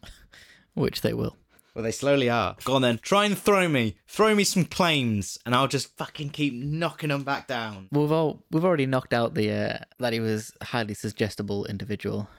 which 0.77 1.01
they 1.01 1.13
will. 1.13 1.35
Well, 1.73 1.83
they 1.83 1.91
slowly 1.91 2.29
are. 2.29 2.55
Go 2.63 2.73
on 2.73 2.81
then, 2.81 2.99
try 3.03 3.25
and 3.25 3.37
throw 3.37 3.67
me, 3.67 3.97
throw 4.07 4.33
me 4.33 4.43
some 4.43 4.65
claims, 4.65 5.37
and 5.45 5.53
I'll 5.53 5.67
just 5.67 5.95
fucking 5.95 6.29
keep 6.29 6.55
knocking 6.55 7.09
them 7.09 7.23
back 7.23 7.47
down. 7.47 7.87
We've 7.91 8.11
all 8.11 8.43
we've 8.49 8.65
already 8.65 8.87
knocked 8.87 9.13
out 9.13 9.35
the 9.35 9.51
uh, 9.51 9.77
that 9.99 10.11
he 10.11 10.19
was 10.19 10.51
highly 10.61 10.95
suggestible 10.95 11.65
individual. 11.65 12.29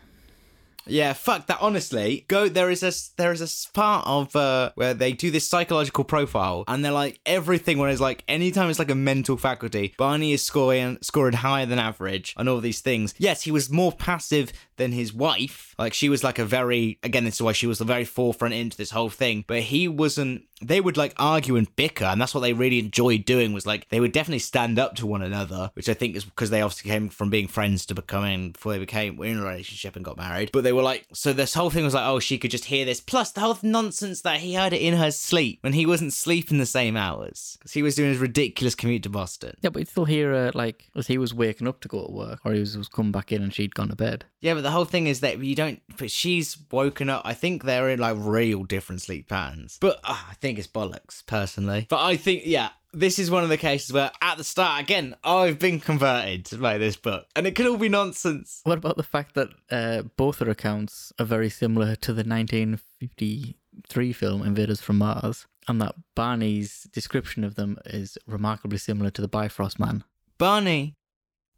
Yeah, 0.89 1.12
fuck 1.12 1.47
that. 1.47 1.59
Honestly, 1.61 2.24
go. 2.28 2.49
There 2.49 2.70
is 2.70 2.82
a 2.82 2.93
there 3.16 3.32
is 3.32 3.41
a 3.41 3.72
part 3.72 4.07
of 4.07 4.34
uh, 4.34 4.72
where 4.74 4.95
they 4.95 5.12
do 5.12 5.30
this 5.30 5.49
psychological 5.49 6.05
profile, 6.05 6.64
and 6.68 6.84
they're 6.84 6.93
like 6.93 7.20
everything. 7.26 7.78
Where 7.78 7.91
it's 7.91 8.01
like 8.01 8.24
anytime 8.28 8.70
it's 8.70 8.78
like 8.78 8.91
a 8.91 8.95
mental 8.95 9.36
faculty, 9.36 9.95
Barney 9.99 10.32
is 10.32 10.43
scoring 10.43 10.99
scoring 11.03 11.34
higher 11.34 11.66
than 11.66 11.78
average 11.78 12.34
on 12.36 12.49
all 12.49 12.61
these 12.61 12.80
things. 12.80 13.14
Yes, 13.18 13.43
he 13.43 13.51
was 13.51 13.70
more 13.70 13.93
passive 13.93 14.53
than 14.76 14.93
his 14.93 15.12
wife. 15.12 15.74
Like 15.78 15.95
she 15.95 16.09
was 16.09 16.24
like 16.24 16.39
a 16.39 16.45
very 16.45 16.99
again. 17.03 17.24
This 17.24 17.34
is 17.34 17.43
why 17.43 17.53
she 17.53 17.66
was 17.66 17.78
the 17.78 17.84
very 17.84 18.05
forefront 18.05 18.55
into 18.55 18.76
this 18.76 18.91
whole 18.91 19.11
thing. 19.11 19.45
But 19.47 19.61
he 19.61 19.89
wasn't. 19.89 20.45
They 20.61 20.80
would 20.80 20.96
like 20.96 21.14
argue 21.16 21.56
and 21.56 21.74
bicker, 21.76 22.04
and 22.04 22.20
that's 22.20 22.34
what 22.34 22.40
they 22.40 22.52
really 22.52 22.78
enjoyed 22.78 23.24
doing. 23.24 23.52
Was 23.52 23.66
like 23.66 23.88
they 23.88 24.00
would 24.00 24.12
definitely 24.12 24.40
stand 24.40 24.78
up 24.78 24.96
to 24.96 25.06
one 25.06 25.22
another, 25.22 25.70
which 25.74 25.88
I 25.88 25.94
think 25.94 26.16
is 26.16 26.24
because 26.24 26.50
they 26.50 26.62
obviously 26.62 26.90
came 26.90 27.09
from 27.09 27.30
being 27.30 27.48
friends 27.48 27.86
to 27.86 27.94
becoming 27.94 28.52
before 28.52 28.72
they 28.72 28.78
became 28.78 29.22
in 29.22 29.38
a 29.38 29.42
relationship 29.42 29.96
and 29.96 30.04
got 30.04 30.16
married. 30.16 30.50
But 30.52 30.64
they 30.64 30.72
were 30.72 30.82
like, 30.82 31.06
so 31.12 31.32
this 31.32 31.54
whole 31.54 31.70
thing 31.70 31.84
was 31.84 31.94
like, 31.94 32.06
oh, 32.06 32.20
she 32.20 32.38
could 32.38 32.50
just 32.50 32.66
hear 32.66 32.84
this. 32.84 33.00
Plus 33.00 33.30
the 33.30 33.40
whole 33.40 33.59
nonsense 33.62 34.22
that 34.22 34.40
he 34.40 34.54
heard 34.54 34.72
it 34.72 34.82
in 34.82 34.94
her 34.94 35.11
sleep 35.11 35.59
when 35.62 35.72
he 35.72 35.86
wasn't 35.86 36.12
sleeping 36.12 36.59
the 36.59 36.66
same 36.66 36.96
hours 36.96 37.56
because 37.59 37.72
he 37.72 37.82
was 37.82 37.94
doing 37.94 38.11
his 38.11 38.18
ridiculous 38.18 38.74
commute 38.74 39.02
to 39.02 39.11
Boston. 39.11 39.54
Yeah, 39.61 39.70
but 39.70 39.80
you'd 39.80 39.88
still 39.88 40.04
hear 40.04 40.34
uh, 40.34 40.50
like 40.54 40.88
as 40.96 41.06
he 41.06 41.18
was 41.18 41.34
waking 41.34 41.68
up 41.68 41.80
to 41.80 41.88
go 41.88 42.06
to 42.06 42.12
work, 42.12 42.40
or 42.44 42.52
he 42.52 42.61
was, 42.61 42.76
was 42.76 42.88
come 42.88 43.12
back 43.12 43.32
in 43.32 43.42
and 43.42 43.54
she'd 43.54 43.74
gone 43.74 43.88
to 43.88 43.96
bed. 43.96 44.24
Yeah, 44.40 44.54
but 44.54 44.62
the 44.62 44.70
whole 44.70 44.84
thing 44.84 45.06
is 45.09 45.20
that 45.20 45.38
you 45.42 45.54
don't. 45.54 45.82
But 45.98 46.11
she's 46.11 46.56
woken 46.70 47.11
up. 47.11 47.22
I 47.24 47.34
think 47.34 47.64
they're 47.64 47.90
in 47.90 47.98
like 47.98 48.16
real 48.18 48.64
different 48.64 49.02
sleep 49.02 49.28
patterns. 49.28 49.78
But 49.80 49.98
uh, 50.04 50.16
I 50.30 50.34
think 50.34 50.47
it's 50.57 50.68
bollocks, 50.68 51.26
personally. 51.26 51.86
But 51.90 52.01
I 52.05 52.16
think, 52.16 52.42
yeah, 52.46 52.68
this 52.94 53.18
is 53.18 53.28
one 53.30 53.42
of 53.42 53.51
the 53.51 53.57
cases 53.59 53.92
where 53.92 54.11
at 54.22 54.38
the 54.38 54.44
start, 54.44 54.80
again, 54.80 55.16
I've 55.24 55.59
been 55.59 55.80
converted 55.80 56.59
by 56.61 56.78
this 56.78 56.96
book, 56.96 57.26
and 57.36 57.44
it 57.46 57.57
could 57.57 57.66
all 57.66 57.76
be 57.76 57.88
nonsense. 57.90 58.61
What 58.64 58.78
about 58.78 58.96
the 58.96 59.03
fact 59.03 59.34
that 59.34 59.49
uh, 59.70 60.03
both 60.16 60.38
their 60.38 60.49
accounts 60.49 61.12
are 61.18 61.26
very 61.26 61.51
similar 61.51 61.96
to 61.96 62.12
the 62.14 62.22
1953 62.24 64.12
film 64.12 64.42
Invaders 64.42 64.80
from 64.80 64.99
Mars, 64.99 65.46
and 65.66 65.80
that 65.82 65.94
Barney's 66.14 66.84
description 66.92 67.44
of 67.44 67.57
them 67.57 67.78
is 67.84 68.16
remarkably 68.26 68.78
similar 68.78 69.11
to 69.11 69.20
the 69.20 69.28
Bifrost 69.28 69.78
Man? 69.78 70.05
Barney 70.38 70.94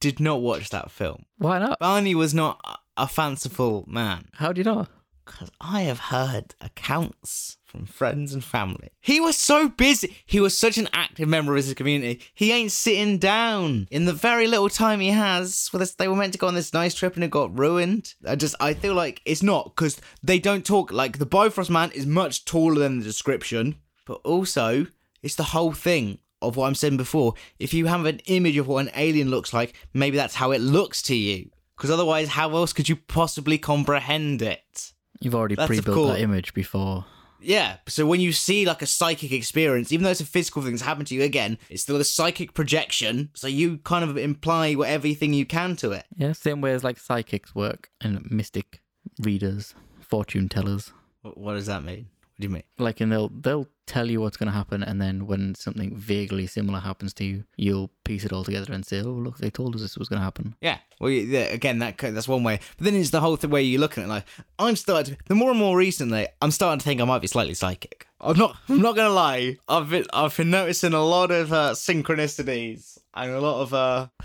did 0.01 0.19
not 0.21 0.41
watch 0.41 0.71
that 0.71 0.91
film. 0.91 1.27
Why 1.39 1.59
not? 1.59 1.79
Barney 1.79 2.15
was 2.15 2.33
not 2.35 2.61
a- 2.65 3.03
a 3.03 3.07
fanciful 3.07 3.85
man. 3.87 4.29
How 4.35 4.53
do 4.53 4.61
you 4.61 4.65
know? 4.65 4.87
Because 5.25 5.51
I 5.61 5.83
have 5.83 5.99
heard 6.01 6.55
accounts 6.61 7.57
from 7.71 7.87
friends 7.87 8.35
and 8.35 8.43
family. 8.43 8.91
He 9.01 9.21
was 9.21 9.37
so 9.37 9.69
busy. 9.69 10.17
He 10.27 10.41
was 10.41 10.59
such 10.59 10.77
an 10.77 10.89
active 10.93 11.29
member 11.29 11.53
of 11.53 11.65
his 11.65 11.73
community. 11.75 12.21
He 12.35 12.51
ain't 12.51 12.73
sitting 12.73 13.19
down 13.19 13.87
in 13.91 14.07
the 14.07 14.13
very 14.13 14.49
little 14.49 14.69
time 14.69 14.99
he 15.01 15.11
has. 15.11 15.69
For 15.69 15.79
this, 15.79 15.95
they 15.95 16.09
were 16.09 16.17
meant 16.17 16.33
to 16.33 16.39
go 16.39 16.49
on 16.49 16.55
this 16.55 16.75
nice 16.75 16.95
trip 16.95 17.15
and 17.15 17.23
it 17.23 17.31
got 17.31 17.57
ruined. 17.57 18.15
I 18.27 18.35
just, 18.35 18.57
I 18.61 18.75
feel 18.75 18.95
like 18.95 19.23
it's 19.25 19.43
not 19.43 19.77
because 19.77 20.01
they 20.23 20.39
don't 20.39 20.67
talk. 20.67 20.91
Like 20.91 21.19
the 21.19 21.27
Bifrost 21.27 21.71
man 21.71 21.93
is 21.93 22.07
much 22.07 22.45
taller 22.45 22.81
than 22.81 22.99
the 22.99 23.05
description, 23.05 23.77
but 24.05 24.21
also 24.25 24.87
it's 25.23 25.37
the 25.37 25.45
whole 25.45 25.73
thing 25.73 26.19
of 26.43 26.57
what 26.57 26.67
I'm 26.67 26.75
saying 26.75 26.97
before. 26.97 27.35
If 27.59 27.73
you 27.73 27.87
have 27.87 28.05
an 28.05 28.21
image 28.27 28.57
of 28.57 28.67
what 28.67 28.87
an 28.87 28.93
alien 28.97 29.31
looks 29.31 29.53
like, 29.53 29.75
maybe 29.95 30.17
that's 30.17 30.35
how 30.35 30.51
it 30.51 30.61
looks 30.61 31.03
to 31.03 31.15
you. 31.15 31.51
Because 31.77 31.91
otherwise, 31.91 32.29
how 32.29 32.55
else 32.57 32.73
could 32.73 32.89
you 32.89 32.97
possibly 32.97 33.59
comprehend 33.59 34.43
it? 34.43 34.93
You've 35.21 35.35
already 35.35 35.57
pre-built 35.57 35.95
course- 35.95 36.17
that 36.17 36.23
image 36.23 36.55
before. 36.55 37.05
Yeah, 37.43 37.77
so 37.87 38.07
when 38.07 38.21
you 38.21 38.33
see 38.33 38.67
like 38.67 38.83
a 38.83 38.87
psychic 38.87 39.33
experience, 39.33 39.93
even 39.93 40.05
though 40.05 40.11
it's 40.11 40.21
a 40.21 40.27
physical 40.27 40.63
thing 40.63 40.73
that's 40.73 40.83
happened 40.83 41.07
to 41.09 41.15
you 41.15 41.23
again, 41.23 41.59
it's 41.69 41.83
still 41.83 41.97
a 41.97 42.05
psychic 42.05 42.55
projection. 42.55 43.31
So 43.35 43.47
you 43.47 43.79
kind 43.79 44.05
of 44.05 44.17
imply 44.17 44.75
whatever 44.75 45.09
thing 45.09 45.33
you 45.33 45.47
can 45.47 45.77
to 45.77 45.93
it. 45.93 46.05
Yeah, 46.17 46.33
same 46.33 46.61
way 46.61 46.73
as 46.73 46.85
like 46.85 46.99
psychics 46.99 47.55
work 47.55 47.91
and 48.01 48.31
mystic 48.31 48.83
readers, 49.21 49.75
fortune 50.01 50.49
tellers. 50.49 50.93
What, 51.23 51.39
what 51.39 51.55
does 51.55 51.67
that 51.67 51.83
mean? 51.83 52.09
What 52.21 52.41
do 52.41 52.47
you 52.47 52.51
mean? 52.51 52.63
Like, 52.79 53.01
and 53.01 53.11
they'll 53.13 53.29
they'll 53.29 53.69
tell 53.91 54.09
you 54.09 54.21
what's 54.21 54.37
going 54.37 54.47
to 54.47 54.57
happen, 54.57 54.83
and 54.83 55.01
then 55.03 55.27
when 55.27 55.55
something 55.57 55.97
vaguely 55.97 56.47
similar 56.47 56.79
happens 56.79 57.13
to 57.15 57.25
you, 57.25 57.45
you'll 57.57 57.91
piece 58.05 58.25
it 58.25 58.33
all 58.33 58.45
together 58.45 58.73
and 58.73 58.87
say, 58.87 59.01
"Oh, 59.03 59.11
look, 59.11 59.39
they 59.39 59.51
told 59.51 59.75
us 59.75 59.83
this 59.83 59.99
was 59.99 60.09
going 60.09 60.21
to 60.21 60.25
happen." 60.25 60.55
Yeah, 60.61 60.79
well, 61.01 61.11
yeah, 61.11 61.41
again, 61.41 61.81
that 61.81 61.99
that's 61.99 62.29
one 62.29 62.45
way. 62.45 62.61
But 62.77 62.85
then 62.85 62.95
it's 62.95 63.11
the 63.11 63.21
whole 63.21 63.37
thing 63.37 63.51
where 63.51 63.61
you 63.61 63.79
look 63.79 63.99
at 63.99 64.05
it 64.05 64.09
like 64.09 64.25
I'm 64.59 64.77
starting. 64.77 65.17
To, 65.17 65.21
the 65.27 65.35
more 65.35 65.51
and 65.51 65.59
more 65.59 65.77
recently, 65.77 66.29
I'm 66.41 66.53
starting 66.53 66.79
to 66.79 66.85
think 66.85 67.01
I 67.01 67.05
might 67.05 67.23
be 67.23 67.27
slightly 67.27 67.55
psychic. 67.55 68.07
I'm 68.21 68.39
not. 68.39 68.57
I'm 68.69 68.81
not 68.81 68.95
gonna 68.97 69.11
lie. 69.11 69.59
I've 69.69 69.91
been 69.91 70.07
I've 70.13 70.37
been 70.37 70.51
noticing 70.51 70.93
a 70.93 71.05
lot 71.05 71.31
of 71.31 71.53
uh, 71.53 71.73
synchronicities 71.73 72.99
and 73.15 73.33
a 73.33 73.41
lot 73.41 73.63
of 73.63 73.75
uh. 73.75 74.07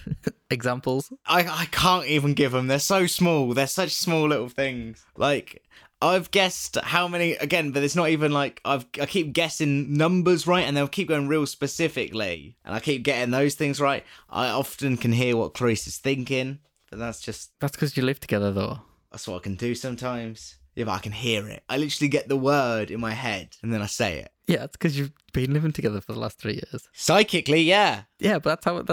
Examples. 0.51 1.11
I 1.26 1.39
I 1.39 1.66
can't 1.72 2.05
even 2.05 2.36
give 2.36 2.51
them. 2.51 2.68
They're 2.68 2.78
so 2.78 3.07
small. 3.07 3.53
They're 3.55 3.66
such 3.66 3.91
small 3.95 4.30
little 4.30 4.47
things. 4.47 5.03
Like 5.18 5.63
I've 6.01 6.29
guessed 6.31 6.75
how 6.83 7.07
many 7.07 7.33
again, 7.33 7.71
but 7.71 7.81
it's 7.83 7.95
not 7.95 8.09
even 8.09 8.31
like 8.31 8.61
I've 8.65 8.85
I 9.01 9.05
keep 9.05 9.33
guessing 9.33 9.97
numbers 9.97 10.45
right, 10.45 10.65
and 10.67 10.75
they'll 10.75 10.87
keep 10.87 11.07
going 11.07 11.27
real 11.27 11.45
specifically, 11.45 12.57
and 12.65 12.75
I 12.75 12.79
keep 12.79 13.03
getting 13.03 13.31
those 13.31 13.55
things 13.55 13.79
right. 13.79 14.03
I 14.29 14.47
often 14.49 14.97
can 14.97 15.11
hear 15.13 15.37
what 15.37 15.53
Clarice 15.53 15.87
is 15.87 15.97
thinking, 15.97 16.59
but 16.89 16.99
that's 16.99 17.21
just 17.21 17.51
That's 17.59 17.75
because 17.75 17.95
you 17.95 18.03
live 18.03 18.19
together, 18.19 18.51
though. 18.51 18.81
that's 19.11 19.27
what 19.27 19.37
I 19.37 19.39
can 19.39 19.55
do 19.55 19.73
sometimes. 19.75 20.55
Yeah, 20.75 20.83
but 20.85 20.91
I 20.91 20.99
can 20.99 21.13
hear 21.13 21.47
it. 21.47 21.63
I 21.69 21.77
literally 21.77 22.09
get 22.09 22.27
the 22.27 22.35
word 22.35 22.91
in 22.91 22.99
my 22.99 23.11
head, 23.11 23.55
and 23.63 23.73
then 23.73 23.81
I 23.81 23.85
say 23.85 24.19
it 24.19 24.31
Yeah, 24.47 24.65
it's 24.65 24.73
because 24.75 24.99
you've 24.99 25.13
been 25.31 25.53
living 25.53 25.71
together 25.71 26.01
for 26.01 26.11
the 26.11 26.19
last 26.19 26.37
three 26.37 26.55
years. 26.55 26.89
psychically. 26.93 27.61
Yeah. 27.61 28.03
Yeah, 28.19 28.39
but 28.39 28.49
that's 28.49 28.65
how 28.65 28.77
it, 28.77 28.85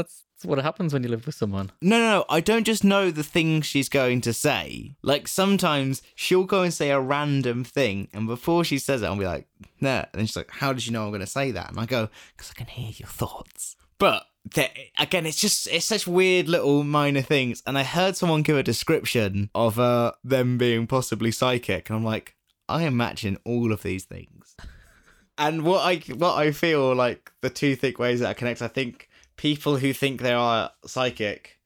that's 0.42 0.48
what 0.48 0.62
happens 0.62 0.92
when 0.92 1.02
you 1.02 1.08
live 1.08 1.26
with 1.26 1.34
someone. 1.34 1.70
No, 1.80 1.98
no, 1.98 2.10
no. 2.10 2.24
I 2.28 2.40
don't 2.40 2.64
just 2.64 2.84
know 2.84 3.10
the 3.10 3.22
thing 3.22 3.62
she's 3.62 3.88
going 3.88 4.20
to 4.22 4.32
say. 4.32 4.96
Like 5.02 5.28
sometimes 5.28 6.02
she'll 6.14 6.44
go 6.44 6.62
and 6.62 6.74
say 6.74 6.90
a 6.90 7.00
random 7.00 7.64
thing, 7.64 8.08
and 8.12 8.26
before 8.26 8.64
she 8.64 8.78
says 8.78 9.02
it, 9.02 9.06
I'll 9.06 9.16
be 9.16 9.24
like, 9.24 9.46
"Nah." 9.80 10.04
And 10.12 10.20
then 10.20 10.26
she's 10.26 10.36
like, 10.36 10.50
"How 10.50 10.72
did 10.72 10.86
you 10.86 10.92
know 10.92 11.04
I'm 11.04 11.10
going 11.10 11.20
to 11.20 11.26
say 11.26 11.52
that?" 11.52 11.70
And 11.70 11.78
I 11.78 11.86
go, 11.86 12.08
"Because 12.36 12.50
I 12.50 12.54
can 12.54 12.66
hear 12.66 12.90
your 12.96 13.08
thoughts." 13.08 13.76
But 13.98 14.26
there- 14.54 14.70
again, 14.98 15.26
it's 15.26 15.40
just 15.40 15.68
it's 15.68 15.86
such 15.86 16.06
weird 16.06 16.48
little 16.48 16.82
minor 16.82 17.22
things. 17.22 17.62
And 17.66 17.78
I 17.78 17.84
heard 17.84 18.16
someone 18.16 18.42
give 18.42 18.56
a 18.56 18.62
description 18.62 19.50
of 19.54 19.78
uh 19.78 20.12
them 20.24 20.58
being 20.58 20.86
possibly 20.86 21.30
psychic, 21.30 21.88
and 21.88 21.96
I'm 21.96 22.04
like, 22.04 22.34
I 22.68 22.82
am 22.82 22.96
matching 22.96 23.38
all 23.44 23.72
of 23.72 23.82
these 23.82 24.04
things. 24.04 24.56
And 25.38 25.62
what 25.62 25.80
I 25.80 25.96
what 26.14 26.36
I 26.36 26.50
feel 26.52 26.94
like 26.94 27.30
the 27.40 27.50
two 27.50 27.76
thick 27.76 27.98
ways 27.98 28.20
that 28.20 28.28
I 28.30 28.34
connect, 28.34 28.60
I 28.62 28.68
think 28.68 29.08
people 29.42 29.78
who 29.78 29.92
think 29.92 30.20
they 30.20 30.32
are 30.32 30.70
psychic 30.86 31.58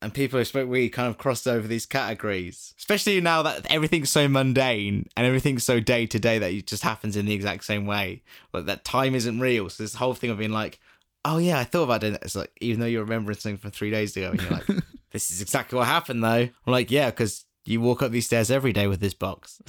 and 0.00 0.12
people 0.12 0.40
who 0.40 0.44
spoke 0.44 0.68
we 0.68 0.88
kind 0.88 1.06
of 1.06 1.18
crossed 1.18 1.46
over 1.46 1.68
these 1.68 1.86
categories. 1.86 2.74
Especially 2.76 3.20
now 3.20 3.42
that 3.42 3.64
everything's 3.70 4.10
so 4.10 4.26
mundane 4.26 5.08
and 5.16 5.24
everything's 5.24 5.62
so 5.62 5.78
day 5.78 6.04
to 6.04 6.18
day 6.18 6.40
that 6.40 6.52
it 6.52 6.66
just 6.66 6.82
happens 6.82 7.16
in 7.16 7.26
the 7.26 7.32
exact 7.32 7.62
same 7.64 7.86
way. 7.86 8.24
Like 8.52 8.64
that 8.64 8.84
time 8.84 9.14
isn't 9.14 9.38
real. 9.38 9.70
So 9.70 9.84
this 9.84 9.94
whole 9.94 10.14
thing 10.14 10.30
of 10.30 10.38
being 10.38 10.50
like, 10.50 10.80
oh 11.24 11.38
yeah, 11.38 11.60
I 11.60 11.64
thought 11.64 11.84
about 11.84 12.02
it. 12.02 12.18
It's 12.22 12.34
like 12.34 12.50
even 12.60 12.80
though 12.80 12.86
you're 12.86 13.04
remembering 13.04 13.38
something 13.38 13.56
from 13.56 13.70
three 13.70 13.92
days 13.92 14.16
ago, 14.16 14.32
and 14.32 14.42
you're 14.42 14.50
like, 14.50 14.66
this 15.12 15.30
is 15.30 15.40
exactly 15.40 15.78
what 15.78 15.86
happened 15.86 16.24
though. 16.24 16.28
I'm 16.28 16.52
like, 16.66 16.90
yeah, 16.90 17.10
because 17.10 17.44
you 17.64 17.80
walk 17.80 18.02
up 18.02 18.10
these 18.10 18.26
stairs 18.26 18.50
every 18.50 18.72
day 18.72 18.88
with 18.88 18.98
this 18.98 19.14
box. 19.14 19.62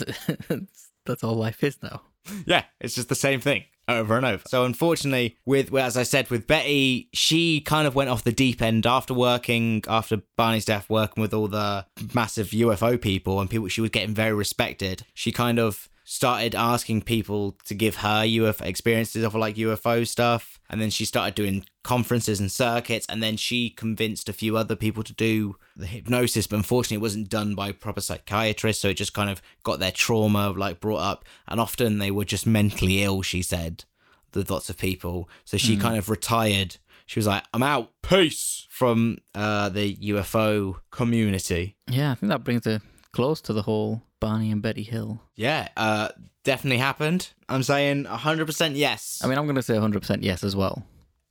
that's 1.06 1.24
all 1.24 1.36
life 1.36 1.64
is 1.64 1.78
now. 1.84 2.01
Yeah, 2.47 2.64
it's 2.80 2.95
just 2.95 3.10
the 3.10 3.16
same 3.16 3.41
thing 3.41 3.66
over 3.88 4.18
and 4.18 4.26
over. 4.26 4.44
So 4.48 4.66
unfortunately, 4.66 5.38
with 5.46 5.74
as 5.74 5.98
I 5.98 6.04
said, 6.04 6.30
with 6.30 6.48
Betty, 6.48 7.10
she 7.14 7.62
kind 7.62 7.88
of 7.88 7.96
went 7.96 8.10
off 8.10 8.24
the 8.24 8.32
deep 8.32 8.62
end 8.62 8.86
after 8.86 9.14
working 9.14 9.84
after 9.88 10.22
Barney's 10.38 10.66
death, 10.66 10.90
working 10.90 11.22
with 11.22 11.34
all 11.34 11.48
the 11.48 11.86
massive 12.14 12.50
UFO 12.50 13.00
people 13.00 13.40
and 13.40 13.50
people. 13.50 13.68
She 13.68 13.82
was 13.82 13.90
getting 13.90 14.14
very 14.14 14.34
respected. 14.34 15.04
She 15.14 15.32
kind 15.32 15.60
of 15.60 15.90
started 16.06 16.54
asking 16.54 17.02
people 17.02 17.58
to 17.66 17.74
give 17.74 17.98
her 17.98 18.24
UFO 18.24 18.62
experiences 18.66 19.24
of 19.24 19.36
like 19.36 19.56
UFO 19.56 20.06
stuff, 20.06 20.60
and 20.74 20.82
then 20.82 20.90
she 20.90 21.06
started 21.06 21.36
doing 21.36 21.64
conferences 21.84 22.40
and 22.40 22.52
circuits, 22.52 23.06
and 23.08 23.22
then 23.22 23.38
she 23.38 23.70
convinced 23.70 24.28
a 24.28 24.34
few 24.34 24.58
other 24.58 24.76
people 24.76 25.04
to 25.04 25.14
do 25.14 25.56
the 25.76 25.86
hypnosis. 25.86 26.48
But 26.48 26.56
unfortunately, 26.56 26.96
it 26.96 27.02
wasn't 27.02 27.30
done 27.30 27.54
by 27.54 27.72
proper 27.72 28.02
psychiatrists, 28.02 28.82
so 28.82 28.90
it 28.90 28.96
just 28.96 29.14
kind 29.14 29.30
of 29.30 29.40
got 29.62 29.78
their 29.78 29.92
trauma 29.92 30.50
like 30.50 30.80
brought 30.80 31.02
up, 31.02 31.26
and 31.48 31.60
often 31.60 32.00
they 32.00 32.10
were 32.10 32.26
just 32.26 32.48
mentally 32.48 33.04
ill. 33.04 33.22
She 33.22 33.44
said 33.44 33.86
the 34.32 34.44
lots 34.52 34.68
of 34.68 34.80
people, 34.80 35.30
so 35.46 35.58
she 35.58 35.78
kind 35.78 35.96
of 35.96 36.10
retired. 36.10 36.78
She 37.06 37.20
was 37.20 37.28
like, 37.28 37.44
"I'm 37.54 37.62
out, 37.62 37.92
peace," 38.02 38.66
from 38.72 39.20
uh, 39.36 39.70
the 39.70 39.96
UFO 39.98 40.78
community. 40.90 41.78
Yeah, 41.88 42.14
I 42.14 42.16
think 42.16 42.32
that 42.32 42.44
brings 42.44 42.66
it 42.66 42.82
close 43.12 43.42
to 43.42 43.54
the 43.54 43.62
whole 43.62 44.02
Barney 44.24 44.52
and 44.52 44.62
Betty 44.62 44.84
Hill. 44.84 45.22
Yeah, 45.36 45.68
uh, 45.76 46.10
definitely 46.46 46.78
happened. 46.78 47.30
I'm 47.50 47.62
saying 47.62 48.06
100% 48.06 48.72
yes. 48.76 49.22
I 49.22 49.28
mean, 49.28 49.38
I'm 49.38 49.46
going 49.46 49.58
to 49.58 49.62
say 49.62 49.76
100% 49.76 50.20
yes 50.22 50.44
as 50.46 50.56
well. 50.56 50.86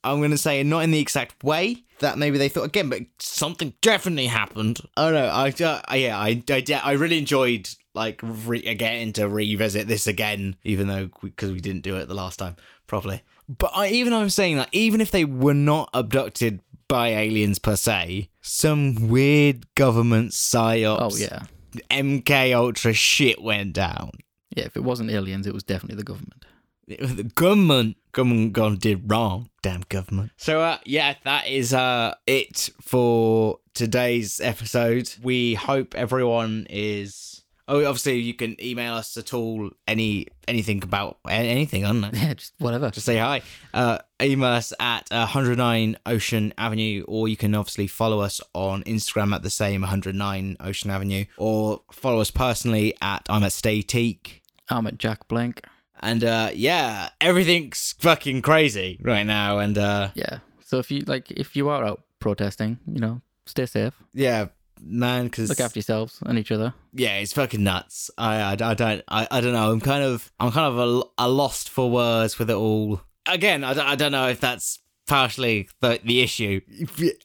I'm 0.05 0.19
going 0.19 0.33
to 0.33 0.39
say 0.39 0.63
not 0.63 0.81
in 0.81 0.91
the 0.91 0.99
exact 0.99 1.43
way 1.43 1.85
that 2.01 2.19
maybe 2.19 2.37
they 2.37 2.51
thought 2.51 2.65
again, 2.65 2.91
but 2.91 3.01
something 3.19 3.73
definitely 3.81 4.27
happened. 4.27 4.81
Oh 4.97 5.11
no, 5.11 5.27
I, 5.27 5.49
uh, 5.51 5.81
yeah, 5.95 6.19
I, 6.19 6.43
I, 6.51 6.65
I 6.83 6.93
really 6.93 7.19
enjoyed 7.19 7.69
like 7.95 8.21
re- 8.23 8.75
getting 8.75 9.13
to 9.15 9.29
revisit 9.29 9.87
this 9.87 10.07
again, 10.07 10.57
even 10.65 10.89
though 10.89 11.09
because 11.23 11.53
we, 11.53 11.61
didn't 11.61 11.83
do 11.83 11.97
it 11.97 12.09
the 12.09 12.15
last 12.15 12.39
time 12.39 12.57
properly. 12.87 13.23
But 13.49 13.71
I, 13.75 13.89
even 13.89 14.13
I'm 14.13 14.29
saying 14.31 14.57
that 14.57 14.69
even 14.73 15.01
if 15.01 15.11
they 15.13 15.25
were 15.25 15.55
not 15.55 15.89
abducted 15.95 16.61
by 16.89 17.09
aliens 17.11 17.59
per 17.59 17.77
se, 17.77 18.29
some 18.41 19.09
weird 19.09 19.73
government 19.77 20.33
psyops, 20.33 20.99
Oh, 21.01 21.17
yeah. 21.17 21.45
MK 21.91 22.55
Ultra 22.55 22.93
shit 22.93 23.43
went 23.43 23.73
down. 23.73 24.11
Yeah, 24.55 24.65
if 24.65 24.77
it 24.77 24.85
wasn't 24.85 25.11
aliens, 25.11 25.47
it 25.47 25.55
was 25.55 25.63
definitely 25.63 25.97
the 25.97 26.05
government. 26.05 26.45
the 26.87 27.31
government 27.35 27.97
government 28.13 28.53
gone 28.53 28.77
did 28.77 29.11
wrong 29.11 29.49
damn 29.63 29.81
government 29.89 30.31
so 30.37 30.61
uh 30.61 30.77
yeah 30.85 31.15
that 31.25 31.47
is 31.47 31.73
uh 31.73 32.13
it 32.27 32.69
for 32.83 33.59
today's 33.73 34.41
episode 34.41 35.09
we 35.23 35.55
hope 35.55 35.95
everyone 35.95 36.67
is 36.69 37.32
oh 37.69 37.79
obviously 37.85 38.19
you 38.19 38.35
can 38.35 38.57
email 38.63 38.95
us 38.95 39.17
at 39.17 39.33
all 39.33 39.71
any 39.87 40.27
anything 40.49 40.83
about 40.83 41.19
anything 41.29 41.85
i 41.85 41.89
don't 41.93 42.13
Yeah, 42.15 42.35
just 42.35 42.53
whatever. 42.59 42.91
just 42.91 43.07
say 43.07 43.19
hi. 43.19 43.43
Uh, 43.73 43.99
email 44.21 44.51
us 44.51 44.73
at 44.81 45.11
uh, 45.11 45.19
109 45.27 45.97
Ocean 46.07 46.53
Avenue, 46.59 47.05
or 47.09 47.29
you 47.29 47.37
can 47.37 47.55
obviously 47.55 47.87
follow 47.87 48.21
us 48.21 48.41
on 48.55 48.83
Instagram 48.85 49.35
at 49.35 49.43
the 49.43 49.51
same 49.51 49.81
109 49.83 50.57
Ocean 50.61 50.91
Avenue, 50.91 51.25
or 51.37 51.83
follow 51.93 52.21
us 52.21 52.31
personally 52.31 52.95
at 53.01 53.27
I'm 53.29 53.43
at 53.45 53.53
Stay 53.53 53.83
Teak. 53.83 54.43
I'm 54.69 54.87
at 54.87 54.99
Jack 54.99 55.29
Blank. 55.29 55.65
And 56.01 56.25
uh, 56.25 56.51
yeah, 56.55 57.11
everything's 57.21 57.95
fucking 57.99 58.43
crazy 58.43 58.99
right 59.03 59.25
now. 59.25 59.59
And 59.59 59.79
uh, 59.79 60.11
Yeah. 60.15 60.39
So 60.65 60.79
if 60.79 60.91
you 60.91 61.01
like, 61.07 61.31
if 61.31 61.55
you 61.57 61.69
are 61.69 61.85
out 61.85 62.03
protesting, 62.19 62.79
you 62.87 63.01
know, 63.01 63.21
stay 63.47 63.67
safe. 63.67 63.95
yeah, 64.13 64.47
man, 64.83 65.25
because 65.25 65.49
Look 65.49 65.61
after 65.61 65.79
yourselves 65.79 66.19
and 66.27 66.39
each 66.39 66.51
other. 66.53 66.75
yeah, 66.93 67.17
it's 67.19 67.33
fucking 67.33 67.63
nuts. 67.63 68.11
I 68.19 68.37
I, 68.41 68.53
I 68.53 68.75
don't 68.75 69.03
I, 69.09 69.29
I 69.31 69.41
don't 69.41 69.53
know. 69.53 69.71
I'm 69.73 69.81
kind 69.81 70.03
of 70.05 70.31
I'm 70.41 70.51
kind 70.53 70.67
of 70.67 70.79
a, 70.79 71.03
a 71.25 71.29
lost 71.29 71.69
for 71.71 71.91
words 71.91 72.39
with 72.39 72.51
it 72.51 72.57
all. 72.57 73.01
again, 73.27 73.63
I 73.65 73.75
don't, 73.75 73.87
I 73.87 73.95
don't 73.95 74.13
know 74.13 74.29
if 74.29 74.41
that's 74.41 74.79
partially 75.07 75.69
the 75.81 76.01
the 76.05 76.21
issue. 76.23 76.61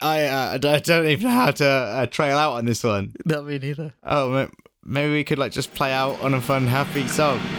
I 0.02 0.26
uh, 0.26 0.50
I 0.54 0.58
don't- 0.58 0.76
I 0.76 0.80
don't 0.80 1.06
even 1.08 1.24
know 1.26 1.30
how 1.36 1.52
to 1.52 1.66
uh, 1.68 2.06
trail 2.08 2.38
out 2.38 2.54
on 2.54 2.66
this 2.66 2.84
one. 2.84 3.14
Not 3.26 3.46
me 3.46 3.58
neither. 3.60 3.94
Oh, 4.04 4.48
maybe 4.84 5.14
we 5.14 5.24
could 5.24 5.38
like 5.40 5.52
just 5.52 5.74
play 5.74 5.92
out 5.94 6.20
on 6.22 6.34
a 6.34 6.42
fun, 6.42 6.68
happy 6.68 7.08
song. 7.08 7.40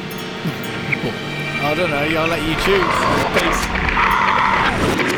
I 1.61 1.75
don't 1.77 1.91
know. 1.91 1.97
I'll 1.97 2.29
let 2.29 2.43
you 2.43 2.55
choose. 2.65 2.95
Peace. 5.13 5.18